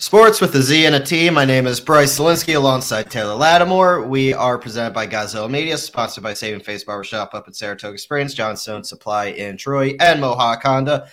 Sports 0.00 0.40
with 0.40 0.54
a 0.54 0.62
Z 0.62 0.86
and 0.86 0.94
a 0.94 1.00
T. 1.00 1.28
My 1.28 1.44
name 1.44 1.66
is 1.66 1.80
Bryce 1.80 2.16
Zelinsky 2.16 2.54
alongside 2.54 3.10
Taylor 3.10 3.34
Lattimore. 3.34 4.06
We 4.06 4.32
are 4.32 4.56
presented 4.56 4.94
by 4.94 5.06
Gazelle 5.06 5.48
Media, 5.48 5.76
sponsored 5.76 6.22
by 6.22 6.34
Saving 6.34 6.60
Face 6.60 6.84
Barbershop 6.84 7.34
up 7.34 7.48
in 7.48 7.52
Saratoga 7.52 7.98
Springs, 7.98 8.32
Johnstone 8.32 8.84
Supply 8.84 9.26
in 9.26 9.56
Troy, 9.56 9.96
and 9.98 10.20
Mohawk 10.20 10.62
Honda. 10.62 11.08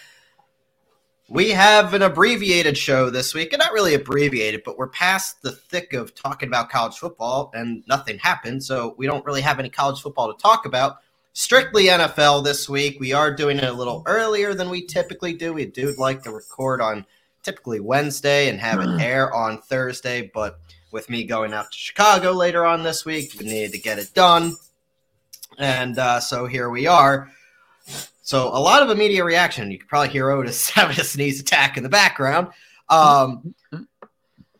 We 1.30 1.50
have 1.50 1.96
an 1.96 2.04
abbreviated 2.04 2.78
show 2.78 3.10
this 3.10 3.34
week, 3.34 3.54
and 3.54 3.60
not 3.60 3.74
really 3.74 3.96
abbreviated, 3.96 4.62
but 4.64 4.78
we're 4.78 4.90
past 4.90 5.42
the 5.42 5.54
thick 5.54 5.94
of 5.94 6.14
talking 6.14 6.48
about 6.48 6.70
college 6.70 7.00
football, 7.00 7.50
and 7.56 7.84
nothing 7.88 8.20
happened, 8.20 8.64
so 8.64 8.94
we 9.00 9.08
don't 9.08 9.26
really 9.26 9.42
have 9.42 9.58
any 9.58 9.70
college 9.70 10.00
football 10.00 10.32
to 10.32 10.40
talk 10.40 10.68
about. 10.68 10.98
Strictly 11.34 11.86
NFL 11.86 12.44
this 12.44 12.70
week. 12.70 13.00
We 13.00 13.14
are 13.14 13.36
doing 13.36 13.58
it 13.58 13.64
a 13.64 13.74
little 13.74 14.04
earlier 14.06 14.54
than 14.54 14.70
we 14.70 14.86
typically 14.86 15.34
do. 15.34 15.54
We 15.54 15.66
do 15.66 15.96
like 15.98 16.22
to 16.22 16.32
record 16.32 16.82
on 16.82 17.04
typically 17.46 17.80
Wednesday 17.80 18.50
and 18.50 18.60
have 18.60 18.82
it 18.82 19.00
air 19.00 19.34
on 19.34 19.62
Thursday. 19.62 20.30
But 20.34 20.60
with 20.92 21.10
me 21.10 21.24
going 21.24 21.54
out 21.54 21.72
to 21.72 21.78
Chicago 21.78 22.32
later 22.32 22.66
on 22.66 22.84
this 22.84 23.06
week, 23.06 23.36
we 23.40 23.46
needed 23.46 23.72
to 23.72 23.78
get 23.78 24.00
it 24.00 24.14
done. 24.14 24.56
And 25.58 25.98
uh, 25.98 26.20
so 26.20 26.48
here 26.48 26.70
we 26.70 26.88
are. 26.88 27.30
So 28.24 28.48
a 28.48 28.60
lot 28.60 28.82
of 28.82 28.90
immediate 28.90 29.24
reaction. 29.24 29.72
You 29.72 29.78
could 29.78 29.88
probably 29.88 30.10
hear 30.10 30.32
Otis 30.32 30.70
having 30.72 31.00
a 31.00 31.04
sneeze 31.04 31.40
attack 31.40 31.78
in 31.78 31.84
the 31.84 31.90
background. 31.90 32.48
Um, 32.90 33.54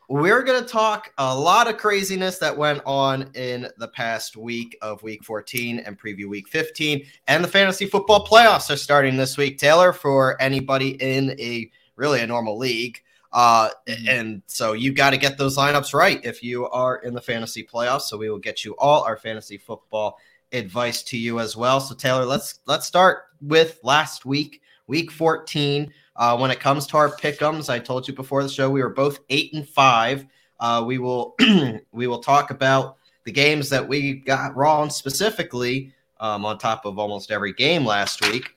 we're 0.08 0.44
going 0.44 0.62
to 0.62 0.70
talk 0.70 1.12
a 1.18 1.36
lot 1.36 1.68
of 1.68 1.78
craziness 1.78 2.38
that 2.38 2.56
went 2.56 2.82
on 2.86 3.32
in 3.34 3.68
the 3.78 3.88
past 3.88 4.38
week 4.38 4.78
of 4.82 5.02
week 5.02 5.24
14 5.24 5.80
and 5.80 6.00
preview 6.00 6.28
week 6.28 6.48
15. 6.48 7.06
And 7.28 7.44
the 7.44 7.48
fantasy 7.48 7.88
football 7.88 8.26
playoffs 8.26 8.72
are 8.72 8.78
starting 8.78 9.18
this 9.18 9.36
week, 9.36 9.58
Taylor, 9.58 9.94
for 9.94 10.40
anybody 10.40 10.90
in 11.02 11.32
a 11.40 11.72
really 11.96 12.22
a 12.22 12.28
normal 12.28 12.58
league. 12.58 13.02
Uh, 13.32 13.70
mm-hmm. 13.86 14.08
and 14.08 14.42
so 14.48 14.72
you've 14.72 14.96
got 14.96 15.10
to 15.10 15.18
get 15.18 15.38
those 15.38 15.58
lineups 15.58 15.94
right 15.94 16.24
if 16.24 16.42
you 16.42 16.70
are 16.70 16.98
in 16.98 17.14
the 17.14 17.22
fantasy 17.22 17.64
playoffs. 17.64 18.04
So 18.04 18.18
we 18.18 18.30
will 18.30 18.40
get 18.40 18.64
you 18.64 18.76
all 18.78 19.04
our 19.04 19.18
fantasy 19.18 19.58
football 19.58 20.18
advice 20.54 21.04
to 21.04 21.18
you 21.18 21.40
as 21.40 21.58
well. 21.58 21.82
So 21.82 21.96
Taylor, 21.96 22.26
let's 22.26 22.60
let's 22.66 22.88
start 22.88 23.26
with 23.42 23.80
last 23.84 24.26
week, 24.26 24.62
week 24.88 25.12
14. 25.12 25.92
Uh, 26.16 26.38
when 26.38 26.50
it 26.50 26.62
comes 26.62 26.88
to 26.88 26.98
our 26.98 27.10
pickums, 27.10 27.70
I 27.70 27.78
told 27.78 28.08
you 28.08 28.14
before 28.14 28.42
the 28.42 28.48
show 28.48 28.70
we 28.70 28.82
were 28.82 28.90
both 28.90 29.20
eight 29.30 29.54
and 29.54 29.68
five. 29.68 30.26
Uh, 30.60 30.84
we 30.86 30.98
will 30.98 31.36
we 31.92 32.08
will 32.08 32.20
talk 32.20 32.52
about 32.52 32.98
the 33.26 33.32
games 33.32 33.70
that 33.70 33.86
we 33.86 34.14
got 34.14 34.56
wrong 34.56 34.90
specifically 34.90 35.94
um, 36.20 36.46
on 36.46 36.58
top 36.58 36.86
of 36.86 36.98
almost 36.98 37.32
every 37.32 37.52
game 37.52 37.86
last 37.86 38.26
week. 38.30 38.55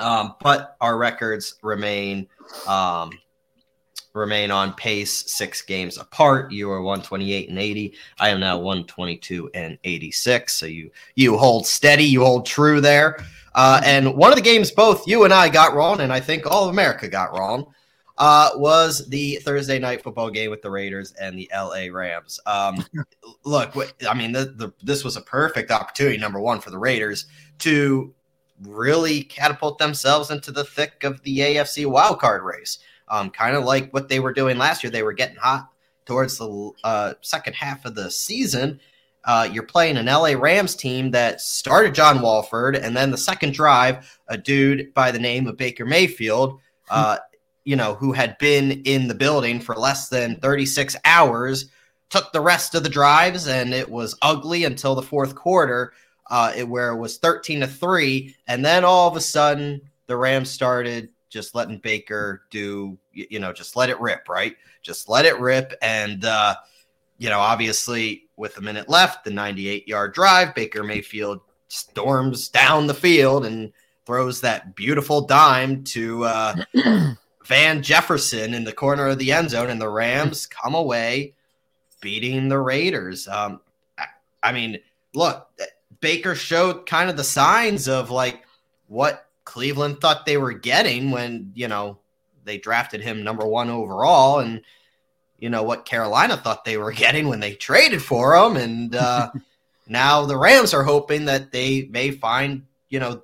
Um, 0.00 0.34
but 0.40 0.76
our 0.80 0.96
records 0.96 1.56
remain 1.62 2.26
um, 2.66 3.12
remain 4.12 4.50
on 4.50 4.72
pace, 4.74 5.30
six 5.30 5.62
games 5.62 5.98
apart. 5.98 6.50
You 6.50 6.70
are 6.70 6.82
128 6.82 7.48
and 7.48 7.58
80. 7.58 7.94
I 8.18 8.30
am 8.30 8.40
now 8.40 8.58
122 8.58 9.50
and 9.54 9.78
86. 9.84 10.52
So 10.52 10.66
you 10.66 10.90
you 11.14 11.36
hold 11.36 11.66
steady, 11.66 12.04
you 12.04 12.24
hold 12.24 12.46
true 12.46 12.80
there. 12.80 13.24
Uh, 13.54 13.80
and 13.84 14.14
one 14.14 14.30
of 14.30 14.36
the 14.36 14.42
games 14.42 14.70
both 14.70 15.06
you 15.06 15.24
and 15.24 15.32
I 15.32 15.48
got 15.48 15.74
wrong, 15.74 16.00
and 16.00 16.12
I 16.12 16.20
think 16.20 16.46
all 16.46 16.64
of 16.64 16.70
America 16.70 17.08
got 17.08 17.32
wrong, 17.32 17.66
uh, 18.18 18.50
was 18.54 19.08
the 19.08 19.36
Thursday 19.36 19.78
night 19.78 20.02
football 20.02 20.30
game 20.30 20.50
with 20.50 20.62
the 20.62 20.70
Raiders 20.70 21.12
and 21.12 21.38
the 21.38 21.50
LA 21.52 21.86
Rams. 21.90 22.38
Um, 22.46 22.84
look, 23.44 23.74
I 24.08 24.14
mean, 24.14 24.30
the, 24.30 24.44
the, 24.56 24.72
this 24.82 25.02
was 25.02 25.16
a 25.16 25.22
perfect 25.22 25.70
opportunity, 25.70 26.18
number 26.18 26.38
one, 26.38 26.60
for 26.60 26.70
the 26.70 26.78
Raiders 26.78 27.26
to 27.60 28.14
really 28.62 29.22
catapult 29.22 29.78
themselves 29.78 30.30
into 30.30 30.52
the 30.52 30.64
thick 30.64 31.04
of 31.04 31.22
the 31.22 31.38
AFC 31.38 31.86
wildcard 31.86 32.42
race. 32.42 32.78
Um, 33.08 33.30
kind 33.30 33.56
of 33.56 33.64
like 33.64 33.92
what 33.92 34.08
they 34.08 34.20
were 34.20 34.32
doing 34.32 34.56
last 34.56 34.84
year. 34.84 34.90
They 34.90 35.02
were 35.02 35.12
getting 35.12 35.36
hot 35.36 35.68
towards 36.06 36.38
the 36.38 36.70
uh, 36.84 37.14
second 37.20 37.54
half 37.54 37.84
of 37.84 37.94
the 37.94 38.10
season. 38.10 38.80
Uh, 39.24 39.48
you're 39.52 39.64
playing 39.64 39.96
an 39.96 40.06
LA 40.06 40.32
Rams 40.32 40.74
team 40.74 41.10
that 41.10 41.40
started 41.40 41.94
John 41.94 42.22
Wolford, 42.22 42.74
and 42.74 42.96
then 42.96 43.10
the 43.10 43.18
second 43.18 43.52
drive, 43.52 44.18
a 44.28 44.38
dude 44.38 44.94
by 44.94 45.10
the 45.10 45.18
name 45.18 45.46
of 45.46 45.56
Baker 45.56 45.84
Mayfield, 45.84 46.58
uh, 46.90 47.18
you 47.64 47.76
know, 47.76 47.94
who 47.94 48.12
had 48.12 48.38
been 48.38 48.82
in 48.84 49.08
the 49.08 49.14
building 49.14 49.60
for 49.60 49.74
less 49.74 50.08
than 50.08 50.36
36 50.36 50.96
hours, 51.04 51.66
took 52.08 52.32
the 52.32 52.40
rest 52.40 52.74
of 52.74 52.82
the 52.82 52.88
drives, 52.88 53.46
and 53.46 53.74
it 53.74 53.90
was 53.90 54.16
ugly 54.22 54.64
until 54.64 54.94
the 54.94 55.02
fourth 55.02 55.34
quarter 55.34 55.92
uh, 56.30 56.52
it, 56.56 56.66
where 56.68 56.90
it 56.90 56.96
was 56.96 57.18
13 57.18 57.60
to 57.60 57.66
3. 57.66 58.34
And 58.46 58.64
then 58.64 58.84
all 58.84 59.08
of 59.08 59.16
a 59.16 59.20
sudden, 59.20 59.80
the 60.06 60.16
Rams 60.16 60.50
started 60.50 61.10
just 61.28 61.54
letting 61.54 61.78
Baker 61.78 62.42
do, 62.50 62.98
you 63.12 63.38
know, 63.38 63.52
just 63.52 63.76
let 63.76 63.90
it 63.90 64.00
rip, 64.00 64.28
right? 64.28 64.56
Just 64.82 65.08
let 65.08 65.26
it 65.26 65.38
rip. 65.38 65.74
And, 65.82 66.24
uh, 66.24 66.56
you 67.18 67.28
know, 67.28 67.38
obviously, 67.38 68.24
with 68.36 68.56
a 68.58 68.60
minute 68.60 68.88
left, 68.88 69.24
the 69.24 69.30
98 69.30 69.86
yard 69.86 70.14
drive, 70.14 70.54
Baker 70.54 70.82
Mayfield 70.82 71.40
storms 71.68 72.48
down 72.48 72.86
the 72.86 72.94
field 72.94 73.44
and 73.44 73.72
throws 74.06 74.40
that 74.40 74.74
beautiful 74.74 75.20
dime 75.20 75.84
to 75.84 76.24
uh, 76.24 76.56
Van 77.44 77.82
Jefferson 77.82 78.54
in 78.54 78.64
the 78.64 78.72
corner 78.72 79.08
of 79.08 79.18
the 79.18 79.32
end 79.32 79.50
zone, 79.50 79.70
and 79.70 79.80
the 79.80 79.88
Rams 79.88 80.46
come 80.46 80.74
away 80.74 81.34
beating 82.00 82.48
the 82.48 82.58
Raiders. 82.58 83.28
Um, 83.28 83.60
I 84.42 84.52
mean, 84.52 84.78
look, 85.14 85.48
Baker 86.00 86.34
showed 86.34 86.86
kind 86.86 87.10
of 87.10 87.16
the 87.16 87.24
signs 87.24 87.88
of 87.88 88.10
like 88.10 88.44
what 88.86 89.26
Cleveland 89.44 90.00
thought 90.00 90.26
they 90.26 90.36
were 90.36 90.52
getting 90.52 91.10
when, 91.10 91.52
you 91.54 91.68
know, 91.68 91.98
they 92.44 92.58
drafted 92.58 93.00
him 93.00 93.22
number 93.22 93.46
one 93.46 93.68
overall 93.68 94.40
and, 94.40 94.62
you 95.38 95.50
know, 95.50 95.62
what 95.62 95.84
Carolina 95.84 96.36
thought 96.36 96.64
they 96.64 96.76
were 96.76 96.92
getting 97.04 97.28
when 97.28 97.40
they 97.40 97.54
traded 97.54 98.02
for 98.02 98.34
him. 98.34 98.56
And 98.56 98.94
uh, 98.94 99.30
now 99.88 100.24
the 100.24 100.36
Rams 100.36 100.74
are 100.74 100.84
hoping 100.84 101.26
that 101.26 101.52
they 101.52 101.88
may 101.90 102.10
find, 102.10 102.66
you 102.88 103.00
know, 103.00 103.22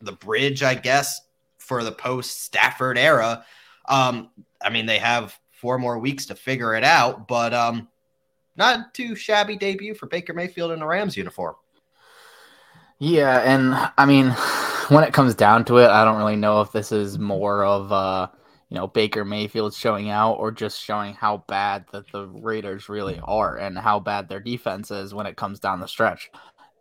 the 0.00 0.12
bridge, 0.12 0.62
I 0.62 0.74
guess, 0.74 1.20
for 1.58 1.82
the 1.82 1.92
post 1.92 2.42
Stafford 2.42 2.98
era. 2.98 3.44
Um, 3.86 4.30
I 4.62 4.70
mean, 4.70 4.86
they 4.86 4.98
have 4.98 5.38
four 5.52 5.78
more 5.78 5.98
weeks 5.98 6.26
to 6.26 6.34
figure 6.34 6.74
it 6.74 6.84
out, 6.84 7.26
but 7.26 7.54
um, 7.54 7.88
not 8.56 8.92
too 8.92 9.14
shabby 9.14 9.56
debut 9.56 9.94
for 9.94 10.06
Baker 10.06 10.34
Mayfield 10.34 10.72
in 10.72 10.82
a 10.82 10.86
Rams 10.86 11.16
uniform. 11.16 11.54
Yeah, 12.98 13.40
and 13.40 13.74
I 13.98 14.06
mean, 14.06 14.30
when 14.88 15.04
it 15.04 15.12
comes 15.12 15.34
down 15.34 15.64
to 15.66 15.78
it, 15.78 15.88
I 15.88 16.04
don't 16.04 16.18
really 16.18 16.36
know 16.36 16.60
if 16.60 16.72
this 16.72 16.92
is 16.92 17.18
more 17.18 17.64
of 17.64 17.92
uh, 17.92 18.28
you 18.74 18.80
know, 18.80 18.88
Baker 18.88 19.24
Mayfield 19.24 19.72
showing 19.72 20.10
out 20.10 20.32
or 20.32 20.50
just 20.50 20.82
showing 20.82 21.14
how 21.14 21.44
bad 21.46 21.84
that 21.92 22.10
the 22.10 22.26
Raiders 22.26 22.88
really 22.88 23.20
are 23.22 23.56
and 23.56 23.78
how 23.78 24.00
bad 24.00 24.28
their 24.28 24.40
defense 24.40 24.90
is 24.90 25.14
when 25.14 25.26
it 25.26 25.36
comes 25.36 25.60
down 25.60 25.78
the 25.78 25.86
stretch. 25.86 26.28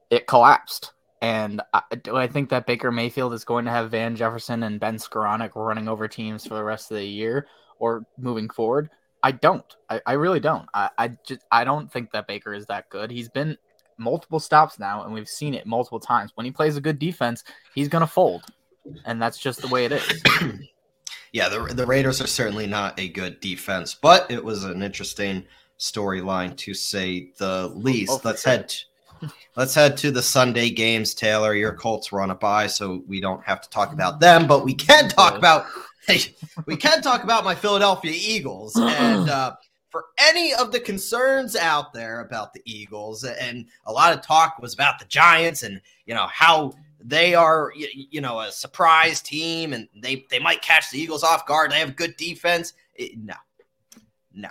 It 0.09 0.25
collapsed. 0.25 0.93
And 1.21 1.61
I, 1.71 1.81
do 2.01 2.15
I 2.15 2.25
think 2.27 2.49
that 2.49 2.65
Baker 2.65 2.91
Mayfield 2.91 3.33
is 3.33 3.45
going 3.45 3.65
to 3.65 3.71
have 3.71 3.91
Van 3.91 4.15
Jefferson 4.15 4.63
and 4.63 4.79
Ben 4.79 4.97
Skowronek 4.97 5.51
running 5.55 5.87
over 5.87 6.07
teams 6.07 6.47
for 6.47 6.55
the 6.55 6.63
rest 6.63 6.89
of 6.89 6.97
the 6.97 7.05
year 7.05 7.45
or 7.77 8.07
moving 8.17 8.49
forward? 8.49 8.89
I 9.21 9.31
don't. 9.31 9.75
I, 9.87 10.01
I 10.05 10.13
really 10.13 10.39
don't. 10.39 10.67
I, 10.73 10.89
I 10.97 11.07
just 11.27 11.41
I 11.51 11.63
don't 11.63 11.91
think 11.91 12.11
that 12.11 12.27
Baker 12.27 12.55
is 12.55 12.65
that 12.65 12.89
good. 12.89 13.11
He's 13.11 13.29
been 13.29 13.55
multiple 13.97 14.39
stops 14.39 14.79
now, 14.79 15.03
and 15.03 15.13
we've 15.13 15.27
seen 15.27 15.53
it 15.53 15.65
multiple 15.65 15.99
times. 15.99 16.31
When 16.35 16.45
he 16.45 16.51
plays 16.51 16.77
a 16.77 16.81
good 16.81 16.99
defense, 16.99 17.43
he's 17.73 17.87
going 17.87 18.01
to 18.01 18.07
fold, 18.07 18.43
and 19.05 19.21
that's 19.21 19.37
just 19.37 19.61
the 19.61 19.67
way 19.67 19.85
it 19.85 19.91
is. 19.93 20.23
yeah, 21.33 21.49
the 21.49 21.73
the 21.73 21.85
Raiders 21.85 22.21
are 22.21 22.27
certainly 22.27 22.67
not 22.67 22.99
a 22.99 23.09
good 23.09 23.39
defense, 23.39 23.95
but 23.95 24.29
it 24.29 24.43
was 24.43 24.63
an 24.63 24.83
interesting 24.83 25.45
storyline 25.79 26.55
to 26.57 26.73
say 26.73 27.31
the 27.37 27.67
least. 27.75 28.11
Oh, 28.11 28.21
let's 28.23 28.43
sure. 28.43 28.51
head. 28.53 28.73
Let's 29.55 29.73
head 29.73 29.95
to 29.97 30.11
the 30.11 30.21
Sunday 30.21 30.69
games, 30.69 31.13
Taylor. 31.13 31.53
Your 31.53 31.73
Colts 31.73 32.11
were 32.11 32.21
on 32.21 32.31
a 32.31 32.35
bye, 32.35 32.67
so 32.67 33.03
we 33.07 33.21
don't 33.21 33.41
have 33.45 33.61
to 33.61 33.69
talk 33.69 33.93
about 33.93 34.19
them, 34.19 34.47
but 34.47 34.65
we 34.65 34.73
can 34.73 35.07
talk 35.07 35.37
about 35.37 35.65
Hey, 36.07 36.35
we 36.65 36.75
can 36.75 37.01
talk 37.01 37.23
about 37.23 37.45
my 37.45 37.55
Philadelphia 37.55 38.11
Eagles 38.13 38.75
and 38.77 39.29
uh, 39.29 39.55
for 39.93 40.05
any 40.17 40.55
of 40.55 40.71
the 40.71 40.79
concerns 40.79 41.55
out 41.55 41.93
there 41.93 42.21
about 42.21 42.51
the 42.51 42.63
Eagles, 42.65 43.23
and 43.23 43.67
a 43.85 43.91
lot 43.91 44.11
of 44.11 44.23
talk 44.23 44.57
was 44.59 44.73
about 44.73 44.97
the 44.97 45.05
Giants 45.05 45.61
and 45.61 45.79
you 46.07 46.15
know 46.15 46.25
how 46.31 46.73
they 46.99 47.35
are 47.35 47.71
you, 47.75 48.19
know 48.19 48.39
a 48.39 48.51
surprise 48.51 49.21
team 49.21 49.71
and 49.71 49.87
they 49.95 50.25
they 50.31 50.39
might 50.39 50.63
catch 50.63 50.89
the 50.89 50.99
Eagles 50.99 51.23
off 51.23 51.45
guard. 51.45 51.69
They 51.69 51.77
have 51.77 51.95
good 51.95 52.17
defense. 52.17 52.73
It, 52.95 53.19
no, 53.19 53.35
no. 54.33 54.49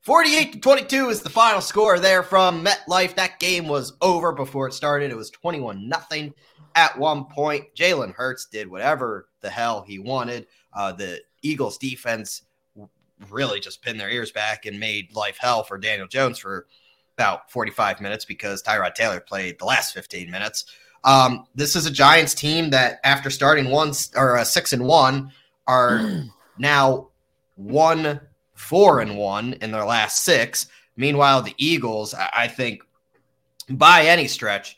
48 0.00 0.54
to 0.54 0.60
22 0.60 1.10
is 1.10 1.20
the 1.20 1.28
final 1.28 1.60
score 1.60 1.98
there 1.98 2.22
from 2.22 2.64
MetLife. 2.64 3.14
That 3.16 3.38
game 3.38 3.68
was 3.68 3.92
over 4.00 4.32
before 4.32 4.66
it 4.66 4.72
started. 4.72 5.10
It 5.10 5.16
was 5.16 5.28
21 5.28 5.86
nothing 5.86 6.32
at 6.74 6.98
one 6.98 7.26
point. 7.26 7.66
Jalen 7.76 8.14
Hurts 8.14 8.46
did 8.46 8.70
whatever 8.70 9.28
the 9.42 9.50
hell 9.50 9.82
he 9.82 9.98
wanted. 9.98 10.46
Uh, 10.72 10.92
the 10.92 11.20
Eagles 11.42 11.76
defense 11.76 12.44
really 13.28 13.60
just 13.60 13.82
pinned 13.82 14.00
their 14.00 14.10
ears 14.10 14.32
back 14.32 14.66
and 14.66 14.80
made 14.80 15.14
life 15.14 15.38
hell 15.38 15.62
for 15.62 15.78
Daniel 15.78 16.08
Jones 16.08 16.38
for 16.38 16.66
about 17.16 17.50
45 17.50 18.00
minutes 18.00 18.24
because 18.24 18.62
Tyrod 18.62 18.94
Taylor 18.94 19.20
played 19.20 19.58
the 19.58 19.66
last 19.66 19.92
15 19.92 20.30
minutes. 20.30 20.64
Um, 21.04 21.46
this 21.54 21.76
is 21.76 21.86
a 21.86 21.90
Giants 21.90 22.34
team 22.34 22.70
that, 22.70 23.00
after 23.04 23.30
starting 23.30 23.70
one 23.70 23.92
or 24.16 24.36
a 24.36 24.44
six 24.44 24.72
and 24.72 24.84
one, 24.84 25.32
are 25.66 26.24
now 26.58 27.08
one 27.56 28.20
four 28.60 29.00
and 29.00 29.16
one 29.16 29.54
in 29.54 29.70
their 29.70 29.84
last 29.84 30.22
six. 30.24 30.66
Meanwhile, 30.96 31.42
the 31.42 31.54
Eagles, 31.56 32.14
I 32.14 32.46
think, 32.46 32.82
by 33.70 34.04
any 34.04 34.28
stretch, 34.28 34.76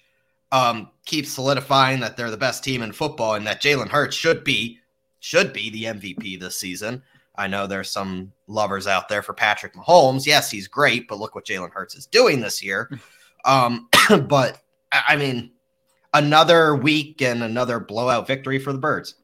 um, 0.52 0.90
keep 1.04 1.26
solidifying 1.26 2.00
that 2.00 2.16
they're 2.16 2.30
the 2.30 2.36
best 2.36 2.62
team 2.62 2.82
in 2.82 2.92
football 2.92 3.34
and 3.34 3.46
that 3.46 3.60
Jalen 3.60 3.88
Hurts 3.88 4.14
should 4.14 4.44
be 4.44 4.78
should 5.18 5.52
be 5.52 5.70
the 5.70 5.84
MVP 5.84 6.38
this 6.38 6.58
season. 6.58 7.02
I 7.36 7.46
know 7.46 7.66
there's 7.66 7.90
some 7.90 8.32
lovers 8.46 8.86
out 8.86 9.08
there 9.08 9.22
for 9.22 9.32
Patrick 9.32 9.74
Mahomes. 9.74 10.26
Yes, 10.26 10.50
he's 10.50 10.68
great, 10.68 11.08
but 11.08 11.18
look 11.18 11.34
what 11.34 11.46
Jalen 11.46 11.72
Hurts 11.72 11.94
is 11.94 12.06
doing 12.06 12.40
this 12.40 12.62
year. 12.62 12.90
Um, 13.44 13.88
but 14.28 14.60
I 14.92 15.16
mean, 15.16 15.50
another 16.14 16.76
week 16.76 17.22
and 17.22 17.42
another 17.42 17.80
blowout 17.80 18.26
victory 18.26 18.60
for 18.60 18.72
the 18.72 18.78
Birds. 18.78 19.16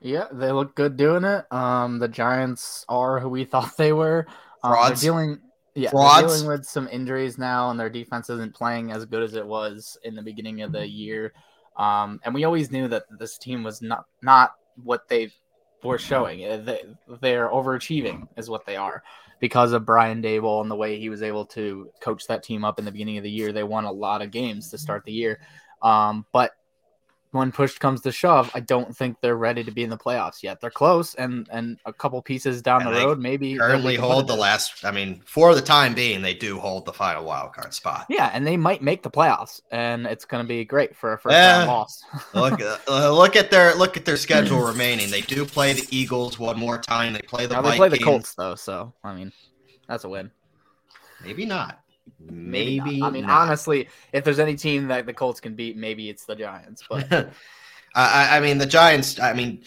Yeah, 0.00 0.26
they 0.30 0.52
look 0.52 0.76
good 0.76 0.96
doing 0.96 1.24
it. 1.24 1.52
Um, 1.52 1.98
the 1.98 2.08
Giants 2.08 2.84
are 2.88 3.18
who 3.18 3.28
we 3.28 3.44
thought 3.44 3.76
they 3.76 3.92
were. 3.92 4.26
Um, 4.62 4.72
Frauds. 4.72 5.00
They're 5.00 5.10
dealing, 5.10 5.40
yeah, 5.74 5.90
Frauds. 5.90 6.20
they're 6.20 6.28
dealing 6.28 6.58
with 6.58 6.66
some 6.66 6.88
injuries 6.88 7.38
now, 7.38 7.70
and 7.70 7.80
their 7.80 7.90
defense 7.90 8.30
isn't 8.30 8.54
playing 8.54 8.92
as 8.92 9.04
good 9.04 9.22
as 9.22 9.34
it 9.34 9.46
was 9.46 9.98
in 10.04 10.14
the 10.14 10.22
beginning 10.22 10.62
of 10.62 10.72
the 10.72 10.86
year. 10.86 11.32
Um, 11.76 12.20
and 12.24 12.34
we 12.34 12.44
always 12.44 12.70
knew 12.70 12.88
that 12.88 13.04
this 13.18 13.38
team 13.38 13.62
was 13.62 13.82
not 13.82 14.06
not 14.22 14.54
what 14.82 15.08
they 15.08 15.30
were 15.82 15.98
showing. 15.98 16.44
Uh, 16.44 16.56
they, 16.58 16.82
they're 17.20 17.48
overachieving, 17.48 18.28
is 18.36 18.50
what 18.50 18.66
they 18.66 18.76
are, 18.76 19.02
because 19.40 19.72
of 19.72 19.86
Brian 19.86 20.22
Daboll 20.22 20.62
and 20.62 20.70
the 20.70 20.76
way 20.76 20.98
he 20.98 21.08
was 21.08 21.22
able 21.22 21.44
to 21.46 21.90
coach 22.00 22.26
that 22.26 22.42
team 22.42 22.64
up 22.64 22.78
in 22.78 22.84
the 22.84 22.92
beginning 22.92 23.18
of 23.18 23.24
the 23.24 23.30
year. 23.30 23.52
They 23.52 23.64
won 23.64 23.84
a 23.84 23.92
lot 23.92 24.22
of 24.22 24.30
games 24.30 24.70
to 24.70 24.78
start 24.78 25.04
the 25.04 25.12
year, 25.12 25.40
um, 25.82 26.26
but 26.32 26.52
when 27.32 27.52
push 27.52 27.78
comes 27.78 28.00
to 28.02 28.12
shove, 28.12 28.50
I 28.54 28.60
don't 28.60 28.96
think 28.96 29.20
they're 29.20 29.36
ready 29.36 29.62
to 29.62 29.70
be 29.70 29.82
in 29.82 29.90
the 29.90 29.98
playoffs 29.98 30.42
yet. 30.42 30.60
They're 30.60 30.70
close, 30.70 31.14
and 31.14 31.46
and 31.50 31.78
a 31.84 31.92
couple 31.92 32.20
pieces 32.22 32.62
down 32.62 32.86
and 32.86 32.94
the 32.94 33.00
road, 33.00 33.18
maybe 33.18 33.56
currently 33.56 33.96
hold 33.96 34.26
the 34.26 34.36
last. 34.36 34.84
I 34.84 34.90
mean, 34.90 35.20
for 35.26 35.54
the 35.54 35.60
time 35.60 35.94
being, 35.94 36.22
they 36.22 36.34
do 36.34 36.58
hold 36.58 36.86
the 36.86 36.92
final 36.92 37.24
wild 37.24 37.52
card 37.52 37.74
spot. 37.74 38.06
Yeah, 38.08 38.30
and 38.32 38.46
they 38.46 38.56
might 38.56 38.82
make 38.82 39.02
the 39.02 39.10
playoffs, 39.10 39.60
and 39.70 40.06
it's 40.06 40.24
going 40.24 40.42
to 40.42 40.48
be 40.48 40.64
great 40.64 40.96
for 40.96 41.12
a 41.12 41.18
first 41.18 41.36
eh, 41.36 41.64
loss. 41.64 42.02
look, 42.34 42.60
uh, 42.60 43.12
look 43.12 43.36
at 43.36 43.50
their 43.50 43.74
look 43.74 43.96
at 43.96 44.04
their 44.04 44.16
schedule 44.16 44.60
remaining. 44.60 45.10
They 45.10 45.20
do 45.20 45.44
play 45.44 45.74
the 45.74 45.86
Eagles 45.90 46.38
one 46.38 46.58
more 46.58 46.78
time. 46.78 47.12
They 47.12 47.20
play 47.20 47.46
the. 47.46 47.54
Now 47.54 47.62
they 47.62 47.76
play 47.76 47.88
the 47.88 47.98
Colts 47.98 48.34
though, 48.34 48.54
so 48.54 48.94
I 49.04 49.14
mean, 49.14 49.32
that's 49.86 50.04
a 50.04 50.08
win. 50.08 50.30
Maybe 51.22 51.44
not. 51.44 51.80
Maybe. 52.20 52.80
maybe 52.80 53.02
I 53.02 53.10
mean, 53.10 53.26
not. 53.26 53.42
honestly, 53.42 53.88
if 54.12 54.24
there's 54.24 54.38
any 54.38 54.56
team 54.56 54.88
that 54.88 55.06
the 55.06 55.12
Colts 55.12 55.40
can 55.40 55.54
beat, 55.54 55.76
maybe 55.76 56.08
it's 56.08 56.24
the 56.24 56.36
Giants. 56.36 56.84
But 56.88 57.12
I, 57.94 58.36
I 58.36 58.40
mean, 58.40 58.58
the 58.58 58.66
Giants. 58.66 59.20
I 59.20 59.32
mean, 59.32 59.62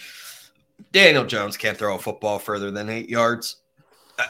Daniel 0.91 1.25
Jones 1.25 1.57
can't 1.57 1.77
throw 1.77 1.95
a 1.95 1.99
football 1.99 2.39
further 2.39 2.71
than 2.71 2.89
eight 2.89 3.09
yards. 3.09 3.57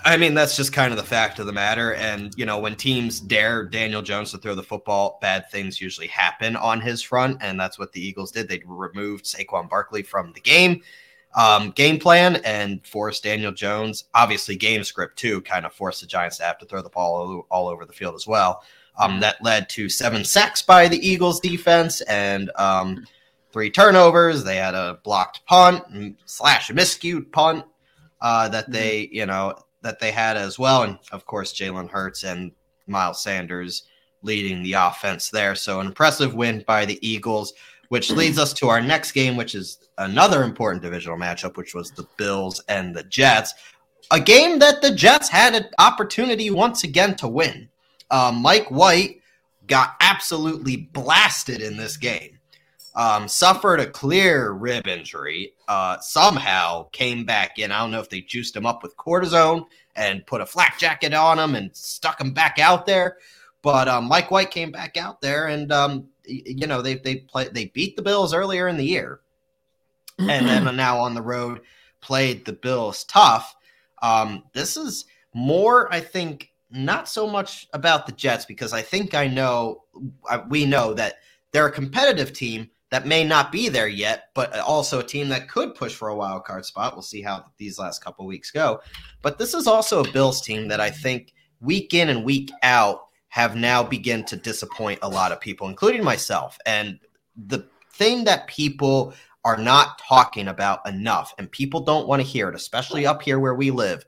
I 0.06 0.16
mean, 0.16 0.34
that's 0.34 0.56
just 0.56 0.72
kind 0.72 0.92
of 0.92 0.98
the 0.98 1.04
fact 1.04 1.40
of 1.40 1.48
the 1.48 1.52
matter. 1.52 1.96
And, 1.96 2.34
you 2.38 2.46
know, 2.46 2.60
when 2.60 2.76
teams 2.76 3.20
dare 3.20 3.66
Daniel 3.66 4.02
Jones 4.02 4.32
to 4.32 4.38
throw 4.38 4.56
the 4.56 4.64
football, 4.64 5.18
bad 5.22 5.50
things 5.52 5.82
usually 5.82 6.08
happen 6.08 6.56
on 6.56 6.80
his 6.80 7.02
front. 7.02 7.38
And 7.42 7.60
that's 7.60 7.78
what 7.78 7.92
the 7.92 8.00
Eagles 8.00 8.32
did. 8.32 8.48
They 8.48 8.62
removed 8.66 9.26
Saquon 9.26 9.70
Barkley 9.70 10.04
from 10.04 10.32
the 10.32 10.40
game 10.40 10.82
um, 11.34 11.72
game 11.72 12.00
plan 12.00 12.38
and 12.38 12.86
forced 12.86 13.24
Daniel 13.24 13.52
Jones, 13.52 14.06
obviously 14.14 14.56
game 14.56 14.84
script 14.84 15.18
too, 15.18 15.42
kind 15.42 15.66
of 15.66 15.74
forced 15.74 16.02
the 16.02 16.08
Giants 16.08 16.38
to 16.38 16.44
have 16.44 16.58
to 16.60 16.66
throw 16.66 16.82
the 16.82 16.90
ball 16.90 17.16
all, 17.16 17.48
all 17.50 17.68
over 17.68 17.86
the 17.86 17.94
field 17.94 18.16
as 18.16 18.28
well. 18.28 18.64
Um, 18.98 19.22
that 19.22 19.42
led 19.42 19.70
to 19.70 19.88
seven 19.88 20.26
sacks 20.26 20.62
by 20.62 20.88
the 20.88 21.08
Eagles 21.08 21.40
defense 21.40 22.02
and 22.02 22.52
um, 22.58 23.08
three 23.52 23.70
turnovers. 23.70 24.44
They 24.44 24.58
had 24.58 24.76
a 24.76 25.00
blocked 25.04 25.46
punt 25.46 26.18
slash 26.26 26.70
a 26.70 26.74
miscued 26.74 27.32
punt 27.32 27.66
uh, 28.20 28.50
that 28.50 28.66
mm-hmm. 28.66 28.74
they, 28.74 29.10
you 29.12 29.26
know, 29.26 29.56
that 29.82 30.00
they 30.00 30.12
had 30.12 30.38
as 30.38 30.60
well. 30.60 30.84
And 30.84 31.00
of 31.12 31.26
course, 31.26 31.54
Jalen 31.54 31.90
Hurts 31.90 32.24
and 32.24 32.52
Miles 32.88 33.24
Sanders 33.24 33.84
leading 34.22 34.62
the 34.62 34.74
offense 34.74 35.30
there. 35.30 35.56
So 35.56 35.80
an 35.80 35.88
impressive 35.88 36.34
win 36.34 36.64
by 36.68 36.86
the 36.86 37.00
Eagles 37.08 37.54
which 37.92 38.10
leads 38.10 38.40
us 38.40 38.54
to 38.54 38.70
our 38.70 38.80
next 38.80 39.12
game, 39.12 39.36
which 39.36 39.54
is 39.54 39.90
another 39.98 40.44
important 40.44 40.82
divisional 40.82 41.18
matchup, 41.18 41.58
which 41.58 41.76
was 41.76 41.92
the 41.92 42.08
Bills 42.16 42.64
and 42.70 42.96
the 42.96 43.04
Jets. 43.04 43.54
A 44.12 44.20
game 44.20 44.60
that 44.60 44.82
the 44.82 44.96
Jets 44.96 45.28
had 45.28 45.56
an 45.56 45.66
opportunity 45.78 46.50
once 46.50 46.86
again 46.86 47.18
to 47.18 47.28
win. 47.28 47.68
Uh, 48.10 48.32
Mike 48.34 48.72
White 48.72 49.20
got 49.68 49.96
absolutely 50.00 50.78
blasted 50.78 51.62
in 51.62 51.76
this 51.76 51.98
game. 51.98 52.40
Um, 52.96 53.28
suffered 53.28 53.82
a 53.82 53.88
clear 53.88 54.52
rib 54.52 54.88
injury. 54.88 55.52
Uh, 55.68 56.00
somehow 56.00 56.88
came 56.94 57.26
back 57.26 57.60
in. 57.60 57.74
I 57.74 57.80
don't 57.80 57.92
know 57.92 58.00
if 58.00 58.10
they 58.10 58.22
juiced 58.22 58.56
him 58.56 58.66
up 58.66 58.84
with 58.84 58.96
cortisone 58.96 59.66
and 59.98 60.26
put 60.26 60.40
a 60.40 60.46
flak 60.46 60.80
jacket 60.80 61.14
on 61.14 61.38
him 61.38 61.56
and 61.56 61.76
stuck 61.76 62.22
him 62.22 62.32
back 62.32 62.58
out 62.58 62.86
there. 62.86 63.18
But 63.62 63.90
um, 63.90 64.06
Mike 64.06 64.32
White 64.32 64.50
came 64.50 64.72
back 64.72 64.96
out 64.96 65.20
there 65.20 65.48
and 65.48 65.74
um, 65.74 66.08
you 66.26 66.68
know 66.68 66.82
they 66.82 66.96
they 66.96 67.18
play 67.18 67.48
they 67.50 67.66
beat 67.66 67.96
the 67.96 68.02
Bills 68.02 68.34
earlier 68.34 68.68
in 68.68 68.78
the 68.78 68.86
year, 68.86 69.22
and 70.20 70.48
then 70.48 70.76
now 70.76 71.00
on 71.00 71.14
the 71.14 71.22
road 71.22 71.62
played 72.02 72.46
the 72.46 72.54
Bills 72.54 73.04
tough. 73.06 73.56
Um, 74.02 74.44
this 74.54 74.78
is 74.78 75.06
more, 75.34 75.94
I 75.94 76.00
think, 76.00 76.52
not 76.72 77.08
so 77.08 77.28
much 77.28 77.68
about 77.74 78.06
the 78.06 78.12
Jets 78.14 78.46
because 78.46 78.74
I 78.74 78.82
think 78.82 79.14
I 79.14 79.28
know 79.28 79.84
we 80.50 80.66
know 80.66 80.94
that 80.94 81.16
they're 81.52 81.68
a 81.68 81.72
competitive 81.72 82.34
team 82.34 82.70
that 82.92 83.08
may 83.08 83.24
not 83.24 83.52
be 83.52 83.70
there 83.70 83.88
yet, 83.88 84.26
but 84.34 84.58
also 84.60 85.00
a 85.00 85.04
team 85.04 85.30
that 85.30 85.50
could 85.50 85.76
push 85.76 85.96
for 85.96 86.10
a 86.10 86.16
wild 86.16 86.44
card 86.44 86.66
spot. 86.66 86.94
We'll 86.94 87.02
see 87.02 87.22
how 87.22 87.46
these 87.58 87.80
last 87.80 88.04
couple 88.04 88.26
weeks 88.26 88.52
go. 88.52 88.82
But 89.22 89.38
this 89.38 89.54
is 89.54 89.66
also 89.66 90.04
a 90.04 90.12
Bills 90.12 90.42
team 90.42 90.68
that 90.68 90.82
I 90.82 90.90
think 90.90 91.34
week 91.62 91.94
in 91.94 92.10
and 92.10 92.26
week 92.26 92.52
out 92.64 93.08
have 93.32 93.56
now 93.56 93.82
begun 93.82 94.26
to 94.26 94.36
disappoint 94.36 95.00
a 95.02 95.10
lot 95.10 95.32
of 95.32 95.40
people, 95.40 95.70
including 95.70 96.04
myself. 96.04 96.58
And 96.66 97.00
the 97.48 97.66
thing 97.94 98.26
that 98.26 98.48
people 98.48 99.14
are 99.46 99.58
not 99.58 99.98
talking 100.00 100.50
about 100.50 100.86
enough, 100.86 101.34
and 101.38 101.50
people 101.50 101.80
don't 101.80 102.10
want 102.10 102.22
to 102.22 102.28
hear 102.28 102.50
it, 102.50 102.56
especially 102.56 103.06
up 103.06 103.22
here 103.22 103.40
where 103.40 103.56
we 103.56 103.72
live, 103.72 104.06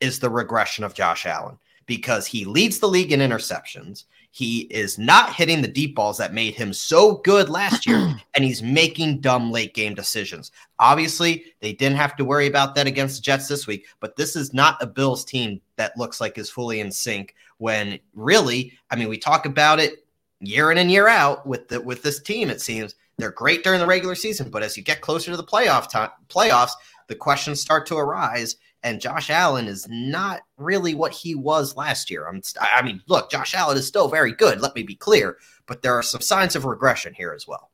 is 0.00 0.18
the 0.18 0.28
regression 0.28 0.84
of 0.84 0.92
Josh 0.92 1.24
Allen 1.24 1.58
because 1.86 2.26
he 2.26 2.44
leads 2.44 2.78
the 2.78 2.86
league 2.86 3.10
in 3.10 3.20
interceptions. 3.20 4.04
He 4.32 4.60
is 4.70 4.98
not 4.98 5.32
hitting 5.32 5.62
the 5.62 5.68
deep 5.68 5.96
balls 5.96 6.18
that 6.18 6.34
made 6.34 6.54
him 6.54 6.74
so 6.74 7.16
good 7.24 7.48
last 7.48 7.86
year, 7.86 8.14
and 8.34 8.44
he's 8.44 8.62
making 8.62 9.22
dumb 9.22 9.50
late 9.50 9.72
game 9.72 9.94
decisions. 9.94 10.52
Obviously, 10.78 11.46
they 11.60 11.72
didn't 11.72 11.96
have 11.96 12.16
to 12.16 12.24
worry 12.26 12.46
about 12.46 12.74
that 12.74 12.86
against 12.86 13.16
the 13.16 13.22
Jets 13.22 13.48
this 13.48 13.66
week, 13.66 13.86
but 14.00 14.14
this 14.16 14.36
is 14.36 14.52
not 14.52 14.76
a 14.82 14.86
Bills 14.86 15.24
team 15.24 15.62
that 15.76 15.96
looks 15.96 16.20
like 16.20 16.36
is 16.36 16.50
fully 16.50 16.80
in 16.80 16.92
sync 16.92 17.34
when 17.58 17.98
really, 18.14 18.78
I 18.90 18.96
mean, 18.96 19.08
we 19.08 19.18
talk 19.18 19.46
about 19.46 19.78
it 19.78 20.04
year 20.40 20.70
in 20.70 20.78
and 20.78 20.90
year 20.90 21.08
out 21.08 21.46
with 21.46 21.68
the, 21.68 21.80
with 21.80 22.02
this 22.02 22.20
team. 22.20 22.50
It 22.50 22.60
seems 22.60 22.94
they're 23.18 23.30
great 23.30 23.64
during 23.64 23.80
the 23.80 23.86
regular 23.86 24.14
season, 24.14 24.50
but 24.50 24.62
as 24.62 24.76
you 24.76 24.82
get 24.82 25.00
closer 25.00 25.30
to 25.30 25.36
the 25.36 25.44
playoff 25.44 25.90
time, 25.90 26.10
playoffs, 26.28 26.72
the 27.08 27.14
questions 27.14 27.60
start 27.60 27.86
to 27.86 27.96
arise. 27.96 28.56
And 28.84 29.00
Josh 29.00 29.28
Allen 29.28 29.66
is 29.66 29.88
not 29.90 30.42
really 30.56 30.94
what 30.94 31.12
he 31.12 31.34
was 31.34 31.76
last 31.76 32.10
year. 32.10 32.28
I'm, 32.28 32.40
I 32.60 32.80
mean, 32.82 33.02
look, 33.08 33.28
Josh 33.28 33.54
Allen 33.54 33.76
is 33.76 33.88
still 33.88 34.08
very 34.08 34.32
good. 34.32 34.60
Let 34.60 34.76
me 34.76 34.84
be 34.84 34.94
clear, 34.94 35.36
but 35.66 35.82
there 35.82 35.94
are 35.94 36.02
some 36.02 36.20
signs 36.20 36.54
of 36.54 36.64
regression 36.64 37.12
here 37.12 37.32
as 37.32 37.46
well. 37.46 37.72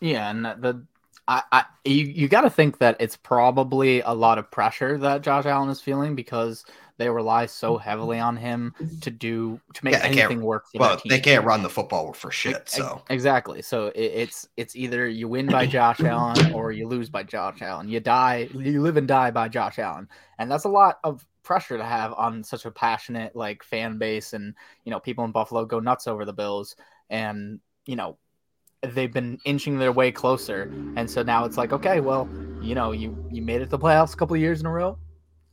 Yeah, 0.00 0.30
and 0.30 0.44
the 0.44 0.86
I, 1.28 1.42
I 1.52 1.64
you, 1.84 2.04
you 2.06 2.28
got 2.28 2.40
to 2.42 2.50
think 2.50 2.78
that 2.78 2.96
it's 3.00 3.16
probably 3.16 4.00
a 4.00 4.12
lot 4.12 4.38
of 4.38 4.50
pressure 4.50 4.98
that 4.98 5.22
Josh 5.22 5.46
Allen 5.46 5.68
is 5.68 5.80
feeling 5.80 6.14
because 6.14 6.64
they 7.02 7.08
rely 7.08 7.46
so 7.46 7.74
mm-hmm. 7.74 7.82
heavily 7.82 8.20
on 8.20 8.36
him 8.36 8.74
to 9.00 9.10
do 9.10 9.60
to 9.74 9.84
make 9.84 9.94
yeah, 9.94 10.04
anything 10.04 10.40
work. 10.40 10.66
For 10.70 10.78
well, 10.78 11.00
they 11.04 11.18
can't 11.18 11.44
run 11.44 11.64
the 11.64 11.68
football 11.68 12.12
for 12.12 12.30
shit. 12.30 12.68
So 12.68 13.02
exactly. 13.10 13.60
So 13.60 13.88
it, 13.88 13.98
it's 13.98 14.48
it's 14.56 14.76
either 14.76 15.08
you 15.08 15.26
win 15.26 15.46
by 15.46 15.66
Josh 15.76 16.00
Allen 16.00 16.52
or 16.52 16.70
you 16.70 16.86
lose 16.86 17.10
by 17.10 17.24
Josh 17.24 17.60
Allen. 17.60 17.88
You 17.88 17.98
die, 17.98 18.48
you 18.54 18.80
live 18.80 18.96
and 18.96 19.08
die 19.08 19.32
by 19.32 19.48
Josh 19.48 19.80
Allen, 19.80 20.08
and 20.38 20.48
that's 20.48 20.62
a 20.62 20.68
lot 20.68 21.00
of 21.02 21.26
pressure 21.42 21.76
to 21.76 21.84
have 21.84 22.12
on 22.12 22.44
such 22.44 22.66
a 22.66 22.70
passionate 22.70 23.34
like 23.34 23.64
fan 23.64 23.98
base, 23.98 24.32
and 24.32 24.54
you 24.84 24.90
know 24.90 25.00
people 25.00 25.24
in 25.24 25.32
Buffalo 25.32 25.64
go 25.64 25.80
nuts 25.80 26.06
over 26.06 26.24
the 26.24 26.32
Bills, 26.32 26.76
and 27.10 27.58
you 27.84 27.96
know 27.96 28.16
they've 28.82 29.12
been 29.12 29.38
inching 29.44 29.76
their 29.76 29.92
way 29.92 30.12
closer, 30.12 30.72
and 30.94 31.10
so 31.10 31.24
now 31.24 31.44
it's 31.46 31.56
like 31.56 31.72
okay, 31.72 31.98
well, 31.98 32.28
you 32.60 32.76
know 32.76 32.92
you 32.92 33.26
you 33.32 33.42
made 33.42 33.60
it 33.60 33.64
to 33.64 33.70
the 33.70 33.78
playoffs 33.78 34.14
a 34.14 34.16
couple 34.16 34.36
years 34.36 34.60
in 34.60 34.66
a 34.66 34.70
row 34.70 34.96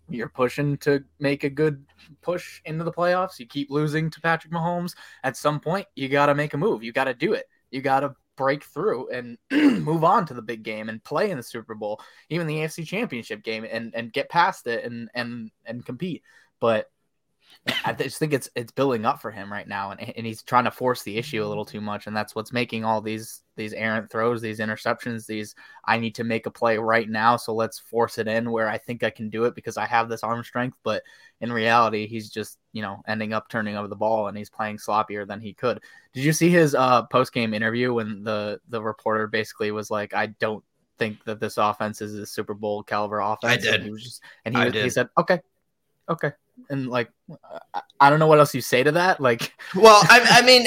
you're 0.10 0.30
pushing 0.30 0.78
to 0.78 1.04
make 1.20 1.44
a 1.44 1.50
good 1.50 1.86
push 2.22 2.62
into 2.66 2.84
the 2.84 2.92
playoffs. 2.92 3.40
You 3.40 3.46
keep 3.46 3.70
losing 3.70 4.10
to 4.10 4.22
Patrick 4.22 4.54
Mahomes. 4.54 4.96
At 5.24 5.38
some 5.38 5.60
point, 5.60 5.88
you 5.96 6.10
got 6.10 6.28
to 6.28 6.36
make 6.36 6.54
a 6.54 6.58
move. 6.58 6.84
You 6.84 6.92
got 6.92 7.06
to 7.06 7.14
do 7.14 7.34
it. 7.34 7.46
You 7.72 7.82
got 7.82 8.02
to 8.02 8.16
break 8.36 8.64
through 8.64 9.10
and 9.10 9.38
move 9.52 10.04
on 10.04 10.26
to 10.26 10.34
the 10.34 10.42
big 10.42 10.64
game 10.64 10.90
and 10.90 11.04
play 11.04 11.30
in 11.30 11.38
the 11.38 11.44
Super 11.44 11.76
Bowl, 11.76 12.02
even 12.30 12.48
the 12.48 12.56
AFC 12.56 12.88
Championship 12.88 13.44
game, 13.44 13.66
and 13.70 13.94
and 13.94 14.14
get 14.14 14.30
past 14.30 14.66
it 14.68 14.84
and 14.86 15.10
and 15.14 15.52
and 15.66 15.86
compete. 15.86 16.24
But 16.60 16.90
I 17.86 17.94
just 17.94 18.18
think 18.18 18.34
it's 18.34 18.50
it's 18.56 18.72
building 18.72 19.06
up 19.06 19.22
for 19.22 19.32
him 19.32 19.52
right 19.52 19.68
now, 19.68 19.92
and, 19.92 20.02
and 20.02 20.26
he's 20.26 20.42
trying 20.42 20.64
to 20.64 20.72
force 20.72 21.04
the 21.04 21.18
issue 21.18 21.44
a 21.44 21.48
little 21.48 21.66
too 21.66 21.82
much, 21.82 22.08
and 22.08 22.16
that's 22.16 22.34
what's 22.34 22.54
making 22.54 22.86
all 22.86 23.02
these 23.02 23.42
these 23.58 23.74
errant 23.74 24.10
throws, 24.10 24.42
these 24.42 24.60
interceptions, 24.60 25.26
these 25.26 25.56
I 25.86 25.98
need 25.98 26.16
to 26.16 26.24
make 26.24 26.46
a 26.46 26.52
play 26.52 26.78
right 26.78 27.08
now, 27.08 27.38
so 27.38 27.54
let's 27.54 27.78
force 27.78 28.18
it 28.18 28.28
in 28.28 28.52
where 28.52 28.70
I 28.70 28.78
think 28.78 29.04
I 29.04 29.10
can 29.10 29.30
do 29.30 29.46
it 29.46 29.56
because 29.56 29.78
I 29.78 29.86
have 29.86 30.10
this 30.10 30.24
arm 30.24 30.44
strength, 30.44 30.78
but 30.84 31.04
in 31.42 31.52
reality, 31.52 32.08
he's 32.08 32.30
just 32.30 32.58
you 32.72 32.82
know 32.82 33.02
ending 33.08 33.34
up 33.34 33.50
turning 33.50 33.76
over 33.76 33.88
the 33.88 33.96
ball 33.96 34.28
and 34.28 34.38
he's 34.38 34.50
playing 34.50 34.78
sloppier 34.78 35.28
than 35.28 35.42
he 35.42 35.54
could. 35.54 35.82
Did 36.14 36.24
you 36.24 36.34
see 36.34 36.50
his 36.50 36.76
uh, 36.76 37.04
post 37.04 37.34
game 37.34 37.54
interview 37.54 37.94
when 37.94 38.24
the 38.24 38.60
the 38.70 38.82
reporter 38.82 39.28
basically 39.28 39.72
was 39.72 39.92
like, 39.92 40.14
I 40.14 40.28
don't 40.28 40.64
think 41.00 41.24
that 41.24 41.40
this 41.40 41.58
offense 41.58 42.02
is 42.02 42.14
a 42.16 42.26
Super 42.26 42.54
Bowl 42.54 42.84
caliber 42.84 43.20
offense. 43.20 43.54
I 43.54 43.58
did. 43.58 43.76
And 43.76 43.84
he 43.86 43.90
was 43.90 44.04
just, 44.04 44.22
and 44.46 44.56
he, 44.56 44.64
was, 44.66 44.74
he 44.74 44.90
said, 44.90 45.10
okay, 45.18 45.40
okay, 46.10 46.34
and 46.70 46.88
like 46.88 47.10
I 48.00 48.10
don't 48.10 48.20
know 48.20 48.28
what 48.28 48.40
else 48.40 48.56
you 48.56 48.62
say 48.62 48.84
to 48.84 48.92
that. 48.94 49.20
Like, 49.20 49.54
well, 49.76 50.02
I, 50.10 50.26
I 50.30 50.42
mean, 50.42 50.66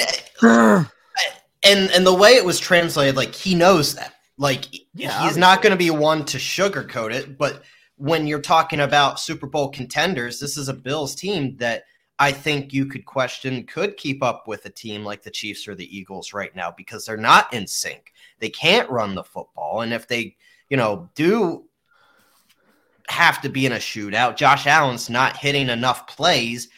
and 1.63 1.91
and 1.91 2.05
the 2.05 2.13
way 2.13 2.31
it 2.31 2.45
was 2.45 2.59
translated, 2.59 3.15
like 3.15 3.33
he 3.33 3.55
knows 3.55 3.95
that. 3.95 4.13
Like, 4.37 4.65
yeah, 4.93 5.23
he's 5.23 5.37
not 5.37 5.61
going 5.61 5.71
to 5.71 5.77
be 5.77 5.91
one 5.91 6.25
to 6.25 6.37
sugarcoat 6.37 7.13
it. 7.13 7.37
But 7.37 7.63
when 7.97 8.25
you're 8.27 8.41
talking 8.41 8.79
about 8.79 9.19
Super 9.19 9.47
Bowl 9.47 9.69
contenders, 9.69 10.39
this 10.39 10.57
is 10.57 10.69
a 10.69 10.73
Bills 10.73 11.15
team 11.15 11.55
that 11.57 11.83
I 12.19 12.31
think 12.31 12.73
you 12.73 12.85
could 12.85 13.05
question 13.05 13.65
could 13.65 13.97
keep 13.97 14.23
up 14.23 14.47
with 14.47 14.65
a 14.65 14.69
team 14.69 15.03
like 15.03 15.23
the 15.23 15.31
Chiefs 15.31 15.67
or 15.67 15.75
the 15.75 15.95
Eagles 15.95 16.33
right 16.33 16.55
now 16.55 16.73
because 16.75 17.05
they're 17.05 17.17
not 17.17 17.53
in 17.53 17.67
sync. 17.67 18.13
They 18.39 18.49
can't 18.49 18.89
run 18.89 19.15
the 19.15 19.23
football, 19.23 19.81
and 19.81 19.93
if 19.93 20.07
they, 20.07 20.35
you 20.69 20.77
know, 20.77 21.09
do 21.15 21.65
have 23.09 23.41
to 23.41 23.49
be 23.49 23.65
in 23.65 23.73
a 23.73 23.77
shootout. 23.77 24.37
Josh 24.37 24.67
Allen's 24.67 25.09
not 25.09 25.37
hitting 25.37 25.69
enough 25.69 26.07
plays 26.07 26.69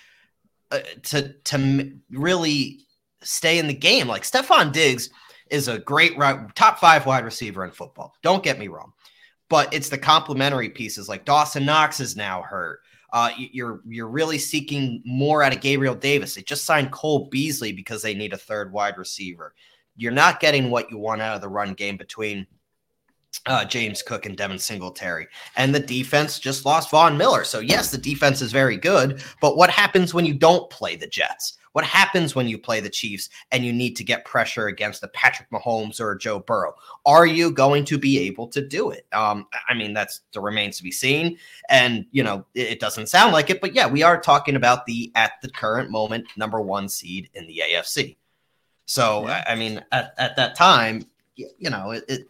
uh, 0.72 0.79
to 1.03 1.34
to 1.44 1.91
really 2.12 2.82
stay 3.22 3.60
in 3.60 3.67
the 3.67 3.74
game. 3.74 4.08
Like 4.08 4.24
Stefon 4.24 4.72
Diggs 4.72 5.10
is 5.50 5.67
a 5.67 5.79
great 5.79 6.17
top 6.55 6.79
five 6.79 7.05
wide 7.05 7.25
receiver 7.25 7.63
in 7.63 7.72
football. 7.72 8.13
Don't 8.24 8.44
get 8.44 8.60
me 8.60 8.67
wrong, 8.67 8.94
but 9.50 9.74
it's 9.74 9.89
the 9.89 9.98
complementary 9.98 10.70
pieces. 10.70 11.08
Like 11.08 11.25
Dawson 11.25 11.65
Knox 11.65 12.00
is 12.00 12.15
now 12.15 12.41
hurt. 12.41 12.79
Uh, 13.13 13.29
you're 13.38 13.82
you're 13.86 14.10
really 14.10 14.38
seeking 14.38 15.01
more 15.05 15.44
out 15.44 15.55
of 15.55 15.62
Gabriel 15.62 15.96
Davis. 15.96 16.36
They 16.36 16.41
just 16.41 16.65
signed 16.65 16.91
Cole 16.91 17.29
Beasley 17.29 17.72
because 17.72 18.01
they 18.01 18.13
need 18.13 18.34
a 18.34 18.38
third 18.38 18.74
wide 18.74 18.98
receiver. 18.98 19.53
You're 19.96 20.12
not 20.12 20.39
getting 20.39 20.70
what 20.70 20.91
you 20.91 20.98
want 20.98 21.22
out 21.22 21.36
of 21.36 21.41
the 21.41 21.48
run 21.48 21.74
game 21.74 21.96
between 21.96 22.46
uh, 23.46 23.65
James 23.65 24.01
Cook 24.01 24.25
and 24.25 24.38
Devin 24.38 24.60
Singletary. 24.60 25.27
And 25.56 25.74
the 25.74 25.80
defense 25.80 26.39
just 26.39 26.65
lost 26.65 26.89
Von 26.92 27.18
Miller. 27.18 27.44
So, 27.44 27.60
yes, 27.60 27.92
the 27.92 27.98
defense 27.98 28.42
is 28.42 28.51
very 28.51 28.77
good. 28.77 29.22
But 29.42 29.58
what 29.58 29.70
happens 29.70 30.13
when 30.13 30.25
you 30.25 30.34
don't 30.34 30.70
play 30.70 30.96
the 30.96 31.08
Jets? 31.08 31.58
What 31.74 31.84
happens 31.84 32.36
when 32.36 32.48
you 32.48 32.58
play 32.58 32.80
the 32.80 32.89
Chiefs 32.89 33.30
and 33.51 33.65
you 33.65 33.74
need 33.74 33.98
to 33.98 34.04
get 34.06 34.24
pressure 34.24 34.68
against 34.68 35.04
a 35.04 35.10
Patrick 35.10 35.50
Mahomes 35.50 36.00
or 36.00 36.15
Joe 36.15 36.39
Burrow? 36.39 36.74
Are 37.06 37.25
you 37.25 37.51
going 37.51 37.84
to 37.86 37.98
be 37.98 38.18
able 38.20 38.48
to 38.48 38.65
do 38.65 38.92
it? 38.92 39.06
Um, 39.12 39.46
I 39.68 39.74
mean, 39.74 39.94
that's 39.94 40.22
that 40.32 40.39
remains 40.39 40.77
to 40.77 40.84
be 40.84 40.92
seen. 40.92 41.38
And, 41.70 42.06
you 42.12 42.24
know, 42.24 42.46
it, 42.54 42.68
it 42.68 42.80
doesn't 42.80 43.10
sound 43.10 43.34
like 43.34 43.50
it. 43.50 43.60
But 43.60 43.75
yeah, 43.75 43.88
we 43.88 44.04
are 44.04 44.22
talking 44.22 44.56
about 44.56 44.86
the, 44.86 45.12
at 45.15 45.34
the 45.42 45.50
current 45.50 45.92
moment, 45.92 46.27
number 46.38 46.62
one 46.62 46.88
seed 46.88 47.30
in 47.34 47.46
the 47.46 47.62
AFC. 47.70 48.15
So, 48.86 49.27
yeah. 49.27 49.44
I 49.46 49.56
mean, 49.56 49.84
at, 49.92 50.13
at 50.18 50.38
that 50.38 50.56
time, 50.56 51.06
you 51.36 51.70
know, 51.70 51.92
it, 51.92 52.06
it 52.08 52.27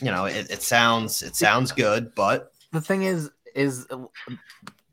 you 0.00 0.10
know, 0.10 0.26
it, 0.26 0.50
it 0.50 0.62
sounds 0.62 1.22
it 1.22 1.36
sounds 1.36 1.72
good, 1.72 2.14
but 2.14 2.52
the 2.72 2.80
thing 2.80 3.02
is, 3.02 3.30
is 3.54 3.86
uh, 3.90 4.04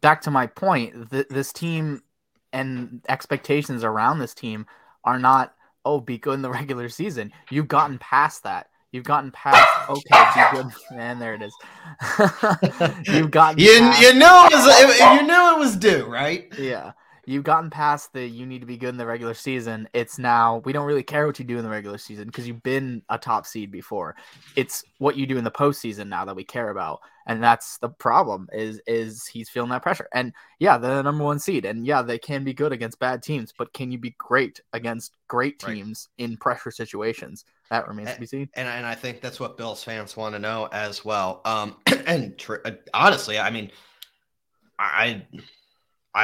back 0.02 0.22
to 0.22 0.32
my 0.32 0.48
point. 0.48 1.12
Th- 1.12 1.28
this 1.30 1.52
team 1.52 2.04
and 2.52 3.02
expectations 3.10 3.84
around 3.84 4.20
this 4.20 4.34
team 4.34 4.66
are 5.04 5.20
not 5.20 5.54
oh 5.86 6.00
be 6.00 6.18
good 6.18 6.36
in 6.36 6.42
the 6.42 6.52
regular 6.52 6.90
season. 6.90 7.32
You've 7.50 7.68
gotten 7.68 8.00
past 8.00 8.44
that. 8.44 8.68
You've 8.92 9.06
gotten 9.06 9.32
past 9.32 9.68
okay, 9.90 10.52
be 10.54 10.58
good, 10.58 10.72
man. 10.96 11.20
There 11.20 11.34
it 11.34 11.42
is. 11.42 11.54
You've 13.08 13.32
gotten 13.32 13.60
you 13.60 13.80
past, 13.80 14.02
you 14.02 14.14
knew 14.14 14.26
it 14.26 14.54
was 14.54 15.00
you 15.00 15.28
knew 15.28 15.56
it 15.56 15.60
was 15.60 15.76
due, 15.76 16.06
right? 16.06 16.48
Yeah 16.58 16.92
you've 17.26 17.44
gotten 17.44 17.70
past 17.70 18.14
the 18.14 18.26
you 18.26 18.46
need 18.46 18.60
to 18.60 18.66
be 18.66 18.78
good 18.78 18.90
in 18.90 18.98
the 18.98 19.06
regular 19.06 19.34
season. 19.34 19.88
It's 19.94 20.20
now 20.20 20.62
we 20.66 20.74
don't 20.74 20.86
really 20.86 21.04
care 21.04 21.26
what 21.26 21.40
you 21.40 21.46
do 21.46 21.58
in 21.58 21.64
the 21.64 21.70
regular 21.70 21.98
season 21.98 22.26
because 22.26 22.48
you've 22.48 22.64
been 22.64 23.02
a 23.10 23.18
top 23.18 23.46
seed 23.46 23.72
before. 23.72 24.16
It's 24.56 24.84
what 24.98 25.16
you 25.16 25.26
do 25.26 25.38
in 25.38 25.44
the 25.44 25.52
postseason 25.52 26.08
now 26.08 26.26
that 26.26 26.36
we 26.36 26.44
care 26.44 26.70
about, 26.70 27.00
and 27.26 27.42
that's 27.42 27.78
the 27.78 27.90
problem. 27.90 28.50
Is 28.52 28.82
is 28.88 29.26
he's 29.26 29.50
feeling 29.50 29.70
that 29.70 29.84
pressure? 29.84 30.08
And 30.14 30.34
yeah, 30.60 30.78
they're 30.78 30.96
the 30.96 31.04
number 31.04 31.24
one 31.24 31.40
seed, 31.40 31.66
and 31.66 31.86
yeah, 31.86 32.02
they 32.02 32.20
can 32.20 32.44
be 32.44 32.54
good 32.54 32.72
against 32.72 33.00
bad 33.00 33.24
teams, 33.24 33.54
but 33.58 33.74
can 33.74 33.92
you 33.92 33.98
be 33.98 34.16
great 34.18 34.60
against 34.74 35.14
great 35.28 35.60
teams 35.60 36.10
right. 36.20 36.26
in 36.26 36.38
pressure 36.38 36.72
situations? 36.72 37.46
That 37.70 37.88
remains 37.88 38.10
and, 38.10 38.16
to 38.16 38.22
be 38.22 38.28
seen. 38.28 38.50
And, 38.54 38.68
and 38.68 38.86
I 38.86 38.94
think 38.94 39.22
that's 39.22 39.40
what 39.40 39.58
Bills 39.58 39.84
fans 39.84 40.16
want 40.16 40.36
to 40.36 40.40
know 40.40 40.70
as 40.72 41.04
well. 41.04 41.42
Um, 41.46 41.78
and 42.06 42.38
tr- 42.38 42.58
honestly, 42.94 43.40
I 43.40 43.50
mean, 43.50 43.72
I 44.78 45.24
I 45.34 45.42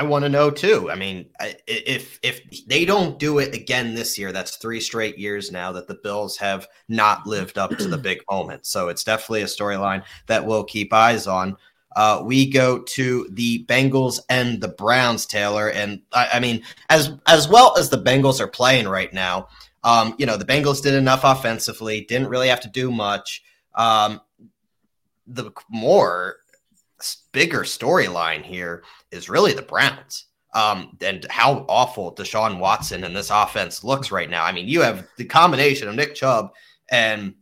want 0.03 0.23
to 0.23 0.29
know 0.29 0.51
too. 0.51 0.91
I 0.91 0.95
mean, 0.95 1.29
if 1.67 2.19
if 2.21 2.41
they 2.67 2.85
don't 2.85 3.17
do 3.17 3.39
it 3.39 3.55
again 3.55 3.95
this 3.95 4.19
year, 4.19 4.31
that's 4.31 4.57
three 4.57 4.79
straight 4.79 5.17
years 5.17 5.51
now 5.51 5.71
that 5.71 5.87
the 5.87 5.95
Bills 5.95 6.37
have 6.37 6.67
not 6.87 7.25
lived 7.25 7.57
up 7.57 7.75
to 7.77 7.87
the 7.87 7.97
big 8.09 8.19
moment. 8.29 8.67
So 8.67 8.89
it's 8.89 9.03
definitely 9.03 9.41
a 9.41 9.45
storyline 9.45 10.03
that 10.27 10.45
we'll 10.45 10.63
keep 10.63 10.93
eyes 10.93 11.25
on. 11.25 11.57
Uh, 11.95 12.21
we 12.23 12.49
go 12.49 12.83
to 12.83 13.27
the 13.31 13.65
Bengals 13.65 14.19
and 14.29 14.61
the 14.61 14.67
Browns, 14.67 15.25
Taylor, 15.25 15.69
and 15.71 16.01
I, 16.13 16.29
I, 16.33 16.39
mean, 16.39 16.61
as 16.89 17.11
as 17.25 17.49
well 17.49 17.75
as 17.77 17.89
the 17.89 17.97
Bengals 17.97 18.39
are 18.39 18.47
playing 18.47 18.87
right 18.87 19.11
now, 19.11 19.47
um, 19.83 20.13
you 20.19 20.27
know, 20.27 20.37
the 20.37 20.45
Bengals 20.45 20.83
did 20.83 20.93
enough 20.93 21.21
offensively, 21.23 22.01
didn't 22.01 22.27
really 22.27 22.49
have 22.49 22.61
to 22.61 22.69
do 22.69 22.91
much. 22.91 23.43
Um, 23.73 24.21
the 25.25 25.51
more 25.69 26.37
bigger 27.31 27.61
storyline 27.61 28.43
here 28.43 28.83
is 29.11 29.29
really 29.29 29.53
the 29.53 29.61
Browns. 29.61 30.25
Um, 30.51 30.97
and 31.01 31.27
how 31.29 31.63
awful 31.69 32.15
Deshaun 32.15 32.57
Watson 32.57 33.03
and 33.03 33.15
this 33.15 33.29
offense 33.29 33.83
looks 33.83 34.11
right 34.11 34.29
now. 34.29 34.43
I 34.43 34.51
mean, 34.51 34.67
you 34.67 34.81
have 34.81 35.07
the 35.15 35.25
combination 35.25 35.87
of 35.87 35.93
Nick 35.93 36.15
Chubb 36.15 36.53
and 36.89 37.35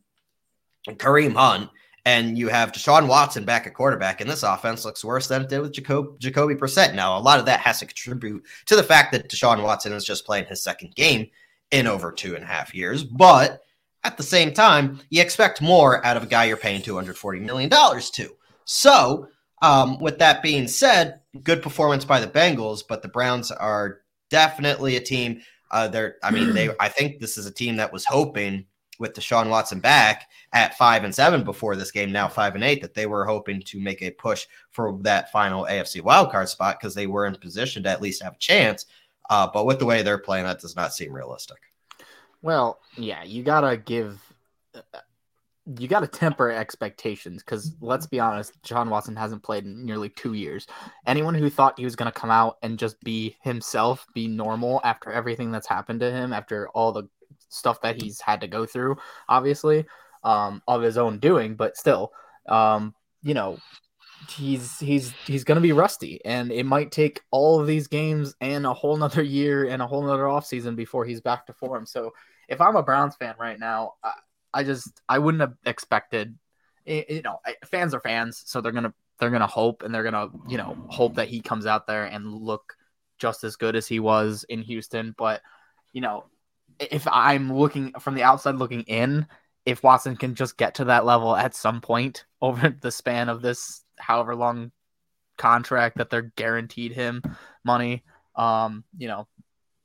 Kareem 0.90 1.34
Hunt, 1.34 1.70
and 2.04 2.38
you 2.38 2.50
have 2.50 2.74
Deshaun 2.74 3.08
Watson 3.08 3.46
back 3.46 3.66
at 3.66 3.74
quarterback, 3.74 4.20
and 4.20 4.30
this 4.30 4.44
offense 4.44 4.84
looks 4.84 5.06
worse 5.06 5.28
than 5.28 5.42
it 5.42 5.50
did 5.50 5.62
with 5.62 5.72
Jacob, 5.72 6.20
Jacoby 6.20 6.56
Brissett. 6.56 6.96
Now, 6.96 7.18
a 7.18 7.20
lot 7.20 7.40
of 7.40 7.46
that 7.46 7.62
has 7.62 7.80
to 7.80 7.86
contribute 7.86 8.44
to 8.66 8.76
the 8.76 8.84
fact 8.84 9.14
that 9.14 9.30
Deshaun 9.30 9.64
Watson 9.64 9.94
is 9.94 10.04
just 10.04 10.26
playing 10.26 10.46
his 10.46 10.62
second 10.62 10.94
game 10.96 11.30
in 11.72 11.88
over 11.88 12.12
two 12.12 12.36
and 12.36 12.44
a 12.44 12.48
half 12.48 12.76
years, 12.76 13.06
but 13.06 13.62
at 14.04 14.16
the 14.16 14.24
same 14.24 14.54
time, 14.54 15.00
you 15.10 15.22
expect 15.22 15.62
more 15.62 16.06
out 16.06 16.16
of 16.18 16.24
a 16.24 16.28
guy 16.28 16.46
you're 16.46 16.56
paying 16.56 16.82
$240 16.82 17.42
million 17.42 17.70
to. 17.70 18.30
So 18.64 19.28
um, 19.62 20.00
with 20.00 20.20
that 20.20 20.44
being 20.44 20.68
said, 20.68 21.22
good 21.44 21.62
performance 21.62 22.06
by 22.06 22.20
the 22.20 22.28
Bengals, 22.28 22.84
but 22.88 23.02
the 23.02 23.08
Browns 23.08 23.52
are 23.52 24.02
definitely 24.30 24.96
a 24.96 25.02
team. 25.02 25.42
Uh, 25.72 25.88
they're, 25.88 26.16
I 26.24 26.32
mean, 26.32 26.54
they. 26.54 26.70
I 26.80 26.90
think 26.90 27.20
this 27.20 27.38
is 27.38 27.46
a 27.46 27.52
team 27.52 27.78
that 27.78 27.92
was 27.92 28.06
hoping 28.06 28.66
with 29.00 29.14
Deshaun 29.14 29.50
Watson 29.50 29.80
back 29.80 30.30
at 30.54 30.78
five 30.78 31.04
and 31.04 31.14
seven 31.14 31.44
before 31.44 31.76
this 31.76 31.92
game, 31.92 32.12
now 32.12 32.28
five 32.28 32.56
and 32.56 32.64
eight, 32.64 32.82
that 32.82 32.94
they 32.94 33.06
were 33.06 33.26
hoping 33.26 33.62
to 33.62 33.80
make 33.80 34.02
a 34.02 34.12
push 34.12 34.48
for 34.72 34.98
that 35.02 35.32
final 35.32 35.66
AFC 35.66 36.02
wildcard 36.02 36.48
spot 36.48 36.80
because 36.80 36.96
they 36.96 37.08
were 37.08 37.26
in 37.26 37.36
position 37.36 37.84
to 37.84 37.90
at 37.90 38.02
least 38.02 38.24
have 38.24 38.34
a 38.34 38.40
chance. 38.40 38.86
Uh, 39.30 39.48
but 39.54 39.66
with 39.66 39.80
the 39.80 39.86
way 39.86 40.02
they're 40.02 40.18
playing, 40.18 40.46
that 40.46 40.60
does 40.60 40.76
not 40.76 40.94
seem 40.94 41.12
realistic. 41.12 41.58
Well, 42.42 42.80
yeah, 42.96 43.24
you 43.24 43.44
gotta 43.44 43.78
give 43.78 44.22
you 45.75 45.88
got 45.88 46.00
to 46.00 46.07
temper 46.07 46.50
expectations 46.50 47.43
because 47.43 47.75
let's 47.81 48.07
be 48.07 48.19
honest, 48.19 48.53
John 48.63 48.89
Watson 48.89 49.15
hasn't 49.15 49.43
played 49.43 49.65
in 49.65 49.86
nearly 49.86 50.09
two 50.09 50.33
years. 50.33 50.65
Anyone 51.05 51.36
who 51.36 51.50
thought 51.50 51.77
he 51.77 51.83
was 51.83 51.95
going 51.95 52.12
to 52.12 52.17
come 52.17 52.29
out 52.29 52.57
and 52.62 52.79
just 52.79 53.00
be 53.01 53.36
himself, 53.43 54.05
be 54.13 54.27
normal 54.27 54.79
after 54.86 55.12
everything 55.12 55.51
that's 55.51 55.67
happened 55.67 56.00
to 56.00 56.12
him, 56.12 56.31
after 56.31 56.69
all 56.69 56.93
the 56.93 57.03
stuff 57.50 57.81
that 57.81 58.01
he's 58.01 58.21
had 58.21 58.39
to 58.41 58.47
go 58.47 58.65
through, 58.65 58.95
obviously, 59.27 59.86
um, 60.24 60.62
of 60.67 60.81
his 60.81 60.97
own 60.97 61.19
doing, 61.19 61.55
but 61.55 61.75
still, 61.75 62.12
um, 62.47 62.93
you 63.21 63.33
know, 63.33 63.57
he's 64.29 64.79
he's 64.79 65.12
he's 65.25 65.43
going 65.43 65.57
to 65.57 65.62
be 65.62 65.74
rusty, 65.74 66.21
and 66.24 66.50
it 66.50 66.65
might 66.65 66.91
take 66.91 67.21
all 67.29 67.59
of 67.59 67.67
these 67.67 67.88
games 67.88 68.36
and 68.39 68.65
a 68.65 68.74
whole 68.74 68.95
nother 68.95 69.21
year 69.21 69.67
and 69.67 69.81
a 69.81 69.88
whole 69.88 70.01
nother 70.01 70.24
offseason 70.24 70.77
before 70.77 71.03
he's 71.03 71.19
back 71.19 71.45
to 71.45 71.53
form. 71.53 71.86
So 71.86 72.13
if 72.47 72.62
I'm 72.62 72.77
a 72.77 72.83
Browns 72.83 73.17
fan 73.17 73.36
right 73.38 73.59
now. 73.59 73.95
I, 74.58 74.64
just 74.64 75.02
I 75.08 75.20
wouldn't 75.20 75.42
have 75.42 75.56
expected. 75.66 76.38
You 76.86 77.22
know, 77.22 77.40
fans 77.66 77.94
are 77.94 78.00
fans, 78.00 78.44
so 78.46 78.62
they're 78.62 78.72
gonna 78.72 78.94
they're 79.20 79.30
gonna 79.30 79.48
hope 79.48 79.84
and 79.84 79.94
they're 79.94 80.04
gonna 80.04 80.30
you 80.48 80.58
know 80.58 80.78
hope 80.90 81.16
that 81.16 81.28
he 81.28 81.42
comes 81.42 81.66
out 81.66 81.88
there 81.88 82.06
and 82.06 82.34
look 82.34 82.76
just 83.18 83.44
as 83.44 83.56
good 83.56 83.76
as 83.76 83.88
he 83.88 84.00
was 84.00 84.46
in 84.48 84.62
Houston. 84.62 85.14
But 85.18 85.42
you 85.92 86.02
know, 86.02 86.26
if 86.80 87.08
I'm 87.12 87.54
looking 87.54 87.92
from 88.00 88.16
the 88.16 88.24
outside 88.24 88.56
looking 88.56 88.84
in, 88.84 89.28
if 89.66 89.84
Watson 89.84 90.16
can 90.16 90.36
just 90.36 90.58
get 90.58 90.76
to 90.76 90.86
that 90.86 91.06
level 91.06 91.36
at 91.36 91.56
some 91.56 91.82
point 91.82 92.26
over 92.42 92.70
the 92.70 92.92
span 92.92 93.30
of 93.30 93.42
this 93.42 93.84
however 93.98 94.36
long 94.36 94.72
contract 95.38 95.98
that 95.98 96.10
they're 96.10 96.34
guaranteed 96.36 96.92
him 96.92 97.22
money. 97.64 98.04
Um, 98.36 98.84
you 98.98 99.08
know, 99.08 99.28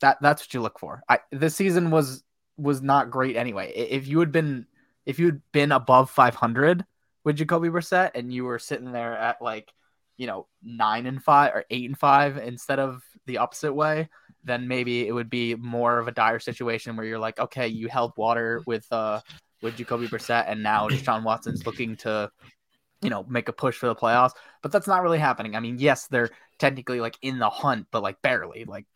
that 0.00 0.18
that's 0.20 0.42
what 0.42 0.54
you 0.54 0.60
look 0.60 0.78
for. 0.78 1.02
I 1.08 1.20
this 1.30 1.54
season 1.56 1.90
was 1.90 2.22
was 2.56 2.82
not 2.82 3.10
great 3.10 3.36
anyway. 3.36 3.72
If 3.74 4.06
you 4.06 4.20
had 4.20 4.32
been 4.32 4.66
if 5.04 5.18
you 5.18 5.26
had 5.26 5.42
been 5.52 5.72
above 5.72 6.10
500 6.10 6.84
with 7.24 7.36
Jacoby 7.36 7.68
Brissett 7.68 8.12
and 8.14 8.32
you 8.32 8.44
were 8.44 8.58
sitting 8.58 8.92
there 8.92 9.16
at 9.16 9.42
like 9.42 9.72
you 10.16 10.26
know 10.26 10.46
nine 10.62 11.06
and 11.06 11.22
five 11.22 11.54
or 11.54 11.64
eight 11.70 11.88
and 11.88 11.98
five 11.98 12.36
instead 12.36 12.78
of 12.78 13.02
the 13.26 13.38
opposite 13.38 13.72
way, 13.72 14.08
then 14.44 14.68
maybe 14.68 15.06
it 15.06 15.12
would 15.12 15.30
be 15.30 15.54
more 15.54 15.98
of 15.98 16.08
a 16.08 16.12
dire 16.12 16.38
situation 16.38 16.96
where 16.96 17.06
you're 17.06 17.18
like, 17.18 17.38
okay, 17.38 17.68
you 17.68 17.88
held 17.88 18.12
water 18.16 18.62
with 18.66 18.86
uh 18.92 19.20
with 19.62 19.76
Jacoby 19.76 20.08
Brissett, 20.08 20.44
and 20.48 20.62
now 20.62 20.88
Deshaun 20.88 21.22
Watson's 21.22 21.66
looking 21.66 21.96
to 21.98 22.30
you 23.00 23.10
know 23.10 23.24
make 23.28 23.48
a 23.48 23.52
push 23.52 23.76
for 23.76 23.86
the 23.86 23.96
playoffs. 23.96 24.32
But 24.62 24.72
that's 24.72 24.86
not 24.86 25.02
really 25.02 25.18
happening. 25.18 25.56
I 25.56 25.60
mean, 25.60 25.78
yes, 25.78 26.06
they're 26.08 26.30
technically 26.58 27.00
like 27.00 27.16
in 27.22 27.38
the 27.38 27.50
hunt, 27.50 27.86
but 27.90 28.02
like 28.02 28.20
barely. 28.22 28.64
Like 28.64 28.86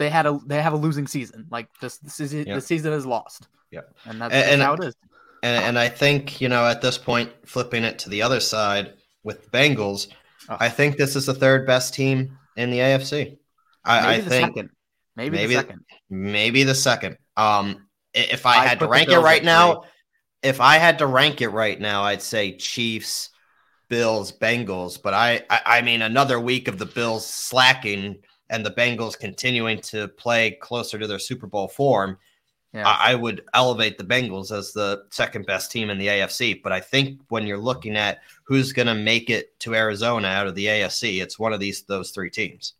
they 0.00 0.08
had 0.08 0.26
a 0.26 0.40
they 0.46 0.60
have 0.60 0.72
a 0.72 0.76
losing 0.76 1.06
season. 1.06 1.46
Like 1.50 1.68
this, 1.80 1.98
this 1.98 2.18
is 2.18 2.34
yeah. 2.34 2.54
the 2.54 2.60
season 2.60 2.92
is 2.94 3.06
lost. 3.06 3.46
Yeah, 3.70 3.82
and 4.06 4.20
that's, 4.20 4.34
and, 4.34 4.62
how 4.62 4.72
it 4.72 4.82
is. 4.82 4.96
And, 5.42 5.64
and 5.64 5.78
I 5.78 5.88
think 5.88 6.40
you 6.40 6.48
know 6.48 6.66
at 6.66 6.80
this 6.80 6.98
point, 6.98 7.30
flipping 7.44 7.84
it 7.84 8.00
to 8.00 8.08
the 8.08 8.22
other 8.22 8.40
side 8.40 8.94
with 9.22 9.52
Bengals, 9.52 10.08
oh. 10.48 10.56
I 10.58 10.70
think 10.70 10.96
this 10.96 11.14
is 11.14 11.26
the 11.26 11.34
third 11.34 11.66
best 11.66 11.94
team 11.94 12.38
in 12.56 12.70
the 12.70 12.78
AFC. 12.78 13.36
I, 13.84 14.14
I 14.14 14.20
think 14.22 14.56
second. 14.56 14.70
maybe 15.16 15.36
maybe 15.36 15.54
the 15.54 15.60
second. 15.60 15.80
Maybe 16.08 16.64
the 16.64 16.74
second. 16.74 17.16
Um, 17.36 17.86
if 18.14 18.46
I, 18.46 18.56
I 18.56 18.66
had 18.66 18.80
to 18.80 18.88
rank 18.88 19.10
it 19.10 19.20
right 19.20 19.44
now, 19.44 19.84
if 20.42 20.62
I 20.62 20.78
had 20.78 20.98
to 20.98 21.06
rank 21.06 21.42
it 21.42 21.50
right 21.50 21.78
now, 21.78 22.02
I'd 22.04 22.22
say 22.22 22.56
Chiefs, 22.56 23.28
Bills, 23.90 24.32
Bengals. 24.32 25.00
But 25.00 25.12
I, 25.12 25.42
I, 25.50 25.60
I 25.66 25.82
mean, 25.82 26.00
another 26.00 26.40
week 26.40 26.68
of 26.68 26.78
the 26.78 26.86
Bills 26.86 27.26
slacking 27.26 28.22
and 28.50 28.66
the 28.66 28.70
Bengals 28.70 29.18
continuing 29.18 29.80
to 29.82 30.08
play 30.08 30.50
closer 30.50 30.98
to 30.98 31.06
their 31.06 31.18
Super 31.18 31.46
Bowl 31.46 31.68
form. 31.68 32.18
Yeah. 32.74 32.86
I, 32.86 33.12
I 33.12 33.14
would 33.14 33.42
elevate 33.54 33.96
the 33.96 34.04
Bengals 34.04 34.56
as 34.56 34.72
the 34.72 35.04
second 35.10 35.46
best 35.46 35.72
team 35.72 35.88
in 35.88 35.98
the 35.98 36.08
AFC. 36.08 36.62
But 36.62 36.72
I 36.72 36.80
think 36.80 37.20
when 37.28 37.46
you're 37.46 37.58
looking 37.58 37.96
at 37.96 38.20
who's 38.44 38.72
going 38.72 38.86
to 38.86 38.94
make 38.94 39.30
it 39.30 39.58
to 39.60 39.74
Arizona 39.74 40.28
out 40.28 40.46
of 40.46 40.54
the 40.54 40.66
AFC, 40.66 41.22
it's 41.22 41.38
one 41.38 41.52
of 41.52 41.60
these 41.60 41.82
those 41.82 42.10
three 42.10 42.30
teams. 42.30 42.74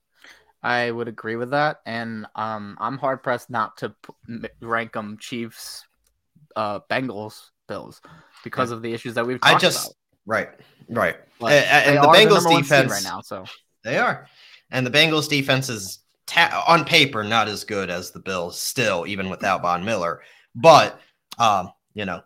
I 0.62 0.90
would 0.90 1.08
agree 1.08 1.36
with 1.36 1.50
that, 1.50 1.80
and 1.86 2.26
um, 2.34 2.76
I'm 2.80 2.98
hard 2.98 3.22
pressed 3.22 3.48
not 3.48 3.78
to 3.78 3.94
p- 4.02 4.48
rank 4.60 4.92
them 4.92 5.16
Chiefs, 5.18 5.86
uh, 6.54 6.80
Bengals, 6.80 7.48
Bills 7.66 8.02
because 8.44 8.70
of 8.70 8.82
the 8.82 8.92
issues 8.92 9.14
that 9.14 9.26
we've. 9.26 9.38
I 9.42 9.56
just 9.56 9.86
about. 9.86 9.96
right, 10.26 10.48
right, 10.90 11.16
and, 11.40 11.96
and 11.96 12.04
the 12.04 12.08
Bengals 12.08 12.42
the 12.42 12.60
defense 12.60 12.92
right 12.92 13.04
now, 13.04 13.22
so 13.22 13.46
they 13.84 13.96
are, 13.96 14.28
and 14.70 14.86
the 14.86 14.90
Bengals 14.90 15.28
defense 15.28 15.68
is 15.68 16.00
ta- 16.26 16.64
on 16.66 16.84
paper 16.84 17.24
not 17.24 17.48
as 17.48 17.64
good 17.64 17.90
as 17.90 18.10
the 18.10 18.20
Bills, 18.20 18.60
still 18.60 19.06
even 19.06 19.30
without 19.30 19.62
Von 19.62 19.84
Miller, 19.84 20.22
but 20.54 21.00
um, 21.38 21.72
you 21.94 22.04
know, 22.04 22.22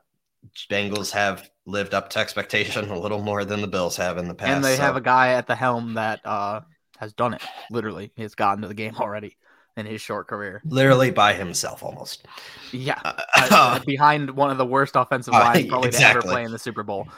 Bengals 0.71 1.11
have 1.13 1.51
lived 1.67 1.95
up 1.95 2.11
to 2.11 2.19
expectation 2.19 2.91
a 2.91 2.99
little 2.99 3.23
more 3.23 3.45
than 3.45 3.61
the 3.61 3.67
Bills 3.67 3.97
have 3.97 4.19
in 4.19 4.29
the 4.29 4.35
past, 4.35 4.51
and 4.51 4.65
they 4.65 4.77
so. 4.77 4.83
have 4.83 4.97
a 4.97 5.01
guy 5.01 5.33
at 5.33 5.47
the 5.47 5.55
helm 5.55 5.95
that 5.95 6.21
uh 6.25 6.61
has 6.99 7.13
done 7.13 7.35
it. 7.35 7.43
Literally, 7.71 8.13
he's 8.17 8.35
gotten 8.35 8.63
to 8.63 8.69
the 8.69 8.75
game 8.75 8.97
already 8.97 9.37
in 9.77 9.87
his 9.87 10.01
short 10.01 10.29
career. 10.29 10.63
Literally 10.65 11.11
by 11.11 11.35
himself, 11.35 11.83
almost. 11.83 12.27
Yeah, 12.73 13.01
uh, 13.05 13.21
uh, 13.51 13.79
behind 13.87 14.31
one 14.31 14.51
of 14.51 14.59
the 14.59 14.67
worst 14.67 14.97
offensive 14.97 15.35
uh, 15.35 15.41
lines 15.41 15.67
probably 15.67 15.89
exactly. 15.89 16.21
to 16.21 16.27
ever 16.27 16.35
play 16.35 16.45
in 16.45 16.53
the 16.53 16.59
Super 16.59 16.83
Bowl. 16.83 17.09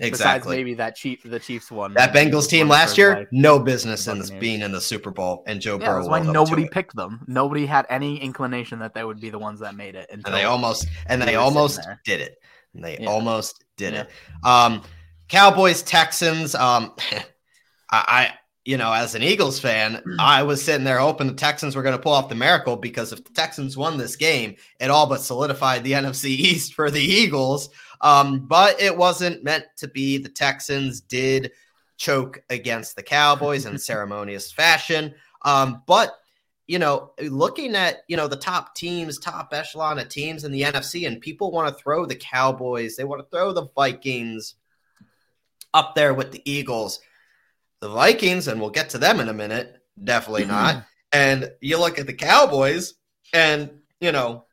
Exactly. 0.00 0.10
Besides 0.10 0.46
maybe 0.48 0.74
that 0.74 0.96
Chief, 0.96 1.22
the 1.22 1.38
Chiefs 1.38 1.70
one. 1.70 1.94
That 1.94 2.12
Bengals 2.12 2.48
team 2.48 2.68
last 2.68 2.98
year, 2.98 3.18
life. 3.18 3.28
no 3.30 3.60
business 3.60 4.08
in 4.08 4.18
this 4.18 4.30
being 4.30 4.60
in 4.60 4.72
the 4.72 4.80
Super 4.80 5.10
Bowl, 5.10 5.44
and 5.46 5.60
Joe 5.60 5.78
yeah, 5.78 5.86
Burrow. 5.86 5.98
That's 5.98 6.08
why 6.08 6.20
nobody 6.20 6.68
picked 6.68 6.96
them. 6.96 7.20
Nobody 7.28 7.64
had 7.64 7.86
any 7.88 8.20
inclination 8.20 8.80
that 8.80 8.92
they 8.92 9.04
would 9.04 9.20
be 9.20 9.30
the 9.30 9.38
ones 9.38 9.60
that 9.60 9.76
made 9.76 9.94
it. 9.94 10.08
And 10.10 10.22
they 10.24 10.44
almost, 10.44 10.88
and 11.06 11.22
they 11.22 11.36
almost 11.36 11.80
did 12.04 12.20
it. 12.20 12.38
And 12.74 12.82
they 12.82 12.98
yeah. 12.98 13.08
almost 13.08 13.64
did 13.76 13.94
yeah. 13.94 14.02
it. 14.02 14.10
Um, 14.44 14.82
Cowboys, 15.28 15.82
Texans. 15.82 16.56
Um, 16.56 16.92
I, 17.90 18.32
you 18.64 18.78
know, 18.78 18.92
as 18.92 19.14
an 19.14 19.22
Eagles 19.22 19.60
fan. 19.60 20.02
I 20.18 20.42
was 20.42 20.62
sitting 20.62 20.84
there 20.84 20.98
hoping 20.98 21.26
the 21.26 21.34
Texans 21.34 21.76
were 21.76 21.82
going 21.82 21.96
to 21.96 22.02
pull 22.02 22.12
off 22.12 22.28
the 22.28 22.34
miracle 22.34 22.76
because 22.76 23.12
if 23.12 23.22
the 23.24 23.32
Texans 23.32 23.76
won 23.76 23.98
this 23.98 24.16
game, 24.16 24.56
it 24.80 24.90
all 24.90 25.08
but 25.08 25.20
solidified 25.20 25.84
the 25.84 25.92
NFC 25.92 26.26
East 26.26 26.74
for 26.74 26.90
the 26.90 27.00
Eagles. 27.00 27.70
Um, 28.04 28.46
but 28.46 28.80
it 28.80 28.96
wasn't 28.96 29.42
meant 29.42 29.64
to 29.78 29.88
be. 29.88 30.18
The 30.18 30.28
Texans 30.28 31.00
did 31.00 31.50
choke 31.96 32.42
against 32.50 32.94
the 32.94 33.02
Cowboys 33.02 33.66
in 33.66 33.78
ceremonious 33.78 34.52
fashion. 34.52 35.14
Um, 35.42 35.82
but 35.86 36.16
you 36.66 36.78
know, 36.78 37.10
looking 37.20 37.74
at 37.74 38.04
you 38.06 38.16
know 38.16 38.28
the 38.28 38.36
top 38.36 38.76
teams, 38.76 39.18
top 39.18 39.48
echelon 39.52 39.98
of 39.98 40.08
teams 40.08 40.44
in 40.44 40.52
the 40.52 40.62
NFC, 40.62 41.06
and 41.06 41.20
people 41.20 41.50
want 41.50 41.68
to 41.68 41.82
throw 41.82 42.06
the 42.06 42.14
Cowboys, 42.14 42.94
they 42.94 43.04
want 43.04 43.20
to 43.20 43.36
throw 43.36 43.52
the 43.52 43.68
Vikings 43.74 44.54
up 45.72 45.96
there 45.96 46.14
with 46.14 46.30
the 46.30 46.42
Eagles 46.48 47.00
the 47.84 47.90
Vikings, 47.90 48.48
and 48.48 48.58
we'll 48.58 48.70
get 48.70 48.88
to 48.90 48.98
them 48.98 49.20
in 49.20 49.28
a 49.28 49.34
minute, 49.34 49.76
definitely 50.02 50.46
not. 50.46 50.86
and 51.12 51.52
you 51.60 51.78
look 51.78 51.98
at 51.98 52.06
the 52.06 52.14
Cowboys, 52.14 52.94
and 53.34 53.70
you 54.00 54.10
know, 54.10 54.46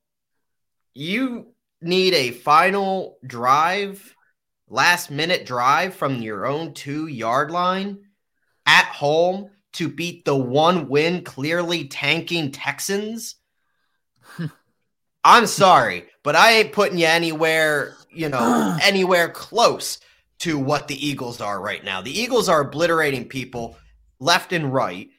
you 0.94 1.48
need 1.82 2.14
a 2.14 2.32
final 2.32 3.18
drive, 3.26 4.16
last 4.70 5.12
minute 5.12 5.46
drive 5.46 5.96
from 5.96 6.22
your 6.22 6.46
own 6.46 6.74
two 6.74 7.08
yard 7.08 7.52
line 7.52 8.00
at 8.66 8.86
home 8.86 9.50
to 9.74 9.90
beat 9.90 10.26
the 10.26 10.36
one 10.36 10.88
win, 10.88 11.24
clearly 11.24 11.88
tanking 11.88 12.52
Texans. 12.52 13.36
I'm 15.24 15.48
sorry, 15.48 16.06
but 16.24 16.36
I 16.36 16.54
ain't 16.54 16.74
putting 16.74 16.98
you 16.98 17.06
anywhere, 17.06 17.96
you 18.12 18.30
know, 18.30 18.78
anywhere 18.84 19.30
close 19.30 20.00
to 20.40 20.58
what 20.58 20.88
the 20.88 21.08
Eagles 21.08 21.40
are 21.40 21.62
right 21.62 21.84
now. 21.84 22.02
The 22.02 22.18
Eagles 22.18 22.50
are 22.50 22.62
obliterating 22.62 23.28
people 23.28 23.78
left 24.20 24.54
and 24.54 24.74
right, 24.74 25.10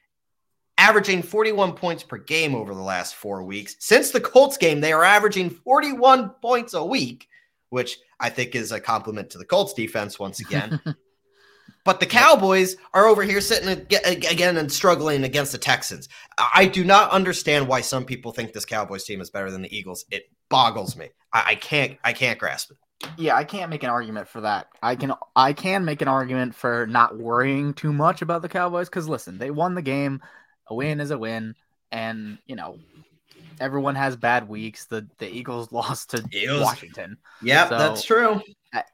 averaging 0.83 1.23
41 1.23 1.75
points 1.75 2.03
per 2.03 2.19
game 2.19 2.57
over 2.57 2.75
the 2.75 2.83
last 2.83 3.15
four 3.15 3.45
weeks. 3.45 3.77
Since 3.79 4.11
the 4.11 4.21
Colts 4.21 4.57
game, 4.57 4.81
they 4.81 4.93
are 4.93 5.05
averaging 5.05 5.49
41 5.49 6.31
points 6.43 6.75
a 6.75 6.85
week, 6.85 7.29
which 7.71 7.99
I 8.19 8.31
think 8.31 8.57
is 8.57 8.73
a 8.73 8.81
compliment 8.81 9.31
to 9.31 9.39
the 9.39 9.45
Colts 9.45 9.75
defense 9.75 10.19
once 10.19 10.41
again. 10.41 10.81
but 11.85 12.01
the 12.01 12.07
Cowboys 12.07 12.77
are 12.95 13.07
over 13.07 13.23
here 13.23 13.41
sitting 13.41 13.69
again 13.69 14.57
and 14.57 14.73
struggling 14.73 15.23
against 15.23 15.53
the 15.53 15.59
Texans. 15.59 16.09
I 16.37 16.67
do 16.67 16.83
not 16.83 17.13
understand 17.13 17.69
why 17.69 17.81
some 17.81 18.05
people 18.05 18.33
think 18.33 18.53
this 18.53 18.65
Cowboys 18.65 19.05
team 19.05 19.21
is 19.21 19.31
better 19.31 19.53
than 19.53 19.63
the 19.63 19.77
Eagles. 19.77 20.05
It 20.11 20.25
boggles 20.49 20.97
me. 20.97 21.11
I, 21.33 21.43
I 21.47 21.55
can't. 21.55 21.97
I 22.03 22.13
can't 22.13 22.41
grasp 22.41 22.73
it 22.73 22.77
yeah, 23.17 23.37
I 23.37 23.45
can't 23.45 23.71
make 23.71 23.83
an 23.83 23.91
argument 23.91 24.29
for 24.29 24.41
that. 24.43 24.69
I 24.83 24.97
can 24.97 25.13
I 25.35 25.53
can 25.53 25.85
make 25.85 26.03
an 26.03 26.09
argument 26.09 26.55
for 26.55 26.87
not 26.87 27.19
worrying 27.19 27.75
too 27.75 27.93
much 27.93 28.23
about 28.23 28.43
the 28.43 28.49
Cowboys 28.49 28.89
because 28.89 29.09
listen, 29.09 29.39
they 29.39 29.51
won 29.51 29.75
the 29.75 29.83
game. 29.83 30.21
A 30.69 30.75
win 30.75 31.01
is 31.01 31.11
a 31.11 31.19
win, 31.19 31.55
and 31.91 32.39
you 32.47 32.57
know 32.57 32.79
everyone 33.61 33.95
has 33.95 34.17
bad 34.17 34.49
weeks. 34.49 34.87
The 34.87 35.07
the 35.19 35.29
Eagles 35.29 35.73
lost 35.73 36.11
to 36.11 36.25
Eagles. 36.31 36.63
Washington. 36.63 37.17
Yeah, 37.43 37.69
so, 37.69 37.79
that's 37.79 38.05
true. 38.05 38.41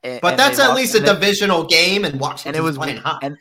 And, 0.02 0.20
but 0.20 0.36
that's 0.36 0.58
at 0.58 0.68
lost, 0.68 0.76
least 0.76 0.94
a 0.96 1.00
divisional 1.00 1.64
they, 1.64 1.76
game, 1.76 2.04
and 2.04 2.18
Washington 2.20 2.48
and 2.48 2.56
it 2.56 2.62
was 2.62 2.76
playing 2.76 2.98
hot. 2.98 3.22
And 3.22 3.36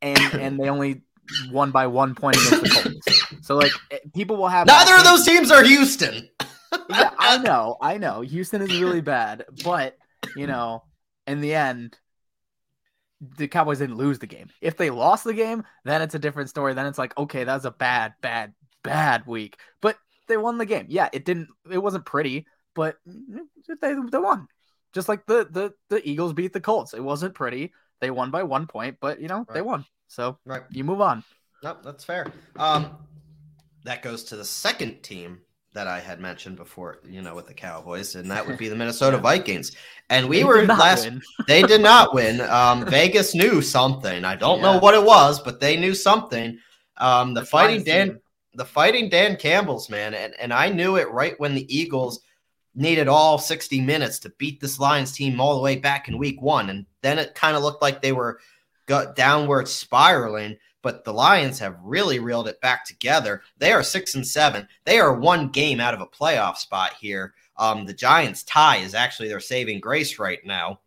and 0.00 0.18
and 0.34 0.58
they 0.58 0.68
only 0.68 1.02
won 1.50 1.70
by 1.70 1.86
one 1.86 2.14
point 2.14 2.36
against 2.36 2.62
the 2.62 2.90
Colts. 2.90 3.22
So 3.42 3.56
like 3.56 3.72
people 4.14 4.36
will 4.36 4.48
have 4.48 4.68
neither 4.68 4.94
of 4.94 5.02
those 5.02 5.26
teams 5.26 5.50
are 5.50 5.64
Houston. 5.64 6.28
yeah, 6.88 7.10
I 7.18 7.38
know, 7.38 7.76
I 7.80 7.98
know. 7.98 8.20
Houston 8.20 8.62
is 8.62 8.80
really 8.80 9.00
bad, 9.00 9.44
but 9.64 9.96
you 10.36 10.46
know, 10.46 10.84
in 11.26 11.40
the 11.40 11.54
end, 11.54 11.98
the 13.36 13.48
Cowboys 13.48 13.78
didn't 13.78 13.96
lose 13.96 14.18
the 14.18 14.26
game. 14.26 14.48
If 14.60 14.76
they 14.76 14.90
lost 14.90 15.24
the 15.24 15.34
game, 15.34 15.64
then 15.84 16.02
it's 16.02 16.14
a 16.14 16.18
different 16.18 16.50
story. 16.50 16.74
Then 16.74 16.86
it's 16.86 16.98
like, 16.98 17.16
okay, 17.16 17.44
that 17.44 17.54
was 17.54 17.64
a 17.64 17.70
bad, 17.70 18.14
bad, 18.20 18.52
bad 18.82 19.26
week. 19.26 19.58
But 19.80 19.96
they 20.28 20.36
won 20.36 20.58
the 20.58 20.66
game. 20.66 20.86
Yeah, 20.88 21.08
it 21.12 21.24
didn't. 21.24 21.48
It 21.70 21.78
wasn't 21.78 22.04
pretty, 22.04 22.46
but 22.74 22.96
they 23.06 23.94
they 23.94 24.18
won. 24.18 24.48
Just 24.92 25.08
like 25.08 25.24
the 25.26 25.46
the 25.50 25.72
the 25.88 26.06
Eagles 26.08 26.32
beat 26.32 26.52
the 26.52 26.60
Colts. 26.60 26.94
It 26.94 27.02
wasn't 27.02 27.34
pretty. 27.34 27.72
They 28.00 28.10
won 28.10 28.30
by 28.30 28.42
one 28.42 28.66
point, 28.66 28.98
but 29.00 29.20
you 29.20 29.28
know 29.28 29.38
right. 29.38 29.54
they 29.54 29.62
won. 29.62 29.84
So 30.08 30.38
right. 30.44 30.62
you 30.70 30.84
move 30.84 31.00
on. 31.00 31.22
Nope, 31.62 31.78
that's 31.84 32.04
fair. 32.04 32.26
Um, 32.58 32.96
that 33.84 34.02
goes 34.02 34.24
to 34.24 34.36
the 34.36 34.44
second 34.44 35.02
team 35.02 35.40
that 35.74 35.86
I 35.86 36.00
had 36.00 36.20
mentioned 36.20 36.56
before, 36.56 36.98
you 37.08 37.22
know, 37.22 37.34
with 37.34 37.46
the 37.46 37.54
Cowboys, 37.54 38.14
and 38.14 38.30
that 38.30 38.46
would 38.46 38.58
be 38.58 38.68
the 38.68 38.76
Minnesota 38.82 39.16
yeah. 39.16 39.22
Vikings. 39.22 39.72
And 40.10 40.28
we 40.28 40.38
they 40.38 40.44
were 40.44 40.64
last 40.66 41.08
they 41.48 41.62
did 41.62 41.80
not 41.80 42.14
win. 42.14 42.40
Um, 42.52 42.84
Vegas 42.84 43.34
knew 43.34 43.62
something. 43.62 44.24
I 44.24 44.36
don't 44.36 44.60
yeah. 44.60 44.72
know 44.72 44.78
what 44.78 44.94
it 44.94 45.02
was, 45.02 45.40
but 45.40 45.58
they 45.58 45.78
knew 45.78 45.94
something. 45.94 46.58
Um, 46.98 47.32
the 47.32 47.40
That's 47.40 47.50
fighting 47.50 47.82
Dan 47.82 48.08
team. 48.08 48.18
the 48.54 48.64
fighting 48.64 49.08
Dan 49.08 49.36
Campbell's 49.36 49.88
man, 49.88 50.12
and, 50.12 50.34
and 50.38 50.52
I 50.52 50.68
knew 50.68 50.96
it 50.96 51.10
right 51.10 51.38
when 51.38 51.54
the 51.54 51.74
Eagles 51.74 52.20
needed 52.74 53.08
all 53.08 53.38
60 53.38 53.80
minutes 53.80 54.18
to 54.20 54.32
beat 54.38 54.60
this 54.60 54.78
Lions 54.78 55.12
team 55.12 55.40
all 55.40 55.56
the 55.56 55.62
way 55.62 55.76
back 55.76 56.08
in 56.08 56.18
week 56.18 56.40
one. 56.40 56.70
And 56.70 56.86
then 57.02 57.18
it 57.18 57.34
kind 57.34 57.56
of 57.56 57.62
looked 57.62 57.82
like 57.82 58.00
they 58.00 58.12
were 58.12 58.38
go 58.86 59.12
downward 59.14 59.68
spiraling. 59.68 60.56
But 60.82 61.04
the 61.04 61.12
Lions 61.12 61.58
have 61.60 61.78
really 61.82 62.18
reeled 62.18 62.48
it 62.48 62.60
back 62.60 62.84
together. 62.84 63.42
They 63.58 63.72
are 63.72 63.82
six 63.82 64.14
and 64.14 64.26
seven. 64.26 64.66
They 64.84 64.98
are 64.98 65.14
one 65.14 65.48
game 65.48 65.80
out 65.80 65.94
of 65.94 66.00
a 66.00 66.06
playoff 66.06 66.56
spot 66.56 66.94
here. 67.00 67.34
Um, 67.56 67.86
the 67.86 67.94
Giants' 67.94 68.42
tie 68.42 68.78
is 68.78 68.94
actually 68.94 69.28
their 69.28 69.40
saving 69.40 69.80
grace 69.80 70.18
right 70.18 70.44
now. 70.44 70.80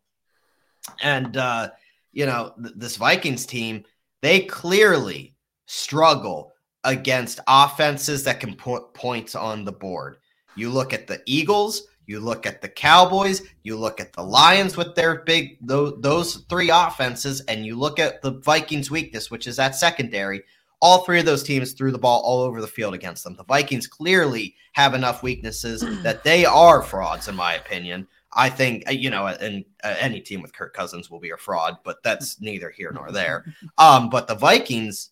And 1.01 1.37
uh, 1.37 1.69
you 2.11 2.25
know, 2.25 2.53
th- 2.61 2.75
this 2.75 2.97
Vikings 2.97 3.45
team, 3.45 3.85
they 4.21 4.41
clearly 4.41 5.35
struggle 5.67 6.53
against 6.83 7.39
offenses 7.47 8.23
that 8.23 8.39
can 8.39 8.55
put 8.55 8.93
points 8.93 9.35
on 9.35 9.65
the 9.65 9.71
board. 9.71 10.17
You 10.55 10.69
look 10.69 10.93
at 10.93 11.07
the 11.07 11.21
Eagles, 11.25 11.87
you 12.07 12.19
look 12.19 12.45
at 12.45 12.61
the 12.61 12.69
Cowboys, 12.69 13.41
you 13.63 13.77
look 13.77 13.99
at 13.99 14.13
the 14.13 14.21
Lions 14.23 14.77
with 14.77 14.95
their 14.95 15.23
big 15.23 15.57
those, 15.61 15.99
those 15.99 16.35
three 16.49 16.69
offenses, 16.69 17.41
and 17.41 17.65
you 17.65 17.75
look 17.77 17.99
at 17.99 18.21
the 18.21 18.39
Vikings' 18.39 18.91
weakness, 18.91 19.31
which 19.31 19.47
is 19.47 19.57
that 19.57 19.75
secondary. 19.75 20.43
All 20.81 20.99
three 20.99 21.19
of 21.19 21.25
those 21.25 21.43
teams 21.43 21.71
threw 21.71 21.91
the 21.91 21.97
ball 21.97 22.21
all 22.21 22.41
over 22.41 22.61
the 22.61 22.67
field 22.67 22.93
against 22.93 23.23
them. 23.23 23.35
The 23.35 23.45
Vikings 23.45 23.87
clearly 23.87 24.55
have 24.73 24.93
enough 24.93 25.23
weaknesses 25.23 25.81
that 26.03 26.23
they 26.23 26.45
are 26.45 26.81
frauds, 26.81 27.27
in 27.27 27.35
my 27.35 27.53
opinion. 27.53 28.07
I 28.35 28.49
think 28.49 28.87
uh, 28.87 28.91
you 28.91 29.09
know, 29.09 29.27
and 29.27 29.65
uh, 29.83 29.95
any 29.99 30.19
team 30.19 30.41
with 30.41 30.53
Kirk 30.53 30.73
Cousins 30.73 31.09
will 31.09 31.19
be 31.19 31.31
a 31.31 31.37
fraud, 31.37 31.77
but 31.83 32.03
that's 32.03 32.39
neither 32.41 32.69
here 32.69 32.91
nor 32.91 33.11
there. 33.11 33.45
Um, 33.77 34.09
but 34.09 34.27
the 34.27 34.35
Vikings 34.35 35.11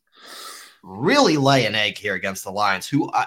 really 0.83 1.37
lay 1.37 1.65
an 1.65 1.75
egg 1.75 1.97
here 1.97 2.15
against 2.15 2.43
the 2.43 2.51
Lions, 2.51 2.87
who 2.87 3.09
uh, 3.09 3.25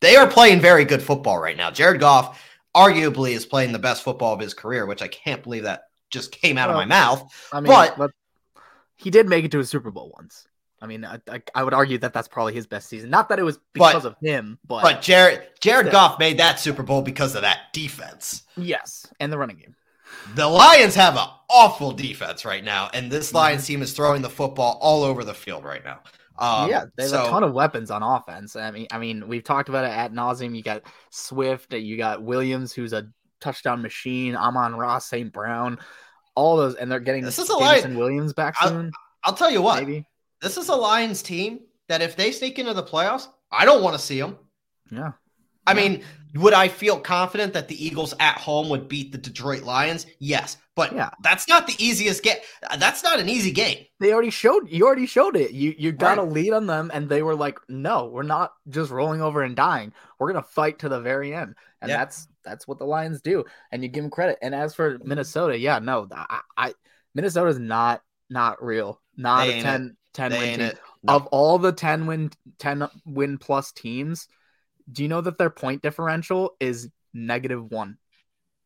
they 0.00 0.16
are 0.16 0.28
playing 0.28 0.60
very 0.60 0.84
good 0.84 1.02
football 1.02 1.38
right 1.38 1.56
now. 1.56 1.70
Jared 1.70 2.00
Goff 2.00 2.42
arguably 2.76 3.32
is 3.32 3.46
playing 3.46 3.72
the 3.72 3.78
best 3.78 4.02
football 4.02 4.34
of 4.34 4.40
his 4.40 4.54
career, 4.54 4.86
which 4.86 5.02
I 5.02 5.08
can't 5.08 5.42
believe 5.42 5.64
that 5.64 5.82
just 6.10 6.32
came 6.32 6.58
out 6.58 6.68
well, 6.68 6.80
of 6.80 6.88
my 6.88 6.94
mouth. 6.94 7.32
I 7.52 7.60
mean, 7.60 7.72
but 7.96 8.10
he 8.96 9.10
did 9.10 9.28
make 9.28 9.44
it 9.44 9.50
to 9.52 9.60
a 9.60 9.64
Super 9.64 9.90
Bowl 9.90 10.12
once. 10.16 10.46
I 10.80 10.86
mean, 10.86 11.04
I, 11.04 11.18
I, 11.28 11.42
I, 11.56 11.64
would 11.64 11.74
argue 11.74 11.98
that 11.98 12.12
that's 12.12 12.28
probably 12.28 12.54
his 12.54 12.68
best 12.68 12.88
season. 12.88 13.10
Not 13.10 13.30
that 13.30 13.40
it 13.40 13.42
was 13.42 13.58
because 13.72 14.04
but, 14.04 14.12
of 14.12 14.16
him, 14.22 14.60
but 14.64 14.82
but 14.82 15.02
Jared 15.02 15.42
Jared 15.60 15.90
Goff 15.90 16.20
made 16.20 16.38
that 16.38 16.60
Super 16.60 16.84
Bowl 16.84 17.02
because 17.02 17.34
of 17.34 17.42
that 17.42 17.72
defense. 17.72 18.44
Yes, 18.56 19.06
and 19.18 19.32
the 19.32 19.38
running 19.38 19.56
game. 19.56 19.74
The 20.34 20.46
Lions 20.46 20.94
have 20.94 21.16
an 21.16 21.26
awful 21.50 21.92
defense 21.92 22.44
right 22.44 22.62
now, 22.62 22.90
and 22.94 23.10
this 23.10 23.28
mm-hmm. 23.28 23.38
Lions 23.38 23.66
team 23.66 23.82
is 23.82 23.92
throwing 23.92 24.22
the 24.22 24.30
football 24.30 24.78
all 24.80 25.02
over 25.02 25.24
the 25.24 25.34
field 25.34 25.64
right 25.64 25.84
now. 25.84 26.00
Um, 26.38 26.70
yeah, 26.70 26.84
they 26.96 27.02
have 27.04 27.10
so, 27.10 27.26
a 27.26 27.30
ton 27.30 27.42
of 27.42 27.52
weapons 27.52 27.90
on 27.90 28.02
offense. 28.02 28.54
I 28.54 28.70
mean, 28.70 28.86
I 28.90 28.98
mean, 28.98 29.26
we've 29.26 29.42
talked 29.42 29.68
about 29.68 29.84
it 29.84 29.90
at 29.90 30.12
nauseum. 30.12 30.56
You 30.56 30.62
got 30.62 30.82
Swift, 31.10 31.72
you 31.72 31.96
got 31.96 32.22
Williams, 32.22 32.72
who's 32.72 32.92
a 32.92 33.08
touchdown 33.40 33.82
machine. 33.82 34.36
Amon-Ra, 34.36 34.98
St. 34.98 35.32
Brown, 35.32 35.78
all 36.34 36.56
those, 36.56 36.76
and 36.76 36.90
they're 36.90 37.00
getting 37.00 37.24
this 37.24 37.38
is 37.38 37.48
a 37.48 37.56
Lion, 37.56 37.96
Williams 37.96 38.32
back 38.32 38.56
soon. 38.62 38.92
I'll, 39.24 39.32
I'll 39.32 39.34
tell 39.34 39.50
you 39.50 39.62
what, 39.62 39.82
maybe 39.82 40.06
this 40.40 40.56
is 40.56 40.68
a 40.68 40.76
Lions 40.76 41.22
team 41.22 41.60
that 41.88 42.02
if 42.02 42.14
they 42.14 42.30
sneak 42.30 42.58
into 42.58 42.74
the 42.74 42.84
playoffs, 42.84 43.26
I 43.50 43.64
don't 43.64 43.82
want 43.82 43.96
to 43.96 44.02
see 44.02 44.20
them. 44.20 44.38
Yeah, 44.90 45.12
I 45.68 45.74
mean, 45.74 46.02
would 46.34 46.52
I 46.52 46.68
feel 46.68 46.98
confident 47.00 47.52
that 47.54 47.68
the 47.68 47.84
Eagles 47.84 48.14
at 48.20 48.38
home 48.38 48.68
would 48.68 48.88
beat 48.88 49.12
the 49.12 49.18
Detroit 49.18 49.62
Lions? 49.62 50.06
Yes, 50.18 50.58
but 50.74 50.94
yeah. 50.94 51.10
that's 51.22 51.48
not 51.48 51.66
the 51.66 51.74
easiest 51.78 52.22
game. 52.22 52.36
That's 52.78 53.02
not 53.02 53.18
an 53.18 53.28
easy 53.28 53.50
game. 53.50 53.84
They 54.00 54.12
already 54.12 54.30
showed 54.30 54.68
you 54.70 54.86
already 54.86 55.06
showed 55.06 55.36
it. 55.36 55.52
You 55.52 55.74
you 55.78 55.92
got 55.92 56.18
right. 56.18 56.26
a 56.26 56.30
lead 56.30 56.52
on 56.52 56.66
them, 56.66 56.90
and 56.92 57.08
they 57.08 57.22
were 57.22 57.34
like, 57.34 57.58
"No, 57.68 58.06
we're 58.06 58.22
not 58.22 58.52
just 58.68 58.90
rolling 58.90 59.22
over 59.22 59.42
and 59.42 59.56
dying. 59.56 59.92
We're 60.18 60.32
gonna 60.32 60.44
fight 60.44 60.80
to 60.80 60.88
the 60.88 61.00
very 61.00 61.34
end." 61.34 61.54
And 61.80 61.88
yeah. 61.90 61.98
that's 61.98 62.28
that's 62.44 62.68
what 62.68 62.78
the 62.78 62.84
Lions 62.84 63.20
do. 63.20 63.44
And 63.72 63.82
you 63.82 63.88
give 63.88 64.04
them 64.04 64.10
credit. 64.10 64.38
And 64.42 64.54
as 64.54 64.74
for 64.74 64.98
Minnesota, 65.02 65.58
yeah, 65.58 65.78
no, 65.78 66.08
I, 66.12 66.40
I 66.56 66.74
Minnesota's 67.14 67.58
not 67.58 68.02
not 68.30 68.62
real. 68.62 69.00
Not 69.16 69.46
they 69.46 69.60
a 69.60 69.62
10, 69.62 69.96
10 70.14 70.30
win 70.32 70.58
team. 70.58 70.72
No. 71.02 71.14
Of 71.14 71.26
all 71.26 71.58
the 71.58 71.72
10 71.72 72.06
win 72.06 72.30
10 72.58 72.88
win 73.06 73.38
plus 73.38 73.72
teams, 73.72 74.28
do 74.90 75.02
you 75.02 75.08
know 75.08 75.20
that 75.20 75.38
their 75.38 75.50
point 75.50 75.82
differential 75.82 76.56
is 76.60 76.88
negative 77.12 77.70
one? 77.70 77.98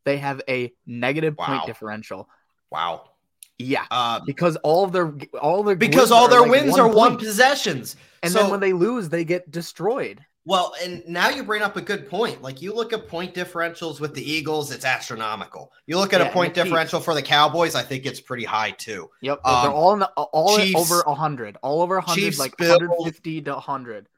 They 0.04 0.18
have 0.18 0.42
a 0.48 0.72
negative 0.86 1.36
wow. 1.38 1.46
point 1.46 1.66
differential. 1.66 2.28
Wow. 2.70 3.10
Yeah, 3.58 3.84
uh, 3.90 4.20
because 4.26 4.56
all 4.56 4.84
of 4.84 4.92
their 4.92 5.14
all 5.40 5.62
their 5.62 5.76
because 5.76 6.10
all 6.10 6.28
their 6.28 6.40
like 6.40 6.50
wins 6.50 6.72
one 6.72 6.80
are 6.80 6.88
one 6.88 7.16
possessions, 7.16 7.96
and 8.22 8.32
so, 8.32 8.40
then 8.40 8.50
when 8.50 8.60
they 8.60 8.72
lose, 8.72 9.08
they 9.08 9.24
get 9.24 9.50
destroyed. 9.50 10.24
Well, 10.44 10.74
and 10.82 11.04
now 11.06 11.28
you 11.28 11.44
bring 11.44 11.62
up 11.62 11.76
a 11.76 11.80
good 11.80 12.08
point. 12.08 12.42
Like 12.42 12.60
you 12.60 12.74
look 12.74 12.92
at 12.92 13.06
point 13.06 13.34
differentials 13.34 14.00
with 14.00 14.14
the 14.14 14.28
Eagles, 14.28 14.72
it's 14.72 14.84
astronomical. 14.84 15.70
You 15.86 15.98
look 15.98 16.12
at 16.12 16.20
yeah, 16.20 16.28
a 16.28 16.32
point 16.32 16.54
differential 16.54 16.98
for 16.98 17.14
the 17.14 17.22
Cowboys, 17.22 17.76
I 17.76 17.82
think 17.82 18.06
it's 18.06 18.20
pretty 18.20 18.44
high 18.44 18.72
too. 18.72 19.08
Yep, 19.20 19.40
um, 19.44 19.62
they're 19.62 19.72
all 19.72 19.92
in 19.92 20.00
the, 20.00 20.06
all 20.08 20.58
Chiefs, 20.58 20.74
over 20.74 21.04
hundred, 21.14 21.58
all 21.62 21.82
over 21.82 22.00
hundred, 22.00 22.38
like 22.38 22.58
150 22.58 23.42
to 23.42 23.54
hundred, 23.54 24.08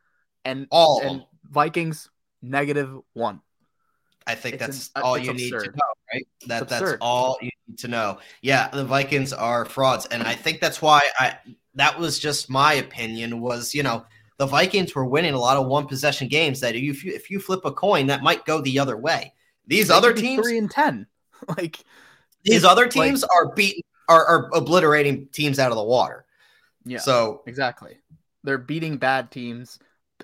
and 0.46 0.66
all 0.70 1.02
and 1.02 1.24
Vikings 1.50 2.10
negative 2.42 2.96
one. 3.12 3.40
I 4.26 4.34
think 4.34 4.54
it's 4.54 4.66
that's 4.66 4.90
an, 4.96 5.02
all 5.02 5.18
you 5.18 5.30
absurd. 5.30 5.52
need 5.52 5.64
to 5.64 5.70
know, 5.70 5.92
right? 6.12 6.26
That 6.46 6.68
that's 6.68 6.96
all 7.00 7.36
you 7.42 7.50
need 7.68 7.78
to 7.78 7.88
know. 7.88 8.18
Yeah, 8.40 8.68
the 8.68 8.84
Vikings 8.84 9.32
are 9.32 9.64
frauds, 9.64 10.06
and 10.06 10.22
I 10.22 10.34
think 10.34 10.60
that's 10.60 10.80
why 10.80 11.02
I 11.18 11.36
that 11.74 11.98
was 11.98 12.18
just 12.18 12.48
my 12.48 12.74
opinion. 12.74 13.40
Was 13.40 13.74
you 13.74 13.82
know 13.82 14.06
the 14.38 14.46
Vikings 14.46 14.94
were 14.94 15.04
winning 15.04 15.34
a 15.34 15.38
lot 15.38 15.56
of 15.56 15.66
one 15.66 15.86
possession 15.86 16.28
games 16.28 16.60
that 16.60 16.74
if 16.74 17.04
you 17.04 17.12
if 17.12 17.30
you 17.30 17.38
flip 17.38 17.64
a 17.64 17.72
coin, 17.72 18.06
that 18.06 18.22
might 18.22 18.44
go 18.46 18.60
the 18.60 18.78
other 18.78 18.96
way. 18.96 19.32
These 19.66 19.88
they 19.88 19.94
other 19.94 20.12
teams 20.12 20.46
three 20.46 20.58
and 20.58 20.70
ten, 20.70 21.06
like 21.56 21.84
these 22.44 22.64
other 22.64 22.86
teams 22.86 23.22
like, 23.22 23.30
are 23.34 23.54
beating 23.54 23.82
are, 24.08 24.24
are 24.24 24.50
obliterating 24.54 25.28
teams 25.32 25.58
out 25.58 25.70
of 25.70 25.76
the 25.76 25.84
water. 25.84 26.24
Yeah. 26.84 26.98
So 26.98 27.42
exactly, 27.46 27.98
they're 28.42 28.58
beating 28.58 28.96
bad 28.96 29.30
teams 29.30 29.78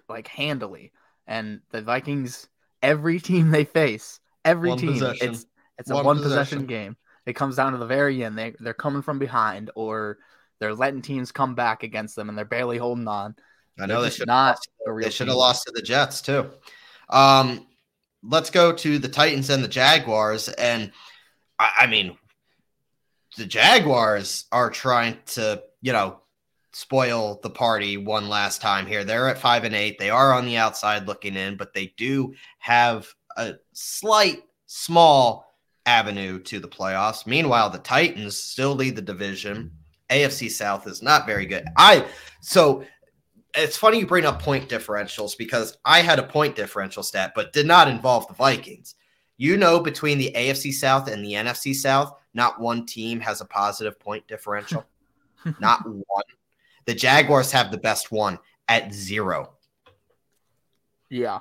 like 0.09 0.29
handily. 0.29 0.93
And 1.31 1.61
the 1.71 1.81
Vikings, 1.81 2.49
every 2.83 3.21
team 3.21 3.51
they 3.51 3.65
face, 3.65 4.19
every 4.45 4.71
one 4.71 4.79
team, 4.79 4.93
possession. 4.95 5.31
it's 5.31 5.47
it's 5.79 5.91
a 5.91 5.95
one, 5.95 6.17
possession. 6.17 6.23
possession 6.23 6.67
game. 6.67 6.97
It 7.25 7.35
comes 7.35 7.57
down 7.57 7.73
to 7.73 7.79
the 7.79 7.87
very 7.87 8.23
end. 8.25 8.37
They 8.37 8.55
they're 8.59 8.75
coming 8.75 9.01
from 9.01 9.21
behind, 9.21 9.71
or 9.77 10.19
they're 10.59 10.75
letting 10.75 11.03
teams 11.03 11.31
come 11.31 11.55
back 11.55 11.85
against 11.85 12.17
them, 12.17 12.29
and 12.29 12.37
they're 12.37 12.45
barely 12.45 12.79
holding 12.79 13.07
on. 13.07 13.37
I 13.79 13.87
know 13.87 14.03
they 14.03 14.11
should 14.11 14.27
not. 14.27 14.59
They 15.01 15.11
should 15.11 15.29
have 15.29 15.37
lost 15.37 15.67
to 15.67 15.73
the 15.73 15.83
Jets 15.83 16.21
too. 16.21 16.51
Um, 17.09 17.67
let's 18.23 18.51
go 18.51 18.73
to 18.73 18.99
the 18.99 19.09
Titans 19.09 19.51
and 19.51 19.63
the 19.63 19.69
Jaguars, 19.69 20.49
and 20.49 20.91
I, 21.59 21.71
I 21.81 21.87
mean, 21.87 22.19
the 23.37 23.47
Jaguars 23.47 24.47
are 24.51 24.71
trying 24.71 25.17
to 25.27 25.63
you 25.81 25.93
know 25.93 26.20
spoil 26.73 27.41
the 27.43 27.51
party 27.51 27.97
one 27.97 28.29
last 28.29 28.61
time 28.61 28.87
here. 28.87 29.05
They're 29.05 29.29
at 29.29 29.39
five 29.39 29.65
and 29.65 29.75
eight. 29.75 29.99
They 29.99 30.11
are 30.11 30.33
on 30.33 30.47
the 30.47 30.57
outside 30.57 31.07
looking 31.07 31.37
in, 31.37 31.57
but 31.57 31.75
they 31.75 31.93
do 31.97 32.35
have 32.59 33.13
a 33.37 33.55
slight, 33.73 34.43
small 34.67 35.57
avenue 35.87 36.39
to 36.41 36.61
the 36.61 36.69
playoffs. 36.69 37.27
Meanwhile, 37.27 37.71
the 37.71 37.79
Titans 37.79 38.37
still 38.37 38.75
lead 38.75 38.97
the 38.97 39.03
division. 39.03 39.73
AFC 40.11 40.51
South 40.51 40.87
is 40.87 41.03
not 41.03 41.27
very 41.27 41.47
good. 41.47 41.65
I 41.77 42.07
so 42.41 42.85
it's 43.55 43.77
funny 43.77 43.99
you 43.99 44.07
bring 44.07 44.25
up 44.25 44.43
point 44.43 44.69
differentials 44.69 45.37
because 45.37 45.77
I 45.85 46.01
had 46.01 46.19
a 46.19 46.25
point 46.25 46.57
differential 46.57 47.03
stat, 47.03 47.33
but 47.35 47.53
did 47.53 47.67
not 47.67 47.89
involve 47.89 48.29
the 48.29 48.35
Vikings. 48.35 48.95
You 49.37 49.57
know, 49.57 49.81
between 49.81 50.19
the 50.19 50.33
AFC 50.37 50.73
South 50.73 51.09
and 51.09 51.25
the 51.25 51.33
NFC 51.33 51.75
South, 51.75 52.15
not 52.35 52.61
one 52.61 52.87
team 52.87 53.21
has 53.21 53.41
a 53.41 53.47
positive 53.47 53.99
point 53.99 54.27
differential. 54.29 54.85
not 55.61 55.85
one. 55.87 56.25
The 56.87 56.95
Jaguars 56.95 57.53
have 57.53 57.71
the 57.71 57.79
best 57.79 58.11
one 58.11 58.39
at 58.69 58.93
zero. 58.93 59.53
Yeah. 61.09 61.41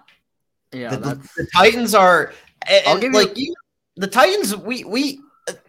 Yeah. 0.71 0.95
The, 0.95 0.97
the, 0.97 1.29
the 1.37 1.47
Titans 1.55 1.95
are 1.95 2.33
eh, 2.67 2.81
eh, 2.85 2.99
and, 3.03 3.13
like 3.13 3.37
you, 3.37 3.53
the 3.95 4.07
Titans, 4.07 4.55
we 4.55 4.83
we 4.83 5.19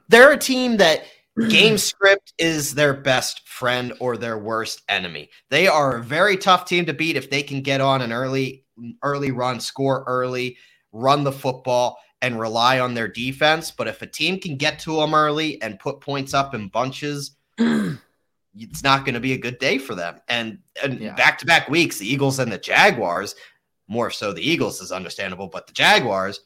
they're 0.08 0.32
a 0.32 0.38
team 0.38 0.76
that 0.78 1.04
game 1.48 1.78
script 1.78 2.32
is 2.38 2.74
their 2.74 2.94
best 2.94 3.48
friend 3.48 3.92
or 4.00 4.16
their 4.16 4.38
worst 4.38 4.82
enemy. 4.88 5.30
They 5.48 5.68
are 5.68 5.96
a 5.96 6.02
very 6.02 6.36
tough 6.36 6.64
team 6.64 6.86
to 6.86 6.92
beat 6.92 7.16
if 7.16 7.30
they 7.30 7.42
can 7.42 7.62
get 7.62 7.80
on 7.80 8.02
an 8.02 8.12
early 8.12 8.64
early 9.02 9.30
run, 9.30 9.60
score 9.60 10.04
early, 10.06 10.56
run 10.92 11.24
the 11.24 11.32
football 11.32 11.98
and 12.22 12.38
rely 12.38 12.80
on 12.80 12.94
their 12.94 13.08
defense, 13.08 13.70
but 13.70 13.88
if 13.88 14.02
a 14.02 14.06
team 14.06 14.38
can 14.38 14.56
get 14.56 14.78
to 14.80 14.96
them 14.96 15.14
early 15.14 15.60
and 15.62 15.78
put 15.78 16.00
points 16.00 16.34
up 16.34 16.54
in 16.54 16.68
bunches, 16.68 17.36
it's 18.54 18.82
not 18.82 19.04
going 19.04 19.14
to 19.14 19.20
be 19.20 19.32
a 19.32 19.38
good 19.38 19.58
day 19.58 19.78
for 19.78 19.94
them. 19.94 20.20
And 20.28 20.58
back 21.16 21.38
to 21.38 21.46
back 21.46 21.68
weeks, 21.68 21.98
the 21.98 22.10
Eagles 22.10 22.38
and 22.38 22.50
the 22.50 22.58
Jaguars, 22.58 23.34
more 23.88 24.10
so 24.10 24.32
the 24.32 24.48
Eagles 24.48 24.80
is 24.80 24.92
understandable, 24.92 25.48
but 25.48 25.66
the 25.66 25.72
Jaguars 25.72 26.40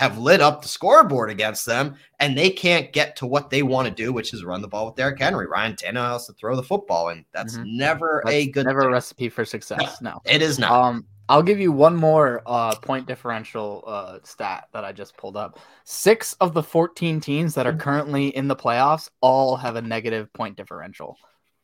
have 0.00 0.16
lit 0.16 0.40
up 0.40 0.62
the 0.62 0.68
scoreboard 0.68 1.28
against 1.28 1.66
them, 1.66 1.94
and 2.20 2.36
they 2.36 2.48
can't 2.48 2.90
get 2.90 3.16
to 3.16 3.26
what 3.26 3.50
they 3.50 3.62
want 3.62 3.86
to 3.86 3.92
do, 3.92 4.14
which 4.14 4.32
is 4.32 4.42
run 4.42 4.62
the 4.62 4.68
ball 4.68 4.86
with 4.86 4.94
Derrick 4.94 5.18
Henry. 5.18 5.46
Ryan 5.46 5.74
Tannehill 5.74 6.12
has 6.12 6.26
to 6.26 6.32
throw 6.32 6.56
the 6.56 6.62
football, 6.62 7.10
and 7.10 7.24
that's 7.32 7.58
mm-hmm. 7.58 7.76
never 7.76 8.22
that's 8.24 8.34
a 8.34 8.46
good 8.50 8.64
never 8.64 8.80
thing. 8.80 8.88
a 8.88 8.92
recipe 8.92 9.28
for 9.28 9.44
success. 9.44 10.00
No, 10.00 10.22
it 10.24 10.40
is 10.40 10.58
not. 10.58 10.70
Um, 10.72 11.04
I'll 11.28 11.42
give 11.42 11.60
you 11.60 11.70
one 11.70 11.94
more 11.94 12.42
uh, 12.46 12.74
point 12.76 13.06
differential 13.06 13.84
uh, 13.86 14.18
stat 14.24 14.68
that 14.72 14.84
I 14.84 14.92
just 14.92 15.16
pulled 15.18 15.36
up. 15.36 15.60
Six 15.84 16.32
of 16.40 16.54
the 16.54 16.62
14 16.62 17.20
teams 17.20 17.54
that 17.54 17.66
are 17.66 17.72
currently 17.72 18.28
in 18.28 18.48
the 18.48 18.56
playoffs 18.56 19.10
all 19.20 19.54
have 19.56 19.76
a 19.76 19.82
negative 19.82 20.32
point 20.32 20.56
differential. 20.56 21.18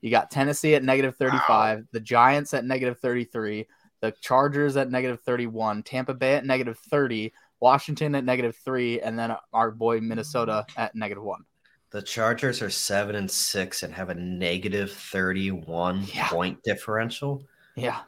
You 0.07 0.13
got 0.13 0.31
Tennessee 0.31 0.77
at 0.77 0.85
negative 0.85 1.17
35, 1.17 1.79
wow. 1.79 1.85
the 1.91 1.99
Giants 1.99 2.55
at 2.55 2.65
negative 2.65 3.01
33, 3.01 3.67
the 3.99 4.13
Chargers 4.21 4.77
at 4.77 4.89
negative 4.89 5.21
31, 5.23 5.83
Tampa 5.83 6.15
Bay 6.15 6.35
at 6.35 6.47
negative 6.47 6.79
30, 6.79 7.33
Washington 7.59 8.15
at 8.15 8.25
negative 8.25 8.55
3, 8.55 9.01
and 9.01 9.19
then 9.19 9.35
our 9.53 9.73
boy 9.73 9.99
Minnesota 10.01 10.65
at 10.77 10.95
negative 10.95 11.25
1. 11.25 11.45
The 11.91 12.03
Chargers 12.03 12.63
are 12.63 12.71
7 12.71 13.17
and 13.17 13.29
6 13.29 13.83
and 13.83 13.93
have 13.93 14.11
a 14.11 14.15
negative 14.15 14.93
31 14.93 16.05
yeah. 16.15 16.29
point 16.29 16.63
differential. 16.63 17.43
Yeah. 17.75 18.03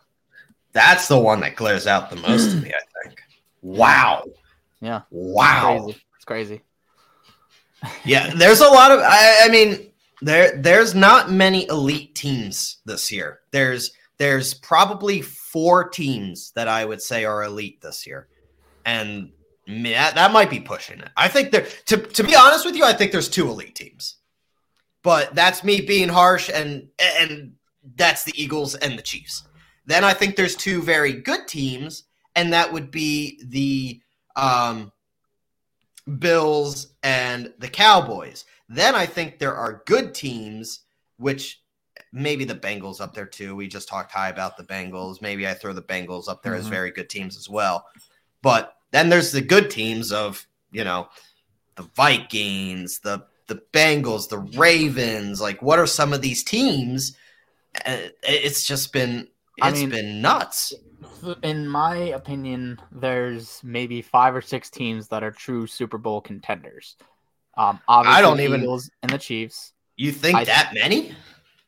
That's 0.71 1.09
the 1.09 1.19
one 1.19 1.41
that 1.41 1.57
glares 1.57 1.89
out 1.89 2.11
the 2.11 2.17
most 2.17 2.53
to 2.53 2.57
me, 2.59 2.69
I 2.73 3.03
think. 3.03 3.21
Wow. 3.61 4.23
Yeah. 4.81 5.01
Wow. 5.11 5.89
It's 5.89 6.25
crazy. 6.25 6.63
It's 6.63 7.83
crazy. 7.83 8.03
yeah, 8.05 8.33
there's 8.37 8.61
a 8.61 8.69
lot 8.69 8.93
of 8.93 9.01
I, 9.03 9.47
I 9.47 9.49
mean, 9.49 9.89
there 10.21 10.57
there's 10.57 10.95
not 10.95 11.31
many 11.31 11.67
elite 11.69 12.15
teams 12.15 12.79
this 12.85 13.13
year. 13.13 13.41
There's 13.51 13.93
there's 14.19 14.55
probably 14.55 15.23
four 15.23 15.89
teams 15.89 16.53
that 16.53 16.69
I 16.69 16.85
would 16.85 17.01
say 17.01 17.25
are 17.25 17.45
elite 17.45 17.81
this 17.81 18.07
year. 18.07 18.29
And 18.85 19.31
that, 19.67 20.15
that 20.15 20.33
might 20.33 20.51
be 20.51 20.61
pushing 20.61 20.99
it. 20.99 21.11
I 21.17 21.29
think 21.29 21.53
there 21.53 21.67
to 21.87 21.97
to 21.97 22.25
be 22.25 22.35
honest 22.35 22.65
with 22.65 22.77
you, 22.77 22.85
I 22.85 22.93
think 22.93 23.13
there's 23.13 23.29
two 23.29 23.49
elite 23.49 23.75
teams. 23.75 24.17
But 25.03 25.35
that's 25.35 25.63
me 25.63 25.81
being 25.81 26.09
harsh 26.09 26.51
and 26.53 26.89
and 26.99 27.53
that's 27.97 28.25
the 28.25 28.41
Eagles 28.41 28.75
and 28.75 28.99
the 28.99 29.03
Chiefs. 29.03 29.45
Then 29.87 30.05
I 30.05 30.13
think 30.13 30.37
there's 30.37 30.57
two 30.57 30.83
very 30.83 31.15
good 31.15 31.49
teams, 31.49 32.05
and 32.35 32.53
that 32.53 32.73
would 32.73 32.91
be 32.91 33.41
the 33.47 34.01
um, 34.37 34.93
Bills 36.19 36.95
and 37.03 37.53
the 37.59 37.69
Cowboys. 37.69 38.45
Then 38.69 38.95
I 38.95 39.07
think 39.07 39.39
there 39.39 39.55
are 39.55 39.83
good 39.87 40.15
teams, 40.15 40.81
which 41.17 41.63
maybe 42.13 42.45
the 42.45 42.55
Bengals 42.55 43.01
up 43.01 43.15
there 43.15 43.27
too. 43.27 43.57
We 43.57 43.69
just 43.69 43.89
talked 43.89 44.13
high 44.13 44.29
about 44.29 44.57
the 44.57 44.65
Bengals. 44.65 45.23
Maybe 45.23 45.47
I 45.47 45.55
throw 45.55 45.73
the 45.73 45.83
Bengals 45.83 46.29
up 46.29 46.43
there 46.43 46.53
mm-hmm. 46.53 46.61
as 46.61 46.69
very 46.69 46.91
good 46.91 47.09
teams 47.09 47.37
as 47.37 47.49
well. 47.49 47.87
But 48.43 48.77
then 48.91 49.09
there's 49.09 49.33
the 49.33 49.41
good 49.41 49.71
teams 49.71 50.13
of, 50.13 50.47
you 50.71 50.85
know, 50.85 51.09
the 51.77 51.89
Vikings, 51.95 53.01
the 53.01 53.27
the 53.47 53.63
Bengals, 53.73 54.29
the 54.29 54.39
Ravens. 54.59 55.41
Like, 55.41 55.63
what 55.63 55.79
are 55.79 55.87
some 55.87 56.13
of 56.13 56.21
these 56.21 56.45
teams? 56.45 57.17
It's 57.87 58.65
just 58.65 58.93
been 58.93 59.29
it's 59.57 59.67
I 59.67 59.71
mean, 59.73 59.91
been 59.91 60.21
nuts. 60.21 60.75
In 61.43 61.67
my 61.67 61.97
opinion, 61.97 62.81
there's 62.93 63.61
maybe 63.65 64.03
five 64.03 64.35
or 64.35 64.43
six 64.43 64.71
teams 64.71 65.09
that 65.09 65.23
are 65.25 65.31
true 65.31 65.67
Super 65.67 65.99
Bowl 65.99 66.21
contenders. 66.21 66.97
Um, 67.59 67.81
obviously, 67.89 68.19
I 68.19 68.23
don't 68.23 68.41
even 68.41 68.63
Eagles 68.63 68.89
and 69.03 69.11
the 69.11 69.19
Chiefs. 69.19 69.73
You 69.97 70.13
think 70.13 70.37
I, 70.37 70.45
that 70.45 70.71
many? 70.75 71.13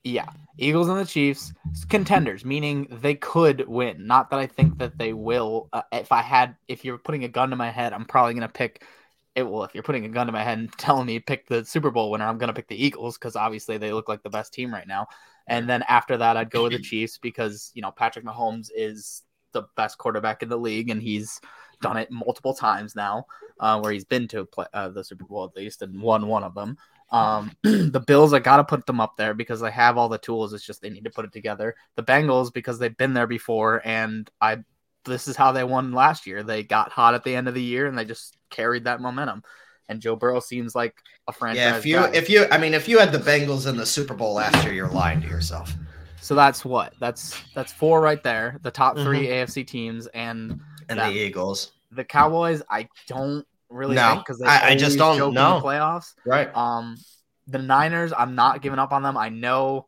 Yeah, 0.05 0.31
Eagles 0.57 0.89
and 0.89 0.99
the 0.99 1.05
Chiefs 1.05 1.53
contenders, 1.89 2.45
meaning 2.45 2.87
they 2.91 3.17
could 3.17 3.67
win. 3.69 4.07
Not 4.07 4.31
that 4.31 4.39
I 4.39 4.47
think 4.47 4.79
that 4.79 4.97
they 4.97 5.13
will. 5.13 5.69
Uh, 5.73 5.83
if 5.93 6.13
I 6.13 6.23
had, 6.23 6.57
if 6.69 6.85
you're 6.85 6.97
putting 6.97 7.25
a 7.25 7.29
gun 7.29 7.51
to 7.51 7.57
my 7.57 7.71
head, 7.71 7.93
I'm 7.93 8.05
probably 8.05 8.35
gonna 8.35 8.49
pick. 8.49 8.85
It 9.35 9.43
well, 9.43 9.65
if 9.65 9.75
you're 9.75 9.83
putting 9.83 10.05
a 10.05 10.09
gun 10.09 10.27
to 10.27 10.33
my 10.33 10.45
head 10.45 10.59
and 10.59 10.73
telling 10.79 11.07
me 11.07 11.19
pick 11.19 11.49
the 11.49 11.65
Super 11.65 11.91
Bowl 11.91 12.11
winner, 12.11 12.27
I'm 12.27 12.39
gonna 12.39 12.55
pick 12.55 12.69
the 12.69 12.83
Eagles 12.83 13.19
because 13.19 13.35
obviously 13.35 13.77
they 13.77 13.93
look 13.93 14.09
like 14.09 14.23
the 14.23 14.31
best 14.31 14.55
team 14.55 14.73
right 14.73 14.87
now. 14.87 15.09
And 15.49 15.69
then 15.69 15.83
after 15.89 16.17
that, 16.19 16.37
I'd 16.37 16.51
go 16.51 16.63
with 16.63 16.73
the 16.73 16.79
Chiefs 16.83 17.19
because 17.19 17.73
you 17.75 17.83
know 17.83 17.91
Patrick 17.91 18.25
Mahomes 18.25 18.69
is 18.75 19.23
the 19.53 19.65
best 19.77 19.99
quarterback 19.99 20.43
in 20.43 20.49
the 20.49 20.59
league, 20.59 20.91
and 20.91 21.03
he's 21.03 21.41
done 21.81 21.97
it 21.97 22.11
multiple 22.11 22.55
times 22.55 22.95
now, 22.95 23.25
uh, 23.59 23.81
where 23.81 23.93
he's 23.93 24.05
been 24.05 24.29
to 24.29 24.45
play, 24.45 24.67
uh, 24.75 24.89
the 24.89 25.05
Super 25.05 25.25
Bowl 25.25 25.45
at 25.45 25.57
least 25.57 25.83
and 25.83 26.01
won 26.01 26.27
one 26.27 26.45
of 26.45 26.55
them. 26.55 26.77
Um, 27.11 27.53
the 27.63 28.03
Bills, 28.07 28.33
I 28.33 28.39
gotta 28.39 28.65
put 28.65 28.87
them 28.87 29.01
up 29.01 29.17
there 29.17 29.35
because 29.35 29.61
they 29.61 29.71
have 29.71 29.99
all 29.99 30.09
the 30.09 30.19
tools. 30.19 30.53
It's 30.53 30.65
just 30.65 30.83
they 30.83 30.91
need 30.91 31.05
to 31.05 31.11
put 31.11 31.25
it 31.25 31.33
together. 31.33 31.75
The 31.97 32.03
Bengals 32.03 32.53
because 32.53 32.79
they've 32.79 32.97
been 32.97 33.15
there 33.15 33.27
before, 33.27 33.83
and 33.85 34.31
I 34.41 34.59
this 35.05 35.29
is 35.29 35.37
how 35.37 35.53
they 35.53 35.65
won 35.65 35.93
last 35.93 36.27
year. 36.27 36.43
They 36.43 36.63
got 36.63 36.93
hot 36.93 37.15
at 37.15 37.25
the 37.25 37.35
end 37.35 37.49
of 37.49 37.55
the 37.55 37.63
year 37.63 37.87
and 37.87 37.97
they 37.97 38.05
just 38.05 38.37
carried 38.51 38.85
that 38.85 39.01
momentum. 39.01 39.43
And 39.89 40.01
Joe 40.01 40.15
Burrow 40.15 40.41
seems 40.41 40.75
like 40.75 40.95
a 41.27 41.33
franchise. 41.33 41.59
Yeah, 41.59 41.77
if 41.77 41.87
you 41.87 41.97
guy. 41.97 42.11
if 42.13 42.31
you 42.31 42.47
I 42.51 42.59
mean 42.59 42.75
if 42.75 42.87
you 42.89 42.99
had 42.99 43.13
the 43.13 43.19
Bengals 43.19 43.67
in 43.67 43.77
the 43.77 43.87
Super 43.87 44.15
Bowl 44.15 44.35
last 44.35 44.65
year, 44.65 44.73
you're 44.73 44.89
lying 44.89 45.21
to 45.23 45.29
yourself. 45.29 45.73
So 46.21 46.35
that's 46.35 46.65
what 46.65 46.95
that's 47.01 47.41
that's 47.55 47.73
four 47.73 48.01
right 48.01 48.23
there. 48.23 48.59
The 48.63 48.71
top 48.71 48.97
3 48.97 49.05
mm-hmm. 49.05 49.33
AFC 49.33 49.67
teams 49.67 50.07
and 50.09 50.61
and 50.89 50.99
that, 50.99 51.11
the 51.11 51.19
Eagles. 51.19 51.73
The 51.93 52.05
Cowboys, 52.05 52.63
I 52.71 52.89
don't 53.07 53.47
really 53.69 53.95
no, 53.95 54.17
because 54.17 54.43
I, 54.43 54.71
I 54.71 54.77
just 54.77 54.99
don't 54.99 55.35
know 55.35 55.61
playoffs. 55.63 56.15
Right. 56.27 56.55
Um, 56.55 56.97
the 57.47 57.59
Niners, 57.59 58.13
I'm 58.17 58.35
not 58.35 58.63
giving 58.63 58.79
up 58.79 58.93
on 58.93 59.03
them. 59.03 59.17
I 59.17 59.29
know 59.29 59.87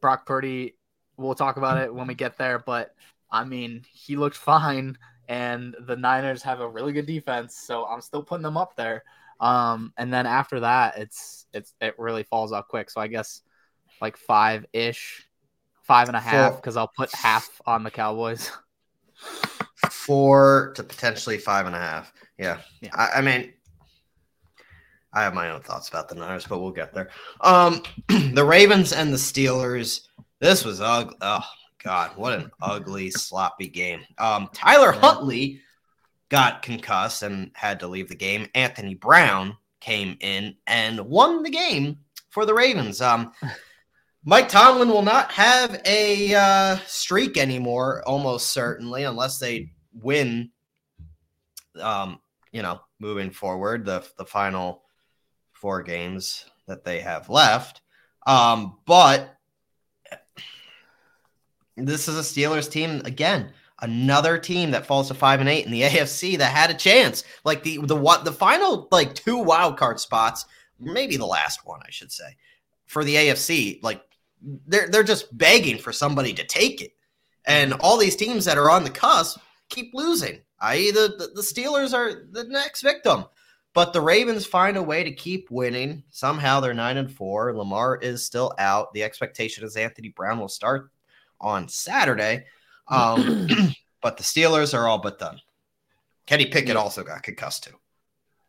Brock 0.00 0.26
Purdy. 0.26 0.76
We'll 1.16 1.34
talk 1.34 1.56
about 1.56 1.78
it 1.78 1.94
when 1.94 2.06
we 2.06 2.14
get 2.14 2.38
there, 2.38 2.58
but 2.58 2.94
I 3.30 3.44
mean, 3.44 3.84
he 3.92 4.16
looked 4.16 4.36
fine, 4.36 4.96
and 5.28 5.74
the 5.86 5.96
Niners 5.96 6.42
have 6.42 6.60
a 6.60 6.68
really 6.68 6.92
good 6.92 7.06
defense, 7.06 7.56
so 7.56 7.84
I'm 7.84 8.00
still 8.00 8.22
putting 8.22 8.42
them 8.42 8.56
up 8.56 8.76
there. 8.76 9.04
Um, 9.40 9.92
and 9.96 10.12
then 10.12 10.26
after 10.26 10.60
that, 10.60 10.98
it's 10.98 11.46
it's 11.52 11.74
it 11.80 11.98
really 11.98 12.22
falls 12.22 12.52
off 12.52 12.68
quick. 12.68 12.90
So 12.90 13.00
I 13.00 13.08
guess 13.08 13.42
like 14.00 14.16
five 14.16 14.64
ish, 14.72 15.26
five 15.82 16.08
and 16.08 16.16
a 16.16 16.20
half, 16.20 16.56
because 16.56 16.76
I'll 16.76 16.92
put 16.96 17.14
half 17.14 17.60
on 17.66 17.82
the 17.82 17.90
Cowboys. 17.90 18.50
Four 19.90 20.72
to 20.76 20.82
potentially 20.82 21.38
five 21.38 21.66
and 21.66 21.74
a 21.74 21.78
half. 21.78 22.12
Yeah. 22.38 22.58
yeah. 22.80 22.90
I, 22.94 23.18
I, 23.18 23.20
mean, 23.20 23.52
I 25.12 25.22
have 25.22 25.34
my 25.34 25.50
own 25.50 25.60
thoughts 25.60 25.88
about 25.88 26.08
the 26.08 26.14
Niners, 26.14 26.46
but 26.46 26.60
we'll 26.60 26.70
get 26.70 26.94
there. 26.94 27.10
Um, 27.40 27.82
the 28.08 28.44
Ravens 28.44 28.92
and 28.92 29.12
the 29.12 29.18
Steelers. 29.18 30.08
This 30.40 30.64
was 30.64 30.80
ugly. 30.80 31.16
Oh 31.20 31.44
God, 31.82 32.16
what 32.16 32.32
an 32.32 32.50
ugly, 32.60 33.10
sloppy 33.10 33.68
game. 33.68 34.00
Um, 34.18 34.48
Tyler 34.52 34.92
Huntley 34.92 35.60
got 36.28 36.62
concussed 36.62 37.22
and 37.22 37.50
had 37.54 37.80
to 37.80 37.86
leave 37.86 38.08
the 38.08 38.14
game. 38.14 38.48
Anthony 38.54 38.94
Brown 38.94 39.56
came 39.80 40.16
in 40.20 40.56
and 40.66 41.00
won 41.00 41.42
the 41.42 41.50
game 41.50 41.98
for 42.30 42.46
the 42.46 42.54
Ravens. 42.54 43.00
Um, 43.00 43.32
Mike 44.24 44.48
Tomlin 44.48 44.88
will 44.88 45.02
not 45.02 45.32
have 45.32 45.82
a 45.84 46.34
uh, 46.34 46.76
streak 46.86 47.36
anymore, 47.36 48.02
almost 48.06 48.52
certainly, 48.52 49.02
unless 49.02 49.38
they 49.38 49.72
win. 49.92 50.50
Um, 51.80 52.20
you 52.52 52.62
know, 52.62 52.80
moving 53.00 53.30
forward, 53.30 53.84
the 53.84 54.06
the 54.18 54.24
final 54.24 54.82
four 55.52 55.82
games 55.82 56.44
that 56.66 56.84
they 56.84 57.00
have 57.00 57.28
left. 57.28 57.80
Um, 58.26 58.78
but 58.86 59.36
this 61.76 62.06
is 62.06 62.16
a 62.16 62.20
Steelers 62.20 62.70
team 62.70 63.02
again, 63.04 63.52
another 63.80 64.38
team 64.38 64.70
that 64.70 64.86
falls 64.86 65.08
to 65.08 65.14
five 65.14 65.40
and 65.40 65.48
eight 65.48 65.66
in 65.66 65.72
the 65.72 65.82
AFC 65.82 66.38
that 66.38 66.54
had 66.54 66.70
a 66.70 66.74
chance. 66.74 67.24
Like 67.44 67.64
the 67.64 67.78
the 67.78 67.96
what 67.96 68.24
the 68.24 68.32
final 68.32 68.86
like 68.92 69.14
two 69.14 69.38
wild 69.38 69.76
card 69.76 69.98
spots, 69.98 70.46
maybe 70.78 71.16
the 71.16 71.26
last 71.26 71.66
one, 71.66 71.80
I 71.84 71.90
should 71.90 72.12
say, 72.12 72.36
for 72.86 73.02
the 73.02 73.16
AFC. 73.16 73.82
Like 73.82 74.02
they're 74.66 74.88
they're 74.88 75.02
just 75.02 75.36
begging 75.36 75.78
for 75.78 75.92
somebody 75.92 76.32
to 76.34 76.44
take 76.44 76.80
it. 76.80 76.92
And 77.44 77.72
all 77.74 77.96
these 77.96 78.16
teams 78.16 78.44
that 78.44 78.58
are 78.58 78.70
on 78.70 78.84
the 78.84 78.90
cusp 78.90 79.40
keep 79.68 79.92
losing. 79.94 80.40
I.e., 80.60 80.92
the, 80.92 81.14
the, 81.18 81.30
the 81.34 81.42
Steelers 81.42 81.92
are 81.92 82.28
the 82.30 82.44
next 82.44 82.82
victim. 82.82 83.24
But 83.74 83.92
the 83.92 84.00
Ravens 84.00 84.46
find 84.46 84.76
a 84.76 84.82
way 84.82 85.02
to 85.02 85.12
keep 85.12 85.50
winning. 85.50 86.04
Somehow 86.10 86.60
they're 86.60 86.74
nine 86.74 86.98
and 86.98 87.10
four. 87.10 87.56
Lamar 87.56 87.96
is 87.96 88.24
still 88.24 88.54
out. 88.58 88.92
The 88.92 89.02
expectation 89.02 89.64
is 89.64 89.76
Anthony 89.76 90.10
Brown 90.10 90.38
will 90.38 90.48
start 90.48 90.90
on 91.40 91.68
Saturday. 91.68 92.44
Um, 92.88 93.48
but 94.02 94.18
the 94.18 94.22
Steelers 94.22 94.78
are 94.78 94.86
all 94.86 94.98
but 94.98 95.18
done. 95.18 95.40
Kenny 96.26 96.46
Pickett 96.46 96.76
also 96.76 97.02
got 97.02 97.22
concussed 97.22 97.64
too. 97.64 97.76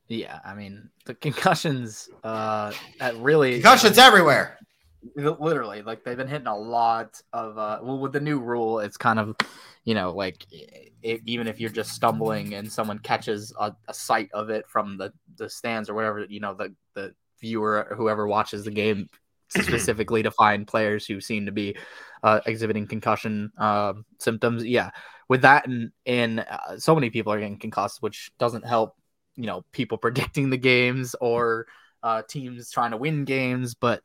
Yeah, 0.08 0.40
I 0.46 0.54
mean 0.54 0.90
the 1.06 1.16
concussions, 1.16 2.10
uh, 2.24 2.74
at 3.00 3.16
really 3.18 3.54
concussions 3.54 3.98
everywhere. 3.98 4.60
Literally, 5.16 5.82
like 5.82 6.04
they've 6.04 6.18
been 6.18 6.28
hitting 6.28 6.48
a 6.48 6.58
lot 6.58 7.22
of. 7.34 7.58
Uh, 7.58 7.80
well, 7.82 8.00
with 8.00 8.14
the 8.14 8.20
new 8.20 8.40
rule, 8.40 8.80
it's 8.80 8.98
kind 8.98 9.20
of, 9.20 9.36
you 9.84 9.94
know, 9.96 10.12
like 10.12 10.46
if, 11.02 11.22
even 11.26 11.48
if 11.48 11.60
you're 11.60 11.70
just 11.70 11.92
stumbling 11.92 12.54
and 12.54 12.72
someone 12.72 13.00
catches 13.00 13.54
a, 13.60 13.76
a 13.88 13.94
sight 13.94 14.30
of 14.34 14.50
it 14.50 14.68
from 14.70 14.98
the 14.98 15.12
the 15.38 15.50
stands 15.50 15.90
or 15.90 15.94
whatever, 15.94 16.26
you 16.30 16.40
know, 16.40 16.54
the 16.54 16.74
the 16.94 17.14
viewer 17.42 17.88
or 17.90 17.96
whoever 17.96 18.28
watches 18.28 18.64
the 18.64 18.72
game 18.72 19.10
specifically 19.50 20.24
to 20.24 20.32
find 20.32 20.68
players 20.68 21.06
who 21.06 21.20
seem 21.20 21.46
to 21.48 21.52
be 21.52 21.76
uh, 22.24 22.40
exhibiting 22.46 22.88
concussion 22.88 23.52
uh, 23.58 23.94
symptoms. 24.20 24.66
Yeah, 24.66 24.92
with 25.28 25.42
that 25.42 25.68
and 25.68 25.92
and 26.06 26.40
uh, 26.40 26.78
so 26.78 26.96
many 26.96 27.10
people 27.10 27.34
are 27.34 27.40
getting 27.40 27.60
concussed, 27.60 28.02
which 28.02 28.32
doesn't 28.40 28.66
help. 28.66 28.96
You 29.36 29.48
know, 29.48 29.66
people 29.74 29.98
predicting 30.00 30.50
the 30.50 30.58
games 30.58 31.14
or 31.20 31.68
uh, 32.02 32.22
teams 32.28 32.72
trying 32.72 32.92
to 32.92 32.98
win 32.98 33.26
games, 33.26 33.76
but 33.76 34.02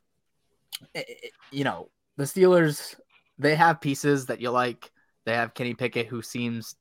you 1.50 1.64
know 1.64 1.88
the 2.16 2.24
Steelers 2.24 2.94
they 3.38 3.54
have 3.54 3.80
pieces 3.80 4.26
that 4.26 4.40
you 4.40 4.50
like. 4.50 4.90
They 5.24 5.34
have 5.34 5.54
Kenny 5.54 5.74
Pickett, 5.74 6.06
who 6.06 6.22
seems 6.22 6.74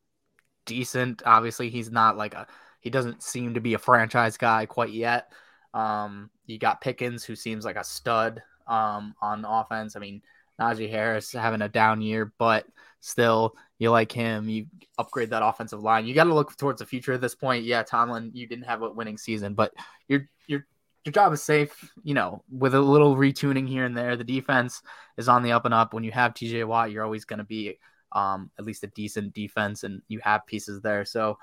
decent. 0.66 1.22
Obviously, 1.26 1.70
he's 1.70 1.92
not 1.92 2.18
like 2.18 2.34
a 2.34 2.48
he 2.82 2.90
doesn't 2.90 3.24
seem 3.24 3.54
to 3.54 3.62
be 3.62 3.74
a 3.74 3.80
franchise 3.80 4.38
guy 4.38 4.66
quite 4.66 4.92
yet. 4.92 5.32
Um, 5.74 6.30
you 6.46 6.58
got 6.58 6.82
Pickens, 6.82 7.24
who 7.24 7.36
seems 7.36 7.66
like 7.66 7.76
a 7.76 7.84
stud 7.84 8.42
um, 8.68 9.14
on 9.22 9.46
offense. 9.46 9.96
I 9.96 10.00
mean, 10.00 10.22
Najee 10.60 10.90
Harris 10.90 11.32
having 11.32 11.62
a 11.62 11.70
down 11.70 12.02
year, 12.02 12.34
but 12.38 12.66
still, 13.00 13.56
you 13.78 13.92
like 13.92 14.12
him. 14.12 14.50
You 14.50 14.68
upgrade 14.98 15.30
that 15.32 15.46
offensive 15.46 15.84
line. 15.84 16.06
You 16.06 16.14
got 16.14 16.26
to 16.26 16.34
look 16.34 16.56
towards 16.58 16.80
the 16.80 16.86
future 16.86 17.14
at 17.14 17.22
this 17.22 17.36
point. 17.36 17.66
Yeah, 17.66 17.84
Tomlin, 17.84 18.32
you 18.34 18.48
didn't 18.48 18.66
have 18.66 18.82
a 18.82 18.90
winning 18.90 19.18
season, 19.18 19.54
but 19.54 19.74
your 20.08 20.28
your 20.48 20.66
your 21.08 21.14
job 21.14 21.34
is 21.34 21.42
safe. 21.42 21.92
You 22.04 22.14
know, 22.14 22.44
with 22.52 22.76
a 22.76 22.82
little 22.82 23.16
retuning 23.16 23.68
here 23.68 23.86
and 23.86 23.98
there, 23.98 24.16
the 24.16 24.24
defense 24.24 24.82
is 25.18 25.28
on 25.28 25.42
the 25.42 25.54
up 25.54 25.66
and 25.66 25.74
up. 25.74 25.94
When 25.94 26.04
you 26.04 26.12
have 26.12 26.34
TJ 26.34 26.66
Watt, 26.66 26.92
you're 26.92 27.04
always 27.04 27.26
going 27.26 27.40
to 27.40 27.46
be 27.46 27.80
um, 28.12 28.52
at 28.60 28.66
least 28.66 28.84
a 28.84 28.88
decent 28.88 29.34
defense, 29.34 29.84
and 29.84 30.02
you 30.08 30.20
have 30.24 30.46
pieces 30.46 30.82
there. 30.82 31.06
So 31.06 31.38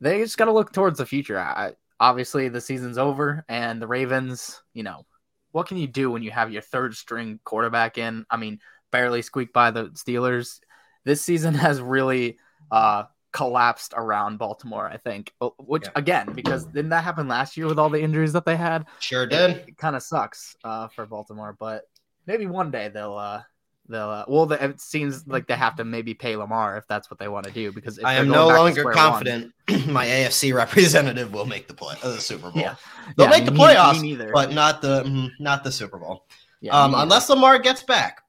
they 0.00 0.20
just 0.20 0.38
got 0.38 0.44
to 0.44 0.52
look 0.52 0.72
towards 0.72 0.98
the 0.98 1.06
future. 1.06 1.38
I, 1.38 1.72
obviously, 1.98 2.48
the 2.48 2.60
season's 2.60 2.98
over, 2.98 3.44
and 3.48 3.80
the 3.80 3.88
Ravens, 3.88 4.62
you 4.74 4.82
know, 4.82 5.06
what 5.52 5.66
can 5.66 5.78
you 5.78 5.86
do 5.86 6.10
when 6.10 6.22
you 6.22 6.30
have 6.30 6.52
your 6.52 6.62
third 6.62 6.94
string 6.94 7.40
quarterback 7.44 7.98
in? 7.98 8.24
I 8.30 8.36
mean, 8.36 8.60
barely 8.92 9.22
squeaked 9.22 9.52
by 9.52 9.70
the 9.70 9.86
Steelers. 9.90 10.60
This 11.04 11.22
season 11.22 11.54
has 11.66 11.80
really 11.80 12.38
uh, 12.70 13.04
collapsed 13.32 13.94
around 13.96 14.38
Baltimore, 14.38 14.88
I 14.88 14.96
think. 14.96 15.32
Which 15.58 15.84
yeah. 15.84 15.90
again, 15.94 16.32
because 16.34 16.64
didn't 16.66 16.90
that 16.90 17.04
happen 17.04 17.28
last 17.28 17.56
year 17.56 17.66
with 17.66 17.78
all 17.78 17.90
the 17.90 18.02
injuries 18.02 18.32
that 18.32 18.44
they 18.44 18.56
had? 18.56 18.86
Sure 18.98 19.26
did. 19.26 19.50
It, 19.50 19.68
it 19.68 19.78
kind 19.78 19.96
of 19.96 20.02
sucks 20.02 20.56
uh, 20.64 20.88
for 20.88 21.06
Baltimore, 21.06 21.56
but 21.58 21.84
maybe 22.26 22.46
one 22.46 22.70
day 22.70 22.88
they'll 22.88 23.16
uh, 23.16 23.42
they'll 23.90 24.08
uh, 24.08 24.24
well 24.28 24.46
the, 24.46 24.62
it 24.64 24.80
seems 24.80 25.26
like 25.26 25.46
they 25.46 25.56
have 25.56 25.76
to 25.76 25.84
maybe 25.84 26.14
pay 26.14 26.36
lamar 26.36 26.76
if 26.76 26.86
that's 26.86 27.10
what 27.10 27.18
they 27.18 27.28
want 27.28 27.44
to 27.44 27.52
do 27.52 27.72
because 27.72 27.98
i 28.00 28.14
am 28.14 28.28
no 28.28 28.46
longer 28.46 28.84
confident 28.92 29.52
one, 29.68 29.88
my 29.92 30.06
afc 30.06 30.54
representative 30.54 31.32
will 31.32 31.46
make 31.46 31.66
the 31.66 31.74
play 31.74 31.96
uh, 32.02 32.12
the 32.12 32.20
super 32.20 32.50
bowl 32.50 32.62
yeah. 32.62 32.76
they'll 33.16 33.26
yeah, 33.26 33.38
make 33.38 33.44
the 33.44 33.50
playoffs 33.50 34.00
me, 34.00 34.16
me 34.16 34.26
but 34.32 34.52
not 34.52 34.80
the 34.80 35.02
mm, 35.02 35.28
not 35.38 35.64
the 35.64 35.72
super 35.72 35.98
bowl 35.98 36.24
yeah, 36.60 36.72
um, 36.72 36.94
unless 36.94 37.28
lamar 37.28 37.58
gets 37.58 37.82
back 37.82 38.22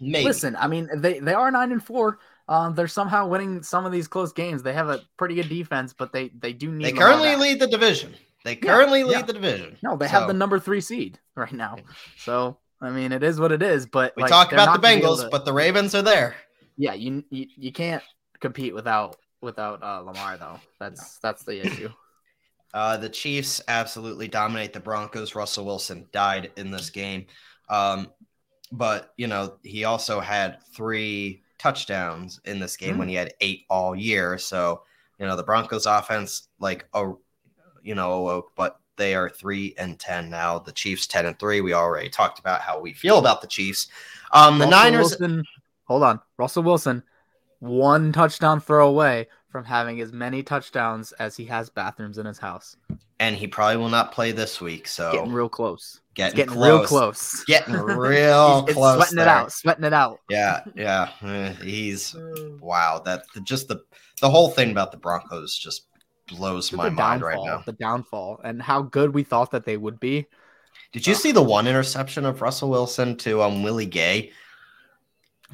maybe 0.00 0.24
listen 0.24 0.56
i 0.56 0.66
mean 0.66 0.88
they 0.96 1.20
they 1.20 1.34
are 1.34 1.50
nine 1.50 1.72
and 1.72 1.82
four 1.82 2.18
um, 2.48 2.74
they're 2.74 2.88
somehow 2.88 3.26
winning 3.26 3.62
some 3.62 3.84
of 3.84 3.92
these 3.92 4.06
close 4.06 4.32
games. 4.32 4.62
They 4.62 4.72
have 4.72 4.88
a 4.88 5.00
pretty 5.16 5.34
good 5.34 5.48
defense, 5.48 5.92
but 5.92 6.12
they 6.12 6.28
they 6.28 6.52
do 6.52 6.70
need. 6.70 6.84
They 6.84 6.92
currently 6.92 7.36
lead 7.36 7.60
the 7.60 7.66
division. 7.66 8.14
They 8.44 8.54
currently 8.54 9.00
yeah, 9.00 9.06
lead 9.06 9.12
yeah. 9.12 9.22
the 9.22 9.32
division. 9.32 9.76
No, 9.82 9.96
they 9.96 10.06
so. 10.06 10.12
have 10.12 10.28
the 10.28 10.34
number 10.34 10.60
three 10.60 10.80
seed 10.80 11.18
right 11.34 11.52
now. 11.52 11.76
So 12.18 12.58
I 12.80 12.90
mean, 12.90 13.12
it 13.12 13.22
is 13.22 13.40
what 13.40 13.52
it 13.52 13.62
is. 13.62 13.86
But 13.86 14.14
we 14.16 14.22
like, 14.22 14.30
talk 14.30 14.52
about 14.52 14.80
the 14.80 14.86
Bengals, 14.86 15.22
to... 15.22 15.28
but 15.30 15.44
the 15.44 15.52
Ravens 15.52 15.94
are 15.94 16.02
there. 16.02 16.36
Yeah, 16.76 16.94
you 16.94 17.24
you, 17.30 17.46
you 17.56 17.72
can't 17.72 18.02
compete 18.40 18.74
without 18.74 19.16
without 19.40 19.82
uh, 19.82 20.00
Lamar 20.00 20.36
though. 20.36 20.60
That's 20.78 21.00
no. 21.00 21.28
that's 21.28 21.44
the 21.44 21.64
issue. 21.66 21.90
Uh, 22.74 22.94
the 22.94 23.08
Chiefs 23.08 23.62
absolutely 23.68 24.28
dominate 24.28 24.74
the 24.74 24.80
Broncos. 24.80 25.34
Russell 25.34 25.64
Wilson 25.64 26.06
died 26.12 26.50
in 26.56 26.70
this 26.70 26.90
game, 26.90 27.24
um, 27.70 28.12
but 28.70 29.14
you 29.16 29.28
know 29.28 29.54
he 29.62 29.84
also 29.84 30.20
had 30.20 30.58
three 30.74 31.42
touchdowns 31.66 32.40
in 32.44 32.60
this 32.60 32.76
game 32.76 32.94
mm. 32.94 32.98
when 32.98 33.08
he 33.08 33.14
had 33.14 33.34
eight 33.40 33.64
all 33.68 33.96
year. 33.96 34.38
So 34.38 34.82
you 35.18 35.26
know 35.26 35.36
the 35.36 35.42
Broncos 35.42 35.86
offense 35.86 36.48
like 36.60 36.86
oh 36.94 37.18
you 37.82 37.94
know 37.94 38.12
awoke, 38.12 38.52
but 38.56 38.78
they 38.96 39.14
are 39.14 39.28
three 39.28 39.74
and 39.78 39.98
ten 39.98 40.30
now. 40.30 40.60
The 40.60 40.72
Chiefs 40.72 41.06
ten 41.06 41.26
and 41.26 41.38
three. 41.38 41.60
We 41.60 41.72
already 41.72 42.08
talked 42.08 42.38
about 42.38 42.60
how 42.60 42.78
we 42.78 42.92
feel 42.92 43.18
about 43.18 43.40
the 43.40 43.48
Chiefs. 43.48 43.88
Um, 44.32 44.58
the 44.58 44.66
Russell 44.66 44.80
Niners. 44.80 45.10
Wilson, 45.18 45.44
hold 45.84 46.02
on, 46.04 46.20
Russell 46.38 46.62
Wilson, 46.62 47.02
one 47.58 48.12
touchdown 48.12 48.60
throw 48.60 48.88
away 48.88 49.26
from 49.48 49.64
having 49.64 50.00
as 50.00 50.12
many 50.12 50.42
touchdowns 50.42 51.12
as 51.12 51.36
he 51.36 51.44
has 51.46 51.70
bathrooms 51.70 52.18
in 52.18 52.26
his 52.26 52.38
house. 52.38 52.76
And 53.18 53.36
he 53.36 53.46
probably 53.46 53.78
will 53.78 53.88
not 53.88 54.12
play 54.12 54.32
this 54.32 54.60
week. 54.60 54.86
So 54.86 55.12
getting 55.12 55.32
real 55.32 55.48
close. 55.48 56.00
Getting, 56.14 56.36
getting 56.36 56.54
close. 56.54 56.68
real 56.68 56.86
close. 56.86 57.44
Getting 57.44 57.74
real 57.74 58.64
close. 58.64 58.96
Sweating 58.96 59.16
there. 59.16 59.26
it 59.26 59.28
out. 59.28 59.52
Sweating 59.52 59.84
it 59.84 59.92
out. 59.92 60.20
Yeah, 60.28 60.62
yeah. 60.74 61.10
Eh, 61.22 61.52
he's 61.62 62.14
wow. 62.60 63.00
That 63.04 63.22
just 63.44 63.68
the 63.68 63.82
the 64.20 64.28
whole 64.30 64.50
thing 64.50 64.70
about 64.70 64.92
the 64.92 64.98
Broncos 64.98 65.56
just 65.56 65.86
blows 66.28 66.72
my 66.72 66.88
mind 66.88 67.22
right 67.22 67.38
now. 67.42 67.62
The 67.64 67.72
downfall 67.72 68.40
and 68.44 68.60
how 68.60 68.82
good 68.82 69.14
we 69.14 69.22
thought 69.22 69.50
that 69.52 69.64
they 69.64 69.76
would 69.76 70.00
be. 70.00 70.26
Did 70.92 71.06
you 71.06 71.14
see 71.14 71.32
the 71.32 71.42
one 71.42 71.66
interception 71.66 72.24
of 72.24 72.42
Russell 72.42 72.70
Wilson 72.70 73.16
to 73.18 73.42
um 73.42 73.62
Willie 73.62 73.86
Gay? 73.86 74.32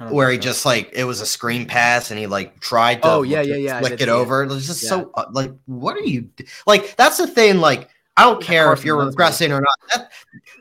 Where 0.09 0.31
he 0.31 0.39
just 0.39 0.65
like 0.65 0.91
it 0.95 1.05
was 1.05 1.21
a 1.21 1.27
screen 1.27 1.67
pass 1.67 2.11
and 2.11 2.19
he 2.19 2.27
like 2.27 2.61
tried 2.61 3.03
to 3.03 3.09
oh 3.09 3.23
yeah 3.23 3.43
yeah 3.43 3.57
yeah 3.57 3.81
flick 3.81 4.01
it 4.01 4.09
over. 4.09 4.43
It. 4.43 4.47
it 4.47 4.55
was 4.55 4.67
just 4.67 4.83
yeah. 4.83 4.89
so 4.89 5.11
uh, 5.15 5.27
like 5.33 5.53
what 5.67 5.97
are 5.97 6.03
you 6.03 6.31
like? 6.67 6.97
That's 6.97 7.19
the 7.19 7.27
thing. 7.27 7.59
Like 7.59 7.91
I 8.17 8.23
don't 8.23 8.43
care 8.43 8.65
Carson 8.65 8.81
if 8.81 8.87
you're 8.87 8.99
regressing 8.99 9.51
or 9.51 9.61
not. 9.61 9.79
That, 9.95 10.11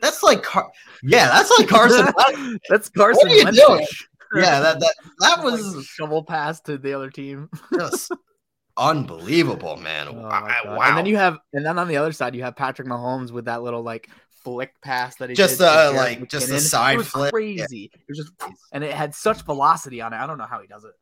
that's 0.00 0.22
like 0.22 0.42
Car- 0.42 0.70
yeah, 1.02 1.28
that's 1.28 1.50
like 1.58 1.68
Carson. 1.68 2.12
that's 2.68 2.88
Carson. 2.90 3.28
What 3.28 3.46
are 3.46 3.50
you 3.52 3.66
doing? 3.66 3.86
Yeah, 4.34 4.60
that 4.60 4.80
that 4.80 4.94
that 5.20 5.44
was 5.44 5.76
like 5.76 5.84
shovel 5.84 6.24
pass 6.24 6.60
to 6.62 6.78
the 6.78 6.94
other 6.94 7.10
team. 7.10 7.50
just 7.74 8.12
unbelievable, 8.76 9.76
man. 9.76 10.08
Oh 10.08 10.14
wow. 10.14 10.78
And 10.82 10.96
then 10.96 11.06
you 11.06 11.16
have, 11.16 11.38
and 11.52 11.64
then 11.64 11.78
on 11.78 11.88
the 11.88 11.96
other 11.96 12.12
side, 12.12 12.34
you 12.34 12.42
have 12.42 12.56
Patrick 12.56 12.88
Mahomes 12.88 13.30
with 13.30 13.46
that 13.46 13.62
little 13.62 13.82
like 13.82 14.08
flick 14.44 14.74
pass 14.82 15.16
that 15.16 15.28
he 15.28 15.34
just 15.34 15.60
uh 15.60 15.92
like 15.94 16.20
McKinnon. 16.20 16.30
just 16.30 16.50
a 16.50 16.60
side 16.60 16.94
it 16.94 16.98
was 16.98 17.08
flip. 17.08 17.32
Crazy. 17.32 17.90
Yeah. 17.92 18.00
It 18.00 18.04
was 18.08 18.18
just, 18.18 18.32
and 18.72 18.84
it 18.84 18.92
had 18.92 19.14
such 19.14 19.42
velocity 19.42 20.00
on 20.00 20.12
it. 20.12 20.16
I 20.16 20.26
don't 20.26 20.38
know 20.38 20.46
how 20.46 20.60
he 20.60 20.66
does 20.66 20.84
it. 20.84 20.92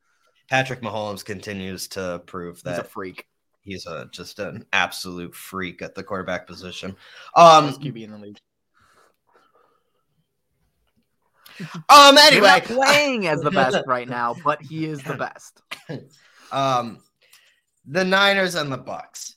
Patrick 0.48 0.81
Mahomes 0.83 1.24
continues 1.24 1.88
to 1.88 2.22
prove 2.26 2.62
that 2.64 2.76
he's 2.76 2.79
a 2.81 2.85
freak. 2.85 3.26
He's 3.62 3.87
a 3.87 4.09
just 4.12 4.38
an 4.38 4.64
absolute 4.72 5.35
freak 5.35 5.83
at 5.83 5.94
the 5.94 6.03
quarterback 6.03 6.46
position. 6.46 6.96
Um, 7.37 7.72
QB 7.74 8.03
in 8.05 8.11
the 8.11 8.18
league. 8.18 8.38
Um. 11.90 12.16
Anyway, 12.16 12.62
playing 12.64 13.26
as 13.26 13.40
the 13.42 13.50
best 13.50 13.81
right 13.87 14.09
now, 14.09 14.35
but 14.42 14.62
he 14.62 14.87
is 14.87 15.03
the 15.03 15.14
best. 15.88 16.03
Um 16.50 17.03
the 17.87 18.05
Niners 18.05 18.55
and 18.55 18.72
the 18.72 18.79
Bucks. 18.79 19.37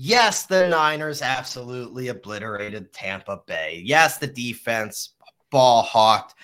Yes, 0.00 0.46
the 0.46 0.68
Niners 0.68 1.22
absolutely 1.22 2.06
obliterated 2.06 2.92
Tampa 2.92 3.40
Bay. 3.48 3.82
Yes, 3.84 4.18
the 4.18 4.28
defense 4.28 5.14
ball 5.50 5.82
hawked 5.82 6.36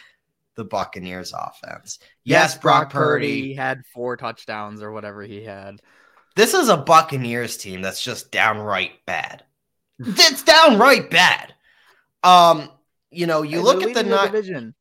the 0.57 0.65
Buccaneers 0.65 1.33
offense. 1.33 2.01
Yes, 2.25 2.59
Brock, 2.59 2.91
Brock 2.91 2.93
Purdy, 2.93 3.27
Purdy 3.29 3.55
had 3.55 3.83
four 3.95 4.17
touchdowns 4.17 4.83
or 4.83 4.91
whatever 4.91 5.23
he 5.23 5.45
had. 5.45 5.81
This 6.35 6.53
is 6.53 6.69
a 6.69 6.77
Buccaneers 6.77 7.57
team 7.57 7.81
that's 7.81 8.03
just 8.03 8.33
downright 8.33 9.07
bad. 9.07 9.45
it's 10.01 10.43
downright 10.43 11.09
bad. 11.11 11.55
Um, 12.25 12.69
you 13.13 13.29
know, 13.29 13.43
you 13.43 13.63
look 13.63 13.85
at 13.85 13.95
the, 13.95 14.03
the 14.03 14.27
division. 14.27 14.75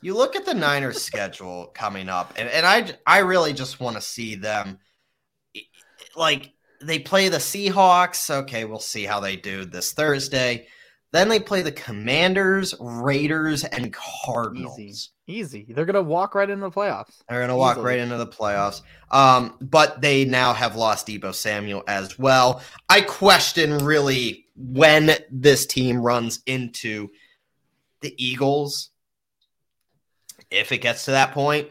You 0.00 0.16
look 0.16 0.36
at 0.36 0.46
the 0.46 0.54
Niners 0.54 1.02
schedule 1.02 1.66
coming 1.74 2.08
up, 2.08 2.32
and, 2.38 2.48
and 2.48 2.64
I 2.64 2.94
I 3.06 3.18
really 3.18 3.52
just 3.52 3.78
want 3.78 3.96
to 3.96 4.00
see 4.02 4.36
them 4.36 4.78
like 6.16 6.54
they 6.80 6.98
play 6.98 7.28
the 7.28 7.38
Seahawks. 7.38 8.30
Okay, 8.30 8.64
we'll 8.64 8.78
see 8.78 9.04
how 9.04 9.20
they 9.20 9.36
do 9.36 9.64
this 9.64 9.92
Thursday. 9.92 10.66
Then 11.12 11.28
they 11.28 11.40
play 11.40 11.62
the 11.62 11.72
Commanders, 11.72 12.74
Raiders, 12.78 13.64
and 13.64 13.92
Cardinals. 13.92 14.78
Easy. 14.78 15.08
Easy. 15.26 15.66
They're 15.68 15.84
gonna 15.84 16.02
walk 16.02 16.34
right 16.34 16.48
into 16.48 16.64
the 16.64 16.70
playoffs. 16.70 17.22
They're 17.28 17.40
gonna 17.40 17.56
walk 17.56 17.78
right 17.78 17.98
into 17.98 18.16
the 18.16 18.26
playoffs. 18.26 18.82
Um, 19.10 19.56
but 19.60 20.00
they 20.00 20.24
now 20.24 20.52
have 20.52 20.76
lost 20.76 21.06
Deebo 21.06 21.34
Samuel 21.34 21.84
as 21.86 22.18
well. 22.18 22.62
I 22.88 23.00
question 23.00 23.78
really 23.78 24.46
when 24.56 25.16
this 25.30 25.66
team 25.66 26.00
runs 26.00 26.42
into 26.46 27.10
the 28.00 28.14
Eagles. 28.22 28.90
If 30.50 30.72
it 30.72 30.78
gets 30.78 31.04
to 31.04 31.12
that 31.12 31.32
point 31.32 31.68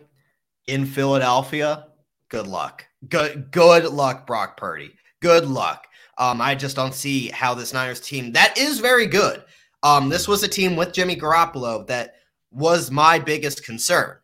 in 0.67 0.85
Philadelphia, 0.85 1.87
good 2.29 2.47
luck. 2.47 2.85
Good 3.07 3.51
good 3.51 3.85
luck, 3.85 4.25
Brock 4.27 4.57
Purdy. 4.57 4.93
Good 5.21 5.47
luck. 5.47 5.87
Um, 6.17 6.41
I 6.41 6.55
just 6.55 6.75
don't 6.75 6.93
see 6.93 7.29
how 7.29 7.53
this 7.53 7.73
Niners 7.73 8.01
team 8.01 8.33
that 8.33 8.57
is 8.57 8.79
very 8.79 9.05
good. 9.05 9.43
Um, 9.83 10.09
this 10.09 10.27
was 10.27 10.43
a 10.43 10.47
team 10.47 10.75
with 10.75 10.91
Jimmy 10.91 11.15
Garoppolo 11.15 11.87
that 11.87 12.15
was 12.51 12.91
my 12.91 13.19
biggest 13.19 13.63
concern 13.63 14.17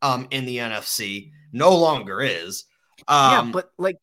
um, 0.00 0.26
in 0.30 0.46
the 0.46 0.58
NFC. 0.58 1.30
No 1.52 1.76
longer 1.76 2.22
is. 2.22 2.64
Um, 3.08 3.46
yeah, 3.46 3.52
but 3.52 3.72
like 3.78 3.96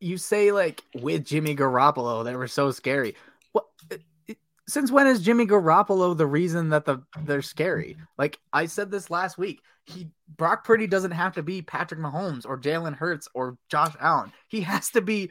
you 0.00 0.18
say, 0.18 0.52
like 0.52 0.82
with 0.94 1.24
Jimmy 1.24 1.56
Garoppolo, 1.56 2.24
they 2.24 2.36
were 2.36 2.48
so 2.48 2.70
scary. 2.70 3.16
What? 3.52 3.64
Since 4.68 4.92
when 4.92 5.06
is 5.06 5.22
Jimmy 5.22 5.46
Garoppolo 5.46 6.16
the 6.16 6.26
reason 6.26 6.68
that 6.70 6.84
the 6.84 7.02
they're 7.22 7.42
scary? 7.42 7.96
Like 8.16 8.38
I 8.52 8.66
said 8.66 8.90
this 8.90 9.10
last 9.10 9.38
week, 9.38 9.60
he 9.88 10.10
Brock 10.36 10.64
Purdy 10.64 10.86
doesn't 10.86 11.10
have 11.10 11.34
to 11.34 11.42
be 11.42 11.62
Patrick 11.62 12.00
Mahomes 12.00 12.46
or 12.46 12.58
Jalen 12.58 12.94
Hurts 12.94 13.28
or 13.34 13.56
Josh 13.70 13.94
Allen. 14.00 14.32
He 14.48 14.60
has 14.60 14.90
to 14.90 15.00
be 15.00 15.30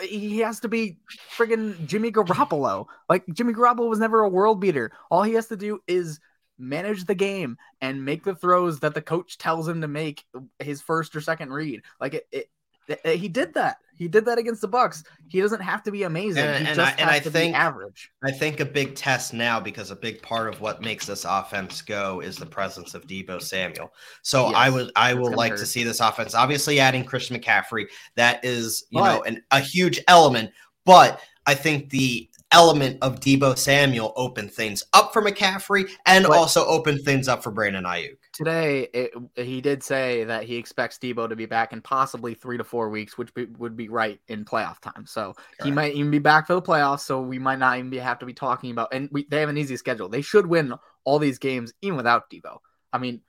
he 0.00 0.40
has 0.40 0.60
to 0.60 0.68
be 0.68 0.98
friggin' 1.36 1.86
Jimmy 1.86 2.10
Garoppolo. 2.10 2.86
Like 3.08 3.24
Jimmy 3.32 3.52
Garoppolo 3.52 3.88
was 3.88 3.98
never 3.98 4.20
a 4.20 4.28
world 4.28 4.60
beater. 4.60 4.92
All 5.10 5.22
he 5.22 5.34
has 5.34 5.48
to 5.48 5.56
do 5.56 5.80
is 5.86 6.20
manage 6.58 7.04
the 7.04 7.14
game 7.14 7.56
and 7.80 8.04
make 8.04 8.24
the 8.24 8.34
throws 8.34 8.80
that 8.80 8.94
the 8.94 9.02
coach 9.02 9.38
tells 9.38 9.68
him 9.68 9.80
to 9.80 9.88
make 9.88 10.24
his 10.58 10.80
first 10.80 11.14
or 11.16 11.20
second 11.20 11.52
read. 11.52 11.82
Like 12.00 12.14
it, 12.14 12.26
it 12.32 12.50
Uh, 12.90 13.10
he 13.10 13.28
did 13.28 13.54
that. 13.54 13.76
He 13.96 14.08
did 14.08 14.24
that 14.24 14.38
against 14.38 14.60
the 14.60 14.66
Bucks. 14.68 15.04
He 15.28 15.40
doesn't 15.40 15.60
have 15.60 15.82
to 15.84 15.92
be 15.92 16.02
amazing. 16.02 16.42
And- 16.42 16.64
he 16.64 16.66
and 16.70 16.76
just 16.76 16.98
I- 16.98 17.00
and 17.00 17.08
I 17.10 17.20
to 17.20 17.30
think- 17.30 17.52
be 17.54 17.56
average. 17.56 18.10
I 18.24 18.32
think 18.32 18.58
a 18.60 18.64
big 18.64 18.96
test 18.96 19.32
now 19.32 19.60
because 19.60 19.90
a 19.92 19.96
big 19.96 20.20
part 20.20 20.48
of 20.52 20.60
what 20.60 20.82
makes 20.82 21.06
this 21.06 21.24
offense 21.24 21.80
go 21.80 22.20
is 22.20 22.36
the 22.36 22.44
presence 22.46 22.94
of 22.94 23.06
Deebo 23.06 23.40
Samuel. 23.40 23.92
So 24.22 24.46
I 24.46 24.64
Yes, 24.66 24.72
would 24.74 24.92
I 24.96 25.14
would 25.14 25.22
gonna 25.26 25.36
like 25.36 25.52
hurt. 25.52 25.58
to 25.60 25.66
see 25.66 25.84
this 25.84 26.00
offense. 26.00 26.34
Obviously, 26.34 26.80
adding 26.80 27.04
Christian 27.04 27.38
McCaffrey 27.38 27.86
that 28.16 28.44
is 28.44 28.84
you 28.90 29.00
But- 29.00 29.14
know 29.14 29.22
an, 29.22 29.42
a 29.52 29.60
huge 29.60 30.00
element, 30.08 30.50
but 30.84 31.20
I 31.46 31.54
think 31.54 31.90
the 31.90 32.28
element 32.54 32.98
of 33.02 33.18
Deebo 33.20 33.58
Samuel 33.58 34.12
opened 34.16 34.52
things 34.52 34.82
up 34.92 35.12
for 35.12 35.20
McCaffrey 35.20 35.90
and 36.06 36.24
But- 36.24 36.36
also 36.36 36.64
opened 36.64 37.02
things 37.02 37.26
up 37.28 37.42
for 37.42 37.50
Brandon 37.50 37.84
Aiyuk. 37.84 38.16
Today, 38.32 38.88
it, 38.94 39.12
he 39.36 39.60
did 39.60 39.82
say 39.82 40.24
that 40.24 40.44
he 40.44 40.56
expects 40.56 40.98
Deebo 40.98 41.28
to 41.28 41.36
be 41.36 41.46
back 41.46 41.72
in 41.72 41.80
possibly 41.82 42.34
three 42.34 42.56
to 42.56 42.64
four 42.64 42.88
weeks, 42.88 43.18
which 43.18 43.34
be, 43.34 43.46
would 43.58 43.76
be 43.76 43.88
right 43.88 44.20
in 44.28 44.44
playoff 44.44 44.80
time. 44.80 45.04
So 45.06 45.34
he 45.62 45.70
might 45.70 45.94
even 45.94 46.10
be 46.10 46.18
back 46.20 46.46
for 46.46 46.54
the 46.54 46.62
playoffs. 46.62 47.00
So 47.00 47.20
we 47.20 47.38
might 47.38 47.58
not 47.58 47.76
even 47.78 47.90
be, 47.90 47.98
have 47.98 48.18
to 48.20 48.26
be 48.26 48.34
talking 48.34 48.70
about. 48.70 48.94
And 48.94 49.08
we, 49.12 49.26
they 49.28 49.40
have 49.40 49.48
an 49.48 49.58
easy 49.58 49.76
schedule. 49.76 50.08
They 50.08 50.22
should 50.22 50.46
win 50.46 50.74
all 51.04 51.18
these 51.18 51.38
games 51.38 51.72
even 51.82 51.96
without 51.96 52.30
Deebo. 52.30 52.58
I 52.92 52.98
mean, 52.98 53.20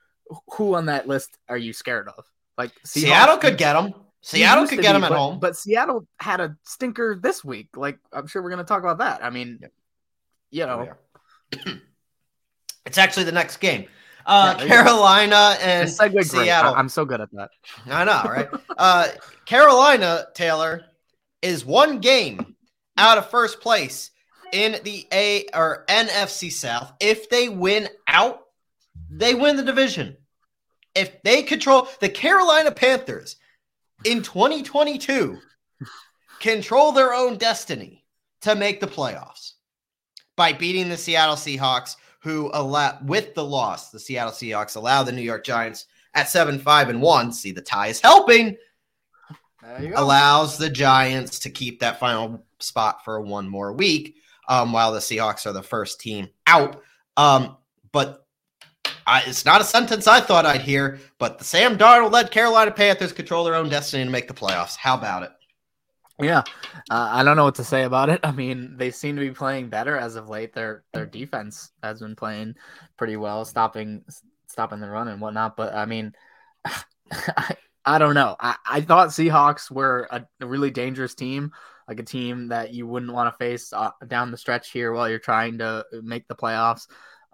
who 0.54 0.74
on 0.74 0.86
that 0.86 1.06
list 1.06 1.36
are 1.48 1.58
you 1.58 1.72
scared 1.72 2.08
of? 2.08 2.24
Like 2.56 2.70
Seahawks- 2.84 3.00
Seattle 3.00 3.36
could 3.38 3.58
get 3.58 3.76
him. 3.76 3.94
Seattle 4.22 4.66
could 4.66 4.80
get 4.80 4.92
be, 4.92 4.96
him 4.96 5.04
at 5.04 5.10
but, 5.10 5.18
home. 5.18 5.38
But 5.38 5.56
Seattle 5.56 6.06
had 6.18 6.40
a 6.40 6.56
stinker 6.64 7.18
this 7.20 7.44
week. 7.44 7.68
Like 7.76 7.98
I'm 8.12 8.26
sure 8.26 8.42
we're 8.42 8.50
going 8.50 8.58
to 8.58 8.68
talk 8.68 8.80
about 8.80 8.98
that. 8.98 9.24
I 9.24 9.30
mean, 9.30 9.58
Yep. 9.60 9.72
you 10.50 10.64
Oh, 10.64 10.84
know, 10.84 11.72
it's 12.86 12.98
actually 12.98 13.24
the 13.24 13.32
next 13.32 13.58
game. 13.58 13.86
Uh, 14.24 14.54
Yeah, 14.58 14.64
there 14.64 14.64
you 14.64 14.68
go. 14.70 14.82
Carolina 14.84 15.56
and 15.60 15.88
the 15.88 15.92
segue 15.92 16.12
great. 16.12 16.26
Seattle. 16.26 16.74
I, 16.74 16.80
am 16.80 16.88
so 16.88 17.04
good 17.04 17.20
at 17.20 17.30
that. 17.32 17.50
I 17.86 18.04
know, 18.04 18.22
right? 18.24 18.48
uh, 18.76 19.08
Carolina, 19.44 20.26
Taylor, 20.34 20.84
is 21.42 21.64
one 21.64 22.00
game 22.00 22.56
out 22.96 23.18
of 23.18 23.30
first 23.30 23.60
place 23.60 24.10
in 24.52 24.80
the 24.82 25.06
A 25.12 25.46
or 25.54 25.84
NFC 25.88 26.50
South. 26.50 26.92
If 26.98 27.28
they 27.30 27.48
win 27.48 27.88
out, 28.08 28.40
they 29.10 29.34
win 29.34 29.56
the 29.56 29.62
division. 29.62 30.16
If 30.96 31.22
they 31.22 31.42
control 31.42 31.86
the 32.00 32.08
Carolina 32.08 32.72
Panthers 32.72 33.36
in 34.04 34.22
2022, 34.22 35.38
control 36.40 36.92
their 36.92 37.14
own 37.14 37.36
destiny 37.36 38.04
to 38.42 38.54
make 38.54 38.80
the 38.80 38.86
playoffs 38.86 39.52
by 40.36 40.52
beating 40.52 40.88
the 40.88 40.96
Seattle 40.96 41.36
Seahawks, 41.36 41.96
who 42.20 42.50
allow 42.52 42.98
with 43.04 43.34
the 43.34 43.44
loss, 43.44 43.90
the 43.90 43.98
Seattle 43.98 44.32
Seahawks 44.32 44.76
allow 44.76 45.02
the 45.02 45.12
New 45.12 45.22
York 45.22 45.44
Giants 45.44 45.86
at 46.14 46.28
seven, 46.28 46.58
five, 46.58 46.88
and 46.88 47.00
one. 47.00 47.32
See, 47.32 47.52
the 47.52 47.62
tie 47.62 47.88
is 47.88 48.00
helping 48.00 48.56
allows 49.94 50.58
the 50.58 50.70
Giants 50.70 51.40
to 51.40 51.50
keep 51.50 51.80
that 51.80 51.98
final 51.98 52.44
spot 52.60 53.04
for 53.04 53.20
one 53.20 53.48
more 53.48 53.72
week, 53.72 54.16
um, 54.48 54.72
while 54.72 54.92
the 54.92 55.00
Seahawks 55.00 55.46
are 55.46 55.52
the 55.52 55.62
first 55.62 56.00
team 56.00 56.28
out. 56.46 56.82
Um, 57.16 57.56
but 57.92 58.25
I, 59.06 59.22
it's 59.26 59.44
not 59.44 59.60
a 59.60 59.64
sentence 59.64 60.06
I 60.06 60.20
thought 60.20 60.46
I'd 60.46 60.62
hear. 60.62 60.98
But 61.18 61.38
the 61.38 61.44
Sam 61.44 61.78
Darnold 61.78 62.12
led 62.12 62.30
Carolina 62.30 62.70
Panthers 62.70 63.12
control 63.12 63.44
their 63.44 63.54
own 63.54 63.68
destiny 63.68 64.04
to 64.04 64.10
make 64.10 64.28
the 64.28 64.34
playoffs. 64.34 64.76
How 64.76 64.96
about 64.96 65.22
it? 65.22 65.30
Yeah, 66.20 66.42
uh, 66.90 67.10
I 67.12 67.22
don't 67.22 67.36
know 67.36 67.44
what 67.44 67.56
to 67.56 67.64
say 67.64 67.84
about 67.84 68.08
it. 68.08 68.20
I 68.24 68.32
mean, 68.32 68.76
they 68.76 68.90
seem 68.90 69.16
to 69.16 69.20
be 69.20 69.30
playing 69.30 69.68
better 69.68 69.96
as 69.96 70.16
of 70.16 70.28
late. 70.28 70.54
Their 70.54 70.84
their 70.92 71.06
defense 71.06 71.70
has 71.82 72.00
been 72.00 72.16
playing 72.16 72.54
pretty 72.96 73.16
well, 73.16 73.44
stopping 73.44 74.04
stopping 74.46 74.80
the 74.80 74.88
run 74.88 75.08
and 75.08 75.20
whatnot. 75.20 75.56
But 75.56 75.74
I 75.74 75.84
mean, 75.84 76.12
I, 77.12 77.56
I 77.84 77.98
don't 77.98 78.14
know. 78.14 78.34
I, 78.40 78.56
I 78.68 78.80
thought 78.80 79.10
Seahawks 79.10 79.70
were 79.70 80.08
a, 80.10 80.26
a 80.40 80.46
really 80.46 80.70
dangerous 80.70 81.14
team, 81.14 81.52
like 81.86 82.00
a 82.00 82.04
team 82.04 82.48
that 82.48 82.72
you 82.72 82.86
wouldn't 82.86 83.12
want 83.12 83.32
to 83.32 83.38
face 83.38 83.72
uh, 83.72 83.90
down 84.08 84.30
the 84.30 84.38
stretch 84.38 84.70
here 84.70 84.92
while 84.92 85.08
you're 85.08 85.18
trying 85.18 85.58
to 85.58 85.84
make 86.02 86.26
the 86.28 86.34
playoffs. 86.34 86.86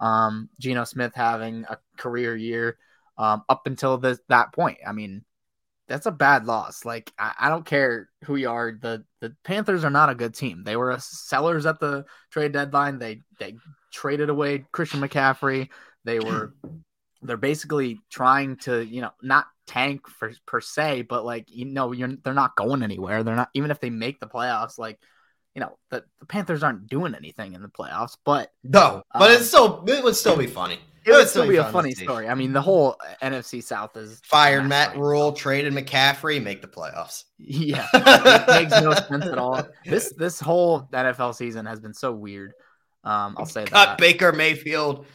Um, 0.03 0.49
Geno 0.59 0.83
Smith 0.83 1.13
having 1.15 1.63
a 1.69 1.77
career 1.97 2.35
year 2.35 2.77
um, 3.17 3.43
up 3.47 3.67
until 3.67 3.97
this 3.97 4.19
that 4.27 4.51
point. 4.51 4.79
I 4.85 4.91
mean, 4.91 5.23
that's 5.87 6.05
a 6.05 6.11
bad 6.11 6.45
loss. 6.45 6.83
Like 6.83 7.11
I, 7.17 7.33
I 7.39 7.49
don't 7.49 7.65
care 7.65 8.09
who 8.25 8.35
you 8.35 8.49
are. 8.49 8.73
The 8.73 9.05
the 9.21 9.35
Panthers 9.43 9.83
are 9.83 9.89
not 9.89 10.09
a 10.09 10.15
good 10.15 10.33
team. 10.33 10.63
They 10.63 10.75
were 10.75 10.97
sellers 10.99 11.65
at 11.65 11.79
the 11.79 12.05
trade 12.31 12.51
deadline. 12.51 12.99
They 12.99 13.21
they 13.39 13.55
traded 13.91 14.29
away 14.29 14.65
Christian 14.71 14.99
McCaffrey. 14.99 15.69
They 16.03 16.19
were 16.19 16.53
they're 17.21 17.37
basically 17.37 17.99
trying 18.09 18.57
to 18.57 18.85
you 18.85 19.01
know 19.01 19.11
not 19.21 19.45
tank 19.67 20.07
for 20.07 20.33
per 20.45 20.59
se, 20.59 21.03
but 21.03 21.23
like 21.23 21.45
you 21.47 21.65
know 21.65 21.91
you're 21.91 22.15
they're 22.23 22.33
not 22.33 22.55
going 22.55 22.83
anywhere. 22.83 23.23
They're 23.23 23.35
not 23.35 23.49
even 23.53 23.71
if 23.71 23.79
they 23.79 23.89
make 23.89 24.19
the 24.19 24.27
playoffs. 24.27 24.77
Like 24.77 24.99
you 25.55 25.61
know 25.61 25.77
the, 25.89 26.03
the 26.19 26.25
Panthers 26.25 26.63
aren't 26.63 26.87
doing 26.87 27.15
anything 27.15 27.53
in 27.53 27.61
the 27.61 27.67
playoffs, 27.69 28.17
but 28.25 28.51
No, 28.63 29.03
but 29.13 29.29
Um, 29.31 29.37
it's 29.37 29.47
still 29.47 29.83
it 29.87 30.03
would 30.03 30.15
still 30.15 30.37
be 30.37 30.47
funny. 30.47 30.79
it 31.05 31.11
would 31.11 31.17
would 31.17 31.29
still 31.29 31.47
be 31.47 31.57
a 31.57 31.65
funny 31.71 31.93
story. 31.93 32.27
I 32.29 32.33
mean, 32.35 32.53
the 32.53 32.61
whole 32.61 32.95
NFC 33.21 33.61
South 33.63 33.95
is 33.97 34.21
Fired 34.23 34.67
Matt 34.67 34.97
Rhule, 34.97 35.31
traded 35.33 35.73
McCaffrey, 35.73 36.41
make 36.41 36.61
the 36.61 36.67
playoffs. 36.67 37.25
Yeah, 37.45 37.85
it 37.93 38.47
makes 38.47 38.71
no 38.81 38.93
sense 38.93 39.25
at 39.25 39.37
all. 39.37 39.61
This 39.85 40.13
this 40.17 40.39
whole 40.39 40.87
NFL 40.93 41.35
season 41.35 41.65
has 41.65 41.79
been 41.81 41.93
so 41.93 42.13
weird. 42.13 42.53
Um, 43.03 43.35
I'll 43.37 43.45
say 43.45 43.65
Cut 43.65 43.85
that. 43.85 43.97
Baker 43.97 44.31
Mayfield. 44.31 45.05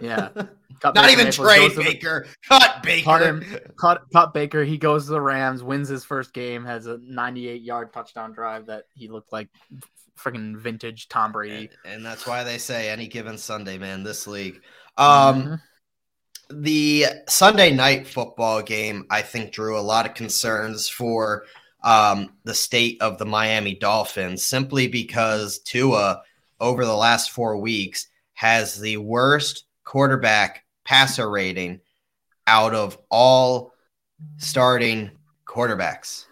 Yeah. 0.00 0.28
Cut 0.80 0.94
Not 0.96 1.06
Baker 1.06 1.10
even 1.12 1.24
Mayfield, 1.26 1.46
trade 1.48 1.70
to 1.70 1.76
the- 1.76 1.82
Baker. 1.84 2.26
Cut 2.48 2.82
Baker. 2.82 3.04
Cut 3.04 3.22
him. 3.22 3.44
Cut, 3.80 4.02
cut 4.12 4.34
Baker. 4.34 4.64
He 4.64 4.76
goes 4.76 5.06
to 5.06 5.12
the 5.12 5.20
Rams, 5.20 5.62
wins 5.62 5.88
his 5.88 6.04
first 6.04 6.34
game, 6.34 6.64
has 6.64 6.86
a 6.86 6.98
98 7.02 7.62
yard 7.62 7.92
touchdown 7.92 8.32
drive 8.32 8.66
that 8.66 8.84
he 8.94 9.08
looked 9.08 9.32
like 9.32 9.48
freaking 10.18 10.56
vintage 10.56 11.08
Tom 11.08 11.32
Brady. 11.32 11.70
And, 11.84 11.94
and 11.94 12.04
that's 12.04 12.26
why 12.26 12.44
they 12.44 12.58
say 12.58 12.90
any 12.90 13.06
given 13.06 13.38
Sunday, 13.38 13.78
man, 13.78 14.02
this 14.02 14.26
league. 14.26 14.60
Um, 14.98 15.42
Mhm. 15.42 15.60
the 16.50 17.06
Sunday 17.28 17.72
night 17.72 18.06
football 18.06 18.60
game, 18.62 19.06
I 19.10 19.22
think, 19.22 19.52
drew 19.52 19.78
a 19.78 19.80
lot 19.80 20.06
of 20.06 20.14
concerns 20.14 20.88
for 20.88 21.44
um, 21.82 22.30
the 22.44 22.54
state 22.54 23.00
of 23.02 23.18
the 23.18 23.26
Miami 23.26 23.74
Dolphins 23.74 24.44
simply 24.44 24.88
because 24.88 25.58
Tua, 25.60 26.22
over 26.60 26.84
the 26.84 26.96
last 26.96 27.30
four 27.30 27.56
weeks, 27.56 28.06
has 28.34 28.78
the 28.80 28.96
worst 28.96 29.64
quarterback 29.84 30.64
passer 30.84 31.30
rating 31.30 31.80
out 32.46 32.74
of 32.74 32.98
all 33.10 33.72
starting 34.38 35.10
quarterbacks. 35.46 36.26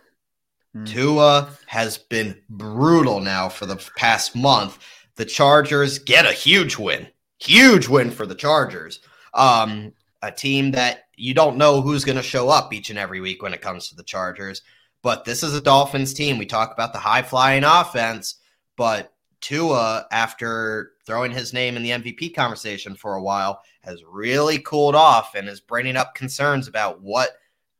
Mm. 0.77 0.87
Tua 0.87 1.51
has 1.67 1.99
been 1.99 2.41
brutal 2.49 3.21
now 3.21 3.49
for 3.49 3.67
the 3.67 3.77
past 3.97 4.35
month. 4.35 4.79
The 5.17 5.25
Chargers 5.25 5.99
get 5.99 6.27
a 6.27 6.33
huge 6.33 6.79
win. 6.79 7.07
Huge 7.39 7.89
win 7.89 8.11
for 8.11 8.27
the 8.27 8.35
Chargers. 8.35 9.01
Um, 9.35 9.93
a 10.23 10.31
team 10.31 10.71
that 10.73 11.05
you 11.17 11.35
don't 11.35 11.57
know 11.57 11.81
who's 11.81 12.05
going 12.05 12.17
to 12.17 12.23
show 12.23 12.49
up 12.49 12.73
each 12.73 12.91
and 12.91 12.99
every 12.99 13.21
week 13.21 13.43
when 13.43 13.53
it 13.53 13.61
comes 13.61 13.89
to 13.89 13.97
the 13.97 14.05
Chargers. 14.05 14.63
But 15.03 15.25
this 15.25 15.43
is 15.43 15.55
a 15.55 15.61
Dolphins 15.61 16.15
team. 16.15 16.39
We 16.39 16.47
talk 16.47 16.73
about 16.73 16.93
the 16.93 16.99
high 16.99 17.23
flying 17.23 17.65
offense, 17.65 18.37
but 18.77 19.12
Tua, 19.43 20.07
after 20.11 20.93
throwing 21.05 21.33
his 21.33 21.53
name 21.53 21.77
in 21.77 21.83
the 21.83 21.91
MVP 21.91 22.35
conversation 22.35 22.95
for 22.95 23.15
a 23.15 23.23
while, 23.23 23.61
has 23.83 24.03
really 24.05 24.59
cooled 24.61 24.95
off 24.95 25.35
and 25.35 25.49
is 25.49 25.61
bringing 25.61 25.97
up 25.97 26.15
concerns 26.15 26.69
about 26.69 27.03
what 27.03 27.33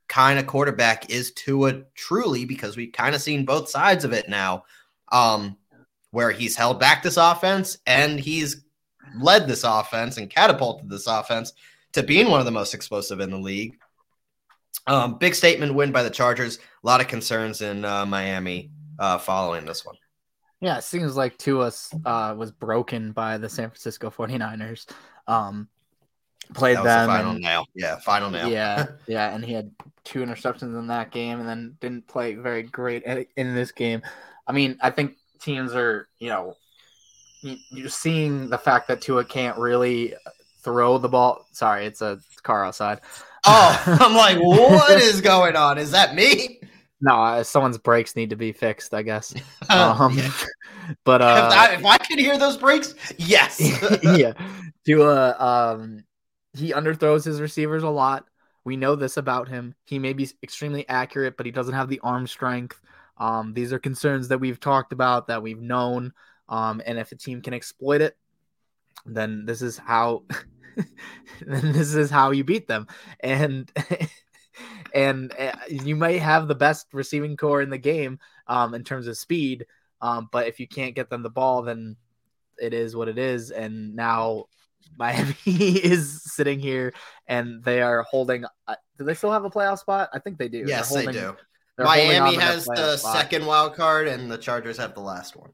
kind 0.09 0.39
of 0.39 0.47
quarterback 0.47 1.09
is 1.09 1.33
Tua 1.33 1.83
truly 1.95 2.45
because 2.45 2.77
we've 2.77 2.93
kind 2.93 3.15
of 3.15 3.23
seen 3.23 3.47
both 3.47 3.71
sides 3.71 4.05
of 4.05 4.13
it 4.13 4.29
now, 4.29 4.65
um, 5.11 5.57
where 6.11 6.31
he's 6.31 6.57
held 6.57 6.79
back 6.79 7.03
this 7.03 7.17
offense 7.17 7.79
and 7.87 8.21
he's 8.21 8.65
led 9.19 9.47
this 9.47 9.65
offense 9.65 10.19
and 10.19 10.29
catapulted 10.29 10.91
this 10.91 11.07
offense 11.07 11.53
to 11.93 12.03
being 12.03 12.29
one 12.29 12.41
of 12.41 12.47
the 12.47 12.53
most 12.53 12.75
explosive 12.75 13.21
in 13.21 13.31
the 13.31 13.39
league. 13.39 13.79
Um, 14.87 15.17
big 15.19 15.35
statement 15.35 15.75
win 15.75 15.93
by 15.93 16.03
the 16.03 16.11
Chargers. 16.11 16.59
A 16.59 16.87
lot 16.87 17.01
of 17.01 17.09
concerns 17.09 17.63
in 17.63 17.85
uh, 17.85 18.05
Miami 18.05 18.71
uh, 18.99 19.19
following 19.19 19.65
this 19.65 19.85
one. 19.85 19.97
Yeah, 20.63 20.79
it 20.79 20.85
seems 20.85 21.17
like 21.17 21.37
Tua 21.39 21.73
uh, 22.07 22.35
was 22.39 22.53
broken 22.53 23.11
by 23.13 23.37
the 23.37 23.49
San 23.49 23.69
Francisco 23.69 24.11
49ers. 24.11 24.87
Um, 25.27 25.69
played 26.55 26.77
That 26.77 26.85
was 26.85 26.93
the 26.93 26.97
them. 26.99 27.09
final 27.09 27.31
and- 27.33 27.41
nail. 27.41 27.67
Yeah, 27.75 27.99
final 27.99 28.31
nail. 28.31 28.49
Yeah, 28.49 28.87
yeah, 29.09 29.35
and 29.35 29.45
he 29.45 29.53
had 29.53 29.73
two 30.05 30.21
interceptions 30.21 30.79
in 30.79 30.87
that 30.87 31.11
game, 31.11 31.41
and 31.41 31.49
then 31.49 31.77
didn't 31.81 32.07
play 32.07 32.35
very 32.35 32.63
great 32.63 33.03
in- 33.03 33.55
this 33.55 33.73
game. 33.73 34.03
I 34.47 34.53
mean, 34.53 34.79
I 34.81 34.91
think 34.91 35.17
teams 35.41 35.75
are, 35.75 36.09
you 36.21 36.29
know, 36.29 36.57
you- 37.41 37.59
you're 37.71 37.89
seeing 37.89 38.49
the 38.49 38.59
fact 38.59 38.87
that 38.87 39.01
Tua 39.01 39.25
can't 39.25 39.59
really 39.59 40.15
throw 40.63 40.97
the 40.99 41.09
ball. 41.09 41.45
Sorry, 41.51 41.87
it's 41.87 42.03
a 42.03 42.21
car 42.45 42.65
outside. 42.65 43.01
oh, 43.45 43.83
I'm 44.01 44.15
like, 44.15 44.39
what 44.39 44.91
is 45.03 45.21
going 45.21 45.57
on? 45.57 45.77
Is 45.79 45.91
that 45.91 46.15
me? 46.15 46.61
No, 47.03 47.21
uh, 47.21 47.43
someone's 47.43 47.79
brakes 47.79 48.15
need 48.15 48.31
to 48.31 48.37
be 48.37 48.53
fixed, 48.53 48.95
I 48.95 49.03
guess. 49.03 49.35
Um, 49.69 50.17
Yeah. 50.17 50.31
but 51.05 51.21
if, 51.21 51.27
uh, 51.27 51.51
I, 51.53 51.75
if 51.75 51.85
I 51.85 51.99
could 51.99 52.19
hear 52.19 52.39
those 52.39 52.57
brakes, 52.57 52.95
yes. 53.19 53.61
yeah, 54.03 54.33
Tua, 54.87 55.37
um, 55.39 56.05
he 56.55 56.73
underthrows 56.73 57.25
his 57.25 57.41
receivers 57.41 57.83
a 57.83 57.89
lot. 57.89 58.27
We 58.65 58.77
know 58.77 58.95
this 58.95 59.17
about 59.17 59.49
him. 59.49 59.75
He 59.85 59.99
may 59.99 60.13
be 60.13 60.29
extremely 60.43 60.89
accurate, 60.89 61.37
but 61.37 61.47
he 61.47 61.53
doesn't 61.53 61.75
have 61.75 61.89
the 61.89 62.01
arm 62.01 62.27
strength. 62.27 62.81
Um, 63.19 63.53
these 63.53 63.73
are 63.73 63.79
concerns 63.79 64.29
that 64.29 64.39
we've 64.39 64.61
talked 64.61 64.93
about, 64.93 65.27
that 65.27 65.43
we've 65.43 65.61
known. 65.61 66.13
Um, 66.49 66.81
and 66.87 66.99
if 66.99 67.11
a 67.13 67.17
team 67.17 67.43
can 67.43 67.55
exploit 67.55 68.01
it, 68.01 68.17
then 69.05 69.45
this 69.47 69.63
is 69.63 69.79
how 69.79 70.23
then 71.47 71.73
this 71.73 71.95
is 71.95 72.11
how 72.11 72.31
you 72.31 72.45
beat 72.45 72.69
them. 72.69 72.87
And 73.21 73.71
and 74.95 75.33
uh, 75.39 75.53
you 75.69 75.97
may 75.97 76.19
have 76.19 76.49
the 76.49 76.55
best 76.55 76.87
receiving 76.93 77.37
corps 77.37 77.63
in 77.63 77.71
the 77.71 77.79
game 77.79 78.19
um, 78.47 78.75
in 78.75 78.85
terms 78.85 79.07
of 79.07 79.17
speed, 79.17 79.67
um, 80.01 80.29
but 80.33 80.47
if 80.47 80.61
you 80.61 80.67
can't 80.67 80.95
get 80.95 81.11
them 81.11 81.23
the 81.23 81.31
ball, 81.31 81.63
then 81.63 81.97
it 82.59 82.75
is 82.75 82.95
what 82.95 83.09
it 83.09 83.19
is. 83.19 83.51
And 83.51 83.95
now 83.97 84.47
Miami 84.99 85.37
is 85.47 86.23
sitting 86.23 86.61
here 86.61 86.93
and 87.27 87.63
they 87.63 87.81
are 87.81 88.03
holding. 88.03 88.45
Uh, 88.67 88.75
do 88.99 89.05
they 89.05 89.15
still 89.15 89.33
have 89.33 89.45
a 89.45 89.51
playoff 89.51 89.79
spot? 89.79 90.11
I 90.13 90.19
think 90.19 90.39
they 90.39 90.49
do. 90.49 90.65
Yes, 90.67 90.89
holding, 90.89 91.07
they 91.07 91.13
do. 91.13 91.37
Miami 91.79 92.37
has 92.37 92.67
the 92.67 92.97
spot. 92.97 93.17
second 93.17 93.47
wild 93.47 93.75
card, 93.75 94.07
and 94.07 94.31
the 94.31 94.39
Chargers 94.39 94.77
have 94.77 94.95
the 94.95 95.01
last 95.01 95.37
one. 95.37 95.51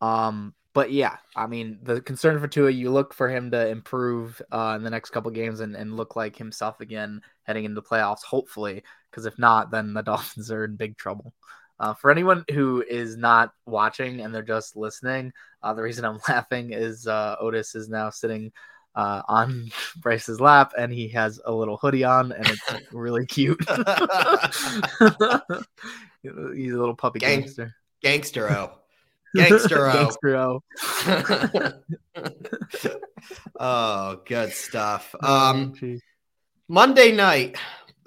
Um, 0.00 0.54
but 0.78 0.92
yeah, 0.92 1.16
I 1.34 1.48
mean, 1.48 1.80
the 1.82 2.00
concern 2.00 2.38
for 2.38 2.46
Tua, 2.46 2.70
you 2.70 2.92
look 2.92 3.12
for 3.12 3.28
him 3.28 3.50
to 3.50 3.66
improve 3.66 4.40
uh, 4.52 4.74
in 4.76 4.84
the 4.84 4.90
next 4.90 5.10
couple 5.10 5.28
games 5.32 5.58
and, 5.58 5.74
and 5.74 5.96
look 5.96 6.14
like 6.14 6.36
himself 6.36 6.80
again 6.80 7.20
heading 7.42 7.64
into 7.64 7.74
the 7.74 7.82
playoffs, 7.82 8.22
hopefully. 8.22 8.84
Because 9.10 9.26
if 9.26 9.36
not, 9.40 9.72
then 9.72 9.92
the 9.92 10.02
Dolphins 10.04 10.52
are 10.52 10.66
in 10.66 10.76
big 10.76 10.96
trouble. 10.96 11.34
Uh, 11.80 11.94
for 11.94 12.12
anyone 12.12 12.44
who 12.52 12.84
is 12.88 13.16
not 13.16 13.50
watching 13.66 14.20
and 14.20 14.32
they're 14.32 14.40
just 14.40 14.76
listening, 14.76 15.32
uh, 15.64 15.74
the 15.74 15.82
reason 15.82 16.04
I'm 16.04 16.20
laughing 16.28 16.72
is 16.72 17.08
uh, 17.08 17.34
Otis 17.40 17.74
is 17.74 17.88
now 17.88 18.10
sitting 18.10 18.52
uh, 18.94 19.22
on 19.26 19.72
Bryce's 19.96 20.40
lap 20.40 20.74
and 20.78 20.92
he 20.92 21.08
has 21.08 21.40
a 21.44 21.52
little 21.52 21.76
hoodie 21.76 22.04
on 22.04 22.30
and 22.30 22.46
it's 22.48 22.92
really 22.92 23.26
cute. 23.26 23.58
He's 26.22 26.72
a 26.72 26.78
little 26.78 26.94
puppy 26.94 27.18
Gang- 27.18 27.40
gangster. 27.40 27.74
Gangster 28.00 28.48
O. 28.52 28.78
Gangster 29.36 30.36
O. 30.36 30.62
oh, 33.60 34.20
good 34.26 34.52
stuff. 34.52 35.14
Um, 35.22 35.74
oh, 35.82 35.98
Monday 36.68 37.12
night, 37.12 37.56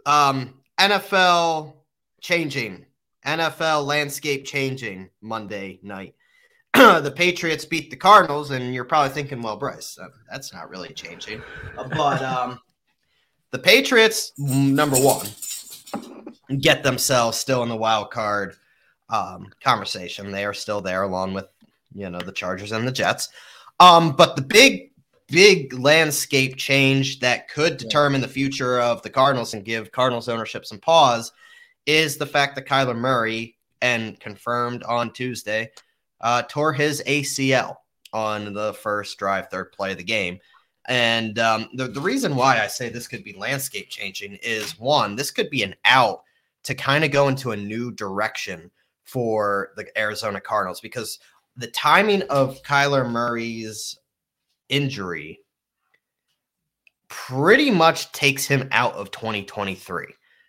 um, 0.05 0.61
NFL 0.79 1.73
changing 2.21 2.85
NFL 3.25 3.85
landscape 3.85 4.45
changing 4.45 5.09
Monday 5.21 5.79
night. 5.83 6.15
the 6.73 7.13
Patriots 7.15 7.65
beat 7.65 7.89
the 7.89 7.95
Cardinals, 7.95 8.51
and 8.51 8.73
you're 8.73 8.85
probably 8.85 9.13
thinking, 9.13 9.41
well, 9.41 9.57
Bryce, 9.57 9.97
that's 10.29 10.53
not 10.53 10.69
really 10.69 10.93
changing. 10.93 11.41
But 11.75 12.21
um, 12.21 12.59
the 13.51 13.59
Patriots, 13.59 14.31
number 14.37 14.97
one, 14.97 15.27
get 16.59 16.83
themselves 16.83 17.37
still 17.37 17.63
in 17.63 17.69
the 17.69 17.75
wild 17.75 18.11
card 18.11 18.55
um, 19.11 19.49
conversation. 19.63 20.31
They 20.31 20.45
are 20.45 20.53
still 20.53 20.81
there, 20.81 21.03
along 21.03 21.33
with 21.33 21.45
you 21.93 22.09
know 22.09 22.19
the 22.19 22.31
Chargers 22.31 22.71
and 22.71 22.87
the 22.87 22.91
Jets. 22.91 23.29
Um, 23.79 24.15
but 24.15 24.35
the 24.35 24.41
big, 24.41 24.91
big 25.27 25.73
landscape 25.73 26.55
change 26.55 27.19
that 27.19 27.49
could 27.49 27.77
determine 27.77 28.21
the 28.21 28.27
future 28.27 28.79
of 28.79 29.01
the 29.01 29.09
Cardinals 29.09 29.53
and 29.53 29.65
give 29.65 29.91
Cardinals 29.91 30.29
ownership 30.29 30.65
some 30.65 30.79
pause 30.79 31.31
is 31.85 32.17
the 32.17 32.25
fact 32.25 32.55
that 32.55 32.67
Kyler 32.67 32.95
Murray, 32.95 33.57
and 33.81 34.19
confirmed 34.19 34.83
on 34.83 35.11
Tuesday, 35.11 35.71
uh, 36.21 36.43
tore 36.43 36.73
his 36.73 37.03
ACL 37.07 37.77
on 38.13 38.53
the 38.53 38.73
first 38.73 39.17
drive, 39.17 39.49
third 39.49 39.71
play 39.71 39.91
of 39.91 39.97
the 39.97 40.03
game. 40.03 40.39
And 40.87 41.39
um, 41.39 41.69
the, 41.73 41.87
the 41.87 42.01
reason 42.01 42.35
why 42.35 42.59
I 42.59 42.67
say 42.67 42.89
this 42.89 43.07
could 43.07 43.23
be 43.23 43.33
landscape 43.33 43.89
changing 43.89 44.37
is 44.43 44.79
one, 44.79 45.15
this 45.15 45.31
could 45.31 45.49
be 45.49 45.63
an 45.63 45.75
out 45.85 46.23
to 46.63 46.75
kind 46.75 47.03
of 47.03 47.11
go 47.11 47.27
into 47.27 47.51
a 47.51 47.57
new 47.57 47.91
direction 47.91 48.69
for 49.11 49.71
the 49.75 49.85
Arizona 49.99 50.39
Cardinals 50.39 50.79
because 50.79 51.19
the 51.57 51.67
timing 51.67 52.21
of 52.23 52.61
Kyler 52.63 53.09
Murray's 53.09 53.99
injury 54.69 55.39
pretty 57.09 57.69
much 57.69 58.11
takes 58.13 58.45
him 58.45 58.69
out 58.71 58.93
of 58.93 59.11
2023. 59.11 60.05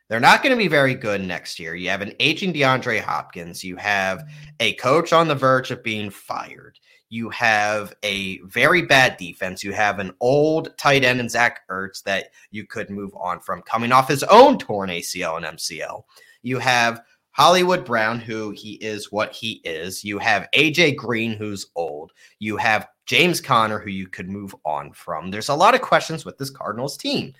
They're 0.09 0.21
not 0.21 0.43
going 0.43 0.51
to 0.51 0.63
be 0.63 0.69
very 0.69 0.95
good 0.95 1.23
next 1.25 1.59
year. 1.59 1.75
You 1.75 1.89
have 1.89 2.03
an 2.03 2.13
aging 2.21 2.53
DeAndre 2.53 3.01
Hopkins. 3.01 3.65
You 3.65 3.77
have 3.77 4.25
a 4.61 4.75
coach 4.75 5.13
on 5.13 5.27
the 5.27 5.35
verge 5.35 5.71
of 5.71 5.83
being 5.83 6.11
fired. 6.11 6.79
You 7.09 7.31
have 7.31 7.95
a 8.05 8.39
very 8.41 8.83
bad 8.83 9.17
defense. 9.17 9.65
You 9.65 9.73
have 9.73 9.99
an 9.99 10.13
old 10.21 10.77
tight 10.79 11.05
end 11.05 11.19
in 11.19 11.29
Zach 11.29 11.61
Ertz 11.69 12.03
that 12.05 12.29
you 12.51 12.67
could 12.67 12.91
move 12.91 13.13
on 13.17 13.41
from 13.41 13.63
coming 13.63 13.91
off 13.91 14.09
his 14.09 14.23
own 14.25 14.59
torn 14.59 14.89
ACL 14.89 15.37
and 15.37 15.59
MCL. 15.59 16.05
You 16.43 16.59
have 16.59 17.03
Hollywood 17.33 17.85
Brown, 17.85 18.21
who 18.21 18.51
he 18.51 18.75
is 18.75 19.11
what 19.11 19.33
he 19.33 19.61
is. 19.65 20.05
You 20.05 20.19
have 20.19 20.49
AJ 20.55 20.97
Green, 20.97 21.33
who's 21.33 21.67
old. 21.75 22.13
You 22.39 22.57
have 22.59 22.89
James 23.07 23.41
Conner, 23.41 23.79
who 23.79 23.91
you 23.91 24.07
could 24.07 24.29
move 24.29 24.55
on 24.65 24.93
from. 24.93 25.31
There's 25.31 25.49
a 25.49 25.55
lot 25.55 25.75
of 25.75 25.81
questions 25.81 26.25
with 26.25 26.39
this 26.39 26.51
Cardinals 26.51 26.97
team. 26.97 27.33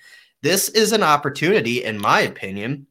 This 0.43 0.69
is 0.71 0.93
an 0.93 1.03
opportunity, 1.03 1.85
in 1.85 2.01
my 2.01 2.21
opinion, 2.21 2.87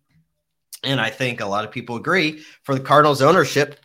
and 0.83 1.01
I 1.01 1.09
think 1.09 1.41
a 1.41 1.45
lot 1.45 1.65
of 1.65 1.71
people 1.71 1.95
agree, 1.95 2.43
for 2.63 2.75
the 2.75 2.81
Cardinals 2.81 3.21
ownership, 3.21 3.79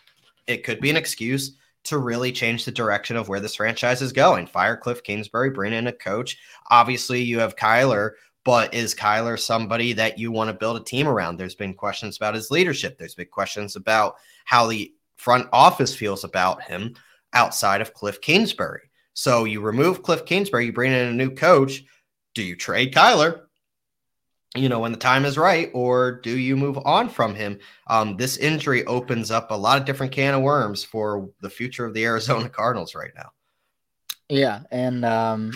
it 0.46 0.62
could 0.62 0.80
be 0.80 0.90
an 0.90 0.96
excuse 0.96 1.56
to 1.84 1.98
really 1.98 2.32
change 2.32 2.64
the 2.64 2.72
direction 2.72 3.16
of 3.16 3.28
where 3.28 3.40
this 3.40 3.56
franchise 3.56 4.02
is 4.02 4.12
going. 4.12 4.46
Fire 4.46 4.76
Cliff 4.76 5.02
Kingsbury, 5.02 5.50
bring 5.50 5.72
in 5.72 5.86
a 5.86 5.92
coach. 5.92 6.38
Obviously, 6.70 7.22
you 7.22 7.38
have 7.38 7.56
Kyler, 7.56 8.12
but 8.46 8.72
is 8.72 8.94
Kyler 8.94 9.38
somebody 9.38 9.92
that 9.94 10.20
you 10.20 10.30
want 10.30 10.48
to 10.48 10.54
build 10.54 10.80
a 10.80 10.84
team 10.84 11.08
around? 11.08 11.36
There's 11.36 11.56
been 11.56 11.74
questions 11.74 12.16
about 12.16 12.36
his 12.36 12.48
leadership. 12.48 12.96
There's 12.96 13.16
been 13.16 13.26
questions 13.26 13.74
about 13.74 14.14
how 14.44 14.68
the 14.68 14.94
front 15.16 15.48
office 15.52 15.96
feels 15.96 16.22
about 16.22 16.62
him 16.62 16.94
outside 17.32 17.80
of 17.80 17.92
Cliff 17.92 18.20
Kingsbury. 18.20 18.88
So 19.14 19.44
you 19.44 19.60
remove 19.60 20.04
Cliff 20.04 20.24
Kingsbury, 20.24 20.66
you 20.66 20.72
bring 20.72 20.92
in 20.92 21.08
a 21.08 21.12
new 21.12 21.30
coach. 21.30 21.82
Do 22.34 22.42
you 22.42 22.54
trade 22.54 22.94
Kyler? 22.94 23.40
you 24.54 24.68
know, 24.68 24.78
when 24.78 24.92
the 24.92 24.98
time 24.98 25.24
is 25.24 25.36
right, 25.36 25.70
or 25.74 26.12
do 26.12 26.38
you 26.38 26.56
move 26.56 26.78
on 26.86 27.08
from 27.08 27.34
him? 27.34 27.58
Um, 27.88 28.16
this 28.16 28.38
injury 28.38 28.86
opens 28.86 29.30
up 29.30 29.50
a 29.50 29.54
lot 29.54 29.78
of 29.78 29.84
different 29.84 30.12
can 30.12 30.32
of 30.32 30.40
worms 30.40 30.82
for 30.82 31.28
the 31.42 31.50
future 31.50 31.84
of 31.84 31.92
the 31.92 32.04
Arizona 32.04 32.48
Cardinals 32.48 32.94
right 32.94 33.10
now. 33.14 33.30
Yeah, 34.28 34.60
and 34.70 35.04
um, 35.04 35.52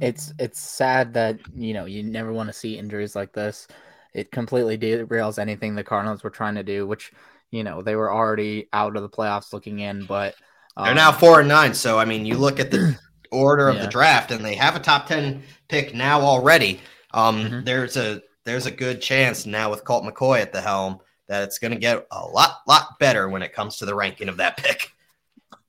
it's 0.00 0.32
it's 0.38 0.60
sad 0.60 1.14
that 1.14 1.38
you 1.54 1.74
know 1.74 1.84
you 1.84 2.02
never 2.02 2.32
want 2.32 2.48
to 2.48 2.52
see 2.52 2.78
injuries 2.78 3.14
like 3.14 3.32
this. 3.32 3.68
It 4.12 4.30
completely 4.30 4.78
derails 4.78 5.38
anything 5.38 5.74
the 5.74 5.84
Cardinals 5.84 6.22
were 6.22 6.30
trying 6.30 6.54
to 6.56 6.62
do, 6.62 6.86
which 6.86 7.12
you 7.50 7.64
know 7.64 7.82
they 7.82 7.96
were 7.96 8.12
already 8.12 8.68
out 8.72 8.96
of 8.96 9.02
the 9.02 9.08
playoffs 9.08 9.52
looking 9.52 9.80
in, 9.80 10.04
but 10.06 10.34
um, 10.76 10.86
they're 10.86 10.94
now 10.94 11.12
four 11.12 11.40
and 11.40 11.48
nine. 11.48 11.74
So 11.74 11.98
I 11.98 12.04
mean, 12.04 12.26
you 12.26 12.36
look 12.36 12.58
at 12.60 12.70
the 12.70 12.98
order 13.30 13.68
of 13.68 13.76
yeah. 13.76 13.82
the 13.82 13.88
draft, 13.88 14.30
and 14.30 14.44
they 14.44 14.54
have 14.54 14.76
a 14.76 14.80
top 14.80 15.06
ten 15.06 15.42
pick 15.68 15.94
now 15.94 16.20
already. 16.20 16.80
Um, 17.12 17.44
mm-hmm. 17.44 17.64
There's 17.64 17.96
a 17.96 18.22
there's 18.44 18.66
a 18.66 18.70
good 18.70 19.00
chance 19.00 19.46
now 19.46 19.70
with 19.70 19.84
Colt 19.84 20.04
McCoy 20.04 20.40
at 20.40 20.52
the 20.52 20.60
helm 20.60 20.98
that 21.28 21.42
it's 21.44 21.58
going 21.58 21.72
to 21.72 21.78
get 21.78 22.06
a 22.10 22.26
lot, 22.26 22.58
lot 22.68 22.98
better 22.98 23.30
when 23.30 23.42
it 23.42 23.54
comes 23.54 23.78
to 23.78 23.86
the 23.86 23.94
ranking 23.94 24.28
of 24.28 24.36
that 24.36 24.58
pick. 24.58 24.92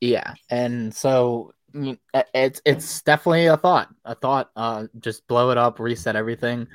Yeah, 0.02 0.34
and 0.50 0.94
so 0.94 1.54
it's 2.34 2.62
it's 2.66 3.02
definitely 3.02 3.48
a 3.48 3.58
thought. 3.58 3.90
A 4.06 4.16
thought. 4.16 4.52
Uh, 4.56 4.88
just 5.00 5.28
blow 5.28 5.52
it 5.52 5.58
up, 5.58 5.80
reset 5.80 6.16
everything. 6.16 6.68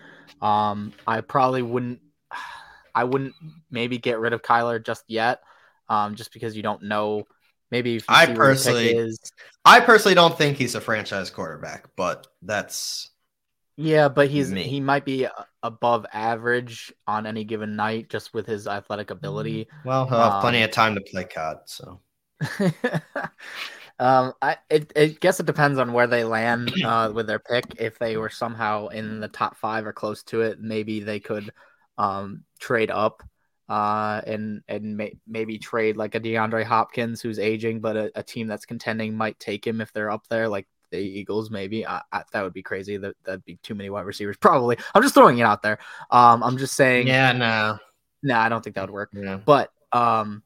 Um, 0.43 0.93
I 1.07 1.21
probably 1.21 1.63
wouldn't. 1.63 2.01
I 2.95 3.05
wouldn't 3.05 3.35
maybe 3.71 3.99
get 3.99 4.19
rid 4.19 4.33
of 4.33 4.43
Kyler 4.43 4.85
just 4.85 5.05
yet, 5.07 5.41
um, 5.89 6.17
just 6.17 6.33
because 6.33 6.57
you 6.57 6.63
don't 6.63 6.83
know. 6.83 7.25
Maybe 7.71 8.03
I 8.09 8.27
personally, 8.27 9.17
I 9.65 9.79
personally 9.79 10.17
don't 10.17 10.37
think 10.37 10.57
he's 10.57 10.75
a 10.75 10.81
franchise 10.81 11.31
quarterback, 11.31 11.89
but 11.95 12.27
that's 12.43 13.11
yeah, 13.77 14.09
but 14.09 14.29
he's 14.29 14.51
me. 14.51 14.65
he 14.65 14.81
might 14.81 15.05
be 15.05 15.27
above 15.63 16.05
average 16.13 16.93
on 17.07 17.27
any 17.27 17.45
given 17.45 17.77
night 17.77 18.11
just 18.11 18.35
with 18.35 18.47
his 18.47 18.67
athletic 18.67 19.11
ability. 19.11 19.65
Mm, 19.65 19.87
well, 19.87 20.09
he'll 20.09 20.19
have 20.19 20.33
um, 20.35 20.41
plenty 20.41 20.63
of 20.63 20.71
time 20.71 20.95
to 20.97 21.01
play 21.01 21.25
COD, 21.25 21.59
so. 21.65 22.01
um, 24.01 24.33
I 24.41 24.57
it, 24.71 24.93
it 24.97 25.21
guess 25.21 25.41
it 25.41 25.47
depends 25.47 25.79
on 25.79 25.93
where 25.93 26.07
they 26.07 26.25
land 26.25 26.73
uh, 26.85 27.13
with 27.15 27.27
their 27.27 27.39
pick. 27.39 27.67
If 27.79 27.99
they 27.99 28.17
were 28.17 28.31
somehow 28.31 28.89
in 28.89 29.21
the 29.21 29.29
top 29.29 29.57
five 29.57 29.87
or 29.87 29.93
close 29.93 30.23
to 30.25 30.41
it, 30.41 30.61
maybe 30.61 31.01
they 31.01 31.21
could 31.21 31.53
um, 31.99 32.45
trade 32.59 32.91
up 32.91 33.23
uh, 33.71 34.21
and 34.27 34.63
and 34.67 34.97
may, 34.97 35.17
maybe 35.29 35.59
trade 35.59 35.97
like 35.97 36.17
a 36.17 36.21
DeAndre 36.21 36.65
Hopkins 36.65 37.21
who's 37.21 37.39
aging, 37.39 37.81
but 37.81 37.97
a, 37.97 38.11
a, 38.17 38.23
team 38.23 38.49
that's 38.49 38.67
contending 38.67 39.15
might 39.15 39.39
take 39.39 39.65
him 39.65 39.81
if 39.81 39.93
they're 39.93 40.11
up 40.11 40.27
there. 40.29 40.49
Like 40.49 40.67
the 40.91 40.99
Eagles, 40.99 41.51
maybe. 41.51 41.87
I, 41.87 42.01
I, 42.11 42.25
that 42.33 42.43
would 42.43 42.53
be 42.53 42.65
crazy. 42.65 42.97
That 42.97 43.15
that'd 43.25 43.45
be 43.45 43.61
too 43.63 43.77
many 43.77 43.89
wide 43.89 44.07
receivers, 44.07 44.37
probably. 44.39 44.77
I'm 44.93 45.03
just 45.03 45.15
throwing 45.15 45.39
it 45.39 45.45
out 45.45 45.63
there. 45.63 45.79
Um, 46.11 46.43
I'm 46.43 46.59
just 46.59 46.75
saying. 46.75 47.07
Yeah, 47.07 47.31
no, 47.31 47.79
no, 48.25 48.37
I 48.37 48.49
don't 48.49 48.65
think 48.65 48.75
that 48.75 48.83
would 48.83 48.91
work. 48.91 49.11
Yeah. 49.13 49.37
But 49.37 49.71
um, 49.93 50.43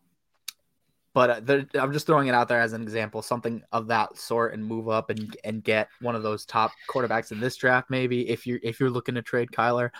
but 1.14 1.48
uh, 1.48 1.62
I'm 1.74 1.92
just 1.92 2.06
throwing 2.06 2.26
it 2.26 2.34
out 2.34 2.48
there 2.48 2.60
as 2.60 2.72
an 2.72 2.82
example, 2.82 3.22
something 3.22 3.62
of 3.72 3.86
that 3.86 4.18
sort, 4.18 4.52
and 4.52 4.64
move 4.64 4.88
up 4.88 5.10
and 5.10 5.34
and 5.44 5.62
get 5.62 5.88
one 6.00 6.16
of 6.16 6.24
those 6.24 6.44
top 6.44 6.72
quarterbacks 6.90 7.32
in 7.32 7.40
this 7.40 7.56
draft, 7.56 7.88
maybe 7.88 8.28
if 8.28 8.46
you're 8.46 8.58
if 8.62 8.80
you're 8.80 8.90
looking 8.90 9.14
to 9.14 9.22
trade 9.22 9.50
Kyler. 9.50 9.90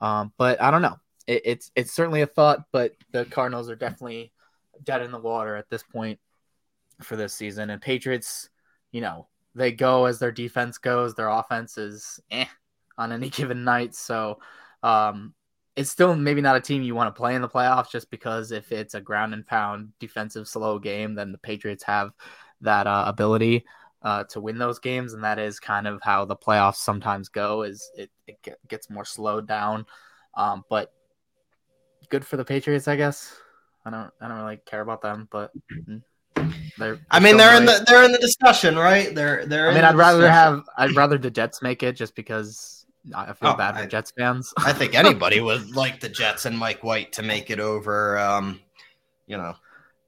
Um, 0.00 0.32
but 0.38 0.62
I 0.62 0.70
don't 0.70 0.82
know. 0.82 0.96
It, 1.26 1.42
it's 1.44 1.72
it's 1.74 1.92
certainly 1.92 2.22
a 2.22 2.26
thought, 2.26 2.60
but 2.72 2.94
the 3.10 3.24
Cardinals 3.26 3.68
are 3.68 3.76
definitely 3.76 4.32
dead 4.84 5.02
in 5.02 5.10
the 5.10 5.18
water 5.18 5.56
at 5.56 5.68
this 5.68 5.82
point 5.82 6.20
for 7.02 7.16
this 7.16 7.34
season. 7.34 7.70
And 7.70 7.82
Patriots, 7.82 8.48
you 8.92 9.00
know, 9.00 9.26
they 9.56 9.72
go 9.72 10.04
as 10.04 10.20
their 10.20 10.32
defense 10.32 10.78
goes. 10.78 11.14
Their 11.14 11.28
offense 11.28 11.78
is 11.78 12.20
eh 12.30 12.46
on 12.96 13.10
any 13.10 13.28
given 13.30 13.64
night. 13.64 13.96
So 13.96 14.38
um, 14.84 15.34
it's 15.80 15.90
still 15.90 16.14
maybe 16.14 16.42
not 16.42 16.56
a 16.56 16.60
team 16.60 16.82
you 16.82 16.94
want 16.94 17.12
to 17.12 17.18
play 17.18 17.34
in 17.34 17.40
the 17.40 17.48
playoffs 17.48 17.90
just 17.90 18.10
because 18.10 18.52
if 18.52 18.70
it's 18.70 18.92
a 18.92 19.00
ground 19.00 19.32
and 19.32 19.46
pound 19.46 19.92
defensive 19.98 20.46
slow 20.46 20.78
game, 20.78 21.14
then 21.14 21.32
the 21.32 21.38
Patriots 21.38 21.82
have 21.84 22.12
that 22.60 22.86
uh, 22.86 23.04
ability 23.06 23.64
uh, 24.02 24.24
to 24.24 24.42
win 24.42 24.58
those 24.58 24.78
games, 24.78 25.14
and 25.14 25.24
that 25.24 25.38
is 25.38 25.58
kind 25.58 25.86
of 25.86 26.02
how 26.02 26.26
the 26.26 26.36
playoffs 26.36 26.76
sometimes 26.76 27.30
go. 27.30 27.62
Is 27.62 27.90
it, 27.96 28.10
it 28.26 28.58
gets 28.68 28.90
more 28.90 29.06
slowed 29.06 29.48
down, 29.48 29.86
um, 30.34 30.64
but 30.68 30.92
good 32.10 32.26
for 32.26 32.36
the 32.36 32.44
Patriots, 32.44 32.86
I 32.86 32.96
guess. 32.96 33.34
I 33.86 33.90
don't 33.90 34.10
I 34.20 34.28
don't 34.28 34.38
really 34.38 34.58
care 34.66 34.82
about 34.82 35.00
them, 35.00 35.28
but 35.30 35.50
mm, 35.88 36.02
they're. 36.76 36.98
I 37.10 37.20
mean, 37.20 37.38
they're 37.38 37.56
in 37.56 37.64
the 37.64 37.82
they're 37.86 38.04
in 38.04 38.12
the 38.12 38.18
discussion, 38.18 38.76
right? 38.76 39.14
They're 39.14 39.46
they're. 39.46 39.70
I 39.70 39.74
mean, 39.74 39.84
I'd 39.84 39.94
rather 39.94 40.20
discussion. 40.20 40.56
have 40.56 40.68
I'd 40.76 40.94
rather 40.94 41.16
the 41.16 41.30
Jets 41.30 41.62
make 41.62 41.82
it 41.82 41.96
just 41.96 42.14
because 42.14 42.79
I 43.14 43.32
feel 43.32 43.50
oh, 43.50 43.56
bad 43.56 43.76
for 43.76 43.82
I, 43.82 43.86
Jets 43.86 44.12
fans. 44.16 44.52
I 44.58 44.72
think 44.72 44.94
anybody 44.94 45.40
would 45.40 45.74
like 45.74 46.00
the 46.00 46.08
Jets 46.08 46.46
and 46.46 46.56
Mike 46.56 46.84
White 46.84 47.12
to 47.12 47.22
make 47.22 47.50
it 47.50 47.60
over. 47.60 48.18
Um, 48.18 48.60
you 49.26 49.36
know, 49.36 49.54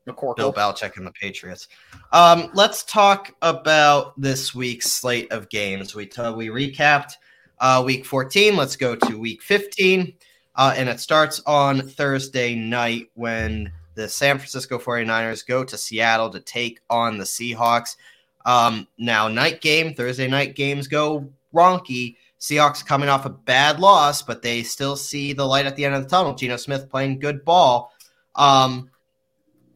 McCorkle. 0.07 0.37
Bill 0.37 0.53
Belichick 0.53 0.97
and 0.97 1.07
the 1.07 1.13
Patriots. 1.13 1.69
Um, 2.13 2.51
let's 2.55 2.83
talk 2.85 3.33
about 3.43 4.21
this 4.21 4.55
week's 4.55 4.93
slate 4.93 5.31
of 5.33 5.49
games. 5.49 5.95
We 5.95 6.07
t- 6.07 6.31
we 6.31 6.49
recapped 6.49 7.13
uh, 7.61 7.83
week 7.85 8.05
14. 8.05 8.57
Let's 8.57 8.77
go 8.77 8.97
to 8.97 9.19
week 9.19 9.43
15. 9.43 10.13
Uh, 10.55 10.75
and 10.77 10.89
it 10.89 11.01
starts 11.01 11.41
on 11.47 11.89
Thursday 11.89 12.55
night 12.55 13.09
when 13.15 13.73
the 13.95 14.09
San 14.09 14.39
Francisco 14.39 14.79
49ers 14.79 15.47
go 15.47 15.65
to 15.65 15.79
Seattle 15.79 16.31
to 16.31 16.41
take 16.41 16.81
on 16.91 17.19
the 17.19 17.25
Seahawks. 17.25 17.97
Um, 18.45 18.89
now, 18.99 19.29
night 19.29 19.61
game, 19.61 19.95
Thursday 19.95 20.29
night 20.29 20.57
games 20.57 20.89
go 20.89 21.31
wonky. 21.55 22.17
Seahawks 22.43 22.85
coming 22.85 23.09
off 23.09 23.25
a 23.25 23.31
bad 23.31 23.79
loss, 23.79 24.21
but 24.21 24.43
they 24.43 24.65
still 24.65 24.97
see 24.97 25.33
the 25.33 25.47
light 25.47 25.65
at 25.65 25.77
the 25.77 25.85
end 25.85 25.95
of 25.95 26.03
the 26.03 26.09
tunnel. 26.09 26.35
Geno 26.35 26.57
Smith 26.57 26.91
playing 26.91 27.21
good 27.21 27.45
ball. 27.45 27.93
Um, 28.35 28.91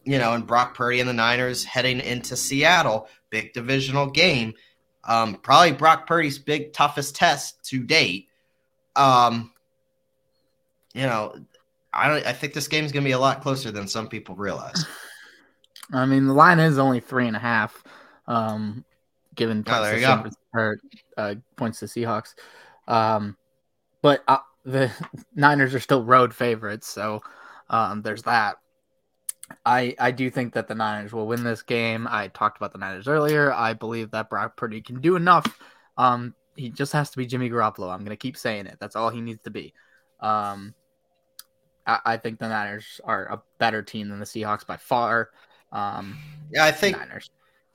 you 0.03 0.19
know, 0.19 0.33
and 0.33 0.45
Brock 0.45 0.75
Purdy 0.75 0.99
and 0.99 1.09
the 1.09 1.13
Niners 1.13 1.63
heading 1.63 2.01
into 2.01 2.37
Seattle, 2.37 3.09
big 3.31 3.53
divisional 3.53 4.11
game. 4.11 4.53
Um, 5.05 5.37
probably 5.37 5.73
Brock 5.73 6.09
Purdy's 6.09 6.41
big 6.41 6.73
toughest 6.73 7.15
test 7.15 7.63
to 7.67 7.85
date. 7.85 8.27
Um, 8.97 9.53
you 10.93 11.03
know, 11.03 11.37
I 11.93 12.09
don't. 12.09 12.27
I 12.27 12.33
think 12.33 12.53
this 12.53 12.67
game's 12.67 12.91
going 12.91 13.05
to 13.05 13.09
be 13.09 13.13
a 13.13 13.19
lot 13.19 13.43
closer 13.43 13.71
than 13.71 13.87
some 13.87 14.09
people 14.09 14.35
realize. 14.35 14.85
I 15.93 16.05
mean, 16.05 16.27
the 16.27 16.35
line 16.35 16.59
is 16.59 16.79
only 16.79 16.99
three 16.99 17.29
and 17.29 17.37
a 17.37 17.41
half, 17.41 17.85
um, 18.27 18.85
given 19.37 19.63
oh, 19.69 19.83
there 19.85 19.95
you 19.95 20.01
go. 20.01 20.25
Or, 20.53 20.81
uh, 21.17 21.35
points 21.57 21.81
to 21.81 21.87
Seahawks. 21.87 22.35
Um, 22.87 23.37
but 24.03 24.23
uh, 24.29 24.39
the 24.65 24.91
Niners 25.35 25.75
are 25.75 25.81
still 25.81 26.05
road 26.05 26.35
favorites, 26.35 26.87
so 26.87 27.23
um, 27.71 28.03
there's 28.03 28.23
that. 28.23 28.57
I 29.65 29.95
I 29.99 30.11
do 30.11 30.29
think 30.31 30.55
that 30.55 30.69
the 30.69 30.75
Niners 30.75 31.13
will 31.13 31.27
win 31.27 31.45
this 31.45 31.63
game. 31.63 32.07
I 32.11 32.29
talked 32.29 32.57
about 32.57 32.73
the 32.73 32.79
Niners 32.79 33.09
earlier. 33.09 33.53
I 33.53 33.75
believe 33.75 34.11
that 34.11 34.29
Brock 34.29 34.57
Purdy 34.57 34.81
can 34.81 35.01
do 35.01 35.17
enough. 35.17 35.47
Um, 35.97 36.35
he 36.57 36.71
just 36.71 36.93
has 36.93 37.11
to 37.11 37.19
be 37.19 37.27
Jimmy 37.27 37.49
Garoppolo. 37.49 37.93
I'm 37.93 38.05
gonna 38.05 38.17
keep 38.17 38.37
saying 38.37 38.67
it. 38.67 38.77
That's 38.81 38.97
all 38.97 39.11
he 39.11 39.21
needs 39.21 39.43
to 39.45 39.51
be. 39.51 39.73
Um, 40.21 40.75
I, 41.87 42.01
I 42.05 42.17
think 42.17 42.39
the 42.39 42.49
Niners 42.49 43.01
are 43.05 43.27
a 43.27 43.43
better 43.59 43.83
team 43.83 44.09
than 44.09 44.19
the 44.19 44.25
Seahawks 44.25 44.67
by 44.67 44.77
far. 44.77 45.31
Um, 45.73 46.19
yeah, 46.51 46.65
I 46.65 46.73
think 46.73 46.97
Niners. 46.97 47.31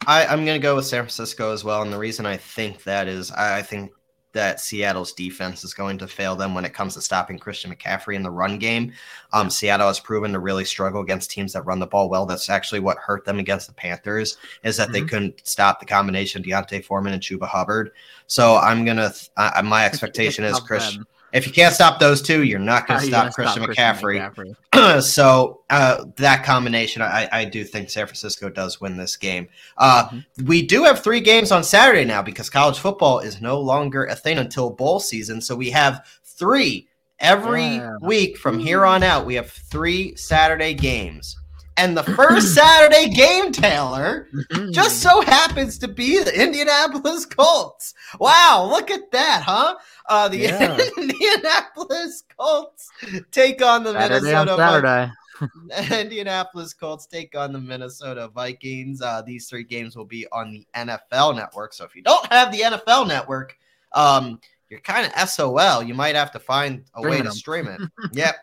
I, 0.08 0.26
I'm 0.26 0.46
going 0.46 0.60
to 0.60 0.64
go 0.64 0.76
with 0.76 0.86
San 0.86 1.04
Francisco 1.04 1.54
as 1.54 1.64
well. 1.64 1.82
And 1.82 1.94
the 1.94 1.98
reason 1.98 2.26
I 2.26 2.38
think 2.38 2.84
that 2.84 3.08
is 3.08 3.32
I, 3.32 3.60
I 3.60 3.62
think 3.62 3.92
that 4.34 4.60
Seattle's 4.60 5.14
defense 5.14 5.64
is 5.64 5.74
going 5.74 5.98
to 5.98 6.08
fail 6.08 6.36
them 6.36 6.56
when 6.56 6.66
it 6.66 6.74
comes 6.74 6.94
to 6.94 7.02
stopping 7.02 7.38
Christian 7.38 7.74
McCaffrey 7.74 8.16
in 8.16 8.24
the 8.24 8.32
run 8.32 8.58
game. 8.60 8.94
Um, 9.34 9.50
Seattle 9.50 9.88
has 9.88 10.00
proven 10.00 10.32
to 10.34 10.40
really 10.40 10.66
struggle 10.66 11.02
against 11.02 11.32
teams 11.32 11.54
that 11.54 11.66
run 11.66 11.80
the 11.80 11.88
ball 11.88 12.10
well. 12.10 12.26
That's 12.26 12.50
actually 12.50 12.80
what 12.80 12.98
hurt 12.98 13.26
them 13.26 13.40
against 13.40 13.68
the 13.68 13.74
Panthers 13.74 14.38
is 14.64 14.78
that 14.78 14.86
mm-hmm. 14.86 14.94
they 14.94 15.02
couldn't 15.02 15.42
stop 15.46 15.80
the 15.80 15.86
combination 15.86 16.42
D'Onta 16.42 16.84
Foreman 16.84 17.14
and 17.14 17.22
Chuba 17.22 17.48
Hubbard. 17.48 17.92
So 18.28 18.56
I'm 18.56 18.86
gonna. 18.86 19.12
Uh, 19.36 19.62
my 19.66 19.86
expectation 19.86 20.46
is 20.46 20.60
Chris. 20.60 20.98
If 21.34 21.48
you 21.48 21.54
can't 21.54 21.74
stop 21.74 22.00
those 22.00 22.22
two, 22.22 22.44
you're 22.44 22.60
not 22.60 22.88
going 22.88 23.00
to 23.00 23.06
stop 23.06 23.34
Christian 23.34 23.64
stop 23.64 23.76
McCaffrey. 23.76 24.34
Christian 24.34 24.56
McCaffrey. 24.74 25.04
so 25.04 25.62
uh, 25.70 26.06
that 26.18 26.44
combination, 26.44 27.02
I, 27.02 27.30
I, 27.32 27.46
do 27.46 27.64
think 27.64 27.90
San 27.90 28.06
Francisco 28.06 28.50
does 28.50 28.82
win 28.82 28.98
this 28.98 29.16
game. 29.16 29.48
Uh, 29.78 30.08
mm-hmm. 30.08 30.46
We 30.46 30.66
do 30.66 30.84
have 30.84 31.04
three 31.04 31.22
games 31.22 31.52
on 31.52 31.64
Saturday 31.64 32.06
now 32.06 32.22
because 32.22 32.50
college 32.50 32.80
football 32.80 33.20
is 33.20 33.42
no 33.42 33.60
longer 33.60 34.06
a 34.06 34.16
thing 34.16 34.38
until 34.38 34.70
bowl 34.70 35.00
season. 35.00 35.42
So 35.42 35.56
we 35.56 35.70
have 35.72 36.06
three 36.24 36.88
every 37.20 37.76
yeah. 37.76 37.96
week 38.02 38.38
from 38.38 38.60
here 38.60 38.86
on 38.86 39.04
out. 39.04 39.26
We 39.26 39.36
have 39.36 39.50
three 39.50 40.16
Saturday 40.16 40.74
games. 40.74 41.38
And 41.82 41.98
the 41.98 42.04
first 42.04 42.54
Saturday 42.54 43.10
game, 43.10 43.52
Taylor, 43.52 44.28
mm-hmm. 44.32 44.72
just 44.72 45.02
so 45.02 45.22
happens 45.22 45.80
to 45.80 45.88
be 45.88 46.24
the 46.24 46.40
Indianapolis 46.40 47.26
Colts. 47.38 47.96
Wow, 48.20 48.68
look 48.70 48.92
at 48.92 49.10
that, 49.10 49.42
huh? 49.42 49.78
Uh, 50.08 50.28
the 50.28 50.38
yeah. 50.38 50.78
Indianapolis 50.98 52.24
Colts 52.38 52.88
take 53.32 53.64
on 53.64 53.84
the 53.84 53.94
Saturday 53.94 54.26
Minnesota 54.26 54.56
Saturday. 54.58 56.00
Indianapolis 56.02 56.76
Colts 56.76 57.08
take 57.08 57.36
on 57.36 57.52
the 57.52 57.60
Minnesota 57.60 58.28
Vikings. 58.28 59.02
Uh, 59.02 59.24
these 59.24 59.50
three 59.50 59.64
games 59.64 59.96
will 59.96 60.06
be 60.06 60.28
on 60.32 60.52
the 60.52 60.68
NFL 60.76 61.36
Network. 61.36 61.74
So 61.74 61.84
if 61.84 61.96
you 61.96 62.04
don't 62.04 62.32
have 62.32 62.52
the 62.52 62.60
NFL 62.60 63.08
Network, 63.08 63.58
um, 63.94 64.40
you're 64.70 64.82
kind 64.82 65.12
of 65.12 65.30
SOL. 65.30 65.82
You 65.82 65.96
might 65.96 66.14
have 66.14 66.32
to 66.34 66.40
find 66.40 66.84
a 66.94 67.02
way 67.02 67.24
to 67.24 67.32
stream 67.32 67.68
it. 67.68 67.82
yep. 68.14 68.36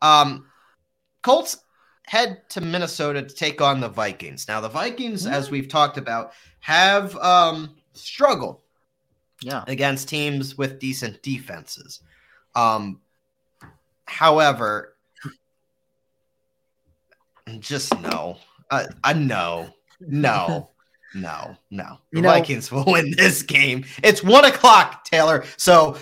Um, 0.00 0.46
Colts 1.22 1.58
head 2.06 2.48
to 2.50 2.60
Minnesota 2.60 3.22
to 3.22 3.34
take 3.34 3.60
on 3.60 3.80
the 3.80 3.88
Vikings. 3.88 4.48
Now, 4.48 4.60
the 4.60 4.68
Vikings, 4.68 5.26
as 5.26 5.50
we've 5.50 5.68
talked 5.68 5.96
about, 5.96 6.32
have 6.60 7.16
um, 7.16 7.76
struggled 7.92 8.60
yeah. 9.40 9.64
against 9.66 10.08
teams 10.08 10.56
with 10.56 10.78
decent 10.78 11.22
defenses. 11.22 12.00
Um, 12.54 13.00
however, 14.06 14.96
just 17.60 17.98
no. 18.00 18.38
I, 18.70 18.86
I 19.04 19.12
no, 19.12 19.68
no, 20.00 20.70
no, 21.14 21.56
no. 21.70 21.98
The 22.10 22.16
you 22.18 22.22
know, 22.22 22.28
Vikings 22.30 22.72
will 22.72 22.84
win 22.86 23.14
this 23.16 23.42
game. 23.42 23.84
It's 24.02 24.22
one 24.22 24.44
o'clock, 24.44 25.04
Taylor. 25.04 25.44
So 25.56 25.98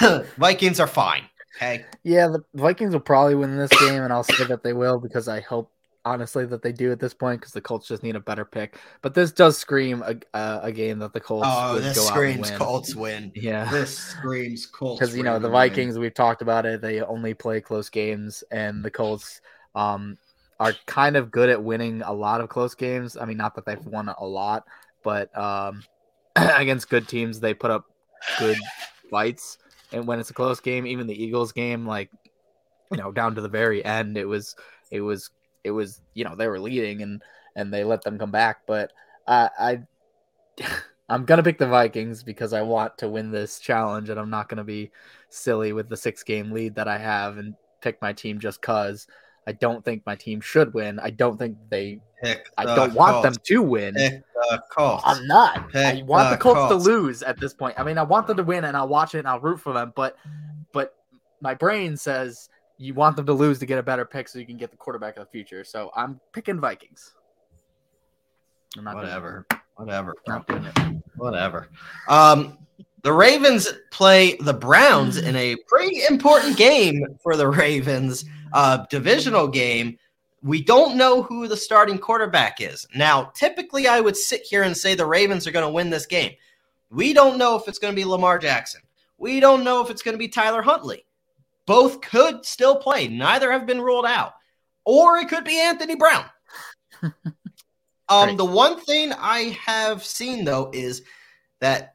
Vikings 0.36 0.80
are 0.80 0.86
fine. 0.86 1.22
Okay. 1.62 1.84
Yeah, 2.02 2.28
the 2.28 2.44
Vikings 2.54 2.92
will 2.92 3.00
probably 3.00 3.34
win 3.34 3.56
this 3.56 3.70
game, 3.80 4.02
and 4.02 4.12
I'll 4.12 4.24
say 4.24 4.44
that 4.44 4.62
they 4.62 4.72
will 4.72 4.98
because 4.98 5.28
I 5.28 5.40
hope 5.40 5.70
honestly 6.04 6.44
that 6.44 6.62
they 6.62 6.72
do 6.72 6.90
at 6.90 6.98
this 6.98 7.14
point 7.14 7.40
because 7.40 7.52
the 7.52 7.60
Colts 7.60 7.86
just 7.86 8.02
need 8.02 8.16
a 8.16 8.20
better 8.20 8.44
pick. 8.44 8.78
But 9.00 9.14
this 9.14 9.30
does 9.30 9.56
scream 9.56 10.02
a, 10.02 10.16
uh, 10.36 10.60
a 10.64 10.72
game 10.72 10.98
that 10.98 11.12
the 11.12 11.20
Colts. 11.20 11.46
Oh, 11.48 11.78
this 11.78 12.04
screams 12.04 12.50
win. 12.50 12.58
Colts 12.58 12.94
win. 12.96 13.32
Yeah, 13.34 13.70
this 13.70 13.96
screams 13.96 14.66
Colts. 14.66 14.98
Because 14.98 15.16
you 15.16 15.22
know 15.22 15.38
the 15.38 15.48
Vikings, 15.48 15.94
win. 15.94 16.02
we've 16.02 16.14
talked 16.14 16.42
about 16.42 16.66
it. 16.66 16.80
They 16.80 17.00
only 17.00 17.34
play 17.34 17.60
close 17.60 17.88
games, 17.88 18.42
and 18.50 18.84
the 18.84 18.90
Colts 18.90 19.40
um, 19.74 20.18
are 20.58 20.74
kind 20.86 21.16
of 21.16 21.30
good 21.30 21.48
at 21.48 21.62
winning 21.62 22.02
a 22.02 22.12
lot 22.12 22.40
of 22.40 22.48
close 22.48 22.74
games. 22.74 23.16
I 23.16 23.24
mean, 23.24 23.36
not 23.36 23.54
that 23.54 23.66
they've 23.66 23.86
won 23.86 24.08
a 24.08 24.24
lot, 24.24 24.66
but 25.04 25.36
um, 25.38 25.84
against 26.36 26.88
good 26.88 27.06
teams, 27.06 27.38
they 27.38 27.54
put 27.54 27.70
up 27.70 27.84
good 28.40 28.58
fights 29.10 29.58
and 29.92 30.06
when 30.06 30.18
it's 30.18 30.30
a 30.30 30.34
close 30.34 30.60
game, 30.60 30.86
even 30.86 31.06
the 31.06 31.22
Eagles 31.22 31.52
game, 31.52 31.86
like 31.86 32.10
you 32.90 32.98
know, 32.98 33.12
down 33.12 33.34
to 33.34 33.40
the 33.40 33.48
very 33.48 33.84
end, 33.84 34.16
it 34.16 34.26
was 34.26 34.54
it 34.90 35.00
was 35.00 35.30
it 35.64 35.70
was 35.70 36.00
you 36.14 36.24
know 36.24 36.36
they 36.36 36.48
were 36.48 36.60
leading 36.60 37.02
and 37.02 37.22
and 37.56 37.72
they 37.72 37.84
let 37.84 38.02
them 38.02 38.18
come 38.18 38.30
back. 38.30 38.66
But 38.66 38.92
uh, 39.26 39.48
I 39.58 39.82
I'm 41.08 41.24
gonna 41.24 41.42
pick 41.42 41.58
the 41.58 41.66
Vikings 41.66 42.22
because 42.22 42.52
I 42.52 42.62
want 42.62 42.96
to 42.98 43.08
win 43.08 43.30
this 43.30 43.58
challenge, 43.58 44.08
and 44.08 44.18
I'm 44.18 44.30
not 44.30 44.48
gonna 44.48 44.64
be 44.64 44.90
silly 45.28 45.72
with 45.72 45.88
the 45.88 45.96
six 45.96 46.22
game 46.22 46.52
lead 46.52 46.74
that 46.76 46.88
I 46.88 46.98
have 46.98 47.38
and 47.38 47.54
pick 47.80 48.00
my 48.00 48.12
team 48.12 48.38
just 48.38 48.62
cause. 48.62 49.06
I 49.46 49.52
don't 49.52 49.84
think 49.84 50.06
my 50.06 50.14
team 50.14 50.40
should 50.40 50.72
win. 50.72 50.98
I 51.00 51.10
don't 51.10 51.38
think 51.38 51.56
they. 51.68 52.00
Pick 52.22 52.50
I 52.56 52.64
don't 52.64 52.94
want 52.94 53.22
them 53.22 53.34
to 53.34 53.62
win. 53.62 53.94
Pick 53.94 54.22
the 54.34 54.62
Colts. 54.70 55.02
I'm 55.04 55.26
not. 55.26 55.68
Pick 55.70 55.96
I 55.98 56.02
want 56.02 56.30
the, 56.30 56.36
the 56.36 56.40
Colts, 56.40 56.58
Colts, 56.58 56.84
to 56.84 56.90
lose 56.90 57.22
at 57.22 57.40
this 57.40 57.52
point. 57.52 57.78
I 57.78 57.82
mean, 57.82 57.98
I 57.98 58.02
want 58.02 58.26
them 58.26 58.36
to 58.36 58.44
win, 58.44 58.64
and 58.64 58.76
I'll 58.76 58.88
watch 58.88 59.14
it 59.14 59.20
and 59.20 59.28
I'll 59.28 59.40
root 59.40 59.58
for 59.58 59.72
them. 59.72 59.92
But, 59.96 60.16
but 60.72 60.94
my 61.40 61.54
brain 61.54 61.96
says 61.96 62.48
you 62.78 62.94
want 62.94 63.16
them 63.16 63.26
to 63.26 63.32
lose 63.32 63.58
to 63.58 63.66
get 63.66 63.78
a 63.78 63.82
better 63.82 64.04
pick 64.04 64.28
so 64.28 64.38
you 64.38 64.46
can 64.46 64.56
get 64.56 64.70
the 64.70 64.76
quarterback 64.76 65.16
of 65.16 65.24
the 65.24 65.30
future. 65.30 65.64
So 65.64 65.90
I'm 65.96 66.20
picking 66.32 66.60
Vikings. 66.60 67.14
I'm 68.78 68.84
not 68.84 68.94
whatever. 68.94 69.46
Whatever. 69.76 70.14
Not 70.28 70.46
doing 70.46 70.64
it. 70.64 70.78
Whatever. 71.16 71.68
Um, 72.08 72.58
The 73.02 73.12
Ravens 73.12 73.68
play 73.90 74.36
the 74.36 74.54
Browns 74.54 75.18
in 75.18 75.34
a 75.34 75.56
pretty 75.66 76.02
important 76.08 76.56
game 76.56 77.04
for 77.20 77.36
the 77.36 77.48
Ravens, 77.48 78.24
uh, 78.52 78.86
divisional 78.90 79.48
game. 79.48 79.98
We 80.42 80.62
don't 80.62 80.96
know 80.96 81.22
who 81.22 81.46
the 81.46 81.56
starting 81.56 81.98
quarterback 81.98 82.60
is. 82.60 82.86
Now, 82.94 83.30
typically, 83.34 83.86
I 83.86 84.00
would 84.00 84.16
sit 84.16 84.42
here 84.42 84.64
and 84.64 84.76
say 84.76 84.94
the 84.94 85.06
Ravens 85.06 85.46
are 85.46 85.52
going 85.52 85.64
to 85.66 85.72
win 85.72 85.88
this 85.88 86.06
game. 86.06 86.32
We 86.90 87.12
don't 87.12 87.38
know 87.38 87.56
if 87.56 87.68
it's 87.68 87.78
going 87.78 87.94
to 87.94 88.00
be 88.00 88.04
Lamar 88.04 88.38
Jackson. 88.38 88.82
We 89.18 89.38
don't 89.38 89.62
know 89.62 89.82
if 89.84 89.90
it's 89.90 90.02
going 90.02 90.14
to 90.14 90.18
be 90.18 90.28
Tyler 90.28 90.62
Huntley. 90.62 91.06
Both 91.64 92.00
could 92.00 92.44
still 92.44 92.76
play. 92.76 93.06
Neither 93.06 93.52
have 93.52 93.66
been 93.66 93.80
ruled 93.80 94.04
out. 94.04 94.34
Or 94.84 95.16
it 95.18 95.28
could 95.28 95.44
be 95.44 95.60
Anthony 95.60 95.94
Brown. 95.94 96.24
um, 98.08 98.36
the 98.36 98.44
one 98.44 98.80
thing 98.80 99.12
I 99.12 99.56
have 99.64 100.04
seen 100.04 100.44
though 100.44 100.70
is 100.74 101.02
that 101.60 101.94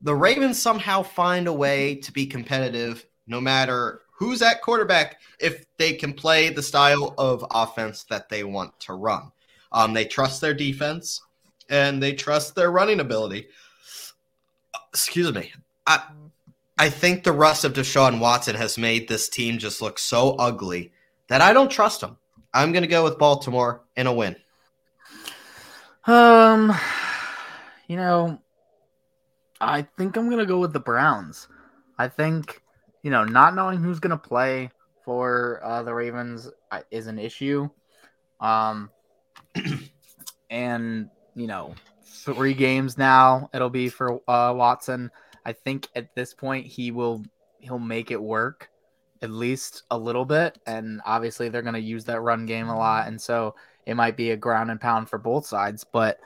the 0.00 0.14
Ravens 0.14 0.60
somehow 0.60 1.02
find 1.02 1.46
a 1.46 1.52
way 1.52 1.96
to 1.96 2.12
be 2.12 2.26
competitive 2.26 3.06
no 3.26 3.40
matter 3.40 4.02
who's 4.18 4.42
at 4.42 4.62
quarterback 4.62 5.20
if 5.38 5.64
they 5.76 5.92
can 5.92 6.12
play 6.12 6.50
the 6.50 6.62
style 6.62 7.14
of 7.18 7.44
offense 7.50 8.04
that 8.10 8.28
they 8.28 8.42
want 8.42 8.78
to 8.80 8.94
run. 8.94 9.30
Um, 9.70 9.92
they 9.92 10.04
trust 10.04 10.40
their 10.40 10.54
defense 10.54 11.22
and 11.70 12.02
they 12.02 12.12
trust 12.12 12.54
their 12.54 12.70
running 12.70 13.00
ability. 13.00 13.46
Excuse 14.92 15.32
me. 15.32 15.52
I 15.86 16.02
I 16.78 16.90
think 16.90 17.24
the 17.24 17.32
rust 17.32 17.64
of 17.64 17.72
Deshaun 17.72 18.20
Watson 18.20 18.54
has 18.54 18.78
made 18.78 19.08
this 19.08 19.28
team 19.28 19.58
just 19.58 19.82
look 19.82 19.98
so 19.98 20.36
ugly 20.36 20.92
that 21.28 21.40
I 21.40 21.52
don't 21.52 21.70
trust 21.70 22.00
them. 22.00 22.16
I'm 22.54 22.72
going 22.72 22.82
to 22.82 22.88
go 22.88 23.04
with 23.04 23.18
Baltimore 23.18 23.82
in 23.96 24.06
a 24.06 24.12
win. 24.12 24.36
Um, 26.06 26.72
you 27.88 27.96
know, 27.96 28.40
I 29.60 29.82
think 29.82 30.16
I'm 30.16 30.26
going 30.26 30.38
to 30.38 30.46
go 30.46 30.58
with 30.58 30.72
the 30.72 30.80
Browns. 30.80 31.48
I 31.98 32.08
think, 32.08 32.62
you 33.02 33.10
know, 33.10 33.24
not 33.24 33.54
knowing 33.54 33.78
who's 33.78 34.00
going 34.00 34.10
to 34.10 34.16
play 34.16 34.70
for 35.04 35.60
uh, 35.64 35.82
the 35.82 35.94
Ravens 35.94 36.50
uh, 36.70 36.80
is 36.90 37.06
an 37.06 37.18
issue. 37.18 37.68
Um, 38.40 38.90
and, 40.50 41.08
you 41.34 41.46
know, 41.46 41.74
three 42.04 42.54
games 42.54 42.98
now 42.98 43.48
it'll 43.52 43.70
be 43.70 43.88
for 43.88 44.20
uh, 44.28 44.52
Watson. 44.54 45.10
I 45.44 45.52
think 45.52 45.88
at 45.94 46.14
this 46.14 46.34
point 46.34 46.66
he 46.66 46.90
will 46.90 47.22
he'll 47.60 47.78
make 47.78 48.10
it 48.10 48.20
work 48.20 48.70
at 49.22 49.30
least 49.30 49.82
a 49.90 49.98
little 49.98 50.24
bit. 50.24 50.58
And 50.66 51.00
obviously, 51.04 51.48
they're 51.48 51.62
going 51.62 51.74
to 51.74 51.80
use 51.80 52.04
that 52.04 52.20
run 52.20 52.46
game 52.46 52.68
a 52.68 52.76
lot. 52.76 53.08
And 53.08 53.20
so 53.20 53.54
it 53.86 53.94
might 53.94 54.16
be 54.16 54.30
a 54.30 54.36
ground 54.36 54.70
and 54.70 54.80
pound 54.80 55.08
for 55.08 55.18
both 55.18 55.46
sides. 55.46 55.84
But 55.84 56.20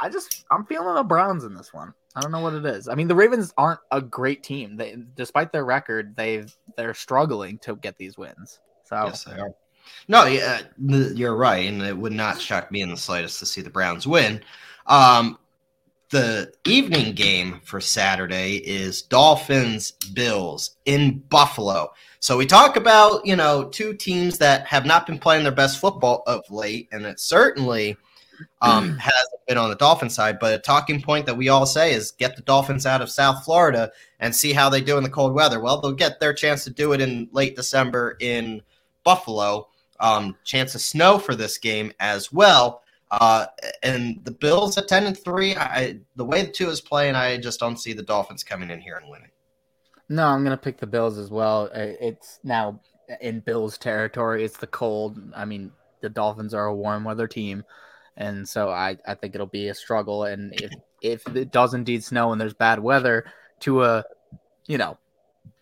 I, 0.00 0.08
just, 0.08 0.44
I'm 0.50 0.64
feeling 0.66 0.94
the 0.94 1.02
Browns 1.02 1.44
in 1.44 1.54
this 1.54 1.72
one. 1.72 1.94
I 2.16 2.20
don't 2.20 2.32
know 2.32 2.40
what 2.40 2.54
it 2.54 2.64
is. 2.64 2.88
I 2.88 2.94
mean, 2.94 3.08
the 3.08 3.14
Ravens 3.14 3.52
aren't 3.56 3.80
a 3.90 4.00
great 4.00 4.42
team. 4.42 4.76
They, 4.76 4.96
despite 5.14 5.52
their 5.52 5.64
record, 5.64 6.16
they've 6.16 6.52
they're 6.76 6.94
struggling 6.94 7.58
to 7.58 7.76
get 7.76 7.98
these 7.98 8.18
wins. 8.18 8.58
So 8.84 9.04
yes, 9.04 9.24
they 9.24 9.38
are. 9.38 9.54
No, 10.08 10.24
yeah, 10.24 10.62
you're 10.78 11.36
right, 11.36 11.68
and 11.68 11.82
it 11.82 11.96
would 11.96 12.12
not 12.12 12.40
shock 12.40 12.72
me 12.72 12.82
in 12.82 12.90
the 12.90 12.96
slightest 12.96 13.38
to 13.38 13.46
see 13.46 13.60
the 13.60 13.70
Browns 13.70 14.06
win. 14.06 14.42
Um, 14.86 15.38
the 16.10 16.52
evening 16.64 17.14
game 17.14 17.60
for 17.64 17.80
Saturday 17.80 18.56
is 18.56 19.02
Dolphins 19.02 19.92
Bills 20.12 20.76
in 20.84 21.20
Buffalo. 21.28 21.92
So 22.18 22.36
we 22.36 22.46
talk 22.46 22.76
about, 22.76 23.24
you 23.24 23.36
know, 23.36 23.68
two 23.68 23.94
teams 23.94 24.36
that 24.38 24.66
have 24.66 24.84
not 24.84 25.06
been 25.06 25.18
playing 25.18 25.44
their 25.44 25.52
best 25.52 25.80
football 25.80 26.24
of 26.26 26.42
late, 26.50 26.88
and 26.90 27.06
it 27.06 27.20
certainly 27.20 27.96
um, 28.62 28.96
hasn't 28.98 29.46
been 29.46 29.58
on 29.58 29.70
the 29.70 29.76
Dolphin 29.76 30.10
side. 30.10 30.38
But 30.38 30.54
a 30.54 30.58
talking 30.58 31.00
point 31.00 31.26
that 31.26 31.36
we 31.36 31.48
all 31.48 31.66
say 31.66 31.92
is 31.92 32.12
get 32.12 32.36
the 32.36 32.42
Dolphins 32.42 32.86
out 32.86 33.02
of 33.02 33.10
South 33.10 33.44
Florida 33.44 33.90
and 34.18 34.34
see 34.34 34.52
how 34.52 34.68
they 34.68 34.80
do 34.80 34.96
in 34.96 35.04
the 35.04 35.10
cold 35.10 35.34
weather. 35.34 35.60
Well, 35.60 35.80
they'll 35.80 35.92
get 35.92 36.20
their 36.20 36.34
chance 36.34 36.64
to 36.64 36.70
do 36.70 36.92
it 36.92 37.00
in 37.00 37.28
late 37.32 37.56
December 37.56 38.16
in 38.20 38.62
Buffalo. 39.04 39.68
Um, 39.98 40.36
chance 40.44 40.74
of 40.74 40.80
snow 40.80 41.18
for 41.18 41.34
this 41.34 41.58
game 41.58 41.92
as 42.00 42.32
well. 42.32 42.82
Uh, 43.10 43.46
and 43.82 44.24
the 44.24 44.30
Bills 44.30 44.78
at 44.78 44.88
ten 44.88 45.04
and 45.06 45.18
three, 45.18 45.56
I 45.56 45.98
the 46.16 46.24
way 46.24 46.42
the 46.42 46.52
Tua 46.52 46.70
is 46.70 46.80
playing, 46.80 47.16
I 47.16 47.38
just 47.38 47.58
don't 47.58 47.76
see 47.76 47.92
the 47.92 48.02
Dolphins 48.02 48.44
coming 48.44 48.70
in 48.70 48.80
here 48.80 48.96
and 48.96 49.10
winning. 49.10 49.30
No, 50.08 50.26
I'm 50.26 50.44
gonna 50.44 50.56
pick 50.56 50.78
the 50.78 50.86
Bills 50.86 51.18
as 51.18 51.30
well. 51.30 51.68
It's 51.74 52.38
now 52.44 52.80
in 53.20 53.40
Bills 53.40 53.78
territory. 53.78 54.44
It's 54.44 54.58
the 54.58 54.68
cold. 54.68 55.20
I 55.34 55.44
mean, 55.44 55.72
the 56.00 56.08
Dolphins 56.08 56.54
are 56.54 56.66
a 56.66 56.74
warm 56.74 57.02
weather 57.02 57.26
team, 57.26 57.64
and 58.16 58.48
so 58.48 58.70
I, 58.70 58.96
I 59.06 59.14
think 59.14 59.34
it'll 59.34 59.46
be 59.46 59.68
a 59.68 59.74
struggle. 59.74 60.24
And 60.24 60.52
if 60.60 60.72
if 61.02 61.36
it 61.36 61.50
does 61.50 61.74
indeed 61.74 62.04
snow 62.04 62.32
and 62.32 62.40
there's 62.40 62.54
bad 62.54 62.78
weather, 62.78 63.24
to 63.60 63.84
a, 63.84 64.04
you 64.66 64.78
know, 64.78 64.98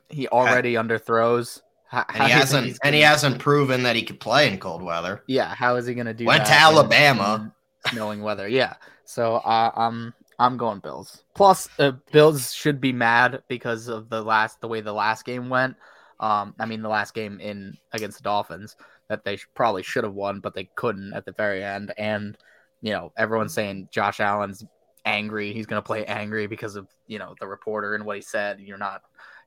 he 0.09 0.29
already 0.29 0.75
underthrows 0.75 1.61
how, 1.87 2.05
and 2.13 2.25
he 2.25 2.31
hasn't 2.31 2.79
and 2.83 2.95
he 2.95 3.01
hasn't 3.01 3.39
proven 3.39 3.83
that 3.85 3.97
he 3.97 4.03
could 4.03 4.21
play 4.21 4.51
in 4.51 4.59
cold 4.59 4.83
weather. 4.83 5.23
Yeah, 5.27 5.55
how 5.55 5.77
is 5.77 5.87
he 5.87 5.95
going 5.95 6.07
to 6.07 6.15
do? 6.15 6.27
Went 6.27 6.47
to 6.47 6.53
Alabama, 6.53 7.53
knowing 7.95 8.23
weather. 8.23 8.49
Yeah, 8.49 8.75
so 9.05 9.37
uh, 9.37 9.71
I'm 9.75 10.15
I'm 10.39 10.57
going 10.57 10.81
Bills. 10.81 11.25
Plus, 11.35 11.69
uh, 11.79 11.93
Bills 12.13 12.53
should 12.53 12.81
be 12.81 12.93
mad 12.93 13.43
because 13.49 13.89
of 13.89 14.09
the 14.09 14.23
last 14.23 14.61
the 14.61 14.69
way 14.69 14.81
the 14.81 14.93
last 14.93 15.25
game 15.25 15.49
went. 15.49 15.77
Um, 16.21 16.55
I 16.59 16.67
mean, 16.67 16.83
the 16.83 16.89
last 16.89 17.15
game 17.15 17.41
in 17.41 17.79
against 17.93 18.19
the 18.19 18.25
Dolphins 18.25 18.77
that 19.09 19.25
they 19.25 19.39
probably 19.55 19.83
should 19.83 20.05
have 20.05 20.15
won, 20.15 20.41
but 20.41 20.55
they 20.55 20.69
couldn't 20.75 21.15
at 21.15 21.25
the 21.25 21.33
very 21.33 21.65
end. 21.65 21.93
And 21.97 22.37
you 22.81 22.93
know, 22.93 23.13
everyone's 23.17 23.55
saying 23.55 23.89
Josh 23.91 24.21
Allen's 24.21 24.65
angry. 25.05 25.53
He's 25.53 25.67
going 25.67 25.83
to 25.83 25.87
play 25.87 26.05
angry 26.05 26.47
because 26.47 26.77
of 26.77 26.87
you 27.07 27.19
know 27.19 27.35
the 27.41 27.47
reporter 27.47 27.95
and 27.95 28.05
what 28.05 28.17
he 28.17 28.23
said. 28.23 28.61
You're 28.61 28.79
not 28.79 29.03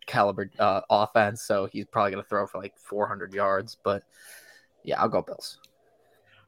caliber 0.06 0.50
uh, 0.60 0.82
offense, 0.90 1.44
so 1.44 1.68
he's 1.72 1.86
probably 1.86 2.12
going 2.12 2.24
to 2.24 2.30
throw 2.30 2.48
for 2.48 2.60
like 2.60 2.78
400 2.78 3.34
yards. 3.34 3.78
But 3.84 4.04
yeah, 4.84 5.00
I'll 5.02 5.10
go 5.10 5.22
Bills. 5.22 5.60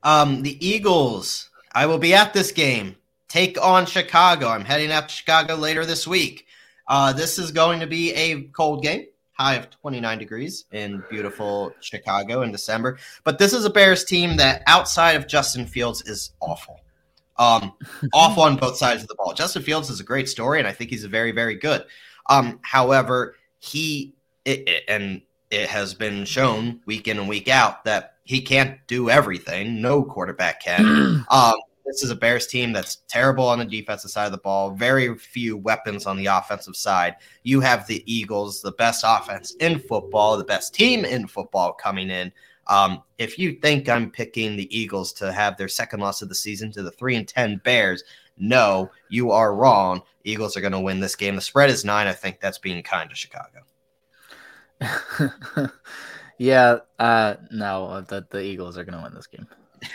Um, 0.03 0.41
the 0.41 0.66
Eagles. 0.66 1.49
I 1.76 1.86
will 1.88 1.97
be 1.97 2.14
at 2.14 2.34
this 2.34 2.51
game. 2.51 2.95
Take 3.28 3.59
on 3.59 3.88
Chicago. 3.88 4.47
I'm 4.47 4.66
heading 4.66 4.91
out 4.91 5.09
to 5.09 5.16
Chicago 5.16 5.55
later 5.55 5.86
this 5.86 6.05
week. 6.05 6.45
Uh, 6.88 7.14
this 7.14 7.39
is 7.39 7.51
going 7.51 7.80
to 7.80 7.88
be 7.88 8.14
a 8.14 8.43
cold 8.49 8.84
game, 8.84 9.05
high 9.34 9.55
of 9.55 9.69
29 9.69 10.17
degrees 10.19 10.65
in 10.71 11.03
beautiful 11.09 11.73
Chicago 11.81 12.43
in 12.43 12.51
December. 12.51 12.97
But 13.23 13.39
this 13.39 13.53
is 13.53 13.65
a 13.65 13.69
Bears 13.69 14.05
team 14.05 14.38
that, 14.38 14.63
outside 14.67 15.13
of 15.13 15.27
Justin 15.27 15.65
Fields, 15.65 16.01
is 16.03 16.31
awful. 16.39 16.79
Um, 17.38 17.73
awful 18.13 18.43
on 18.43 18.55
both 18.55 18.77
sides 18.77 19.01
of 19.01 19.07
the 19.07 19.15
ball. 19.15 19.34
Justin 19.34 19.63
Fields 19.63 19.89
is 19.89 19.99
a 19.99 20.03
great 20.03 20.29
story, 20.29 20.59
and 20.59 20.67
I 20.67 20.71
think 20.71 20.89
he's 20.89 21.03
very, 21.05 21.31
very 21.31 21.55
good. 21.55 21.86
Um, 22.29 22.59
however, 22.61 23.36
he 23.59 24.13
it, 24.45 24.67
it, 24.67 24.84
and 24.88 25.21
it 25.49 25.69
has 25.69 25.93
been 25.93 26.25
shown 26.25 26.81
week 26.86 27.07
in 27.07 27.17
and 27.19 27.27
week 27.27 27.47
out 27.47 27.84
that 27.86 28.15
he 28.23 28.41
can't 28.41 28.77
do 28.88 29.09
everything. 29.09 29.81
No 29.81 30.03
quarterback 30.03 30.61
can. 30.61 31.25
um, 31.29 31.55
this 31.86 32.03
is 32.03 32.11
a 32.11 32.15
Bears 32.15 32.47
team 32.47 32.71
that's 32.71 32.97
terrible 33.07 33.47
on 33.47 33.59
the 33.59 33.65
defensive 33.65 34.11
side 34.11 34.25
of 34.25 34.31
the 34.31 34.38
ball, 34.38 34.71
very 34.71 35.15
few 35.17 35.57
weapons 35.57 36.05
on 36.05 36.17
the 36.17 36.27
offensive 36.27 36.75
side. 36.75 37.15
You 37.43 37.59
have 37.61 37.88
the 37.88 38.03
Eagles, 38.11 38.61
the 38.61 38.71
best 38.73 39.03
offense 39.05 39.53
in 39.55 39.79
football, 39.79 40.38
the 40.38 40.43
best 40.43 40.73
team 40.73 41.05
in 41.05 41.27
football 41.27 41.73
coming 41.73 42.09
in. 42.09 42.31
Um, 42.67 43.03
if 43.17 43.38
you 43.38 43.53
think 43.55 43.89
I'm 43.89 44.09
picking 44.09 44.55
the 44.55 44.77
Eagles 44.77 45.11
to 45.13 45.34
have 45.34 45.57
their 45.57 45.67
second 45.67 45.99
loss 45.99 46.21
of 46.21 46.29
the 46.29 46.36
season 46.36 46.71
to 46.71 46.84
the 46.84 46.91
three 46.91 47.15
and 47.15 47.27
ten 47.27 47.57
Bears, 47.63 48.03
no, 48.38 48.89
you 49.09 49.31
are 49.31 49.53
wrong. 49.53 50.01
Eagles 50.23 50.55
are 50.55 50.61
going 50.61 50.73
to 50.73 50.79
win 50.79 50.99
this 50.99 51.15
game. 51.15 51.36
The 51.36 51.41
spread 51.41 51.69
is 51.69 51.84
nine. 51.84 52.07
I 52.07 52.13
think 52.13 52.39
that's 52.39 52.57
being 52.57 52.81
kind 52.84 53.09
to 53.09 53.15
Chicago. 53.15 53.59
yeah, 56.38 56.77
uh, 56.97 57.36
no, 57.51 58.01
the, 58.01 58.25
the 58.29 58.41
Eagles 58.41 58.77
are 58.77 58.86
going 58.86 58.97
to 58.97 59.03
win 59.03 59.13
this 59.13 59.27
game. 59.27 59.47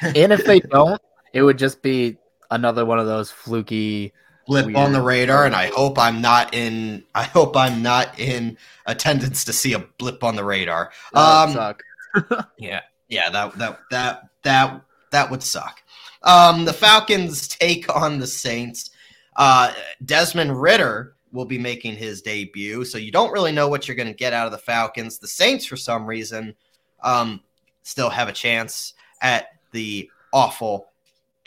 and 0.03 0.32
if 0.32 0.45
they 0.45 0.61
don't, 0.70 1.01
it 1.33 1.43
would 1.43 1.59
just 1.59 1.83
be 1.83 2.18
another 2.51 2.85
one 2.85 2.99
of 2.99 3.07
those 3.07 3.31
fluky 3.31 4.12
blip 4.47 4.74
on 4.76 4.93
the 4.93 5.03
radar. 5.03 5.45
And 5.45 5.55
I 5.55 5.68
hope 5.68 5.99
I'm 5.99 6.20
not 6.20 6.55
in. 6.55 7.05
I 7.14 7.24
hope 7.24 7.57
I'm 7.57 7.83
not 7.83 8.18
in 8.18 8.57
attendance 8.87 9.45
to 9.45 9.53
see 9.53 9.74
a 9.74 9.79
blip 9.79 10.24
on 10.24 10.37
the 10.37 10.45
radar. 10.45 10.91
Um, 11.14 11.53
suck. 11.53 11.83
yeah, 12.59 12.81
yeah, 13.09 13.31
that 13.31 13.57
that 13.59 13.79
that 13.91 14.31
that 14.43 14.81
that 15.11 15.31
would 15.31 15.43
suck. 15.43 15.83
Um, 16.22 16.64
the 16.64 16.72
Falcons 16.72 17.47
take 17.47 17.95
on 17.95 18.18
the 18.18 18.26
Saints. 18.26 18.91
Uh, 19.37 19.72
Desmond 20.05 20.61
Ridder 20.61 21.14
will 21.31 21.45
be 21.45 21.59
making 21.59 21.95
his 21.95 22.22
debut, 22.22 22.85
so 22.85 22.99
you 22.99 23.12
don't 23.12 23.31
really 23.31 23.53
know 23.53 23.68
what 23.68 23.87
you're 23.87 23.97
going 23.97 24.09
to 24.09 24.14
get 24.14 24.33
out 24.33 24.47
of 24.47 24.53
the 24.53 24.59
Falcons. 24.59 25.18
The 25.18 25.29
Saints, 25.29 25.64
for 25.64 25.76
some 25.76 26.07
reason, 26.07 26.57
um, 27.03 27.41
still 27.83 28.11
have 28.11 28.29
a 28.29 28.33
chance 28.33 28.95
at 29.22 29.49
the 29.72 30.11
awful 30.33 30.88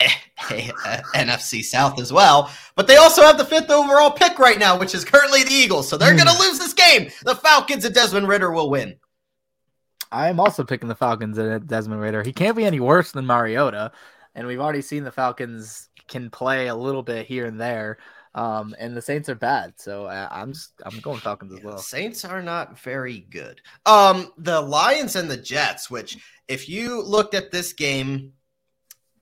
NFC 1.14 1.62
South 1.62 2.00
as 2.00 2.12
well. 2.12 2.50
But 2.74 2.86
they 2.86 2.96
also 2.96 3.22
have 3.22 3.38
the 3.38 3.44
fifth 3.44 3.70
overall 3.70 4.10
pick 4.10 4.38
right 4.38 4.58
now, 4.58 4.78
which 4.78 4.94
is 4.94 5.04
currently 5.04 5.44
the 5.44 5.52
Eagles. 5.52 5.88
So 5.88 5.96
they're 5.96 6.14
going 6.14 6.28
to 6.28 6.34
hmm. 6.34 6.40
lose 6.40 6.58
this 6.58 6.74
game. 6.74 7.10
The 7.24 7.34
Falcons 7.34 7.84
and 7.84 7.94
Desmond 7.94 8.28
Ridder 8.28 8.50
will 8.50 8.70
win. 8.70 8.96
I 10.10 10.28
am 10.28 10.40
also 10.40 10.64
picking 10.64 10.88
the 10.88 10.94
Falcons 10.94 11.38
and 11.38 11.66
Desmond 11.66 12.00
Ridder. 12.00 12.22
He 12.22 12.32
can't 12.32 12.56
be 12.56 12.64
any 12.64 12.80
worse 12.80 13.12
than 13.12 13.26
Mariota 13.26 13.92
and 14.34 14.46
we've 14.46 14.60
already 14.60 14.82
seen 14.82 15.04
the 15.04 15.12
Falcons 15.12 15.88
can 16.08 16.30
play 16.30 16.68
a 16.68 16.74
little 16.74 17.02
bit 17.02 17.26
here 17.26 17.46
and 17.46 17.60
there. 17.60 17.98
Um, 18.34 18.74
and 18.78 18.96
the 18.96 19.02
Saints 19.02 19.28
are 19.28 19.34
bad, 19.34 19.74
so 19.76 20.06
uh, 20.06 20.26
I'm 20.30 20.54
just 20.54 20.72
I'm 20.86 20.98
going 21.00 21.18
Falcons 21.18 21.52
as 21.52 21.58
Yeah, 21.58 21.66
well. 21.66 21.78
Saints 21.78 22.24
are 22.24 22.40
not 22.40 22.78
very 22.78 23.26
good. 23.30 23.60
Um, 23.84 24.32
the 24.38 24.58
Lions 24.58 25.16
and 25.16 25.30
the 25.30 25.36
Jets, 25.36 25.90
which 25.90 26.16
if 26.48 26.66
you 26.66 27.02
looked 27.02 27.34
at 27.34 27.50
this 27.50 27.74
game, 27.74 28.32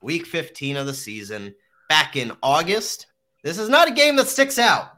week 0.00 0.26
15 0.26 0.76
of 0.76 0.86
the 0.86 0.94
season, 0.94 1.54
back 1.88 2.16
in 2.16 2.32
August, 2.42 3.06
this 3.42 3.58
is 3.58 3.68
not 3.68 3.88
a 3.88 3.92
game 3.92 4.16
that 4.16 4.28
sticks 4.28 4.58
out. 4.58 4.92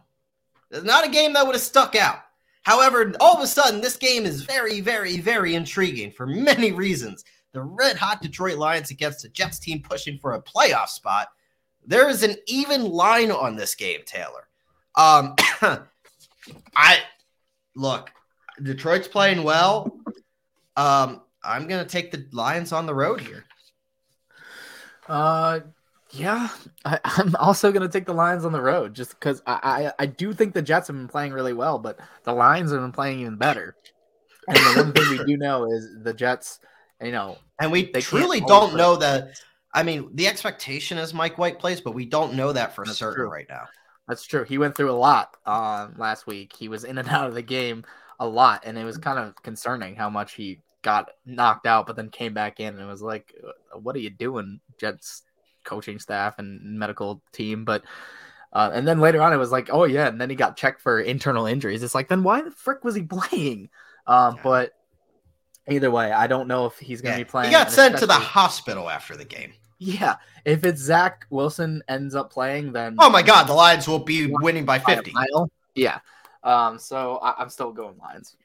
It's 0.71 0.85
not 0.85 1.07
a 1.07 1.11
game 1.11 1.33
that 1.35 1.45
would 1.45 1.55
have 1.55 1.63
stuck 1.63 1.95
out. 1.95 2.21
However, 2.63 3.13
all 3.21 3.37
of 3.37 3.43
a 3.43 3.47
sudden, 3.47 3.81
this 3.81 3.97
game 3.97 4.25
is 4.25 4.43
very, 4.43 4.81
very, 4.81 5.19
very 5.19 5.55
intriguing 5.55 6.11
for 6.13 6.27
many 6.27 6.73
reasons. 6.73 7.25
The 7.53 7.63
red 7.63 7.97
hot 7.97 8.23
Detroit 8.23 8.57
Lions 8.57 8.91
against 8.91 9.23
the 9.23 9.29
Jets 9.29 9.59
team 9.59 9.83
pushing 9.83 10.19
for 10.19 10.35
a 10.35 10.43
playoff 10.43 10.89
spot. 10.89 11.29
There 11.85 12.09
is 12.09 12.23
an 12.23 12.37
even 12.47 12.85
line 12.85 13.31
on 13.31 13.57
this 13.57 13.75
game, 13.75 14.01
Taylor. 14.07 14.49
Um, 14.95 15.35
I 16.77 16.99
look, 17.75 18.11
Detroit's 18.63 19.09
playing 19.09 19.43
well. 19.43 19.99
Um, 20.77 21.23
I'm 21.43 21.67
gonna 21.67 21.85
take 21.85 22.13
the 22.13 22.27
Lions 22.33 22.73
on 22.73 22.87
the 22.87 22.95
road 22.95 23.21
here. 23.21 23.45
Uh, 25.13 25.61
yeah, 26.13 26.49
I, 26.87 26.99
I'm 27.05 27.37
also 27.37 27.71
gonna 27.71 27.89
take 27.89 28.07
the 28.07 28.15
Lions 28.15 28.47
on 28.47 28.53
the 28.53 28.63
road 28.63 28.95
just 28.95 29.11
because 29.11 29.43
I, 29.47 29.93
I 29.99 30.05
I 30.05 30.07
do 30.07 30.33
think 30.33 30.55
the 30.55 30.63
Jets 30.63 30.87
have 30.89 30.97
been 30.97 31.07
playing 31.09 31.33
really 31.33 31.53
well, 31.53 31.79
but 31.79 31.99
the 32.25 32.33
Lions 32.33 32.73
have 32.73 32.81
been 32.81 32.93
playing 32.93 33.21
even 33.21 33.37
better. 33.37 33.77
And 34.49 34.57
the 34.57 34.83
one 34.83 34.93
thing 34.93 35.09
we 35.11 35.25
do 35.25 35.37
know 35.37 35.71
is 35.71 35.87
the 36.03 36.15
Jets, 36.15 36.61
you 37.01 37.13
know, 37.13 37.39
And 37.61 37.71
we 37.71 37.93
They 37.93 38.01
truly 38.01 38.41
don't 38.41 38.75
know 38.75 38.97
that. 38.97 39.39
I 39.75 39.83
mean, 39.83 40.11
the 40.15 40.27
expectation 40.29 40.99
is 40.99 41.15
Mike 41.15 41.39
White 41.39 41.59
plays, 41.59 41.81
but 41.81 41.95
we 41.95 42.07
don't 42.07 42.35
know 42.35 42.53
that 42.53 42.75
for 42.75 42.85
That's 42.85 42.99
certain 42.99 43.17
true. 43.23 43.31
right 43.31 43.47
now. 43.49 43.69
That's 44.09 44.25
true. 44.25 44.45
He 44.45 44.59
went 44.59 44.75
through 44.77 44.91
a 44.91 44.93
lot 44.93 45.37
um, 45.47 45.95
last 45.97 46.27
week. 46.27 46.55
He 46.57 46.69
was 46.69 46.85
in 46.85 46.99
and 46.99 47.09
out 47.11 47.29
of 47.29 47.35
the 47.35 47.43
game 47.43 47.85
a 48.19 48.27
lot, 48.27 48.63
and 48.65 48.79
it 48.79 48.85
was 48.85 48.97
kind 48.99 49.19
of 49.19 49.35
concerning 49.43 49.95
how 49.95 50.11
much 50.11 50.35
he 50.35 50.61
got 50.83 51.11
knocked 51.25 51.67
out, 51.67 51.87
but 51.87 51.97
then 51.97 52.11
came 52.11 52.35
back 52.35 52.61
in, 52.61 52.79
and 52.79 52.89
was 52.89 53.03
like, 53.03 53.35
uh, 53.47 53.79
"What 53.79 53.97
are 53.97 54.01
you 54.01 54.11
doing, 54.11 54.61
Jets 54.79 55.23
coaching 55.65 55.99
staff 55.99 56.39
and 56.39 56.79
medical 56.79 57.23
team?" 57.33 57.65
But 57.65 57.85
uh, 58.53 58.71
and 58.75 58.87
then 58.87 59.01
later 59.01 59.23
on, 59.23 59.33
it 59.33 59.39
was 59.39 59.53
like, 59.53 59.71
"Oh 59.73 59.85
yeah," 59.85 60.09
and 60.09 60.21
then 60.21 60.31
he 60.31 60.37
got 60.37 60.57
checked 60.57 60.81
for 60.81 61.01
internal 61.01 61.47
injuries. 61.47 61.83
It's 61.83 61.95
like, 61.95 62.09
then 62.09 62.23
why 62.23 62.43
the 62.43 62.51
frick 62.51 62.85
was 62.85 62.95
he 62.95 63.03
playing? 63.05 63.71
Um, 64.07 64.37
Yeah. 64.37 64.43
But 64.43 64.73
either 65.69 65.91
way, 65.91 66.13
I 66.13 66.27
don't 66.27 66.49
know 66.49 66.67
if 66.67 66.79
he's 66.79 67.01
going 67.01 67.15
to 67.15 67.19
Yeah, 67.21 67.25
be 67.25 67.31
playing. 67.31 67.49
He 67.49 67.53
got 67.53 67.71
sent 67.71 67.99
to 67.99 68.07
the 68.07 68.15
hospital 68.15 68.91
after 68.91 69.17
the 69.17 69.25
game. 69.25 69.53
yeah. 69.79 70.17
If 70.45 70.65
it's 70.65 70.81
Zach 70.81 71.27
Wilson 71.31 71.83
ends 71.89 72.15
up 72.15 72.33
playing, 72.33 72.73
then 72.73 72.97
Oh 72.99 73.11
my 73.11 73.23
God, 73.23 73.45
the 73.47 73.53
Lions 73.53 73.87
will 73.89 73.99
be 74.01 74.27
winning 74.27 74.65
by 74.65 74.79
50. 74.79 75.15
Yeah. 75.75 76.01
Um. 76.43 76.79
So 76.79 77.19
I, 77.19 77.41
I'm 77.41 77.49
still 77.49 77.73
going 77.73 77.97
Lions. 77.99 78.37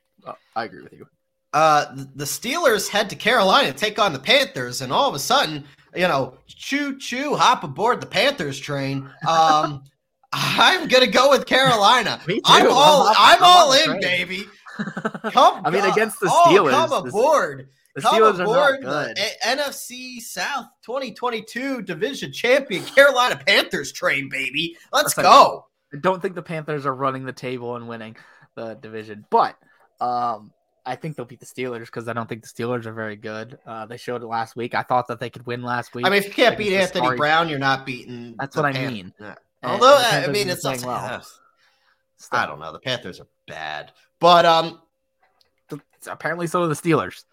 I 0.56 0.66
agree 0.66 0.84
with 0.84 0.94
you. 0.94 1.08
Uh, 1.54 1.86
the 2.16 2.26
Steelers 2.26 2.88
head 2.88 3.10
to 3.10 3.16
Carolina 3.16 3.72
to 3.72 3.78
take 3.78 4.00
on 4.00 4.14
the 4.14 4.20
Panthers, 4.20 4.82
and 4.82 4.92
all 4.92 5.08
of 5.10 5.16
a 5.16 5.20
sudden, 5.20 5.64
you 5.96 6.08
know, 6.08 6.38
choo 6.48 6.98
choo, 6.98 7.36
hop 7.36 7.64
aboard 7.64 8.02
the 8.02 8.08
Panthers 8.08 8.60
train. 8.60 9.10
Um, 9.28 9.84
I'm 10.34 10.88
gonna 10.88 11.08
go 11.08 11.30
with 11.30 11.46
Carolina. 11.46 12.20
Me 12.28 12.36
too. 12.36 12.42
I'm 12.46 12.68
all 12.70 13.08
I'm- 13.08 13.16
I'm, 13.18 13.44
all 13.44 13.72
in, 13.74 13.86
train. 13.86 14.02
baby. 14.02 14.46
Come, 15.32 15.62
I 15.66 15.72
mean, 15.72 15.84
against 15.86 16.20
the 16.20 16.30
oh, 16.32 16.44
Steelers, 16.48 16.72
come 16.72 16.90
the- 16.90 17.10
aboard. 17.10 17.70
The 17.96 18.02
come 18.04 18.14
Steelers 18.22 18.38
are 18.38 18.44
aboard 18.44 18.84
not 18.84 19.08
good. 19.08 19.18
the 19.18 19.52
A- 19.52 19.56
NFC 19.58 20.20
South 20.20 20.68
2022 20.86 21.82
division 21.82 22.32
champion 22.32 22.84
Carolina 22.84 23.42
Panthers 23.48 23.92
train, 23.92 24.30
baby. 24.30 24.78
Let's 24.94 25.16
go. 25.16 25.66
I 25.92 25.98
don't 25.98 26.22
think 26.22 26.36
the 26.36 26.44
Panthers 26.44 26.86
are 26.86 26.94
running 26.94 27.26
the 27.26 27.34
table 27.34 27.76
and 27.76 27.88
winning 27.88 28.16
the 28.56 28.76
division, 28.76 29.26
but 29.32 29.56
um, 30.00 30.52
I 30.88 30.96
think 30.96 31.16
they'll 31.16 31.26
beat 31.26 31.40
the 31.40 31.46
Steelers 31.46 31.86
because 31.86 32.08
I 32.08 32.14
don't 32.14 32.28
think 32.28 32.42
the 32.42 32.48
Steelers 32.48 32.86
are 32.86 32.94
very 32.94 33.16
good. 33.16 33.60
Uh, 33.66 33.86
they 33.86 33.98
showed 33.98 34.24
it 34.24 34.28
last 34.28 34.56
week. 34.56 34.74
I 34.74 34.82
thought 34.82 35.08
that 35.10 35.20
they 35.20 35.30
could 35.30 35.46
win 35.46 35.62
last 35.62 35.94
week. 35.94 36.06
I 36.06 36.10
mean, 36.10 36.20
if 36.20 36.28
you 36.28 36.34
can't 36.34 36.58
beat 36.58 36.74
Anthony 36.74 37.06
sorry- 37.06 37.18
Brown, 37.18 37.50
you're 37.50 37.60
not 37.60 37.86
beating. 37.86 38.36
That's 38.40 38.56
the 38.56 38.64
what 38.64 38.76
I 38.76 38.88
mean. 38.88 39.14
Yeah. 39.20 39.36
Although 39.64 39.98
I 39.98 40.28
mean, 40.28 40.50
it's 40.50 40.64
not. 40.64 40.84
well. 40.84 41.22
I 42.32 42.46
don't 42.46 42.60
know. 42.60 42.72
The 42.72 42.80
Panthers 42.80 43.20
are 43.20 43.28
bad, 43.48 43.92
but 44.20 44.46
um, 44.46 44.80
Apparently, 46.10 46.48
so 46.48 46.64
are 46.64 46.68
the 46.68 46.74
Steelers. 46.74 47.24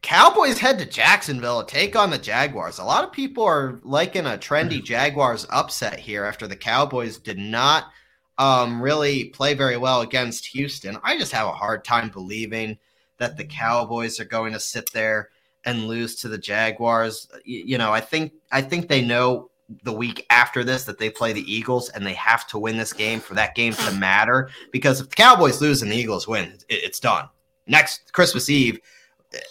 Cowboys 0.00 0.58
head 0.58 0.78
to 0.78 0.86
Jacksonville 0.86 1.62
to 1.62 1.74
take 1.74 1.96
on 1.96 2.10
the 2.10 2.18
Jaguars. 2.18 2.78
A 2.78 2.84
lot 2.84 3.04
of 3.04 3.12
people 3.12 3.44
are 3.44 3.80
liking 3.82 4.26
a 4.26 4.38
trendy 4.38 4.82
Jaguars 4.84 5.46
upset 5.50 5.98
here 5.98 6.24
after 6.24 6.46
the 6.46 6.56
Cowboys 6.56 7.18
did 7.18 7.38
not 7.38 7.90
um, 8.38 8.80
really 8.80 9.24
play 9.26 9.54
very 9.54 9.76
well 9.76 10.00
against 10.00 10.46
Houston. 10.48 10.96
I 11.02 11.18
just 11.18 11.32
have 11.32 11.48
a 11.48 11.52
hard 11.52 11.84
time 11.84 12.08
believing 12.10 12.78
that 13.18 13.36
the 13.36 13.44
Cowboys 13.44 14.20
are 14.20 14.24
going 14.24 14.52
to 14.52 14.60
sit 14.60 14.90
there 14.92 15.30
and 15.64 15.88
lose 15.88 16.14
to 16.16 16.28
the 16.28 16.38
Jaguars. 16.38 17.28
Y- 17.34 17.40
You 17.66 17.78
know, 17.78 17.92
I 17.92 18.00
think 18.00 18.32
I 18.52 18.62
think 18.62 18.88
they 18.88 19.02
know 19.02 19.50
the 19.82 19.92
week 19.92 20.24
after 20.30 20.64
this 20.64 20.84
that 20.84 20.98
they 20.98 21.10
play 21.10 21.32
the 21.34 21.52
Eagles 21.52 21.90
and 21.90 22.06
they 22.06 22.14
have 22.14 22.46
to 22.48 22.58
win 22.58 22.78
this 22.78 22.92
game 22.94 23.20
for 23.20 23.34
that 23.34 23.54
game 23.54 23.74
to 23.74 23.92
matter 23.92 24.48
because 24.72 25.00
if 25.00 25.10
the 25.10 25.16
Cowboys 25.16 25.60
lose 25.60 25.82
and 25.82 25.90
the 25.92 25.96
Eagles 25.96 26.26
win, 26.26 26.52
it- 26.68 26.84
it's 26.84 27.00
done. 27.00 27.28
Next 27.66 28.12
Christmas 28.12 28.48
Eve, 28.48 28.80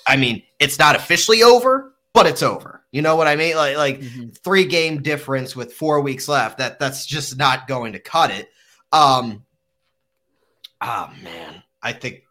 I 0.07 0.15
mean, 0.17 0.41
it's 0.59 0.79
not 0.79 0.95
officially 0.95 1.43
over, 1.43 1.93
but 2.13 2.25
it's 2.25 2.41
over. 2.41 2.81
You 2.91 3.01
know 3.03 3.15
what 3.15 3.27
I 3.27 3.35
mean? 3.35 3.55
Like 3.57 3.77
like 3.77 4.01
three 4.43 4.65
game 4.65 5.03
difference 5.03 5.55
with 5.55 5.73
four 5.73 6.01
weeks 6.01 6.27
left. 6.27 6.57
That 6.57 6.79
that's 6.79 7.05
just 7.05 7.37
not 7.37 7.67
going 7.67 7.93
to 7.93 7.99
cut 7.99 8.31
it. 8.31 8.49
Um. 8.97 9.43
Oh 10.81 11.11
man, 11.23 11.63
I 11.81 11.93
think 11.93 12.23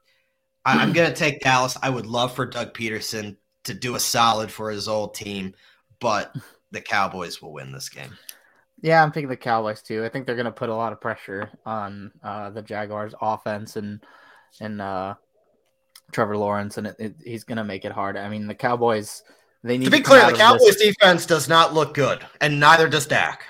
I, 0.64 0.78
I'm 0.82 0.92
gonna 0.92 1.14
take 1.14 1.40
Dallas. 1.40 1.76
I 1.82 1.90
would 1.90 2.06
love 2.06 2.34
for 2.34 2.46
Doug 2.46 2.74
Pederson 2.74 3.36
to 3.64 3.74
do 3.74 3.94
a 3.94 4.00
solid 4.00 4.50
for 4.50 4.70
his 4.70 4.88
old 4.88 5.14
team, 5.14 5.54
but 6.00 6.34
the 6.70 6.80
Cowboys 6.80 7.40
will 7.42 7.52
win 7.52 7.72
this 7.72 7.88
game. 7.88 8.16
Yeah, 8.82 9.02
I'm 9.02 9.10
thinking 9.10 9.28
the 9.28 9.36
Cowboys 9.36 9.82
too. 9.82 10.04
I 10.04 10.08
think 10.08 10.26
they're 10.26 10.36
going 10.36 10.44
to 10.44 10.52
put 10.52 10.68
a 10.68 10.74
lot 10.74 10.92
of 10.92 11.00
pressure 11.00 11.50
on 11.64 12.12
uh, 12.22 12.50
the 12.50 12.62
Jaguars' 12.62 13.14
offense 13.20 13.76
and 13.76 14.00
and 14.60 14.80
uh, 14.80 15.14
Trevor 16.12 16.36
Lawrence, 16.36 16.78
and 16.78 16.86
it, 16.88 16.96
it, 16.98 17.14
he's 17.24 17.44
going 17.44 17.58
to 17.58 17.64
make 17.64 17.84
it 17.84 17.92
hard. 17.92 18.16
I 18.16 18.28
mean, 18.28 18.46
the 18.46 18.54
Cowboys. 18.54 19.22
They 19.64 19.78
need 19.78 19.86
To 19.86 19.90
be 19.90 20.00
come 20.00 20.18
clear, 20.20 20.30
the 20.30 20.36
Cowboys 20.38 20.76
this- 20.76 20.82
defense 20.82 21.26
does 21.26 21.48
not 21.48 21.74
look 21.74 21.94
good, 21.94 22.24
and 22.40 22.60
neither 22.60 22.88
does 22.88 23.06
Dak. 23.06 23.44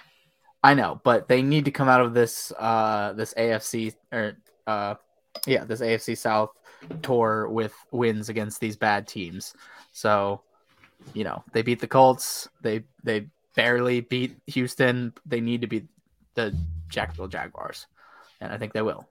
I 0.66 0.74
know, 0.74 1.00
but 1.04 1.28
they 1.28 1.42
need 1.42 1.64
to 1.66 1.70
come 1.70 1.88
out 1.88 2.00
of 2.00 2.12
this 2.12 2.52
uh, 2.58 3.12
this 3.12 3.32
AFC 3.34 3.94
or 4.10 4.36
uh, 4.66 4.96
yeah, 5.46 5.64
this 5.64 5.80
AFC 5.80 6.18
South 6.18 6.50
tour 7.02 7.48
with 7.48 7.72
wins 7.92 8.28
against 8.30 8.60
these 8.60 8.76
bad 8.76 9.06
teams. 9.06 9.54
So, 9.92 10.42
you 11.14 11.22
know, 11.22 11.44
they 11.52 11.62
beat 11.62 11.78
the 11.78 11.86
Colts. 11.86 12.48
They 12.62 12.82
they 13.04 13.28
barely 13.54 14.00
beat 14.00 14.38
Houston. 14.48 15.12
They 15.24 15.40
need 15.40 15.60
to 15.60 15.68
beat 15.68 15.86
the 16.34 16.52
Jacksonville 16.88 17.28
Jaguars, 17.28 17.86
and 18.40 18.52
I 18.52 18.58
think 18.58 18.72
they 18.72 18.82
will. 18.82 19.08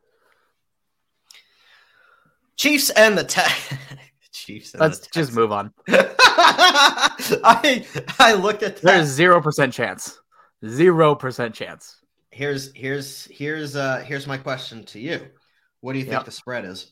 Chiefs 2.57 2.89
and 2.89 3.17
the 3.17 3.23
Tech. 3.23 3.55
Chiefs. 4.33 4.73
And 4.73 4.81
Let's 4.81 5.07
just 5.07 5.31
move 5.31 5.53
on. 5.53 5.71
I 5.87 7.85
I 8.19 8.33
looked 8.33 8.61
at 8.61 8.75
that. 8.75 8.83
There's 8.83 9.07
zero 9.07 9.41
percent 9.41 9.71
chance. 9.71 10.19
Zero 10.67 11.15
percent 11.15 11.53
chance. 11.55 11.97
here's 12.31 12.73
here's 12.73 13.25
here's 13.25 13.75
uh 13.75 13.99
here's 14.05 14.27
my 14.27 14.37
question 14.37 14.83
to 14.85 14.99
you. 14.99 15.27
What 15.81 15.93
do 15.93 15.99
you 15.99 16.05
think 16.05 16.13
Yep. 16.15 16.25
the 16.25 16.31
spread 16.31 16.65
is? 16.65 16.91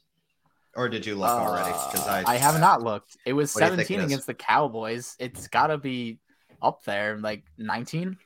Or 0.76 0.90
did 0.90 1.06
you 1.06 1.16
look 1.16 1.30
already? 1.30 1.72
Because 1.72 2.08
Uh, 2.08 2.24
I 2.28 2.34
I 2.34 2.38
have 2.38 2.60
not 2.60 2.82
looked. 2.82 3.18
It 3.26 3.34
was 3.34 3.54
What 3.56 3.62
do 3.62 3.66
you 3.66 3.70
think 3.78 3.82
it 3.90 3.94
17 3.94 4.06
against 4.06 4.28
the 4.28 4.34
Cowboys. 4.34 5.16
It's 5.20 5.48
got 5.48 5.68
to 5.68 5.78
be 5.78 6.20
up 6.62 6.84
there, 6.86 7.18
like 7.18 7.44
19, 7.58 8.18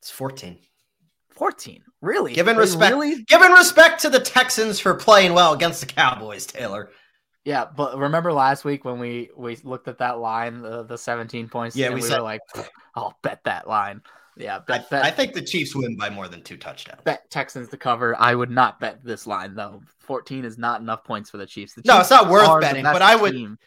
It's 0.00 0.10
14. 0.10 0.58
14. 1.30 1.82
Really? 2.02 2.32
Given 2.34 2.56
They 2.56 2.60
respect- 2.60 2.92
Really? 2.92 3.22
Giving 3.24 3.52
respect 3.52 4.00
to 4.02 4.10
the 4.10 4.20
Texans 4.20 4.78
for 4.80 4.94
playing 4.94 5.32
well 5.34 5.52
against 5.54 5.80
the 5.80 5.86
Cowboys, 5.86 6.46
Taylor. 6.46 6.90
Yeah, 7.44 7.64
but 7.64 7.98
remember 7.98 8.32
last 8.32 8.64
week 8.66 8.84
when 8.84 8.98
we 8.98 9.30
we 9.36 9.56
looked 9.64 9.88
at 9.88 9.98
that 9.98 10.18
line, 10.18 10.60
the, 10.60 10.82
the 10.84 10.98
17 10.98 11.48
points. 11.48 11.74
Yeah, 11.74 11.88
we 11.88 11.96
we 11.96 12.00
said- 12.02 12.18
were 12.18 12.24
like, 12.24 12.40
"I'll 12.94 13.16
bet 13.22 13.40
that 13.44 13.66
line." 13.66 14.02
Yeah, 14.40 14.56
I, 14.56 14.58
bet 14.60 14.90
bet, 14.90 15.04
I 15.04 15.10
think 15.10 15.34
the 15.34 15.42
Chiefs 15.42 15.74
win 15.74 15.96
by 15.96 16.08
more 16.10 16.26
than 16.28 16.42
two 16.42 16.56
touchdowns. 16.56 17.00
bet 17.04 17.30
Texans 17.30 17.68
to 17.68 17.76
cover. 17.76 18.16
I 18.18 18.34
would 18.34 18.50
not 18.50 18.80
bet 18.80 19.04
this 19.04 19.26
line 19.26 19.54
though. 19.54 19.82
14 20.00 20.44
is 20.44 20.56
not 20.58 20.80
enough 20.80 21.04
points 21.04 21.30
for 21.30 21.36
the 21.36 21.46
Chiefs. 21.46 21.74
The 21.74 21.82
No, 21.84 22.00
it's 22.00 22.10
not 22.10 22.28
worth 22.30 22.60
betting, 22.60 22.82
but 22.84 23.02
I 23.02 23.16
would- 23.16 23.32
team 23.32 23.58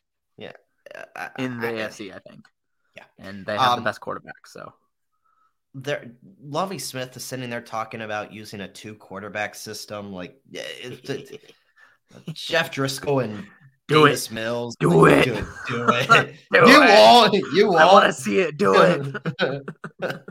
Uh, 1.15 1.29
in 1.39 1.59
the 1.59 1.67
AFC, 1.67 2.13
I 2.13 2.19
think. 2.19 2.45
Yeah. 2.95 3.03
and 3.17 3.45
they 3.45 3.53
have 3.57 3.71
Um, 3.71 3.79
the 3.79 3.83
best 3.83 3.99
quarterback. 4.01 4.45
So 4.47 4.73
there 5.73 6.11
Lovie 6.41 6.77
Smith 6.79 7.15
is 7.17 7.23
sitting 7.23 7.49
there 7.49 7.61
talking 7.61 8.01
about 8.01 8.31
using 8.33 8.61
a 8.61 8.67
two 8.67 8.93
quarterback 8.95 9.55
system 9.55 10.11
like 10.11 10.39
it, 10.51 11.09
it- 11.09 11.53
Jeff 12.33 12.71
Driskel 12.71 13.23
and 13.23 13.47
Do 13.87 14.05
it. 14.05 14.09
Davis 14.09 14.31
Mills. 14.31 14.75
Do 14.79 14.89
like, 14.89 15.27
it. 15.27 15.33
Do 15.33 15.33
it. 15.33 15.45
Do 15.67 15.87
it. 15.89 16.35
Do 16.51 16.69
you 16.69 16.83
it. 16.83 16.87
won't. 16.87 17.33
You 17.53 17.67
won't. 17.67 17.81
I 17.81 17.91
want 17.91 18.05
to 18.05 18.13
see 18.13 18.39
it. 18.39 18.57
Do 18.57 18.75
it. 18.75 19.63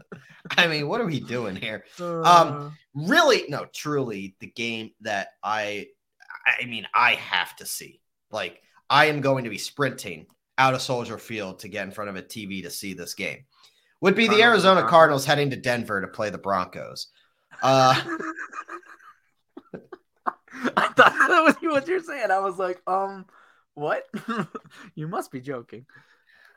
I 0.56 0.66
mean, 0.66 0.88
what 0.88 1.00
are 1.00 1.06
we 1.06 1.20
doing 1.20 1.56
here? 1.56 1.84
Uh, 2.00 2.22
Um, 2.22 2.76
really 2.94 3.44
no 3.48 3.66
truly 3.74 4.34
the 4.40 4.46
game 4.48 4.90
that 5.00 5.28
i 5.42 5.86
i 6.46 6.64
mean 6.66 6.86
i 6.94 7.14
have 7.14 7.56
to 7.56 7.64
see 7.64 8.00
like 8.30 8.60
i 8.90 9.06
am 9.06 9.20
going 9.20 9.44
to 9.44 9.50
be 9.50 9.58
sprinting 9.58 10.26
out 10.58 10.74
of 10.74 10.82
soldier 10.82 11.16
field 11.16 11.58
to 11.58 11.68
get 11.68 11.86
in 11.86 11.90
front 11.90 12.10
of 12.10 12.16
a 12.16 12.22
tv 12.22 12.62
to 12.62 12.70
see 12.70 12.92
this 12.92 13.14
game 13.14 13.38
would 14.02 14.14
be 14.14 14.28
the 14.28 14.42
arizona 14.42 14.86
cardinals 14.86 15.24
heading 15.24 15.48
to 15.48 15.56
denver 15.56 16.00
to 16.00 16.08
play 16.08 16.28
the 16.28 16.38
broncos 16.38 17.08
uh 17.62 18.00
I 20.76 20.88
thought 20.88 20.96
that 20.96 21.42
was 21.44 21.56
what 21.62 21.88
you're 21.88 22.02
saying. 22.02 22.30
I 22.30 22.38
was 22.38 22.58
like, 22.58 22.80
um, 22.86 23.26
what? 23.74 24.04
you 24.94 25.08
must 25.08 25.30
be 25.30 25.40
joking. 25.40 25.86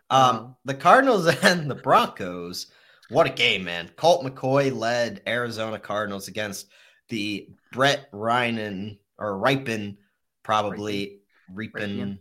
um 0.09 0.35
Um, 0.35 0.55
the 0.65 0.73
cardinals 0.73 1.27
and 1.43 1.69
the 1.69 1.75
broncos 1.75 2.67
what 3.09 3.27
a 3.27 3.31
game 3.31 3.63
man 3.63 3.89
colt 3.95 4.25
mccoy 4.25 4.75
led 4.75 5.21
arizona 5.27 5.77
cardinals 5.77 6.27
against 6.27 6.67
the 7.09 7.47
brett 7.71 8.09
Ryan 8.11 8.97
or 9.19 9.37
ripon 9.37 9.97
probably 10.43 11.19
Ripon? 11.53 12.19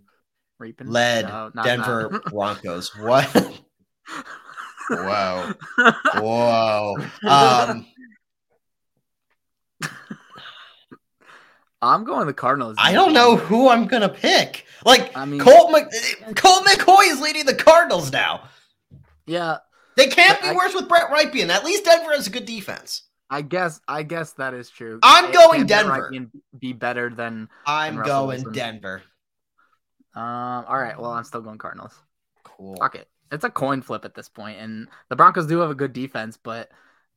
Reaping? 0.59 0.86
led 0.86 1.26
No, 1.26 1.51
not 1.55 1.64
Denver 1.64 2.09
that. 2.12 2.24
Broncos. 2.32 2.97
What? 2.97 3.26
Whoa. 4.88 5.53
Whoa. 6.14 6.97
Um, 7.26 7.86
I'm 11.82 12.05
going 12.05 12.26
the 12.26 12.32
Cardinals. 12.34 12.76
I 12.78 12.92
don't 12.92 13.12
know 13.12 13.36
who 13.36 13.68
I'm 13.68 13.86
gonna 13.86 14.09
pick. 14.09 14.63
Like 14.85 15.16
I 15.16 15.24
mean, 15.24 15.41
Colt, 15.41 15.70
Mc, 15.72 16.37
Colt 16.37 16.64
McCoy 16.66 17.11
is 17.11 17.20
leading 17.20 17.47
the 17.47 17.55
Cardinals 17.55 18.12
now. 18.12 18.49
yeah, 19.26 19.59
They 19.97 20.07
can't 20.09 20.41
be 20.43 20.49
I- 20.49 20.55
worse 20.55 20.74
with 20.74 20.89
Brett 20.89 21.11
Rypien. 21.11 21.49
At 21.49 21.64
least 21.64 21.85
Denver 21.85 22.12
has 22.12 22.26
a 22.26 22.30
good 22.30 22.45
defense. 22.45 23.03
I 23.30 23.41
guess 23.43 23.80
I 23.89 24.03
guess 24.03 24.32
that 24.32 24.53
is 24.55 24.68
true. 24.70 25.01
I'm 25.03 25.26
It- 25.26 25.32
going 25.35 25.66
Denver. 25.66 26.12
Be 26.59 26.72
better 26.74 27.09
than. 27.11 27.49
I'm 27.66 27.97
Russell 27.97 28.14
going 28.26 28.37
Wilson. 28.45 28.53
Denver. 28.53 29.03
Um. 30.14 30.22
All 30.68 30.78
right. 30.78 30.99
Well, 31.01 31.11
I'm 31.11 31.24
still 31.24 31.41
going 31.41 31.59
Cardinals. 31.59 31.95
Cool. 32.45 32.76
Fuck 32.76 32.95
it. 32.97 33.09
It's 33.32 33.43
a 33.45 33.51
coin 33.51 33.82
flip 33.82 34.05
at 34.05 34.14
this 34.14 34.28
point, 34.28 34.59
and 34.61 34.87
the 35.09 35.16
Broncos 35.16 35.47
do 35.47 35.59
have 35.61 35.70
a 35.70 35.74
good 35.74 35.93
defense, 35.93 36.37
but 36.37 36.70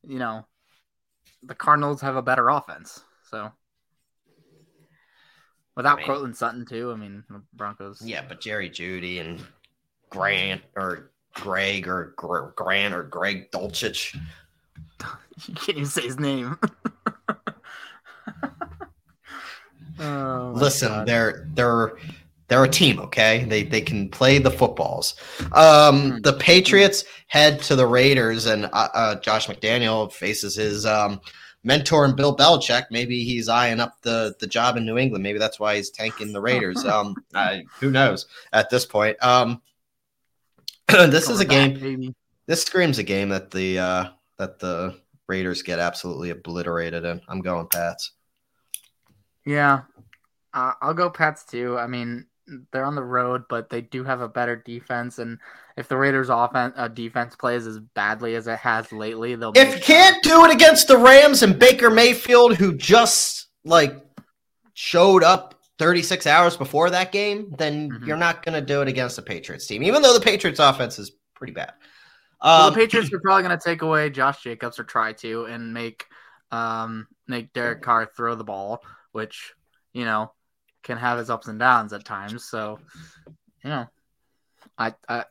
you 0.06 0.18
know, 0.18 0.46
the 1.42 1.54
Cardinals 1.54 2.00
have 2.00 2.16
a 2.16 2.22
better 2.22 2.48
offense. 2.48 3.04
So 3.30 3.52
without 5.78 5.94
I 5.94 5.96
mean- 5.96 6.06
Courtland 6.06 6.36
Sutton 6.36 6.66
too, 6.66 6.92
I 6.92 6.96
mean, 6.96 7.24
the 7.30 7.40
Broncos. 7.54 8.02
Yeah, 8.04 8.22
but 8.28 8.40
Jerry 8.42 8.68
Jeudy 8.68 9.20
and 9.20 9.40
Grant 10.10 10.60
or 10.76 11.10
Greg 11.34 11.88
or 11.88 12.12
Gr- 12.16 12.48
Grant 12.56 12.92
or 12.94 13.04
Greg 13.04 13.50
Dulcich. 13.50 14.14
you 15.46 15.54
can't 15.54 15.68
even 15.78 15.86
say 15.86 16.02
his 16.02 16.18
name. 16.18 16.58
Oh, 20.00 20.52
Listen, 20.54 20.88
God. 20.88 21.08
they're 21.08 21.48
they're 21.54 21.96
they're 22.46 22.62
a 22.64 22.68
team, 22.68 23.00
okay? 23.00 23.44
They 23.48 23.64
they 23.64 23.80
can 23.80 24.08
play 24.08 24.38
the 24.38 24.50
footballs. 24.50 25.14
Um, 25.52 26.12
Hmm. 26.12 26.18
the 26.20 26.34
Patriots 26.34 27.04
head 27.26 27.60
to 27.62 27.74
the 27.74 27.86
Raiders, 27.86 28.46
and 28.46 28.66
uh, 28.66 28.88
uh, 28.94 29.14
Josh 29.20 29.48
McDaniel 29.48 30.12
faces 30.12 30.54
his 30.54 30.86
um, 30.86 31.20
mentor 31.64 32.04
and 32.04 32.16
Bill 32.16 32.36
Belichick. 32.36 32.86
Maybe 32.90 33.24
he's 33.24 33.48
eyeing 33.48 33.80
up 33.80 34.00
the 34.02 34.34
the 34.40 34.46
job 34.46 34.76
in 34.76 34.86
New 34.86 34.98
England. 34.98 35.22
Maybe 35.22 35.38
that's 35.38 35.60
why 35.60 35.76
he's 35.76 35.90
tanking 35.90 36.32
the 36.32 36.40
Raiders. 36.40 36.84
Um, 36.88 37.14
I, 37.34 37.64
who 37.80 37.90
knows 37.90 38.26
at 38.52 38.70
this 38.70 38.86
point? 38.86 39.22
Um, 39.22 39.60
this 40.88 41.28
is 41.28 41.40
a 41.40 41.44
game. 41.44 42.14
This 42.46 42.62
screams 42.62 42.98
a 42.98 43.02
game 43.02 43.28
that 43.28 43.50
the 43.50 43.78
uh, 43.78 44.04
that 44.38 44.58
the 44.58 44.98
Raiders 45.26 45.62
get 45.62 45.78
absolutely 45.78 46.30
obliterated 46.30 47.04
in. 47.04 47.20
I'm 47.28 47.42
going 47.42 47.66
Pats. 47.66 48.12
Yeah, 49.44 49.82
uh, 50.54 50.72
I'll 50.80 50.94
go 50.94 51.10
Pats 51.10 51.44
too. 51.44 51.78
I 51.78 51.86
mean, 51.86 52.26
they're 52.72 52.84
on 52.84 52.94
the 52.94 53.04
road, 53.04 53.44
but 53.50 53.68
they 53.68 53.82
do 53.82 54.02
have 54.04 54.22
a 54.22 54.28
better 54.28 54.56
defense, 54.56 55.18
and 55.18 55.38
if 55.78 55.86
the 55.88 55.96
Raiders' 55.96 56.28
offense 56.28 56.74
uh, 56.76 56.88
defense 56.88 57.36
plays 57.36 57.66
as 57.66 57.78
badly 57.78 58.34
as 58.34 58.48
it 58.48 58.58
has 58.58 58.90
lately, 58.92 59.36
they'll. 59.36 59.52
If 59.54 59.76
you 59.76 59.80
can't 59.80 60.20
do 60.24 60.44
it 60.44 60.50
against 60.52 60.88
the 60.88 60.98
Rams 60.98 61.42
and 61.44 61.56
Baker 61.58 61.88
Mayfield, 61.88 62.56
who 62.56 62.74
just 62.76 63.46
like 63.64 63.94
showed 64.74 65.22
up 65.22 65.54
36 65.78 66.26
hours 66.26 66.56
before 66.56 66.90
that 66.90 67.12
game, 67.12 67.54
then 67.56 67.90
Mhm. 67.90 68.06
you're 68.06 68.16
not 68.16 68.44
going 68.44 68.54
to 68.54 68.60
do 68.60 68.82
it 68.82 68.88
against 68.88 69.14
the 69.16 69.22
Patriots 69.22 69.66
team, 69.66 69.84
even 69.84 70.02
though 70.02 70.12
the 70.14 70.20
Patriots 70.20 70.58
offense 70.58 70.98
is 70.98 71.12
pretty 71.34 71.52
bad. 71.52 71.72
Well, 72.42 72.66
Um, 72.68 72.72
the 72.74 72.80
Patriots 72.80 73.10
are 73.12 73.20
probably 73.20 73.44
going 73.44 73.56
to 73.56 73.64
take 73.64 73.82
away 73.82 74.10
Josh 74.10 74.42
Jacobs 74.42 74.78
or 74.80 74.84
try 74.84 75.12
to 75.14 75.44
and 75.44 75.72
make 75.72 76.06
um 76.50 77.06
make 77.28 77.52
Derek 77.52 77.82
Carr 77.82 78.06
throw 78.06 78.34
the 78.34 78.42
ball, 78.44 78.82
which 79.12 79.52
you 79.92 80.04
know 80.04 80.32
can 80.82 80.98
have 80.98 81.18
his 81.18 81.30
ups 81.30 81.46
and 81.46 81.58
downs 81.58 81.92
at 81.92 82.04
times. 82.04 82.44
So 82.46 82.80
you 83.62 83.70
know, 83.70 83.86
I 84.76 84.94
I 85.08 85.24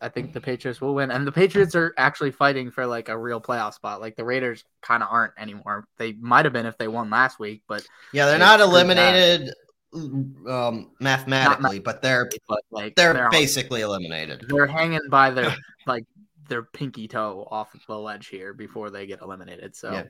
I, 0.00 0.08
think 0.08 0.32
the 0.32 0.40
Patriots 0.40 0.80
will 0.80 0.94
win, 0.94 1.10
and 1.10 1.26
the 1.26 1.32
Patriots 1.32 1.74
are 1.74 1.92
actually 1.96 2.30
fighting 2.30 2.70
for 2.70 2.86
like 2.86 3.08
a 3.08 3.18
real 3.18 3.40
playoff 3.40 3.74
spot. 3.74 4.00
Like 4.00 4.16
the 4.16 4.24
Raiders 4.24 4.64
kind 4.80 5.02
of 5.02 5.08
aren't 5.10 5.32
anymore. 5.38 5.86
They 5.98 6.12
might 6.12 6.44
have 6.44 6.52
been 6.52 6.66
if 6.66 6.78
they 6.78 6.88
won 6.88 7.10
last 7.10 7.38
week, 7.38 7.62
but 7.66 7.86
yeah, 8.12 8.26
they're 8.26 8.38
not 8.38 8.60
eliminated 8.60 9.52
um, 9.94 10.90
mathematically, 11.00 11.78
but 11.78 12.02
they're 12.02 12.28
but 12.48 12.60
like 12.70 12.94
they're 12.94 13.24
on- 13.24 13.30
basically 13.30 13.80
eliminated. 13.80 14.44
they're 14.48 14.66
hanging 14.66 15.08
by 15.10 15.30
their 15.30 15.54
like 15.86 16.04
their 16.48 16.62
pinky 16.62 17.08
toe 17.08 17.46
off 17.50 17.74
the 17.86 17.98
ledge 17.98 18.28
here 18.28 18.54
before 18.54 18.90
they 18.90 19.06
get 19.06 19.20
eliminated. 19.20 19.74
So. 19.74 19.92
Yeah. 19.92 20.04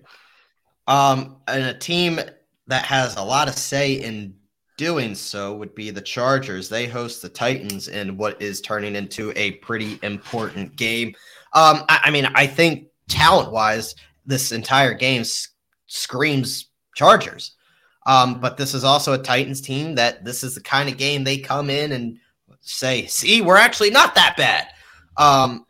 Um, 0.88 1.36
and 1.46 1.64
a 1.64 1.74
team 1.74 2.20
that 2.66 2.84
has 2.84 3.16
a 3.16 3.22
lot 3.22 3.48
of 3.48 3.54
say 3.54 3.94
in 3.94 4.34
doing 4.82 5.14
so 5.14 5.54
would 5.54 5.72
be 5.76 5.90
the 5.90 6.00
Chargers. 6.00 6.68
They 6.68 6.88
host 6.88 7.22
the 7.22 7.28
Titans 7.28 7.86
in 7.86 8.16
what 8.16 8.42
is 8.42 8.60
turning 8.60 8.96
into 8.96 9.32
a 9.36 9.52
pretty 9.52 9.96
important 10.02 10.74
game. 10.74 11.14
Um, 11.52 11.84
I, 11.88 12.00
I 12.06 12.10
mean, 12.10 12.26
I 12.34 12.48
think 12.48 12.88
talent 13.08 13.52
wise, 13.52 13.94
this 14.26 14.50
entire 14.50 14.92
game 14.92 15.20
s- 15.20 15.50
screams 15.86 16.66
Chargers. 16.96 17.54
Um, 18.08 18.40
but 18.40 18.56
this 18.56 18.74
is 18.74 18.82
also 18.82 19.12
a 19.12 19.18
Titans 19.18 19.60
team 19.60 19.94
that 19.94 20.24
this 20.24 20.42
is 20.42 20.56
the 20.56 20.60
kind 20.60 20.88
of 20.88 20.96
game 20.96 21.22
they 21.22 21.38
come 21.38 21.70
in 21.70 21.92
and 21.92 22.18
say, 22.60 23.06
see, 23.06 23.40
we're 23.40 23.56
actually 23.56 23.90
not 23.90 24.16
that 24.16 24.36
bad. 24.36 24.66
Um, 25.16 25.64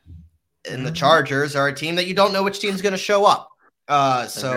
and 0.71 0.87
the 0.87 0.91
Mhm. 0.91 0.97
Chargers 0.97 1.55
are 1.55 1.69
a 1.69 1.75
team 1.75 1.97
that 1.97 2.07
you 2.07 2.15
don't 2.15 2.33
know 2.33 2.43
which 2.43 2.61
team's 2.61 2.81
going 2.81 2.93
to 2.93 2.99
show 2.99 3.27
up. 3.27 3.51
Uh, 3.89 4.27
so 4.27 4.53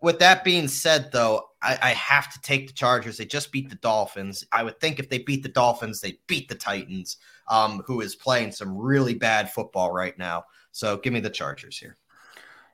with 0.00 0.20
that 0.20 0.44
being 0.44 0.68
said, 0.68 1.10
though, 1.10 1.48
I, 1.62 1.78
I 1.82 1.90
have 1.90 2.32
to 2.32 2.40
take 2.40 2.66
the 2.66 2.72
Chargers. 2.72 3.16
They 3.16 3.24
just 3.24 3.52
beat 3.52 3.70
the 3.70 3.76
Dolphins. 3.76 4.44
I 4.52 4.62
would 4.62 4.80
think 4.80 4.98
if 4.98 5.08
they 5.08 5.18
beat 5.18 5.42
the 5.42 5.48
Dolphins, 5.48 6.00
they 6.00 6.18
beat 6.26 6.48
the 6.48 6.54
Titans, 6.54 7.18
um, 7.48 7.82
who 7.86 8.00
is 8.00 8.16
playing 8.16 8.52
some 8.52 8.76
really 8.76 9.14
bad 9.14 9.52
football 9.52 9.92
right 9.92 10.16
now. 10.18 10.44
So 10.72 10.96
give 10.96 11.12
me 11.12 11.20
the 11.20 11.30
Chargers 11.30 11.78
here. 11.78 11.96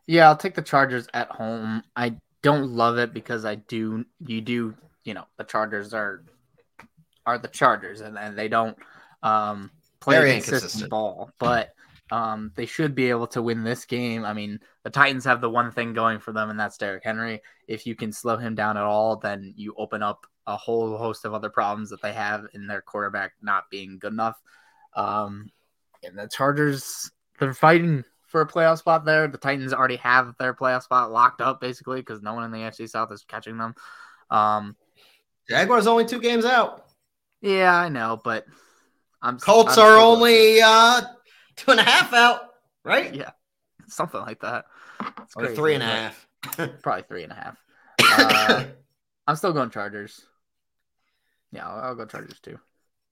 Yeah, 0.07 0.29
I'll 0.29 0.37
take 0.37 0.55
the 0.55 0.63
Chargers 0.63 1.07
at 1.13 1.31
home. 1.31 1.83
I 1.95 2.17
don't 2.43 2.71
love 2.71 2.99
it 2.99 3.13
because 3.13 3.45
I 3.45 3.57
do 3.57 4.05
you 4.27 4.41
do, 4.41 4.75
you 5.05 5.15
know, 5.15 5.27
the 5.37 5.45
Chargers 5.45 5.93
are 5.93 6.23
are 7.27 7.39
the 7.39 7.49
Chargers 7.49 8.01
and, 8.01 8.17
and 8.17 8.39
they 8.39 8.49
don't 8.49 8.79
um 9.23 9.71
play 10.01 10.17
Very 10.17 10.33
consistent 10.41 10.89
ball, 10.89 11.31
but 11.39 11.75
um 12.11 12.53
they 12.55 12.67
should 12.67 12.95
be 12.95 13.11
able 13.11 13.27
to 13.29 13.43
win 13.43 13.65
this 13.65 13.85
game. 13.85 14.25
I 14.25 14.33
mean, 14.33 14.61
the 14.83 14.91
Titans 14.91 15.25
have 15.25 15.41
the 15.41 15.51
one 15.51 15.71
thing 15.71 15.93
going 15.93 16.19
for 16.19 16.33
them 16.33 16.51
and 16.51 16.59
that's 16.59 16.79
Derrick 16.79 17.05
Henry. 17.05 17.43
If 17.67 17.87
you 17.87 17.95
can 17.95 18.13
slow 18.13 18.37
him 18.37 18.55
down 18.55 18.77
at 18.77 18.85
all, 18.85 19.17
then 19.17 19.55
you 19.57 19.75
open 19.77 20.03
up 20.03 20.27
a 20.47 20.57
whole 20.57 20.97
host 20.97 21.25
of 21.25 21.35
other 21.35 21.51
problems 21.51 21.91
that 21.91 22.01
they 22.01 22.13
have 22.13 22.47
in 22.55 22.67
their 22.67 22.81
quarterback 22.81 23.33
not 23.43 23.71
being 23.71 23.99
good 23.99 24.13
enough. 24.13 24.41
Um 24.95 25.51
and 26.03 26.19
the 26.19 26.29
Chargers 26.29 27.11
they're 27.39 27.55
fighting 27.55 28.05
for 28.27 28.43
a 28.43 28.47
playoff 28.47 28.79
spot 28.79 29.05
there. 29.05 29.27
The 29.27 29.39
Titans 29.39 29.73
already 29.73 29.97
have 29.97 30.35
their 30.39 30.55
playoff 30.55 30.83
spot 30.83 31.11
locked 31.11 31.41
up 31.41 31.61
basically 31.61 32.01
because 32.01 32.23
no 32.23 32.35
one 32.35 32.45
in 32.45 32.51
the 32.51 32.59
AFC 32.59 32.89
South 32.89 33.11
is 33.11 33.25
catching 33.27 33.59
them. 33.59 33.75
Um, 34.31 34.77
Jaguars 35.49 35.87
only 35.87 36.05
two 36.05 36.21
games 36.21 36.45
out. 36.45 36.85
yeah, 37.41 37.75
I 37.75 37.89
know, 37.89 38.21
but 38.23 38.45
I'm 39.23 39.39
Colts 39.39 39.79
I'm 39.79 39.87
are 39.87 39.99
only 39.99 40.61
uh, 40.61 41.03
two 41.59 41.71
and 41.73 41.81
a 41.81 41.85
half 41.85 42.13
out, 42.13 42.55
right? 42.85 43.15
Yeah. 43.15 43.31
something 43.89 44.21
like 44.21 44.41
that. 44.41 44.67
It's 45.23 45.37
Or 45.37 45.43
crazy, 45.43 45.57
three 45.57 45.75
and 45.75 45.83
a 45.83 45.87
half. 45.87 46.29
Probably 46.83 47.03
three 47.09 47.25
and 47.25 47.33
a 47.33 47.35
half. 47.35 47.59
Uh, 48.01 48.65
I'm 49.27 49.37
still 49.37 49.53
going 49.53 49.71
Chargers. 49.71 50.25
Yeah, 51.53 51.69
I'll, 51.69 51.81
I'll 51.81 51.95
go 51.95 52.07
Chargers 52.07 52.41
too. 52.41 52.59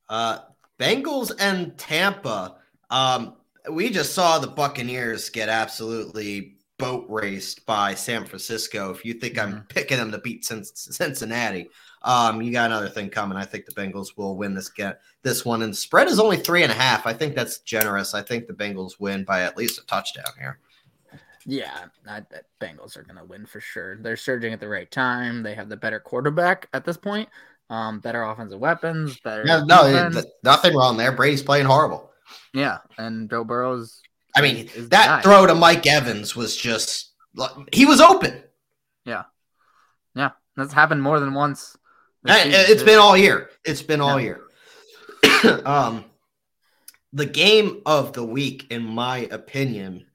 Uh, 0.08 0.40
Bengals 0.78 1.32
and 1.38 1.76
Tampa. 1.78 2.56
Um, 2.90 3.36
we 3.70 3.90
just 3.90 4.14
saw 4.14 4.38
the 4.38 4.46
Buccaneers 4.46 5.30
get 5.30 5.48
absolutely 5.48 6.55
boat 6.78 7.06
raced 7.08 7.64
by 7.66 7.94
San 7.94 8.26
Francisco. 8.26 8.90
If 8.90 9.04
you 9.04 9.14
think 9.14 9.38
I'm 9.38 9.54
Mhm. 9.60 9.68
picking 9.68 9.96
them 9.96 10.10
to 10.12 10.18
beat 10.18 10.44
Cin- 10.44 10.64
Cincinnati, 10.64 11.70
um, 12.02 12.42
you 12.42 12.52
got 12.52 12.66
another 12.66 12.88
thing 12.88 13.08
coming. 13.08 13.38
I 13.38 13.44
think 13.44 13.66
the 13.66 13.72
Bengals 13.72 14.16
will 14.16 14.36
win 14.36 14.54
this 14.54 14.68
get 14.68 15.00
this 15.22 15.44
one, 15.44 15.62
and 15.62 15.72
the 15.72 15.76
spread 15.76 16.08
is 16.08 16.18
only 16.20 16.36
three 16.36 16.62
and 16.62 16.72
a 16.72 16.74
half. 16.74 17.06
I 17.06 17.12
think 17.14 17.34
that's 17.34 17.58
generous. 17.60 18.14
I 18.14 18.22
think 18.22 18.46
the 18.46 18.52
Bengals 18.52 19.00
win 19.00 19.24
by 19.24 19.42
at 19.42 19.56
least 19.56 19.78
a 19.80 19.86
touchdown 19.86 20.32
here. 20.38 20.58
Yeah, 21.46 21.86
I, 22.08 22.20
the 22.20 22.42
Bengals 22.60 22.96
are 22.96 23.04
going 23.04 23.18
to 23.18 23.24
win 23.24 23.46
for 23.46 23.60
sure. 23.60 23.96
They're 23.96 24.16
surging 24.16 24.52
at 24.52 24.60
the 24.60 24.68
right 24.68 24.90
time. 24.90 25.42
They 25.44 25.54
have 25.54 25.68
the 25.68 25.76
better 25.76 26.00
quarterback 26.00 26.68
at 26.74 26.84
this 26.84 26.96
point. 26.96 27.28
Um, 27.70 28.00
better 28.00 28.22
offensive 28.24 28.58
weapons. 28.60 29.18
Better. 29.20 29.44
Yeah, 29.46 29.62
no, 29.64 30.22
nothing 30.42 30.74
wrong 30.76 30.96
there. 30.96 31.12
Brady's 31.12 31.42
playing 31.42 31.66
horrible. 31.66 32.12
Yeah, 32.52 32.78
and 32.98 33.30
Joe 33.30 33.44
Burrow's. 33.44 34.02
I 34.36 34.42
mean, 34.42 34.68
that 34.90 35.22
throw 35.22 35.46
to 35.46 35.54
Mike 35.54 35.86
Evans 35.86 36.36
was 36.36 36.54
just 36.54 37.12
he 37.72 37.86
was 37.86 38.00
open. 38.00 38.42
Yeah, 39.06 39.24
yeah, 40.14 40.30
that's 40.56 40.74
happened 40.74 41.02
more 41.02 41.18
than 41.18 41.32
once. 41.32 41.76
It's 42.24 42.82
been 42.82 42.98
all 42.98 43.16
year. 43.16 43.50
It's 43.64 43.82
been 43.82 44.00
all 44.00 44.20
year. 44.20 44.42
um, 45.64 46.04
the 47.12 47.26
game 47.26 47.80
of 47.86 48.12
the 48.12 48.24
week, 48.24 48.66
in 48.70 48.84
my 48.84 49.20
opinion, 49.30 50.06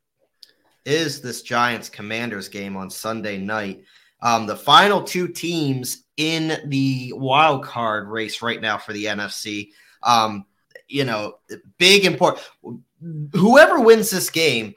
is 0.85 1.21
this 1.21 1.41
Giants 1.41 1.89
Commanders 1.89 2.47
game 2.47 2.77
on 2.77 2.89
Sunday 2.89 3.37
night. 3.37 3.83
Um, 4.21 4.45
the 4.45 4.55
final 4.55 5.01
two 5.01 5.27
teams 5.27 6.03
in 6.17 6.59
the 6.69 7.13
wild 7.15 7.63
card 7.63 8.07
race 8.07 8.43
right 8.43 8.61
now 8.61 8.77
for 8.77 8.93
the 8.93 9.05
NFC. 9.05 9.69
Um, 10.03 10.45
you 10.87 11.05
know, 11.05 11.39
big 11.77 12.05
important. 12.05 12.45
Whoever 13.33 13.79
wins 13.79 14.09
this 14.09 14.29
game 14.29 14.75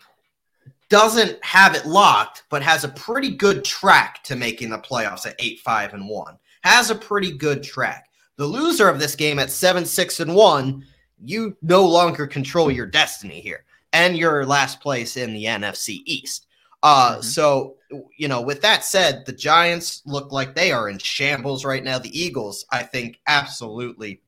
doesn't 0.88 1.44
have 1.44 1.74
it 1.74 1.86
locked, 1.86 2.44
but 2.50 2.62
has 2.62 2.84
a 2.84 2.88
pretty 2.88 3.30
good 3.30 3.64
track 3.64 4.22
to 4.24 4.36
making 4.36 4.70
the 4.70 4.78
playoffs 4.78 5.26
at 5.26 5.36
eight, 5.38 5.60
five, 5.60 5.94
and 5.94 6.08
one. 6.08 6.38
Has 6.62 6.90
a 6.90 6.94
pretty 6.94 7.36
good 7.36 7.62
track. 7.62 8.08
The 8.36 8.46
loser 8.46 8.88
of 8.88 8.98
this 8.98 9.16
game 9.16 9.38
at 9.38 9.50
seven, 9.50 9.84
six, 9.84 10.20
and 10.20 10.34
one, 10.34 10.84
you 11.22 11.56
no 11.62 11.86
longer 11.86 12.26
control 12.26 12.70
your 12.70 12.86
destiny 12.86 13.40
here 13.40 13.64
and 13.92 14.16
your 14.16 14.44
last 14.44 14.80
place 14.80 15.16
in 15.16 15.32
the 15.32 15.44
NFC 15.44 16.02
East. 16.04 16.46
Uh, 16.82 17.12
mm-hmm. 17.12 17.22
So, 17.22 17.76
you 18.16 18.28
know, 18.28 18.42
with 18.42 18.60
that 18.62 18.84
said, 18.84 19.24
the 19.24 19.32
Giants 19.32 20.02
look 20.04 20.32
like 20.32 20.54
they 20.54 20.72
are 20.72 20.88
in 20.88 20.98
shambles 20.98 21.64
right 21.64 21.82
now. 21.82 21.98
The 21.98 22.18
Eagles, 22.18 22.66
I 22.70 22.82
think, 22.82 23.20
absolutely 23.26 24.20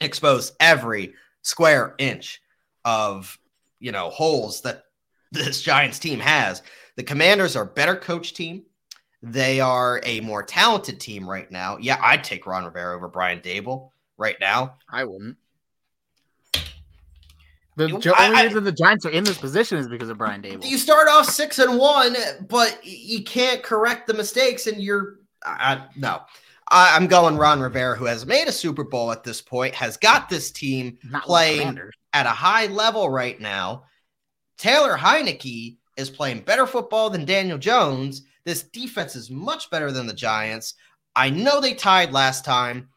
expose 0.00 0.52
every 0.60 1.14
square 1.42 1.94
inch 1.98 2.40
of, 2.88 3.38
you 3.80 3.92
know, 3.92 4.10
holes 4.10 4.62
that 4.62 4.84
this 5.32 5.62
Giants 5.62 5.98
team 5.98 6.18
has. 6.20 6.62
The 6.96 7.02
Commanders 7.02 7.54
are 7.54 7.64
a 7.64 7.66
better 7.66 7.94
coach 7.94 8.34
team. 8.34 8.64
They 9.22 9.60
are 9.60 10.00
a 10.04 10.20
more 10.20 10.42
talented 10.42 11.00
team 11.00 11.28
right 11.28 11.50
now. 11.50 11.76
Yeah, 11.78 11.98
I'd 12.02 12.24
take 12.24 12.46
Ron 12.46 12.64
Rivera 12.64 12.96
over 12.96 13.08
Brian 13.08 13.40
Daboll 13.40 13.90
right 14.16 14.36
now. 14.40 14.76
I 14.88 15.04
wouldn't. 15.04 15.36
The 17.76 17.84
only 17.92 18.10
I, 18.12 18.42
reason 18.44 18.64
the 18.64 18.72
Giants 18.72 19.06
are 19.06 19.10
in 19.10 19.22
this 19.22 19.38
position 19.38 19.78
is 19.78 19.86
because 19.86 20.08
of 20.08 20.18
Brian 20.18 20.42
Daboll. 20.42 20.64
You 20.64 20.78
start 20.78 21.06
off 21.08 21.26
six 21.26 21.60
and 21.60 21.78
one, 21.78 22.16
but 22.48 22.80
you 22.82 23.22
can't 23.22 23.62
correct 23.62 24.08
the 24.08 24.14
mistakes, 24.14 24.66
and 24.66 24.82
you're 24.82 25.18
I, 25.44 25.84
no. 25.96 26.22
I, 26.70 26.96
am 26.96 27.06
going 27.06 27.36
Ron 27.36 27.60
Rivera, 27.60 27.96
who 27.96 28.04
has 28.04 28.26
made 28.26 28.48
a 28.48 28.52
Super 28.52 28.84
Bowl 28.84 29.12
at 29.12 29.24
this 29.24 29.40
point, 29.40 29.74
has 29.74 29.96
got 29.96 30.28
this 30.28 30.50
team 30.50 30.98
Not 31.04 31.22
playing 31.22 31.80
at 32.12 32.26
a 32.26 32.30
high 32.30 32.66
level 32.66 33.08
right 33.08 33.40
now. 33.40 33.84
Taylor 34.56 34.96
Heinicke 34.96 35.76
is 35.96 36.10
playing 36.10 36.40
better 36.40 36.66
football 36.66 37.10
than 37.10 37.24
Daniel 37.24 37.58
Jones. 37.58 38.22
This 38.44 38.62
defense 38.62 39.14
is 39.14 39.30
much 39.30 39.70
better 39.70 39.92
than 39.92 40.06
the 40.06 40.14
Giants. 40.14 40.74
I 41.14 41.30
know 41.30 41.60
they 41.60 41.74
tied 41.74 42.12
last 42.12 42.44
time, 42.44 42.88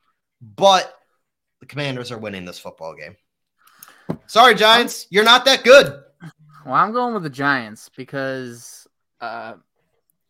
but 0.41 0.93
the 1.59 1.66
Commanders 1.66 2.12
are 2.12 2.18
winning 2.18 2.45
this 2.45 2.59
football 2.59 2.95
game. 2.95 3.16
Sorry, 4.28 4.55
Giants, 4.55 5.07
you're 5.09 5.24
not 5.24 5.45
that 5.45 5.64
good. 5.64 6.01
Well, 6.66 6.76
I'm 6.76 6.93
going 6.93 7.14
with 7.14 7.24
the 7.24 7.30
Giants 7.30 7.89
because 7.95 8.88
uh, 9.20 9.53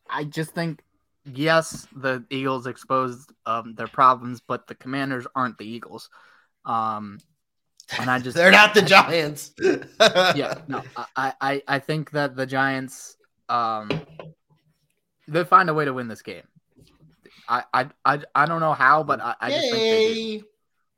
I 0.09 0.23
just 0.25 0.51
think 0.51 0.83
yes, 1.25 1.87
the 1.95 2.23
Eagles 2.29 2.67
exposed 2.67 3.31
um, 3.45 3.75
their 3.75 3.87
problems, 3.87 4.41
but 4.45 4.67
the 4.67 4.75
Commanders 4.75 5.27
aren't 5.35 5.57
the 5.57 5.67
Eagles. 5.67 6.09
Um, 6.65 7.19
and 7.99 8.09
I 8.09 8.19
just 8.19 8.35
they're 8.37 8.51
not 8.51 8.73
the 8.73 8.81
Giants. 8.81 9.51
yeah, 9.59 10.55
no, 10.67 10.83
I, 11.15 11.33
I 11.41 11.63
I 11.67 11.79
think 11.79 12.11
that 12.11 12.35
the 12.35 12.45
Giants 12.45 13.17
um 13.49 13.89
they 15.27 15.43
find 15.43 15.69
a 15.69 15.73
way 15.73 15.85
to 15.85 15.93
win 15.93 16.07
this 16.07 16.21
game. 16.21 16.43
I 17.47 17.63
I 17.73 17.89
I, 18.05 18.19
I 18.35 18.45
don't 18.45 18.59
know 18.59 18.73
how, 18.73 19.03
but 19.03 19.21
I, 19.21 19.35
I 19.39 19.49
just 19.49 19.71
think 19.71 19.83
they 19.83 20.43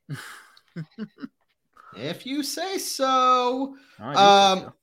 do. 0.10 0.16
If 1.96 2.26
you 2.26 2.42
say 2.42 2.80
so. 2.80 3.76
um, 4.00 4.74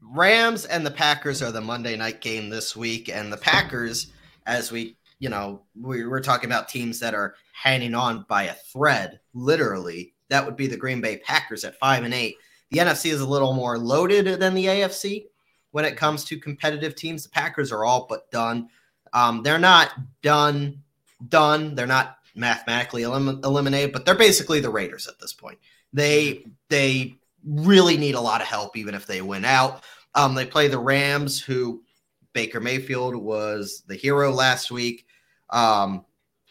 Rams 0.00 0.64
and 0.66 0.84
the 0.84 0.90
Packers 0.90 1.42
are 1.42 1.52
the 1.52 1.60
Monday 1.60 1.96
night 1.96 2.20
game 2.20 2.50
this 2.50 2.76
week, 2.76 3.08
and 3.08 3.32
the 3.32 3.36
Packers, 3.36 4.08
as 4.46 4.72
we 4.72 4.96
you 5.22 5.28
know, 5.28 5.62
we 5.80 6.04
we're 6.04 6.18
talking 6.18 6.50
about 6.50 6.68
teams 6.68 6.98
that 6.98 7.14
are 7.14 7.36
hanging 7.52 7.94
on 7.94 8.26
by 8.28 8.42
a 8.42 8.54
thread, 8.54 9.20
literally. 9.34 10.14
That 10.30 10.44
would 10.44 10.56
be 10.56 10.66
the 10.66 10.76
Green 10.76 11.00
Bay 11.00 11.18
Packers 11.18 11.62
at 11.62 11.78
five 11.78 12.02
and 12.02 12.12
eight. 12.12 12.38
The 12.72 12.78
NFC 12.78 13.12
is 13.12 13.20
a 13.20 13.28
little 13.28 13.52
more 13.52 13.78
loaded 13.78 14.40
than 14.40 14.52
the 14.52 14.64
AFC 14.64 15.26
when 15.70 15.84
it 15.84 15.96
comes 15.96 16.24
to 16.24 16.40
competitive 16.40 16.96
teams. 16.96 17.22
The 17.22 17.28
Packers 17.28 17.70
are 17.70 17.84
all 17.84 18.06
but 18.08 18.32
done. 18.32 18.68
Um, 19.12 19.44
they're 19.44 19.60
not 19.60 19.92
done, 20.22 20.82
done. 21.28 21.76
They're 21.76 21.86
not 21.86 22.16
mathematically 22.34 23.04
elim- 23.04 23.40
eliminated, 23.44 23.92
but 23.92 24.04
they're 24.04 24.16
basically 24.16 24.58
the 24.58 24.70
Raiders 24.70 25.06
at 25.06 25.20
this 25.20 25.32
point. 25.32 25.58
They 25.92 26.46
they 26.68 27.14
really 27.46 27.96
need 27.96 28.16
a 28.16 28.20
lot 28.20 28.40
of 28.40 28.48
help, 28.48 28.76
even 28.76 28.96
if 28.96 29.06
they 29.06 29.22
win 29.22 29.44
out. 29.44 29.84
Um, 30.16 30.34
they 30.34 30.46
play 30.46 30.66
the 30.66 30.80
Rams, 30.80 31.40
who 31.40 31.84
Baker 32.32 32.58
Mayfield 32.58 33.14
was 33.14 33.84
the 33.86 33.94
hero 33.94 34.32
last 34.32 34.72
week. 34.72 35.06
Um, 35.52 36.04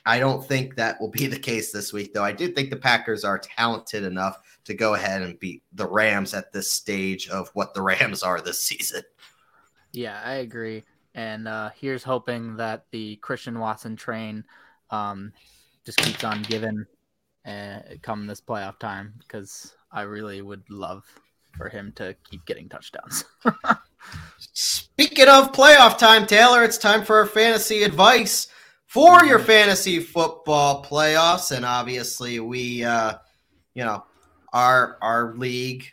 I 0.05 0.19
don't 0.19 0.45
think 0.45 0.75
that 0.75 0.99
will 0.99 1.09
be 1.09 1.27
the 1.27 1.39
case 1.39 1.71
this 1.71 1.91
week, 1.91 2.13
though. 2.13 2.23
I 2.23 2.31
do 2.31 2.47
think 2.47 2.69
the 2.69 2.77
Packers 2.77 3.23
are 3.23 3.39
talented 3.39 4.03
enough 4.03 4.39
to 4.65 4.73
go 4.73 4.93
ahead 4.93 5.21
and 5.21 5.39
beat 5.39 5.63
the 5.73 5.87
Rams 5.87 6.33
at 6.33 6.53
this 6.53 6.71
stage 6.71 7.27
of 7.29 7.49
what 7.53 7.73
the 7.73 7.81
Rams 7.81 8.23
are 8.23 8.39
this 8.39 8.63
season. 8.63 9.03
Yeah, 9.91 10.21
I 10.23 10.35
agree. 10.35 10.83
And 11.13 11.47
uh, 11.47 11.71
here's 11.75 12.03
hoping 12.03 12.55
that 12.55 12.85
the 12.91 13.17
Christian 13.17 13.59
Watson 13.59 13.97
train 13.97 14.45
um, 14.91 15.33
just 15.85 15.97
keeps 15.97 16.23
on 16.23 16.41
giving 16.43 16.85
uh, 17.45 17.79
come 18.01 18.27
this 18.27 18.39
playoff 18.39 18.79
time 18.79 19.13
because 19.19 19.75
I 19.91 20.03
really 20.03 20.41
would 20.41 20.63
love 20.69 21.03
for 21.57 21.67
him 21.67 21.91
to 21.97 22.15
keep 22.29 22.45
getting 22.45 22.69
touchdowns. 22.69 23.25
Speaking 24.37 25.27
of 25.27 25.51
playoff 25.51 25.97
time, 25.97 26.25
Taylor, 26.25 26.63
it's 26.63 26.77
time 26.77 27.03
for 27.03 27.17
our 27.17 27.25
fantasy 27.25 27.83
advice 27.83 28.47
for 28.91 29.23
your 29.23 29.39
fantasy 29.39 30.01
football 30.01 30.83
playoffs, 30.83 31.55
and 31.55 31.63
obviously 31.63 32.41
we, 32.41 32.83
uh, 32.83 33.13
you 33.73 33.85
know, 33.85 34.03
our 34.51 34.97
our 35.01 35.33
league 35.37 35.85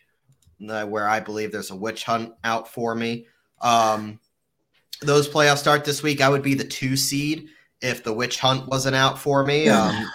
uh, 0.69 0.85
where 0.85 1.09
I 1.09 1.21
believe 1.21 1.53
there's 1.53 1.71
a 1.71 1.77
witch 1.77 2.03
hunt 2.03 2.35
out 2.43 2.67
for 2.67 2.97
me. 2.97 3.29
Um, 3.61 4.19
those 5.01 5.29
playoffs 5.29 5.59
start 5.59 5.85
this 5.85 6.03
week. 6.03 6.21
I 6.21 6.29
would 6.29 6.43
be 6.43 6.55
the 6.55 6.65
two 6.65 6.97
seed 6.97 7.51
if 7.81 8.03
the 8.03 8.13
witch 8.13 8.41
hunt 8.41 8.67
wasn't 8.67 8.97
out 8.97 9.17
for 9.17 9.47
me. 9.47 9.69
Um, 9.69 10.11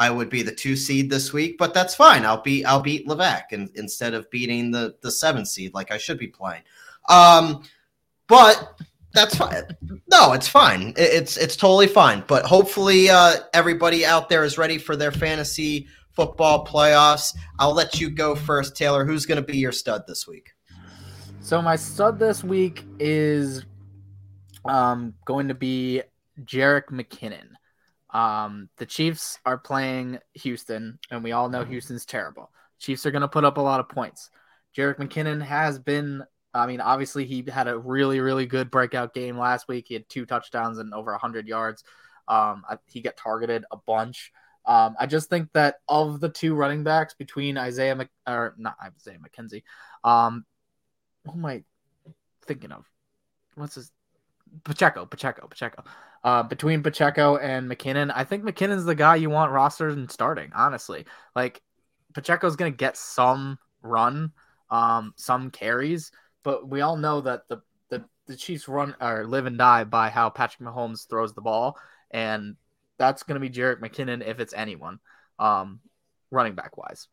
I 0.00 0.10
would 0.10 0.28
be 0.28 0.42
the 0.42 0.52
two 0.52 0.74
seed 0.74 1.08
this 1.08 1.32
week, 1.32 1.56
but 1.56 1.72
that's 1.72 1.94
fine. 1.94 2.24
I'll 2.24 2.42
be 2.42 2.64
I'll 2.64 2.80
beat 2.80 3.06
Levac 3.06 3.52
and, 3.52 3.70
instead 3.76 4.14
of 4.14 4.28
beating 4.28 4.72
the 4.72 4.96
the 5.02 5.12
seven 5.12 5.46
seed 5.46 5.72
like 5.72 5.92
I 5.92 5.98
should 5.98 6.18
be 6.18 6.26
playing. 6.26 6.62
Um, 7.08 7.62
but 8.26 8.76
that's 9.12 9.36
fine. 9.36 9.64
No, 10.10 10.32
it's 10.32 10.48
fine. 10.48 10.94
It's 10.96 11.36
it's 11.36 11.56
totally 11.56 11.86
fine. 11.86 12.24
But 12.26 12.44
hopefully, 12.44 13.10
uh, 13.10 13.36
everybody 13.54 14.04
out 14.04 14.28
there 14.28 14.44
is 14.44 14.58
ready 14.58 14.78
for 14.78 14.96
their 14.96 15.12
fantasy 15.12 15.88
football 16.12 16.66
playoffs. 16.66 17.34
I'll 17.58 17.74
let 17.74 18.00
you 18.00 18.10
go 18.10 18.34
first, 18.34 18.76
Taylor. 18.76 19.04
Who's 19.04 19.26
going 19.26 19.40
to 19.40 19.46
be 19.46 19.58
your 19.58 19.72
stud 19.72 20.04
this 20.06 20.26
week? 20.26 20.50
So 21.40 21.62
my 21.62 21.76
stud 21.76 22.18
this 22.18 22.44
week 22.44 22.84
is 22.98 23.64
um, 24.64 25.14
going 25.24 25.48
to 25.48 25.54
be 25.54 26.02
Jerick 26.44 26.86
McKinnon. 26.90 27.50
Um, 28.10 28.68
the 28.76 28.86
Chiefs 28.86 29.38
are 29.44 29.58
playing 29.58 30.18
Houston, 30.34 30.98
and 31.10 31.22
we 31.22 31.32
all 31.32 31.48
know 31.48 31.64
Houston's 31.64 32.04
terrible. 32.04 32.50
Chiefs 32.78 33.06
are 33.06 33.10
going 33.10 33.22
to 33.22 33.28
put 33.28 33.44
up 33.44 33.58
a 33.58 33.62
lot 33.62 33.80
of 33.80 33.88
points. 33.88 34.30
Jerick 34.76 34.98
McKinnon 34.98 35.42
has 35.42 35.78
been, 35.78 36.22
I 36.58 36.66
mean, 36.66 36.80
obviously 36.80 37.24
he 37.24 37.44
had 37.48 37.68
a 37.68 37.78
really, 37.78 38.20
really 38.20 38.46
good 38.46 38.70
breakout 38.70 39.14
game 39.14 39.38
last 39.38 39.68
week. 39.68 39.86
He 39.88 39.94
had 39.94 40.08
two 40.08 40.26
touchdowns 40.26 40.78
and 40.78 40.92
over 40.94 41.12
100 41.12 41.46
yards. 41.46 41.84
Um, 42.26 42.64
he 42.86 43.00
got 43.00 43.16
targeted 43.16 43.64
a 43.70 43.76
bunch. 43.76 44.32
Um, 44.66 44.96
I 45.00 45.06
just 45.06 45.30
think 45.30 45.50
that 45.54 45.76
of 45.88 46.20
the 46.20 46.28
two 46.28 46.54
running 46.54 46.84
backs 46.84 47.14
between 47.14 47.56
Isaiah 47.56 47.96
Mc, 47.96 48.08
or 48.26 48.54
not 48.58 48.76
Isaiah 48.82 49.18
McKenzie, 49.18 49.62
um, 50.04 50.44
who 51.24 51.32
am 51.32 51.46
I 51.46 51.64
thinking 52.46 52.72
of? 52.72 52.84
What's 53.54 53.76
his 53.76 53.90
Pacheco, 54.64 55.06
Pacheco, 55.06 55.46
Pacheco. 55.46 55.84
Uh, 56.24 56.42
between 56.42 56.82
Pacheco 56.82 57.36
and 57.36 57.70
McKinnon, 57.70 58.12
I 58.14 58.24
think 58.24 58.44
McKinnon's 58.44 58.84
the 58.84 58.94
guy 58.94 59.16
you 59.16 59.30
want 59.30 59.52
rostered 59.52 59.92
and 59.92 60.10
starting. 60.10 60.50
Honestly, 60.54 61.06
like 61.34 61.62
Pacheco's 62.14 62.56
gonna 62.56 62.70
get 62.70 62.96
some 62.96 63.58
run, 63.82 64.32
um, 64.70 65.14
some 65.16 65.50
carries, 65.50 66.10
but 66.42 66.68
we 66.68 66.80
all 66.80 66.96
know 66.96 67.20
that 67.20 67.48
the 67.48 67.62
the, 67.90 68.04
the 68.26 68.36
Chiefs 68.36 68.68
run 68.68 68.94
or 69.00 69.26
live 69.26 69.46
and 69.46 69.58
die 69.58 69.84
by 69.84 70.10
how 70.10 70.30
Patrick 70.30 70.68
Mahomes 70.68 71.08
throws 71.08 71.34
the 71.34 71.40
ball, 71.40 71.78
and 72.10 72.56
that's 72.98 73.22
going 73.22 73.40
to 73.40 73.46
be 73.46 73.54
Jerick 73.54 73.80
McKinnon 73.80 74.26
if 74.26 74.40
it's 74.40 74.54
anyone, 74.54 74.98
um, 75.38 75.80
running 76.30 76.54
back 76.54 76.76
wise. 76.76 77.08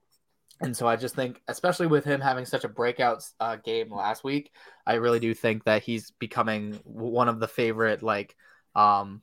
And 0.62 0.76
so 0.76 0.88
I 0.88 0.96
just 0.96 1.16
think, 1.16 1.42
especially 1.48 1.88
with 1.88 2.06
him 2.06 2.22
having 2.22 2.46
such 2.46 2.64
a 2.64 2.70
breakout 2.70 3.26
uh, 3.40 3.58
game 3.58 3.94
last 3.94 4.24
week, 4.24 4.52
I 4.86 4.96
really 4.96 5.20
do 5.20 5.34
think 5.34 5.66
that 5.66 5.84
he's 5.84 6.12
becoming 6.12 6.80
one 6.86 7.28
of 7.28 7.40
the 7.40 7.48
favorite 7.48 8.02
like 8.02 8.36
um, 8.74 9.22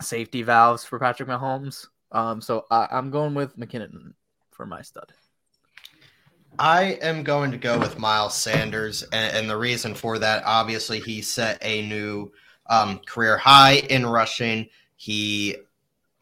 safety 0.00 0.42
valves 0.42 0.84
for 0.84 0.98
Patrick 0.98 1.28
Mahomes. 1.28 1.86
Um, 2.12 2.40
so 2.40 2.66
I, 2.70 2.88
I'm 2.92 3.10
going 3.10 3.34
with 3.34 3.56
McKinnon 3.56 4.14
for 4.52 4.64
my 4.64 4.82
stud. 4.82 5.12
I 6.58 6.98
am 7.00 7.22
going 7.22 7.50
to 7.52 7.56
go 7.56 7.78
with 7.78 7.98
Miles 7.98 8.34
Sanders, 8.34 9.02
and, 9.12 9.36
and 9.36 9.50
the 9.50 9.56
reason 9.56 9.94
for 9.94 10.18
that, 10.18 10.42
obviously, 10.44 11.00
he 11.00 11.22
set 11.22 11.58
a 11.62 11.86
new 11.86 12.32
um, 12.66 12.98
career 13.06 13.36
high 13.36 13.76
in 13.88 14.06
rushing. 14.06 14.68
He 14.96 15.56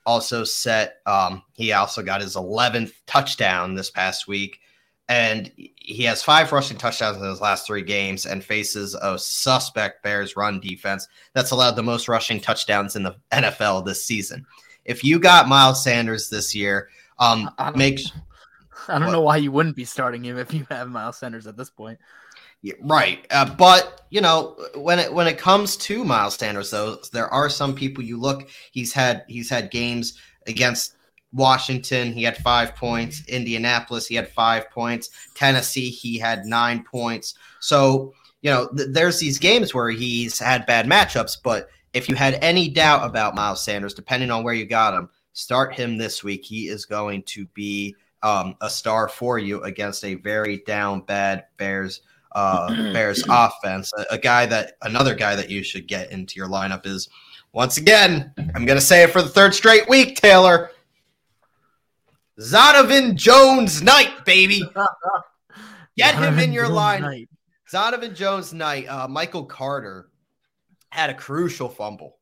also 0.07 0.45
set, 0.45 0.99
um, 1.07 1.43
he 1.55 1.73
also 1.73 2.03
got 2.03 2.21
his 2.21 2.37
11th 2.37 2.93
touchdown 3.07 3.75
this 3.75 3.91
past 3.91 4.29
week, 4.29 4.61
and 5.09 5.51
he 5.57 6.03
has 6.05 6.23
five 6.23 6.53
rushing 6.53 6.77
touchdowns 6.77 7.17
in 7.17 7.25
his 7.25 7.41
last 7.41 7.67
three 7.67 7.83
games 7.83 8.27
and 8.27 8.45
faces 8.45 8.95
a 8.95 9.19
suspect 9.19 10.03
Bears 10.03 10.37
run 10.37 10.61
defense 10.61 11.09
that's 11.33 11.51
allowed 11.51 11.77
the 11.77 11.83
most 11.83 12.09
rushing 12.09 12.41
touchdowns 12.41 12.95
in 12.95 13.03
the 13.03 13.17
NFL 13.33 13.85
this 13.85 14.05
season. 14.05 14.47
If 14.85 15.03
you 15.03 15.19
got 15.19 15.49
Miles 15.49 15.83
Sanders 15.83 16.29
this 16.29 16.55
year, 16.55 16.89
um, 17.19 17.51
make 17.75 18.01
I 18.89 18.99
don't 18.99 19.09
what? 19.09 19.13
know 19.13 19.21
why 19.23 19.37
you 19.37 19.53
wouldn't 19.53 19.77
be 19.77 19.85
starting 19.85 20.25
him 20.25 20.39
if 20.39 20.53
you 20.53 20.67
have 20.71 20.89
Miles 20.89 21.19
Sanders 21.19 21.47
at 21.47 21.57
this 21.57 21.71
point. 21.71 21.99
Yeah, 22.63 22.75
right, 22.81 23.25
uh, 23.31 23.55
but 23.55 24.07
you 24.11 24.21
know 24.21 24.57
when 24.75 24.99
it 24.99 25.13
when 25.13 25.29
it 25.29 25.39
comes 25.39 25.77
to 25.77 26.05
Miles 26.05 26.35
Sanders, 26.35 26.71
though, 26.71 26.99
there 27.13 27.29
are 27.29 27.49
some 27.49 27.75
people 27.75 28.03
you 28.03 28.19
look. 28.19 28.49
He's 28.73 28.93
had 28.93 29.25
he's 29.29 29.49
had 29.49 29.71
games 29.71 30.19
against 30.49 30.97
Washington. 31.33 32.13
He 32.13 32.25
had 32.25 32.37
five 32.39 32.75
points. 32.75 33.23
Indianapolis, 33.29 34.09
he 34.09 34.17
had 34.17 34.29
five 34.29 34.71
points. 34.71 35.11
Tennessee, 35.35 35.91
he 35.91 36.19
had 36.19 36.47
nine 36.47 36.83
points. 36.83 37.35
So 37.61 38.13
you 38.43 38.51
know 38.51 38.69
th- 38.77 38.89
there's 38.91 39.21
these 39.21 39.39
games 39.39 39.73
where 39.73 39.91
he's 39.91 40.41
had 40.41 40.67
bad 40.67 40.87
matchups, 40.87 41.39
but 41.43 41.69
if 41.93 42.09
you 42.09 42.17
had 42.17 42.35
any 42.43 42.69
doubt 42.69 43.07
about 43.07 43.35
Miles 43.35 43.63
Sanders, 43.63 43.95
depending 43.95 44.31
on 44.31 44.43
where 44.43 44.55
you 44.55 44.67
got 44.67 44.95
him, 44.95 45.09
start 45.33 45.75
him 45.75 45.97
this 45.97 46.25
week. 46.25 46.45
He 46.45 46.69
is 46.69 46.85
going 46.85 47.23
to 47.25 47.47
be 47.55 47.95
um, 48.23 48.57
a 48.61 48.71
star 48.71 49.09
for 49.09 49.39
you 49.39 49.63
against 49.63 50.05
a 50.05 50.15
very 50.15 50.59
down 50.67 51.03
bad 51.03 51.45
Bears 51.57 52.03
uh, 52.33 52.69
Bears 52.93 53.25
offense. 53.29 53.93
A, 53.97 54.15
a, 54.15 54.19
guy 54.19 54.47
that 54.47 54.73
another 54.83 55.15
guy 55.15 55.35
that 55.37 55.51
you 55.51 55.63
should 55.63 55.87
get 55.87 56.11
into 56.11 56.37
your 56.37 56.49
lineup 56.49 56.87
is 56.87 57.09
once 57.53 57.77
again. 57.77 58.33
I'm 58.55 58.65
going 58.65 58.79
to 58.79 58.85
say 58.85 59.03
it 59.03 59.11
for 59.11 59.23
the 59.23 59.29
third 59.29 59.55
straight 59.55 59.89
week, 59.89 60.17
Taylor. 60.17 60.71
Zonovan 62.39 63.15
Jones 63.15 63.83
Knight, 63.83 64.25
baby. 64.25 64.63
Get 65.97 66.15
him 66.15 66.39
in 66.39 66.53
your 66.53 66.69
line. 66.69 67.27
Zonovan 67.73 68.15
Jones 68.15 68.53
Knight. 68.53 68.89
Uh, 68.89 69.09
Michael 69.09 69.45
Carter 69.45 70.09
had 70.91 71.11
a 71.11 71.15
crucial 71.15 71.69
fumble 71.69 72.18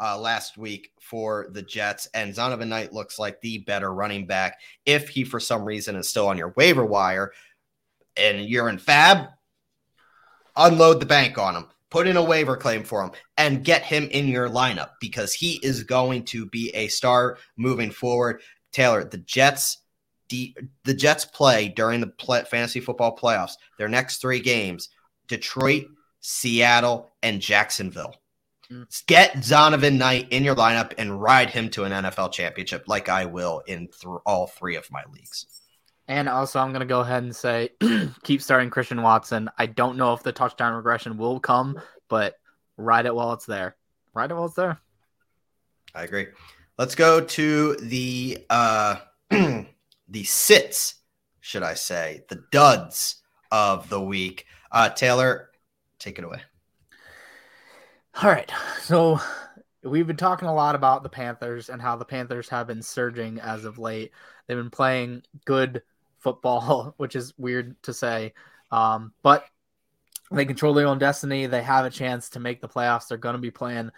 uh, 0.00 0.18
last 0.18 0.56
week 0.56 0.90
for 1.00 1.48
the 1.50 1.62
Jets, 1.62 2.08
and 2.14 2.34
Zonovan 2.34 2.68
Knight 2.68 2.92
looks 2.92 3.18
like 3.18 3.40
the 3.40 3.58
better 3.58 3.92
running 3.92 4.26
back. 4.26 4.58
If 4.86 5.08
he, 5.08 5.24
for 5.24 5.40
some 5.40 5.64
reason, 5.64 5.96
is 5.96 6.08
still 6.08 6.28
on 6.28 6.38
your 6.38 6.52
waiver 6.56 6.84
wire 6.84 7.32
and 8.16 8.48
you're 8.48 8.68
in 8.68 8.78
FAAB, 8.78 9.28
unload 10.56 11.00
the 11.00 11.06
bank 11.06 11.38
on 11.38 11.56
him, 11.56 11.66
put 11.90 12.06
in 12.06 12.16
a 12.16 12.22
waiver 12.22 12.56
claim 12.56 12.84
for 12.84 13.02
him, 13.02 13.10
and 13.36 13.64
get 13.64 13.82
him 13.82 14.08
in 14.10 14.28
your 14.28 14.48
lineup 14.48 14.90
because 15.00 15.32
he 15.32 15.60
is 15.62 15.82
going 15.82 16.24
to 16.24 16.46
be 16.46 16.70
a 16.74 16.88
star 16.88 17.38
moving 17.56 17.90
forward. 17.90 18.40
Taylor, 18.72 19.04
the 19.04 19.18
Jets. 19.18 19.78
The, 20.30 20.52
Jets 20.84 21.24
play 21.26 21.68
during 21.68 22.00
the 22.00 22.08
play, 22.08 22.42
fantasy 22.42 22.80
football 22.80 23.16
playoffs. 23.16 23.52
Their 23.78 23.88
next 23.88 24.20
three 24.20 24.40
games 24.40 24.88
Detroit, 25.28 25.84
Seattle, 26.20 27.12
and 27.22 27.40
Jacksonville. 27.40 28.16
Get 29.06 29.34
Zonovan 29.36 29.98
Knight 29.98 30.28
in 30.30 30.44
your 30.44 30.54
lineup 30.54 30.92
and 30.98 31.20
ride 31.20 31.50
him 31.50 31.68
to 31.70 31.84
an 31.84 31.92
NFL 31.92 32.32
championship 32.32 32.84
like 32.86 33.08
I 33.08 33.26
will 33.26 33.62
in 33.66 33.88
th- 33.88 34.18
all 34.26 34.46
three 34.46 34.76
of 34.76 34.90
my 34.90 35.02
leagues. 35.12 35.46
And 36.06 36.28
also, 36.28 36.60
I'm 36.60 36.70
going 36.70 36.80
to 36.80 36.86
go 36.86 37.00
ahead 37.00 37.22
and 37.22 37.34
say 37.34 37.70
keep 38.22 38.42
starting 38.42 38.70
Christian 38.70 39.02
Watson. 39.02 39.48
I 39.56 39.66
don't 39.66 39.96
know 39.96 40.12
if 40.12 40.22
the 40.22 40.32
touchdown 40.32 40.74
regression 40.74 41.16
will 41.16 41.40
come, 41.40 41.80
but 42.08 42.34
ride 42.76 43.06
it 43.06 43.14
while 43.14 43.32
it's 43.32 43.46
there. 43.46 43.76
Ride 44.12 44.30
it 44.30 44.34
while 44.34 44.46
it's 44.46 44.54
there. 44.54 44.80
I 45.94 46.04
agree. 46.04 46.26
Let's 46.76 46.94
go 46.94 47.20
to 47.20 47.76
the 47.76 48.44
uh, 48.50 48.96
the 49.30 50.24
sits, 50.24 50.96
should 51.40 51.62
I 51.62 51.74
say, 51.74 52.24
the 52.28 52.42
duds 52.50 53.22
of 53.50 53.88
the 53.88 54.00
week. 54.00 54.46
Uh, 54.70 54.88
Taylor, 54.90 55.50
take 55.98 56.18
it 56.18 56.24
away. 56.24 56.42
All 58.22 58.30
right. 58.30 58.50
So 58.82 59.18
we've 59.82 60.06
been 60.06 60.16
talking 60.16 60.46
a 60.46 60.54
lot 60.54 60.76
about 60.76 61.02
the 61.02 61.08
Panthers 61.08 61.68
and 61.68 61.82
how 61.82 61.96
the 61.96 62.04
Panthers 62.04 62.48
have 62.48 62.68
been 62.68 62.80
surging 62.80 63.40
as 63.40 63.64
of 63.64 63.76
late. 63.76 64.12
They've 64.46 64.56
been 64.56 64.70
playing 64.70 65.24
good 65.44 65.82
football, 66.20 66.94
which 66.96 67.16
is 67.16 67.34
weird 67.38 67.74
to 67.82 67.92
say. 67.92 68.32
Um, 68.70 69.12
but 69.22 69.44
they 70.30 70.44
control 70.44 70.74
their 70.74 70.86
own 70.86 70.98
destiny. 70.98 71.46
They 71.46 71.62
have 71.62 71.86
a 71.86 71.90
chance 71.90 72.30
to 72.30 72.40
make 72.40 72.60
the 72.60 72.68
playoffs. 72.68 73.08
They're 73.08 73.18
going 73.18 73.34
to 73.34 73.40
be 73.40 73.50
playing 73.50 73.90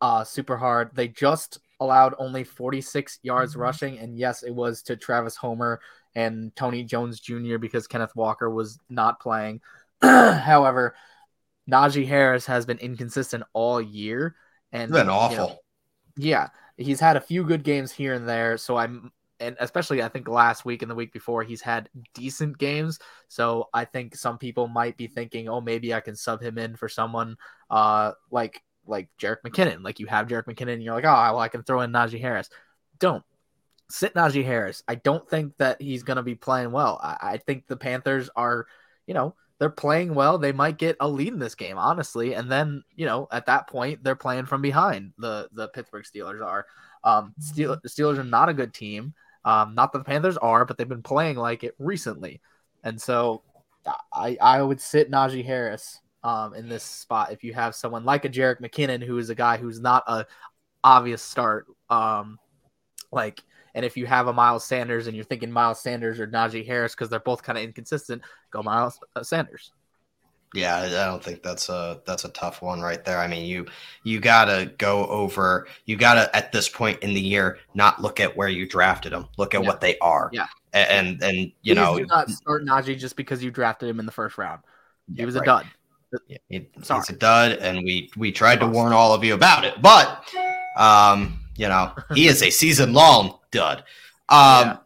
uh, 0.00 0.24
super 0.24 0.56
hard. 0.56 0.90
They 0.94 1.06
just 1.06 1.60
allowed 1.78 2.14
only 2.18 2.42
46 2.42 3.20
yards 3.22 3.52
mm-hmm. 3.52 3.60
rushing. 3.60 3.98
And 4.00 4.18
yes, 4.18 4.42
it 4.42 4.54
was 4.54 4.82
to 4.82 4.96
Travis 4.96 5.36
Homer 5.36 5.80
and 6.16 6.54
Tony 6.56 6.82
Jones 6.82 7.20
Jr. 7.20 7.58
because 7.58 7.86
Kenneth 7.86 8.16
Walker 8.16 8.50
was 8.50 8.80
not 8.88 9.20
playing. 9.20 9.60
However, 10.02 10.96
Najee 11.70 12.06
Harris 12.06 12.46
has 12.46 12.66
been 12.66 12.78
inconsistent 12.78 13.44
all 13.52 13.80
year, 13.80 14.36
and 14.72 14.92
been 14.92 15.08
awful. 15.08 15.48
Know, 15.48 15.58
yeah, 16.16 16.48
he's 16.76 17.00
had 17.00 17.16
a 17.16 17.20
few 17.20 17.44
good 17.44 17.62
games 17.62 17.92
here 17.92 18.14
and 18.14 18.28
there. 18.28 18.56
So 18.56 18.76
I'm, 18.76 19.12
and 19.38 19.56
especially 19.60 20.02
I 20.02 20.08
think 20.08 20.28
last 20.28 20.64
week 20.64 20.82
and 20.82 20.90
the 20.90 20.94
week 20.94 21.12
before, 21.12 21.42
he's 21.42 21.62
had 21.62 21.88
decent 22.14 22.58
games. 22.58 22.98
So 23.28 23.68
I 23.72 23.84
think 23.84 24.16
some 24.16 24.38
people 24.38 24.68
might 24.68 24.96
be 24.96 25.06
thinking, 25.06 25.48
oh, 25.48 25.60
maybe 25.60 25.94
I 25.94 26.00
can 26.00 26.16
sub 26.16 26.42
him 26.42 26.58
in 26.58 26.76
for 26.76 26.88
someone 26.88 27.36
uh 27.70 28.12
like 28.30 28.62
like 28.86 29.08
Jerick 29.18 29.42
McKinnon. 29.46 29.82
Like 29.82 30.00
you 30.00 30.06
have 30.06 30.26
Jerick 30.26 30.46
McKinnon, 30.46 30.74
and 30.74 30.82
you're 30.82 30.94
like, 30.94 31.04
oh, 31.04 31.08
well, 31.08 31.38
I 31.38 31.48
can 31.48 31.62
throw 31.62 31.80
in 31.80 31.92
Najee 31.92 32.20
Harris. 32.20 32.50
Don't 32.98 33.24
sit 33.88 34.14
Najee 34.14 34.44
Harris. 34.44 34.82
I 34.86 34.94
don't 34.94 35.28
think 35.28 35.56
that 35.58 35.80
he's 35.80 36.02
going 36.02 36.16
to 36.16 36.22
be 36.22 36.34
playing 36.34 36.72
well. 36.72 37.00
I, 37.02 37.16
I 37.20 37.36
think 37.38 37.66
the 37.66 37.76
Panthers 37.76 38.30
are, 38.36 38.66
you 39.06 39.14
know, 39.14 39.34
they're 39.60 39.68
playing 39.68 40.14
well. 40.14 40.38
They 40.38 40.52
might 40.52 40.78
get 40.78 40.96
a 41.00 41.06
lead 41.08 41.34
in 41.34 41.38
this 41.38 41.54
game, 41.54 41.76
honestly. 41.76 42.32
And 42.32 42.50
then, 42.50 42.82
you 42.96 43.04
know, 43.04 43.28
at 43.30 43.44
that 43.46 43.68
point, 43.68 44.02
they're 44.02 44.16
playing 44.16 44.46
from 44.46 44.62
behind. 44.62 45.12
The 45.18 45.48
the 45.52 45.68
Pittsburgh 45.68 46.04
Steelers 46.04 46.42
are. 46.44 46.66
Um, 47.04 47.34
Steel, 47.38 47.76
the 47.80 47.88
Steelers 47.88 48.18
are 48.18 48.24
not 48.24 48.48
a 48.48 48.54
good 48.54 48.72
team. 48.72 49.12
Um, 49.44 49.74
not 49.74 49.92
that 49.92 49.98
the 49.98 50.04
Panthers 50.04 50.38
are, 50.38 50.64
but 50.64 50.78
they've 50.78 50.88
been 50.88 51.02
playing 51.02 51.36
like 51.36 51.62
it 51.62 51.74
recently. 51.78 52.40
And 52.82 53.00
so, 53.00 53.42
I 54.12 54.38
I 54.40 54.62
would 54.62 54.80
sit 54.80 55.10
Najee 55.10 55.44
Harris 55.44 56.00
um, 56.24 56.54
in 56.54 56.66
this 56.66 56.82
spot 56.82 57.30
if 57.30 57.44
you 57.44 57.52
have 57.52 57.74
someone 57.74 58.06
like 58.06 58.24
a 58.24 58.30
Jerick 58.30 58.62
McKinnon, 58.62 59.02
who 59.04 59.18
is 59.18 59.28
a 59.28 59.34
guy 59.34 59.58
who's 59.58 59.78
not 59.78 60.04
a 60.06 60.24
obvious 60.82 61.20
start. 61.20 61.66
Um, 61.90 62.38
like 63.12 63.42
and 63.74 63.84
if 63.84 63.96
you 63.96 64.06
have 64.06 64.26
a 64.26 64.32
Miles 64.32 64.64
Sanders 64.64 65.06
and 65.06 65.16
you're 65.16 65.24
thinking 65.24 65.50
Miles 65.50 65.80
Sanders 65.80 66.20
or 66.20 66.26
Najee 66.26 66.66
Harris 66.66 66.94
because 66.94 67.08
they're 67.08 67.20
both 67.20 67.42
kind 67.42 67.58
of 67.58 67.64
inconsistent, 67.64 68.22
go 68.50 68.62
Miles 68.62 68.98
uh, 69.16 69.22
Sanders. 69.22 69.72
Yeah, 70.52 70.78
I 70.78 71.06
don't 71.06 71.22
think 71.22 71.44
that's 71.44 71.68
a 71.68 72.00
that's 72.06 72.24
a 72.24 72.28
tough 72.30 72.60
one 72.60 72.80
right 72.80 73.04
there. 73.04 73.18
I 73.18 73.28
mean, 73.28 73.46
you 73.46 73.66
you 74.02 74.18
gotta 74.18 74.72
go 74.78 75.06
over. 75.06 75.68
You 75.84 75.96
gotta 75.96 76.34
at 76.34 76.50
this 76.50 76.68
point 76.68 76.98
in 77.04 77.14
the 77.14 77.20
year 77.20 77.58
not 77.74 78.02
look 78.02 78.18
at 78.18 78.36
where 78.36 78.48
you 78.48 78.68
drafted 78.68 79.12
them. 79.12 79.28
Look 79.38 79.54
at 79.54 79.62
yeah. 79.62 79.68
what 79.68 79.80
they 79.80 79.96
are. 79.98 80.28
Yeah, 80.32 80.46
and 80.72 80.90
and, 80.90 81.22
and 81.22 81.36
you 81.62 81.74
Please 81.74 81.76
know, 81.76 81.98
do 81.98 82.06
not 82.06 82.30
start 82.30 82.64
Najee 82.64 82.98
just 82.98 83.14
because 83.14 83.44
you 83.44 83.52
drafted 83.52 83.88
him 83.88 84.00
in 84.00 84.06
the 84.06 84.12
first 84.12 84.38
round. 84.38 84.62
He 85.06 85.20
yeah, 85.20 85.26
was 85.26 85.36
right. 85.36 85.42
a 85.42 85.46
dud. 85.46 85.66
Yeah, 86.26 86.38
he, 86.48 86.68
he's 86.76 87.10
a 87.10 87.12
dud, 87.12 87.52
and 87.58 87.78
we 87.84 88.10
we 88.16 88.32
tried 88.32 88.58
to 88.58 88.66
warn 88.66 88.92
all 88.92 89.14
of 89.14 89.22
you 89.22 89.34
about 89.34 89.64
it, 89.64 89.80
but 89.80 90.24
um, 90.76 91.38
you 91.56 91.68
know, 91.68 91.92
he 92.12 92.26
is 92.26 92.42
a 92.42 92.50
season 92.50 92.92
long 92.92 93.38
dud. 93.50 93.84
Um, 94.28 94.66
yeah, 94.66 94.76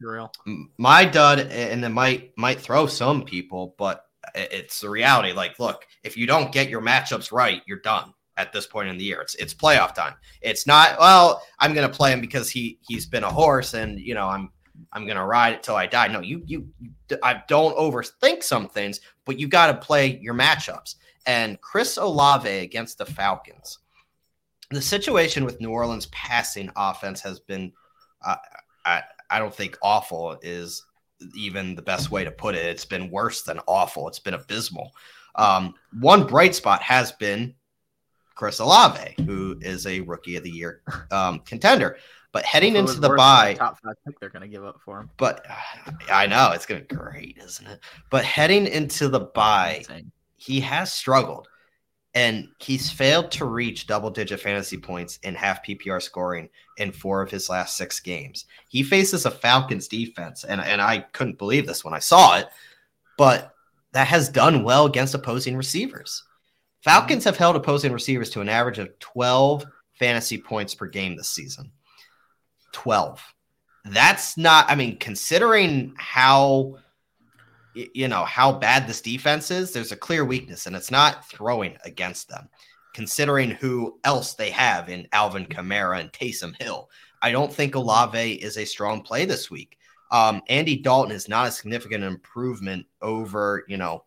real. 0.00 0.32
My 0.76 1.04
dud, 1.04 1.40
and 1.40 1.84
it 1.84 1.88
might 1.88 2.36
might 2.36 2.60
throw 2.60 2.86
some 2.86 3.24
people, 3.24 3.74
but 3.78 4.06
it's 4.34 4.80
the 4.80 4.90
reality. 4.90 5.32
Like, 5.32 5.58
look, 5.58 5.86
if 6.02 6.16
you 6.16 6.26
don't 6.26 6.52
get 6.52 6.68
your 6.68 6.82
matchups 6.82 7.32
right, 7.32 7.62
you're 7.66 7.80
done 7.80 8.12
at 8.36 8.52
this 8.52 8.66
point 8.66 8.88
in 8.88 8.98
the 8.98 9.04
year. 9.04 9.20
It's 9.20 9.34
it's 9.36 9.54
playoff 9.54 9.94
time. 9.94 10.14
It's 10.40 10.66
not 10.66 10.98
well. 10.98 11.42
I'm 11.58 11.74
going 11.74 11.88
to 11.88 11.94
play 11.94 12.12
him 12.12 12.20
because 12.20 12.50
he 12.50 12.78
he's 12.82 13.06
been 13.06 13.24
a 13.24 13.30
horse, 13.30 13.74
and 13.74 13.98
you 13.98 14.14
know 14.14 14.26
I'm 14.26 14.50
I'm 14.92 15.06
gonna 15.06 15.26
ride 15.26 15.54
it 15.54 15.62
till 15.62 15.76
I 15.76 15.86
die. 15.86 16.08
No, 16.08 16.20
you 16.20 16.42
you, 16.46 16.68
you 16.80 16.90
I 17.22 17.42
don't 17.48 17.76
overthink 17.76 18.42
some 18.42 18.68
things, 18.68 19.00
but 19.24 19.38
you 19.38 19.48
got 19.48 19.68
to 19.68 19.74
play 19.74 20.18
your 20.20 20.34
matchups. 20.34 20.96
And 21.26 21.60
Chris 21.60 21.96
Olave 21.96 22.48
against 22.48 22.98
the 22.98 23.06
Falcons. 23.06 23.78
The 24.70 24.80
situation 24.80 25.44
with 25.44 25.60
New 25.60 25.70
Orleans 25.70 26.06
passing 26.06 26.70
offense 26.76 27.20
has 27.22 27.40
been, 27.40 27.72
I 28.22 29.02
I 29.30 29.38
don't 29.38 29.54
think 29.54 29.78
awful 29.82 30.38
is 30.42 30.84
even 31.34 31.74
the 31.74 31.82
best 31.82 32.10
way 32.10 32.24
to 32.24 32.30
put 32.30 32.54
it. 32.54 32.64
It's 32.66 32.84
been 32.84 33.10
worse 33.10 33.42
than 33.42 33.60
awful. 33.66 34.08
It's 34.08 34.18
been 34.18 34.34
abysmal. 34.34 34.90
Um, 35.36 35.74
one 36.00 36.26
bright 36.26 36.54
spot 36.54 36.82
has 36.82 37.12
been 37.12 37.54
Chris 38.34 38.58
Olave, 38.58 39.14
who 39.26 39.58
is 39.60 39.86
a 39.86 40.00
rookie 40.00 40.36
of 40.36 40.42
the 40.42 40.50
year 40.50 40.82
um, 41.10 41.40
contender. 41.40 41.98
But 42.32 42.44
heading 42.44 42.76
into 42.76 42.94
the 42.94 43.10
bye, 43.10 43.54
top 43.54 43.78
five 43.84 43.96
pick 44.06 44.18
they're 44.20 44.30
going 44.30 44.42
to 44.42 44.48
give 44.48 44.64
up 44.64 44.80
for 44.84 45.00
him. 45.00 45.10
But 45.16 45.44
uh, 45.48 45.92
I 46.10 46.26
know 46.26 46.52
it's 46.52 46.64
going 46.64 46.80
to 46.80 46.86
be 46.86 46.94
great, 46.94 47.38
isn't 47.38 47.66
it? 47.66 47.80
But 48.08 48.24
heading 48.24 48.66
into 48.66 49.08
the 49.08 49.20
bye, 49.20 49.84
he 50.36 50.60
has 50.60 50.92
struggled 50.92 51.48
and 52.14 52.48
he's 52.58 52.90
failed 52.90 53.30
to 53.30 53.44
reach 53.44 53.86
double 53.86 54.10
digit 54.10 54.40
fantasy 54.40 54.76
points 54.76 55.18
in 55.22 55.34
half 55.34 55.64
PPR 55.64 56.02
scoring 56.02 56.48
in 56.78 56.90
four 56.90 57.22
of 57.22 57.30
his 57.30 57.48
last 57.48 57.76
six 57.76 58.00
games. 58.00 58.46
He 58.68 58.82
faces 58.82 59.26
a 59.26 59.30
Falcons 59.30 59.86
defense, 59.86 60.44
and, 60.44 60.60
and 60.60 60.80
I 60.80 61.00
couldn't 61.12 61.38
believe 61.38 61.66
this 61.66 61.84
when 61.84 61.94
I 61.94 62.00
saw 62.00 62.38
it, 62.38 62.48
but 63.16 63.54
that 63.92 64.08
has 64.08 64.28
done 64.28 64.64
well 64.64 64.86
against 64.86 65.14
opposing 65.14 65.56
receivers. 65.56 66.24
Falcons 66.82 67.24
have 67.24 67.36
held 67.36 67.56
opposing 67.56 67.92
receivers 67.92 68.30
to 68.30 68.40
an 68.40 68.48
average 68.48 68.78
of 68.78 68.98
12 68.98 69.64
fantasy 69.98 70.38
points 70.38 70.74
per 70.74 70.86
game 70.86 71.16
this 71.16 71.28
season. 71.28 71.70
12. 72.72 73.22
That's 73.84 74.36
not, 74.36 74.68
I 74.68 74.74
mean, 74.74 74.98
considering 74.98 75.94
how 75.96 76.76
you 77.74 78.08
know 78.08 78.24
how 78.24 78.52
bad 78.52 78.86
this 78.86 79.00
defense 79.00 79.50
is, 79.50 79.72
there's 79.72 79.92
a 79.92 79.96
clear 79.96 80.24
weakness, 80.24 80.66
and 80.66 80.74
it's 80.74 80.90
not 80.90 81.28
throwing 81.28 81.76
against 81.84 82.28
them. 82.28 82.48
Considering 82.92 83.50
who 83.50 83.98
else 84.04 84.34
they 84.34 84.50
have 84.50 84.88
in 84.88 85.06
Alvin 85.12 85.46
Kamara 85.46 86.00
and 86.00 86.12
Taysom 86.12 86.60
Hill, 86.60 86.90
I 87.22 87.30
don't 87.30 87.52
think 87.52 87.74
Olave 87.74 88.32
is 88.34 88.56
a 88.56 88.64
strong 88.64 89.02
play 89.02 89.24
this 89.24 89.50
week. 89.50 89.78
Um, 90.10 90.42
Andy 90.48 90.76
Dalton 90.76 91.12
is 91.12 91.28
not 91.28 91.46
a 91.46 91.52
significant 91.52 92.02
improvement 92.02 92.86
over, 93.00 93.64
you 93.68 93.76
know, 93.76 94.04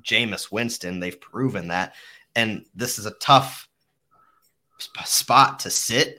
Jameis 0.00 0.50
Winston. 0.50 0.98
They've 0.98 1.20
proven 1.20 1.68
that, 1.68 1.94
and 2.34 2.64
this 2.74 2.98
is 2.98 3.04
a 3.04 3.14
tough 3.20 3.68
sp- 4.80 5.04
spot 5.04 5.58
to 5.60 5.70
sit 5.70 6.16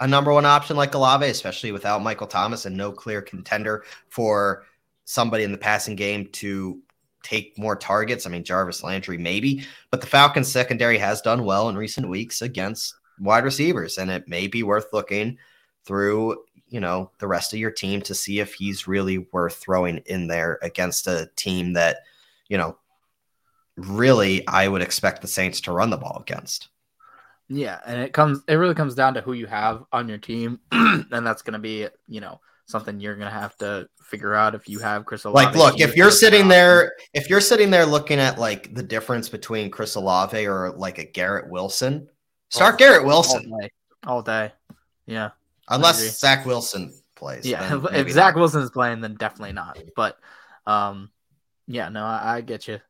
a 0.00 0.06
number 0.06 0.32
one 0.32 0.44
option 0.44 0.76
like 0.76 0.94
Olave, 0.94 1.26
especially 1.26 1.72
without 1.72 2.02
Michael 2.02 2.26
Thomas 2.26 2.66
and 2.66 2.76
no 2.76 2.92
clear 2.92 3.22
contender 3.22 3.84
for 4.08 4.64
somebody 5.06 5.44
in 5.44 5.52
the 5.52 5.58
passing 5.58 5.96
game 5.96 6.26
to 6.32 6.82
take 7.22 7.58
more 7.58 7.74
targets. 7.74 8.26
I 8.26 8.30
mean, 8.30 8.44
Jarvis 8.44 8.82
Landry, 8.82 9.16
maybe, 9.16 9.64
but 9.90 10.00
the 10.00 10.06
Falcons 10.06 10.48
secondary 10.48 10.98
has 10.98 11.22
done 11.22 11.44
well 11.44 11.68
in 11.68 11.76
recent 11.76 12.08
weeks 12.08 12.42
against 12.42 12.94
wide 13.18 13.44
receivers, 13.44 13.98
and 13.98 14.10
it 14.10 14.28
may 14.28 14.46
be 14.46 14.62
worth 14.62 14.86
looking 14.92 15.38
through, 15.84 16.44
you 16.68 16.80
know, 16.80 17.10
the 17.18 17.26
rest 17.26 17.52
of 17.52 17.58
your 17.58 17.70
team 17.70 18.02
to 18.02 18.14
see 18.14 18.40
if 18.40 18.54
he's 18.54 18.86
really 18.86 19.18
worth 19.32 19.56
throwing 19.56 19.98
in 20.06 20.26
there 20.26 20.58
against 20.62 21.06
a 21.06 21.30
team 21.36 21.72
that, 21.72 21.98
you 22.48 22.58
know, 22.58 22.76
really 23.76 24.46
I 24.46 24.68
would 24.68 24.82
expect 24.82 25.22
the 25.22 25.28
Saints 25.28 25.60
to 25.62 25.72
run 25.72 25.90
the 25.90 25.96
ball 25.96 26.18
against. 26.20 26.68
Yeah, 27.48 27.78
and 27.86 28.00
it 28.00 28.12
comes 28.12 28.42
it 28.48 28.54
really 28.54 28.74
comes 28.74 28.96
down 28.96 29.14
to 29.14 29.20
who 29.20 29.32
you 29.32 29.46
have 29.46 29.84
on 29.92 30.08
your 30.08 30.18
team, 30.18 30.58
and 30.72 31.06
that's 31.10 31.42
going 31.42 31.52
to 31.52 31.60
be, 31.60 31.86
you 32.08 32.20
know, 32.20 32.40
something 32.66 33.00
you're 33.00 33.16
going 33.16 33.30
to 33.30 33.38
have 33.38 33.56
to 33.56 33.88
figure 34.02 34.34
out 34.34 34.54
if 34.54 34.68
you 34.68 34.78
have 34.78 35.04
Chris 35.04 35.24
Olave. 35.24 35.46
Like, 35.46 35.56
look, 35.56 35.80
if 35.80 35.96
you're 35.96 36.10
sitting 36.10 36.48
there, 36.48 36.94
if 37.14 37.30
you're 37.30 37.40
sitting 37.40 37.70
there 37.70 37.86
looking 37.86 38.18
at 38.18 38.38
like 38.38 38.74
the 38.74 38.82
difference 38.82 39.28
between 39.28 39.70
Chris 39.70 39.94
Olave 39.94 40.46
or 40.46 40.72
like 40.76 40.98
a 40.98 41.04
Garrett 41.04 41.50
Wilson, 41.50 42.08
start 42.50 42.74
oh, 42.74 42.78
Garrett 42.78 43.06
Wilson 43.06 43.50
all 43.52 43.60
day. 43.60 43.70
all 44.06 44.22
day. 44.22 44.52
Yeah, 45.06 45.30
unless 45.68 46.18
Zach 46.18 46.44
Wilson 46.44 46.92
plays. 47.14 47.46
Yeah, 47.46 47.80
if 47.92 48.10
Zach 48.10 48.34
not. 48.34 48.40
Wilson 48.40 48.62
is 48.62 48.70
playing, 48.70 49.00
then 49.00 49.14
definitely 49.14 49.52
not. 49.52 49.78
But, 49.94 50.18
um, 50.66 51.10
yeah, 51.66 51.88
no, 51.88 52.04
I, 52.04 52.36
I 52.36 52.40
get 52.42 52.68
you. 52.68 52.80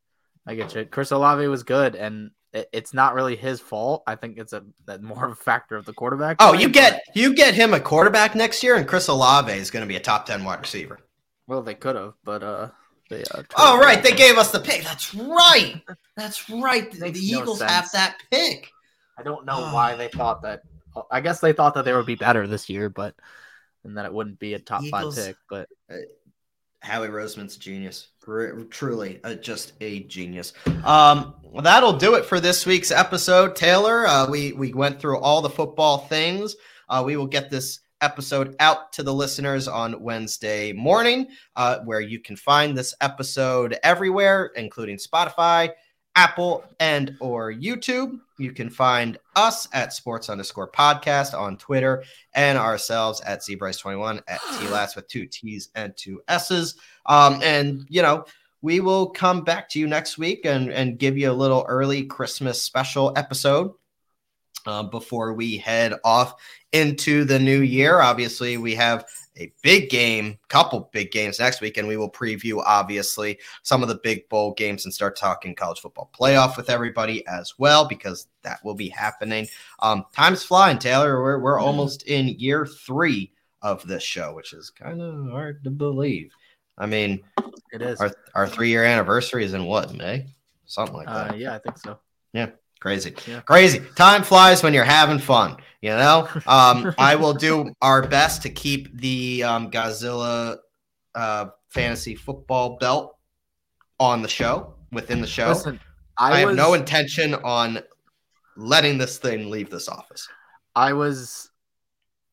I 0.46 0.54
get 0.54 0.74
you. 0.74 0.84
Chris 0.84 1.10
Olave 1.10 1.46
was 1.48 1.62
good, 1.62 1.94
and 1.94 2.30
it's 2.72 2.94
not 2.94 3.14
really 3.14 3.36
his 3.36 3.60
fault. 3.60 4.02
I 4.06 4.14
think 4.14 4.38
it's 4.38 4.52
a, 4.52 4.64
more 5.00 5.26
of 5.26 5.32
a 5.32 5.36
factor 5.36 5.76
of 5.76 5.84
the 5.84 5.92
quarterback. 5.92 6.36
Oh, 6.40 6.52
you 6.54 6.68
get 6.68 7.02
you 7.14 7.34
get 7.34 7.54
him 7.54 7.74
a 7.74 7.80
quarterback 7.80 8.34
next 8.34 8.62
year, 8.62 8.76
and 8.76 8.86
Chris 8.86 9.08
Olave 9.08 9.52
is 9.52 9.70
going 9.70 9.82
to 9.82 9.88
be 9.88 9.96
a 9.96 10.00
top 10.00 10.26
ten 10.26 10.44
wide 10.44 10.60
receiver. 10.60 11.00
Well, 11.46 11.62
they 11.62 11.74
could 11.74 11.96
have, 11.96 12.14
but 12.24 12.42
uh, 12.42 12.68
they. 13.10 13.22
Uh, 13.24 13.42
oh, 13.56 13.78
right, 13.78 14.02
they 14.02 14.12
gave 14.12 14.38
us 14.38 14.50
the 14.50 14.60
pick. 14.60 14.82
That's 14.82 15.14
right. 15.14 15.80
That's 16.16 16.48
right. 16.50 16.90
The, 16.90 17.10
the 17.10 17.20
Eagles 17.20 17.60
no 17.60 17.66
have 17.66 17.90
that 17.92 18.18
pick. 18.30 18.70
I 19.18 19.22
don't 19.22 19.46
know 19.46 19.72
why 19.72 19.94
they 19.94 20.08
thought 20.08 20.42
that. 20.42 20.62
I 21.10 21.20
guess 21.20 21.40
they 21.40 21.52
thought 21.52 21.74
that 21.74 21.84
they 21.84 21.92
would 21.92 22.06
be 22.06 22.14
better 22.14 22.46
this 22.46 22.68
year, 22.68 22.88
but 22.88 23.14
and 23.84 23.96
that 23.96 24.06
it 24.06 24.12
wouldn't 24.12 24.38
be 24.38 24.54
a 24.54 24.58
top 24.58 24.82
Eagles, 24.82 25.16
five 25.16 25.26
pick. 25.26 25.36
But 25.48 25.68
uh, 25.90 25.96
Howie 26.80 27.08
Roseman's 27.08 27.56
a 27.56 27.58
genius. 27.58 28.08
Truly, 28.70 29.20
uh, 29.22 29.34
just 29.34 29.72
a 29.80 30.00
genius. 30.04 30.52
Um, 30.84 31.34
well, 31.42 31.62
that'll 31.62 31.96
do 31.96 32.14
it 32.14 32.24
for 32.24 32.40
this 32.40 32.66
week's 32.66 32.90
episode, 32.90 33.54
Taylor. 33.54 34.06
Uh, 34.06 34.28
we 34.28 34.52
we 34.52 34.72
went 34.72 35.00
through 35.00 35.18
all 35.18 35.40
the 35.40 35.50
football 35.50 35.98
things. 35.98 36.56
Uh, 36.88 37.02
we 37.04 37.16
will 37.16 37.26
get 37.26 37.50
this 37.50 37.80
episode 38.00 38.54
out 38.60 38.92
to 38.92 39.02
the 39.02 39.14
listeners 39.14 39.68
on 39.68 40.00
Wednesday 40.00 40.72
morning, 40.72 41.28
uh, 41.56 41.78
where 41.80 42.00
you 42.00 42.20
can 42.20 42.36
find 42.36 42.76
this 42.76 42.94
episode 43.00 43.78
everywhere, 43.82 44.52
including 44.56 44.96
Spotify, 44.96 45.70
Apple, 46.16 46.64
and 46.80 47.14
or 47.20 47.52
YouTube. 47.52 48.18
You 48.38 48.52
can 48.52 48.70
find 48.70 49.18
us 49.36 49.68
at 49.72 49.92
sports 49.92 50.28
underscore 50.28 50.70
podcast 50.70 51.38
on 51.38 51.58
Twitter 51.58 52.02
and 52.34 52.58
ourselves 52.58 53.20
at 53.20 53.40
zbrice21 53.40 54.22
at 54.26 54.40
TLAS 54.40 54.96
with 54.96 55.06
two 55.08 55.26
T's 55.26 55.68
and 55.74 55.96
two 55.96 56.22
S's. 56.26 56.76
Um, 57.04 57.40
and, 57.42 57.86
you 57.88 58.02
know, 58.02 58.24
we 58.62 58.80
will 58.80 59.10
come 59.10 59.44
back 59.44 59.68
to 59.70 59.78
you 59.78 59.86
next 59.86 60.18
week 60.18 60.44
and, 60.44 60.72
and 60.72 60.98
give 60.98 61.16
you 61.16 61.30
a 61.30 61.32
little 61.32 61.64
early 61.68 62.04
Christmas 62.04 62.60
special 62.60 63.12
episode 63.14 63.72
uh, 64.66 64.82
before 64.82 65.34
we 65.34 65.58
head 65.58 65.94
off 66.02 66.34
into 66.72 67.24
the 67.24 67.38
new 67.38 67.60
year. 67.60 68.00
Obviously, 68.00 68.56
we 68.56 68.74
have 68.74 69.04
a 69.36 69.52
big 69.62 69.90
game, 69.90 70.38
couple 70.48 70.88
big 70.92 71.10
games 71.10 71.38
next 71.38 71.60
week, 71.60 71.76
and 71.76 71.86
we 71.86 71.96
will 71.96 72.10
preview 72.10 72.62
obviously 72.64 73.38
some 73.62 73.82
of 73.82 73.88
the 73.88 74.00
big 74.02 74.28
bowl 74.28 74.54
games 74.54 74.84
and 74.84 74.94
start 74.94 75.16
talking 75.16 75.54
college 75.54 75.80
football 75.80 76.10
playoff 76.18 76.56
with 76.56 76.70
everybody 76.70 77.26
as 77.26 77.54
well 77.58 77.86
because 77.86 78.28
that 78.42 78.64
will 78.64 78.74
be 78.74 78.88
happening. 78.88 79.46
Um, 79.80 80.04
time's 80.14 80.42
flying, 80.42 80.78
Taylor. 80.78 81.22
We're 81.22 81.38
we're 81.38 81.56
mm-hmm. 81.56 81.66
almost 81.66 82.04
in 82.04 82.28
year 82.28 82.66
three 82.66 83.32
of 83.62 83.86
this 83.86 84.02
show, 84.02 84.34
which 84.34 84.52
is 84.52 84.70
kind 84.70 85.00
of 85.00 85.30
hard 85.30 85.64
to 85.64 85.70
believe. 85.70 86.32
I 86.78 86.86
mean, 86.86 87.22
it 87.72 87.82
is 87.82 88.00
our 88.00 88.12
our 88.34 88.48
three 88.48 88.68
year 88.68 88.84
anniversary 88.84 89.44
is 89.44 89.54
in 89.54 89.64
what 89.64 89.94
May, 89.94 90.26
something 90.66 90.96
like 90.96 91.06
that. 91.06 91.32
Uh, 91.32 91.34
yeah, 91.34 91.54
I 91.54 91.58
think 91.58 91.78
so. 91.78 91.98
Yeah. 92.32 92.50
Crazy. 92.86 93.16
Yeah. 93.26 93.40
Crazy. 93.40 93.82
Time 93.96 94.22
flies 94.22 94.62
when 94.62 94.72
you're 94.72 94.84
having 94.84 95.18
fun, 95.18 95.56
you 95.80 95.90
know? 95.90 96.28
Um, 96.46 96.94
I 96.96 97.16
will 97.16 97.34
do 97.34 97.72
our 97.82 98.06
best 98.06 98.42
to 98.42 98.48
keep 98.48 98.96
the 99.00 99.42
um, 99.42 99.72
Godzilla 99.72 100.58
uh, 101.12 101.46
fantasy 101.68 102.14
football 102.14 102.76
belt 102.76 103.16
on 103.98 104.22
the 104.22 104.28
show, 104.28 104.74
within 104.92 105.20
the 105.20 105.26
show. 105.26 105.48
Listen, 105.48 105.80
I, 106.16 106.42
I 106.42 106.44
was, 106.44 106.56
have 106.56 106.64
no 106.64 106.74
intention 106.74 107.34
on 107.34 107.80
letting 108.56 108.98
this 108.98 109.18
thing 109.18 109.50
leave 109.50 109.68
this 109.68 109.88
office. 109.88 110.28
I 110.76 110.92
was 110.92 111.50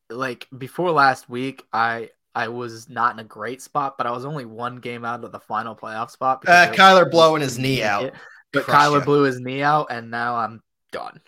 like 0.08 0.46
before 0.56 0.92
last 0.92 1.28
week, 1.28 1.64
I 1.72 2.10
I 2.32 2.46
was 2.46 2.88
not 2.88 3.14
in 3.14 3.18
a 3.18 3.24
great 3.24 3.60
spot, 3.60 3.98
but 3.98 4.06
I 4.06 4.12
was 4.12 4.24
only 4.24 4.44
one 4.44 4.76
game 4.76 5.04
out 5.04 5.24
of 5.24 5.32
the 5.32 5.40
final 5.40 5.74
playoff 5.74 6.12
spot. 6.12 6.44
Uh, 6.46 6.70
Kyler 6.70 7.10
blowing 7.10 7.42
his 7.42 7.58
knee 7.58 7.82
out. 7.82 8.12
But 8.54 8.64
Kyler 8.64 9.00
you. 9.00 9.04
blew 9.04 9.22
his 9.24 9.40
knee 9.40 9.62
out, 9.62 9.88
and 9.90 10.10
now 10.10 10.36
I'm 10.36 10.62
done. 10.92 11.20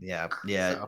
Yeah, 0.00 0.28
yeah. 0.46 0.86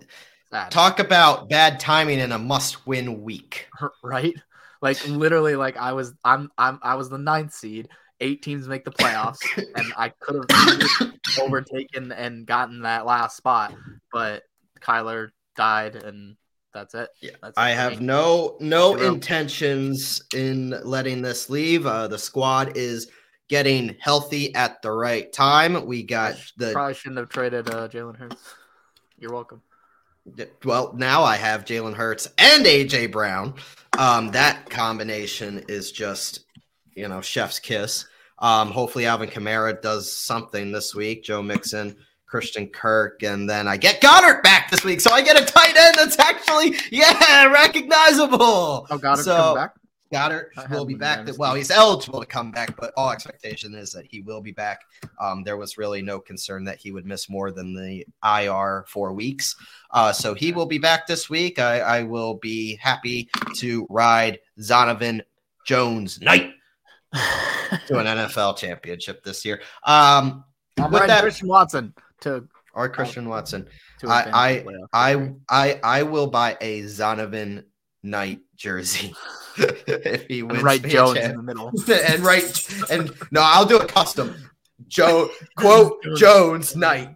So, 0.53 0.67
Talk 0.71 0.99
about 0.99 1.49
bad 1.49 1.79
timing 1.79 2.19
in 2.19 2.33
a 2.33 2.39
must-win 2.39 3.23
week, 3.23 3.69
right? 4.03 4.35
Like 4.83 5.07
literally, 5.07 5.57
like 5.57 5.77
I 5.77 5.93
was, 5.93 6.15
I'm, 6.25 6.51
I'm, 6.57 6.79
I 6.83 6.95
was 6.95 7.09
the 7.09 7.19
ninth 7.19 7.53
seed. 7.53 7.89
Eight 8.21 8.43
teams 8.43 8.69
make 8.69 8.85
the 8.85 8.91
playoffs, 8.91 9.39
and 9.77 9.93
I 9.97 10.11
could 10.21 10.45
have 10.51 11.13
overtaken 11.41 12.13
and 12.13 12.47
gotten 12.47 12.83
that 12.83 13.07
last 13.07 13.37
spot, 13.37 13.75
but 14.13 14.43
Kyler 14.81 15.31
died, 15.57 15.97
and 15.97 16.37
that's 16.73 16.95
it. 16.95 17.09
Yeah, 17.21 17.33
that's 17.43 17.57
I 17.57 17.71
have 17.71 18.01
no 18.01 18.57
no 18.61 18.95
intentions 18.97 20.23
in 20.35 20.71
letting 20.85 21.23
this 21.23 21.51
leave. 21.51 21.87
Uh, 21.87 22.09
the 22.09 22.19
squad 22.19 22.77
is 22.77 23.09
getting 23.51 23.97
healthy 24.01 24.55
at 24.55 24.81
the 24.81 24.91
right 24.91 25.31
time. 25.33 25.85
We 25.85 26.05
got 26.05 26.37
the 26.57 26.71
probably 26.73 26.95
shouldn't 26.95 27.19
have 27.19 27.29
traded 27.29 27.69
uh, 27.69 27.89
Jalen 27.89 28.17
Hurts. 28.17 28.55
You're 29.19 29.33
welcome. 29.33 29.61
Well, 30.65 30.95
now 30.97 31.25
I 31.25 31.37
have 31.37 31.65
Jalen 31.65 31.95
Hurts 31.95 32.29
and 32.39 32.65
AJ 32.65 33.11
Brown. 33.11 33.55
Um, 33.99 34.31
that 34.31 34.71
combination 34.71 35.65
is 35.69 35.91
just, 35.91 36.45
you 36.95 37.09
know, 37.09 37.21
chef's 37.21 37.59
kiss. 37.59 38.07
Um, 38.39 38.71
hopefully 38.71 39.07
Alvin 39.07 39.29
Kamara 39.29 39.83
does 39.83 40.11
something 40.11 40.71
this 40.71 40.95
week. 40.95 41.25
Joe 41.25 41.43
Mixon, 41.43 41.97
Christian 42.27 42.69
Kirk, 42.69 43.23
and 43.25 43.51
then 43.51 43.67
I 43.67 43.77
get 43.77 44.01
Goedert 44.01 44.43
back 44.45 44.71
this 44.71 44.85
week, 44.85 45.01
so 45.01 45.11
I 45.11 45.23
get 45.23 45.41
a 45.41 45.45
tight 45.45 45.77
end 45.77 45.97
that's 45.97 46.19
actually 46.21 46.77
yeah 46.93 47.47
recognizable. 47.53 48.87
Oh, 48.89 48.99
Goedert 48.99 49.25
So- 49.25 49.37
coming 49.37 49.55
back. 49.57 49.75
Goedert 50.13 50.49
will 50.71 50.85
be 50.85 50.95
back. 50.95 51.19
Dynasty. 51.19 51.39
Well, 51.39 51.55
he's 51.55 51.71
eligible 51.71 52.19
to 52.21 52.27
come 52.27 52.51
back, 52.51 52.77
but 52.77 52.93
all 52.97 53.11
expectation 53.11 53.75
is 53.75 53.93
that 53.93 54.07
he 54.11 54.21
will 54.23 54.41
be 54.41 54.51
back. 54.51 54.81
Um, 55.21 55.45
there 55.45 55.57
was 55.57 55.79
really 55.79 56.03
no 56.03 56.19
concern 56.19 56.65
that 56.65 56.79
he 56.79 56.91
would 56.91 57.07
miss 57.07 57.31
more 57.31 57.53
than 57.53 57.75
the 57.75 58.05
IR 58.25 58.85
four 58.89 59.13
weeks. 59.13 59.55
Uh, 59.93 60.13
so 60.13 60.35
he 60.35 60.51
will 60.53 60.67
be 60.67 60.79
back 60.79 61.07
this 61.07 61.31
week. 61.31 61.59
I, 61.61 61.81
I 61.81 62.03
will 62.03 62.35
be 62.35 62.75
happy 62.77 63.29
to 63.57 63.87
ride 63.89 64.41
Zonovan 64.59 65.21
Jones 65.65 66.21
Knight 66.21 66.51
to 67.15 67.99
an 67.99 68.07
NFL 68.19 68.57
championship 68.57 69.23
this 69.23 69.45
year. 69.45 69.61
Um, 69.85 70.45
I'm 70.79 70.91
With 70.91 71.07
that- 71.07 71.23
Christian 71.23 71.47
Watson 71.49 71.95
to 72.23 72.49
or 72.75 72.89
Christian 72.89 73.29
Watson. 73.29 73.69
I- 74.09 74.63
fantasy 74.65 74.77
I. 74.93 75.31
I 75.49 75.81
I 75.83 76.03
will 76.03 76.27
buy 76.29 76.57
a 76.61 76.83
Zonovan 76.83 77.65
Knight 78.03 78.41
jersey 78.57 79.15
if 79.59 80.27
he 80.27 80.43
wins. 80.43 80.57
and 80.59 80.63
write 80.65 80.83
Jones 80.83 81.19
in 81.19 81.37
the 81.37 81.43
middle. 81.43 81.69
and 81.89 82.21
right 82.21 82.91
and 82.91 83.13
no, 83.31 83.41
I'll 83.43 83.67
do 83.67 83.79
a 83.79 83.87
custom. 83.87 84.35
Joe 84.89 85.29
quote 85.57 86.03
Jones 86.17 86.75
Knight. 86.75 87.15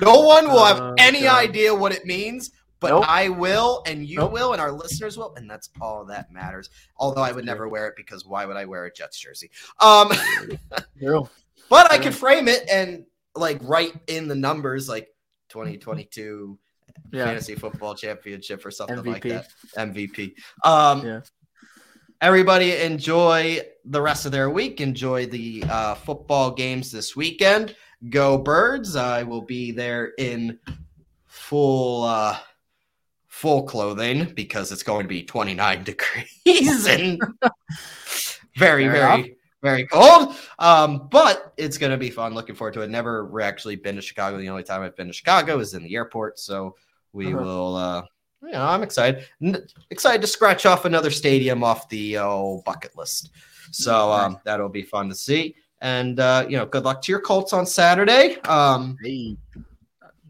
no 0.00 0.20
one 0.20 0.48
will 0.48 0.64
have 0.64 0.80
Oh, 0.80 0.94
any 0.98 1.22
God. 1.22 1.38
idea 1.48 1.74
what 1.74 1.92
it 1.92 2.04
means, 2.04 2.50
but 2.80 2.90
Nope. 2.90 3.04
I 3.08 3.28
will, 3.30 3.82
and 3.86 4.06
you 4.06 4.18
Nope. 4.18 4.32
will, 4.32 4.52
and 4.52 4.60
our 4.60 4.72
listeners 4.72 5.16
will, 5.16 5.34
and 5.36 5.48
that's 5.48 5.70
all 5.80 6.04
that 6.06 6.30
matters. 6.30 6.68
Although 6.96 7.22
I 7.22 7.32
would 7.32 7.44
never 7.46 7.68
wear 7.68 7.86
it 7.88 7.94
because 7.96 8.26
why 8.26 8.44
would 8.46 8.56
I 8.56 8.64
wear 8.66 8.84
a 8.84 8.92
Jets 8.92 9.18
jersey? 9.18 9.50
Um, 9.80 10.12
but 11.70 11.90
I 11.90 11.98
could 11.98 12.14
frame 12.14 12.48
it 12.48 12.68
and 12.70 13.04
like 13.34 13.58
write 13.62 13.94
in 14.06 14.28
the 14.28 14.34
numbers 14.34 14.88
like 14.88 15.08
2022 15.48 16.58
Yeah. 17.12 17.26
fantasy 17.26 17.54
football 17.54 17.94
championship 17.94 18.64
or 18.66 18.70
something 18.70 19.02
like 19.04 19.22
that. 19.24 19.48
MVP. 19.76 20.34
Um, 20.64 21.06
Yeah. 21.06 21.20
Everybody 22.20 22.76
enjoy 22.76 23.60
the 23.84 24.00
rest 24.00 24.24
of 24.24 24.32
their 24.32 24.48
week. 24.48 24.80
Enjoy 24.80 25.26
the 25.26 25.62
uh, 25.68 25.94
football 25.94 26.52
games 26.52 26.90
this 26.90 27.14
weekend. 27.14 27.76
Go 28.08 28.38
Birds! 28.38 28.96
I 28.96 29.24
will 29.24 29.42
be 29.42 29.72
there 29.72 30.12
in 30.18 30.58
full 31.26 32.04
uh, 32.04 32.38
full 33.26 33.64
clothing 33.64 34.32
because 34.34 34.72
it's 34.72 34.82
going 34.82 35.02
to 35.02 35.08
be 35.08 35.22
29 35.24 35.84
degrees 36.44 36.86
and 36.86 37.20
very 38.56 38.84
Fair 38.84 38.92
very 38.92 39.20
enough. 39.20 39.26
Very 39.64 39.86
cold. 39.86 40.36
Um, 40.60 41.08
but 41.10 41.52
it's 41.56 41.78
going 41.78 41.90
to 41.90 41.98
be 41.98 42.10
fun. 42.10 42.34
Looking 42.34 42.54
forward 42.54 42.74
to 42.74 42.82
it. 42.82 42.90
Never 42.90 43.40
actually 43.40 43.76
been 43.76 43.96
to 43.96 44.02
Chicago. 44.02 44.36
The 44.38 44.48
only 44.50 44.62
time 44.62 44.82
I've 44.82 44.94
been 44.94 45.08
to 45.08 45.12
Chicago 45.12 45.58
is 45.58 45.74
in 45.74 45.82
the 45.82 45.94
airport. 45.96 46.38
So 46.38 46.76
we 47.12 47.32
Uh-huh. 47.34 47.42
will. 47.42 47.76
Uh, 47.76 48.02
you 48.42 48.52
know, 48.52 48.66
I'm 48.66 48.82
excited. 48.82 49.24
N- 49.42 49.66
excited 49.90 50.20
to 50.20 50.26
scratch 50.28 50.66
off 50.66 50.84
another 50.84 51.10
stadium 51.10 51.64
off 51.64 51.88
the 51.88 52.18
uh, 52.18 52.56
bucket 52.66 52.96
list. 52.96 53.30
So 53.72 54.12
um, 54.12 54.38
that'll 54.44 54.68
be 54.68 54.82
fun 54.82 55.08
to 55.08 55.14
see. 55.14 55.56
And 55.80 56.20
uh, 56.20 56.44
you 56.48 56.56
know, 56.58 56.66
good 56.66 56.84
luck 56.84 57.00
to 57.02 57.12
your 57.12 57.20
Colts 57.22 57.52
on 57.54 57.64
Saturday. 57.66 58.36
Um, 58.42 58.96
Hey. 59.02 59.36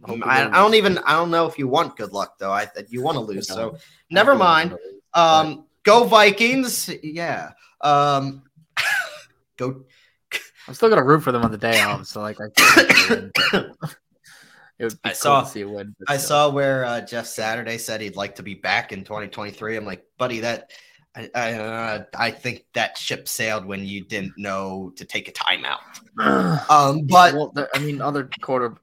I, 0.06 0.44
I 0.46 0.50
don't 0.50 0.74
even 0.74 0.98
I 0.98 1.12
don't 1.14 1.30
know 1.30 1.46
if 1.46 1.58
you 1.58 1.66
want 1.66 1.96
good 1.96 2.12
luck 2.12 2.36
though. 2.38 2.52
I 2.52 2.68
you 2.90 3.02
want 3.02 3.16
to 3.16 3.20
lose, 3.20 3.48
so 3.48 3.78
never 4.10 4.34
mind. 4.34 4.76
Um, 5.14 5.64
go 5.82 6.04
Vikings. 6.04 6.90
Yeah. 7.02 7.52
Um, 7.80 8.42
go. 9.56 9.84
I'm 10.68 10.74
still 10.74 10.88
gonna 10.88 11.04
root 11.04 11.20
for 11.22 11.32
them 11.32 11.42
on 11.42 11.50
the 11.50 11.58
day 11.58 11.80
off. 11.82 12.06
So 12.06 12.20
like, 12.20 12.38
I 12.40 12.48
think 12.56 13.08
they 13.08 13.14
win. 13.58 13.72
it 14.78 14.84
would 14.84 14.92
be 14.94 14.98
I 15.04 15.08
cool 15.10 15.14
saw- 15.14 15.40
to 15.42 15.48
see 15.48 15.60
a 15.62 15.68
win. 15.68 15.94
I 16.08 16.16
still. 16.16 16.28
saw 16.28 16.50
where 16.50 16.84
uh, 16.84 17.00
Jeff 17.02 17.26
Saturday 17.26 17.78
said 17.78 18.00
he'd 18.00 18.16
like 18.16 18.36
to 18.36 18.42
be 18.42 18.54
back 18.54 18.92
in 18.92 19.04
2023. 19.04 19.76
I'm 19.76 19.84
like, 19.84 20.04
buddy, 20.18 20.40
that 20.40 20.70
I 21.14 21.30
I, 21.34 21.52
uh, 21.52 22.04
I 22.18 22.30
think 22.30 22.64
that 22.72 22.98
ship 22.98 23.28
sailed 23.28 23.64
when 23.66 23.84
you 23.84 24.04
didn't 24.04 24.32
know 24.36 24.92
to 24.96 25.04
take 25.04 25.28
a 25.28 25.32
timeout. 25.32 25.78
Um, 26.70 27.06
but 27.06 27.34
well, 27.34 27.52
there- 27.54 27.68
I 27.74 27.78
mean, 27.80 28.00
other 28.00 28.28
quarter. 28.40 28.76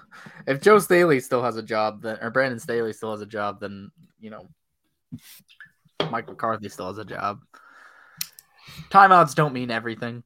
if 0.46 0.60
Joe 0.60 0.78
Staley 0.78 1.20
still 1.20 1.42
has 1.42 1.56
a 1.56 1.62
job, 1.62 2.02
then 2.02 2.18
or 2.20 2.30
Brandon 2.30 2.58
Staley 2.58 2.92
still 2.92 3.12
has 3.12 3.20
a 3.20 3.26
job, 3.26 3.60
then 3.60 3.90
you 4.20 4.30
know, 4.30 4.46
Mike 6.10 6.26
McCarthy 6.28 6.68
still 6.68 6.88
has 6.88 6.98
a 6.98 7.04
job. 7.04 7.40
Timeouts 8.90 9.34
don't 9.34 9.52
mean 9.52 9.70
everything. 9.70 10.22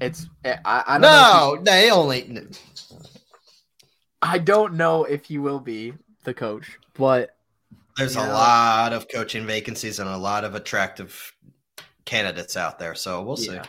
It's 0.00 0.26
I, 0.44 0.84
I 0.86 0.92
don't 0.98 1.00
know 1.02 1.54
if 1.54 1.60
no, 1.60 1.64
they 1.64 1.90
only. 1.90 2.46
I 4.22 4.38
don't 4.38 4.74
know 4.74 5.04
if 5.04 5.24
he 5.26 5.38
will 5.38 5.60
be 5.60 5.94
the 6.24 6.34
coach, 6.34 6.78
but 6.94 7.36
There's 7.96 8.16
a 8.16 8.20
lot 8.26 8.92
of 8.92 9.06
coaching 9.12 9.46
vacancies 9.46 9.98
and 10.00 10.08
a 10.08 10.16
lot 10.16 10.44
of 10.44 10.54
attractive 10.54 11.32
candidates 12.04 12.56
out 12.56 12.78
there. 12.78 12.94
So 12.94 13.22
we'll 13.22 13.36
see. 13.36 13.52
Yeah. 13.52 13.62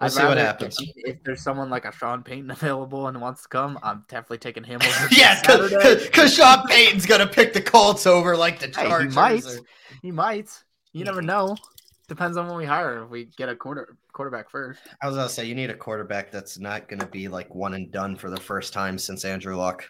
We'll 0.00 0.06
I'd 0.06 0.12
see 0.12 0.24
what 0.24 0.36
happens. 0.36 0.76
If 0.96 1.22
there's 1.24 1.42
someone 1.42 1.70
like 1.70 1.84
a 1.86 1.92
Sean 1.92 2.22
Payton 2.22 2.50
available 2.50 3.06
and 3.08 3.20
wants 3.20 3.42
to 3.42 3.48
come, 3.48 3.78
I'm 3.82 4.04
definitely 4.08 4.38
taking 4.38 4.64
him 4.64 4.80
over. 4.82 5.08
yeah, 5.10 5.40
because 5.42 6.34
Sean 6.34 6.66
Payton's 6.66 7.06
gonna 7.06 7.26
pick 7.26 7.52
the 7.52 7.62
Colts 7.62 8.06
over 8.06 8.36
like 8.36 8.58
the 8.58 8.66
Hey, 8.66 8.82
he 8.84 8.88
Chargers. 8.88 9.14
might. 9.14 9.44
or- 9.46 9.60
He 10.02 10.10
might. 10.10 10.50
You 10.92 11.04
never 11.04 11.22
know. 11.22 11.56
Depends 12.08 12.36
on 12.36 12.46
when 12.46 12.56
we 12.56 12.64
hire. 12.64 13.02
If 13.04 13.10
we 13.10 13.24
get 13.36 13.48
a 13.48 13.56
quarter 13.56 13.96
quarterback 14.12 14.50
first, 14.50 14.80
I 15.02 15.06
was 15.06 15.16
gonna 15.16 15.28
say 15.28 15.44
you 15.44 15.54
need 15.54 15.70
a 15.70 15.76
quarterback 15.76 16.30
that's 16.30 16.58
not 16.58 16.88
gonna 16.88 17.06
be 17.06 17.26
like 17.28 17.52
one 17.54 17.74
and 17.74 17.90
done 17.90 18.16
for 18.16 18.30
the 18.30 18.40
first 18.40 18.72
time 18.72 18.96
since 18.98 19.24
Andrew 19.24 19.56
Luck. 19.56 19.84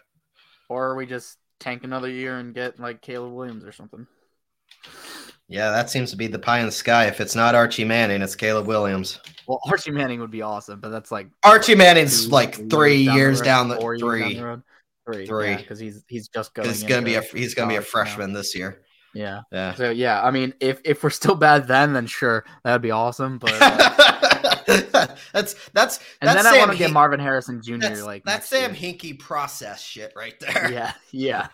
or 0.69 0.95
we 0.95 1.05
just 1.05 1.37
tank 1.59 1.83
another 1.83 2.09
year 2.09 2.37
and 2.37 2.53
get 2.53 2.79
like 2.79 3.01
Caleb 3.01 3.33
Williams 3.33 3.63
or 3.63 3.71
something. 3.71 4.07
Yeah, 5.47 5.69
that 5.71 5.89
seems 5.89 6.11
to 6.11 6.17
be 6.17 6.27
the 6.27 6.39
pie 6.39 6.59
in 6.59 6.65
the 6.65 6.71
sky. 6.71 7.05
If 7.05 7.21
it's 7.21 7.35
not 7.35 7.55
Archie 7.55 7.85
Manning, 7.85 8.21
it's 8.21 8.35
Caleb 8.35 8.67
Williams. 8.67 9.19
Well, 9.47 9.61
Archie 9.67 9.91
Manning 9.91 10.19
would 10.19 10.31
be 10.31 10.41
awesome, 10.41 10.81
but 10.81 10.89
that's 10.89 11.11
like 11.11 11.29
Archie 11.43 11.75
Manning's 11.75 12.25
two, 12.25 12.31
like 12.31 12.69
three 12.69 12.97
years 12.97 13.39
road, 13.39 13.45
down 13.45 13.69
the 13.69 13.77
four 13.77 13.95
down 13.95 14.33
the 14.33 14.43
road. 14.43 14.63
Three, 15.05 15.25
Three. 15.25 15.55
because 15.55 15.79
he's 15.79 16.03
he's 16.09 16.27
just 16.27 16.53
going. 16.53 16.67
He's 16.67 16.83
gonna 16.83 17.01
be 17.05 17.15
a 17.15 17.21
he's 17.21 17.53
gonna 17.53 17.69
be 17.69 17.75
a 17.75 17.77
college 17.77 17.85
now. 17.85 17.91
freshman 17.91 18.33
this 18.33 18.53
year. 18.55 18.81
Yeah. 19.13 19.41
Yeah. 19.51 19.73
So 19.75 19.89
yeah, 19.89 20.21
I 20.23 20.31
mean, 20.31 20.53
if 20.59 20.79
if 20.85 21.03
we're 21.03 21.09
still 21.09 21.35
bad 21.35 21.67
then, 21.67 21.93
then 21.93 22.05
sure, 22.07 22.45
that'd 22.63 22.81
be 22.81 22.91
awesome. 22.91 23.37
But 23.39 23.53
uh, 23.59 25.07
that's 25.33 25.55
that's 25.73 25.99
and 26.21 26.27
that's 26.27 26.43
then 26.43 26.45
I 26.47 26.57
want 26.57 26.71
to 26.71 26.77
get 26.77 26.91
Marvin 26.91 27.19
Harrison 27.19 27.61
Jr. 27.61 27.77
That's, 27.77 28.01
like 28.03 28.23
that's 28.25 28.47
Sam 28.47 28.75
year. 28.75 28.93
Hinkie 28.93 29.17
process 29.17 29.81
shit 29.81 30.13
right 30.15 30.39
there. 30.39 30.71
Yeah, 30.71 30.91
yeah, 31.11 31.47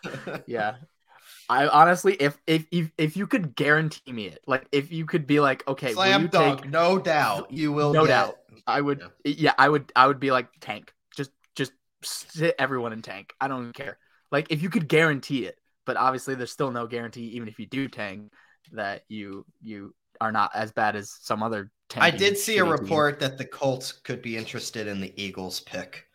yeah. 0.48 0.76
I 1.50 1.68
honestly, 1.68 2.14
if 2.16 2.38
if 2.48 2.66
if 2.72 2.92
if 2.98 3.18
you 3.18 3.28
could 3.28 3.56
guarantee 3.56 4.12
me 4.12 4.28
it, 4.28 4.40
like 4.48 4.66
if 4.72 4.92
you 4.92 5.06
could 5.06 5.28
be 5.28 5.40
like, 5.40 5.68
okay, 5.68 5.88
will 5.88 5.96
Slam 5.96 6.22
you 6.24 6.28
dunk, 6.30 6.62
take? 6.64 6.72
no 6.72 6.98
doubt. 6.98 7.52
You 7.52 7.72
will 7.72 7.94
No 7.94 8.02
get 8.06 8.08
doubt. 8.10 8.38
it. 8.50 8.64
I 8.66 8.80
would, 8.80 9.02
Yeah. 9.26 9.34
yeah, 9.38 9.54
I 9.58 9.68
would, 9.68 9.92
I 9.96 10.08
would 10.08 10.22
be 10.22 10.32
like 10.32 10.48
tank. 10.62 10.94
Just 11.16 11.32
just 11.56 11.74
sit 12.02 12.56
everyone 12.58 12.94
in 12.94 13.02
tank. 13.02 13.34
I 13.42 13.50
don't 13.50 13.74
care. 13.74 13.98
Like 14.32 14.48
if 14.52 14.62
you 14.64 14.70
could 14.70 14.88
guarantee 14.88 15.46
it, 15.46 15.60
but 15.86 15.98
obviously 15.98 16.36
there's 16.36 16.52
still 16.52 16.72
no 16.72 16.88
guarantee, 16.88 17.28
even 17.36 17.48
if 17.48 17.60
you 17.60 17.66
do 17.66 17.88
tank, 17.88 18.32
that 18.72 19.04
you 19.10 19.46
you 19.62 19.94
are 20.22 20.32
not 20.32 20.52
as 20.54 20.72
bad 20.72 20.96
as 20.96 21.12
some 21.22 21.44
other. 21.44 21.72
I 21.98 22.10
did 22.12 22.38
see 22.38 22.58
a 22.58 22.62
shitty 22.64 22.66
team. 22.66 22.72
report 22.72 23.20
that 23.20 23.38
the 23.38 23.46
Colts 23.46 23.92
could 23.92 24.22
be 24.22 24.36
interested 24.38 24.88
in 24.88 25.00
the 25.02 25.14
Eagles 25.22 25.60
pick 25.60 26.06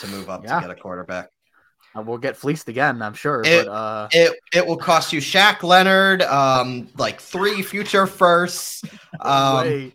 to 0.00 0.06
move 0.08 0.28
up 0.30 0.44
Yeah. 0.44 0.56
to 0.60 0.68
get 0.68 0.70
a 0.76 0.80
quarterback. 0.80 1.28
Uh, 1.96 2.02
We'll 2.02 2.18
get 2.18 2.36
fleeced 2.36 2.68
again, 2.68 3.00
I'm 3.02 3.14
sure. 3.14 3.42
It- 3.44 3.66
but 3.66 3.70
uh, 3.70 4.08
It 4.12 4.38
it 4.52 4.66
will 4.66 4.76
cost 4.76 5.12
you 5.12 5.20
Shaq 5.20 5.62
Leonard, 5.62 6.22
um, 6.22 6.88
like 6.96 7.20
three 7.20 7.62
future 7.62 8.06
firsts, 8.06 8.82
um, 9.20 9.56
wait, 9.58 9.94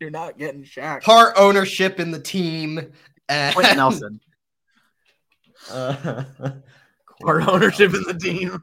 you're 0.00 0.10
not 0.10 0.38
getting 0.38 0.62
Shaq. 0.64 1.02
part 1.02 1.34
ownership 1.36 1.98
in 2.00 2.10
the 2.12 2.20
team, 2.20 2.92
and 3.28 3.54
Quenton 3.54 3.76
Nelson, 3.76 4.20
Uh, 5.70 6.24
part 7.22 7.46
ownership 7.48 7.94
in 7.94 8.02
the 8.02 8.14
team. 8.14 8.62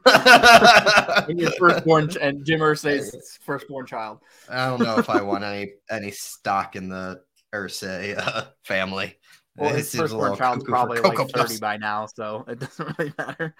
And 1.28 1.38
your 1.40 1.50
firstborn 1.52 2.10
and 2.20 2.44
Jim 2.44 2.60
Irsay's 2.60 3.38
firstborn 3.44 3.86
child. 3.86 4.20
I 4.48 4.66
don't 4.66 4.80
know 4.82 4.98
if 4.98 5.10
I 5.10 5.22
want 5.22 5.44
any 5.52 5.72
any 5.90 6.10
stock 6.10 6.76
in 6.76 6.88
the 6.88 7.22
Irsay 7.54 8.16
uh, 8.18 8.46
family. 8.64 9.16
Well, 9.56 9.70
It 9.70 9.76
his 9.76 9.94
firstborn 9.94 10.36
child's 10.36 10.64
cuckoo 10.64 10.66
for 10.66 10.70
probably 10.72 10.96
Cocoa 10.98 11.22
like 11.22 11.30
30 11.32 11.32
Puffs. 11.32 11.60
by 11.60 11.76
now, 11.78 12.06
so 12.06 12.44
it 12.48 12.58
doesn't 12.58 12.98
really 12.98 13.12
matter. 13.18 13.54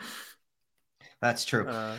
That's 1.23 1.45
true. 1.45 1.67
Uh, 1.67 1.97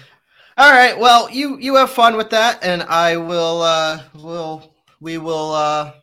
All 0.57 0.71
right. 0.71 0.97
Well, 0.97 1.29
you 1.29 1.57
you 1.57 1.75
have 1.75 1.89
fun 1.89 2.15
with 2.17 2.29
that, 2.31 2.63
and 2.63 2.83
I 2.83 3.17
will. 3.17 3.61
uh 3.61 4.03
will 4.13 4.73
We 4.99 5.17
will. 5.17 5.51
uh 5.51 5.93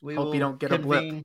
We 0.00 0.14
Hope 0.14 0.26
will 0.26 0.34
you 0.34 0.40
don't 0.40 0.58
get 0.58 0.72
a 0.72 0.78
blip. 0.78 1.24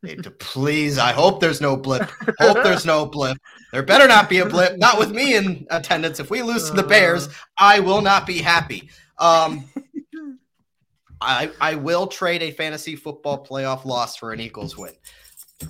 Convene- 0.00 0.22
Please, 0.38 0.98
I 0.98 1.12
hope 1.12 1.40
there's 1.40 1.60
no 1.60 1.76
blip. 1.76 2.02
Hope 2.38 2.62
there's 2.62 2.84
no 2.86 3.06
blip. 3.06 3.38
There 3.72 3.82
better 3.82 4.06
not 4.08 4.28
be 4.28 4.38
a 4.38 4.46
blip. 4.46 4.76
Not 4.78 4.98
with 4.98 5.10
me 5.10 5.34
in 5.36 5.66
attendance. 5.70 6.20
If 6.20 6.30
we 6.30 6.42
lose 6.42 6.68
to 6.70 6.76
the 6.76 6.82
Bears, 6.82 7.28
I 7.58 7.80
will 7.80 8.00
not 8.02 8.26
be 8.26 8.38
happy. 8.38 8.90
Um, 9.18 9.64
I 11.20 11.50
I 11.60 11.74
will 11.74 12.06
trade 12.06 12.42
a 12.42 12.50
fantasy 12.52 12.94
football 12.96 13.44
playoff 13.44 13.84
loss 13.84 14.16
for 14.16 14.32
an 14.32 14.40
Eagles 14.40 14.76
win. 14.76 14.92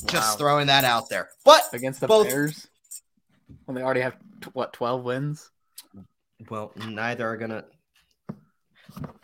Just 0.06 0.32
Wow. 0.32 0.36
throwing 0.36 0.66
that 0.66 0.84
out 0.84 1.08
there. 1.08 1.30
But 1.44 1.62
against 1.72 2.00
the 2.00 2.06
Both- 2.06 2.28
Bears. 2.28 2.66
Well, 3.66 3.74
they 3.74 3.82
already 3.82 4.02
have 4.02 4.16
t- 4.42 4.50
what 4.52 4.72
twelve 4.74 5.04
wins. 5.04 5.50
well, 6.50 6.72
neither 6.76 7.26
are 7.26 7.36
gonna. 7.38 7.64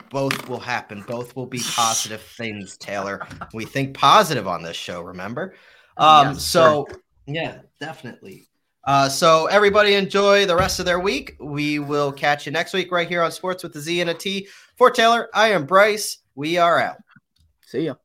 Both 0.09 0.47
will 0.47 0.59
happen. 0.59 1.03
Both 1.07 1.35
will 1.35 1.45
be 1.45 1.59
positive 1.59 2.21
things, 2.21 2.77
Taylor. 2.77 3.27
We 3.53 3.65
think 3.65 3.97
positive 3.97 4.47
on 4.47 4.63
this 4.63 4.77
show. 4.77 5.01
Remember. 5.01 5.55
Um. 5.97 6.33
Yes, 6.33 6.43
so 6.43 6.87
yeah, 7.25 7.59
definitely. 7.79 8.47
Uh, 8.85 9.09
so 9.09 9.47
everybody 9.47 9.95
enjoy 9.95 10.45
the 10.45 10.55
rest 10.55 10.79
of 10.79 10.85
their 10.85 10.99
week. 10.99 11.35
We 11.39 11.79
will 11.79 12.11
catch 12.11 12.45
you 12.45 12.51
next 12.51 12.71
week 12.73 12.91
right 12.91 13.07
here 13.07 13.23
on 13.23 13.31
Sports 13.31 13.63
with 13.63 13.73
the 13.73 13.81
Z 13.81 14.01
and 14.01 14.11
a 14.11 14.13
T. 14.13 14.47
For 14.77 14.91
Taylor, 14.91 15.27
I 15.33 15.49
am 15.49 15.65
Bryce. 15.65 16.19
We 16.35 16.57
are 16.57 16.79
out. 16.79 16.97
See 17.65 17.85
ya. 17.85 17.95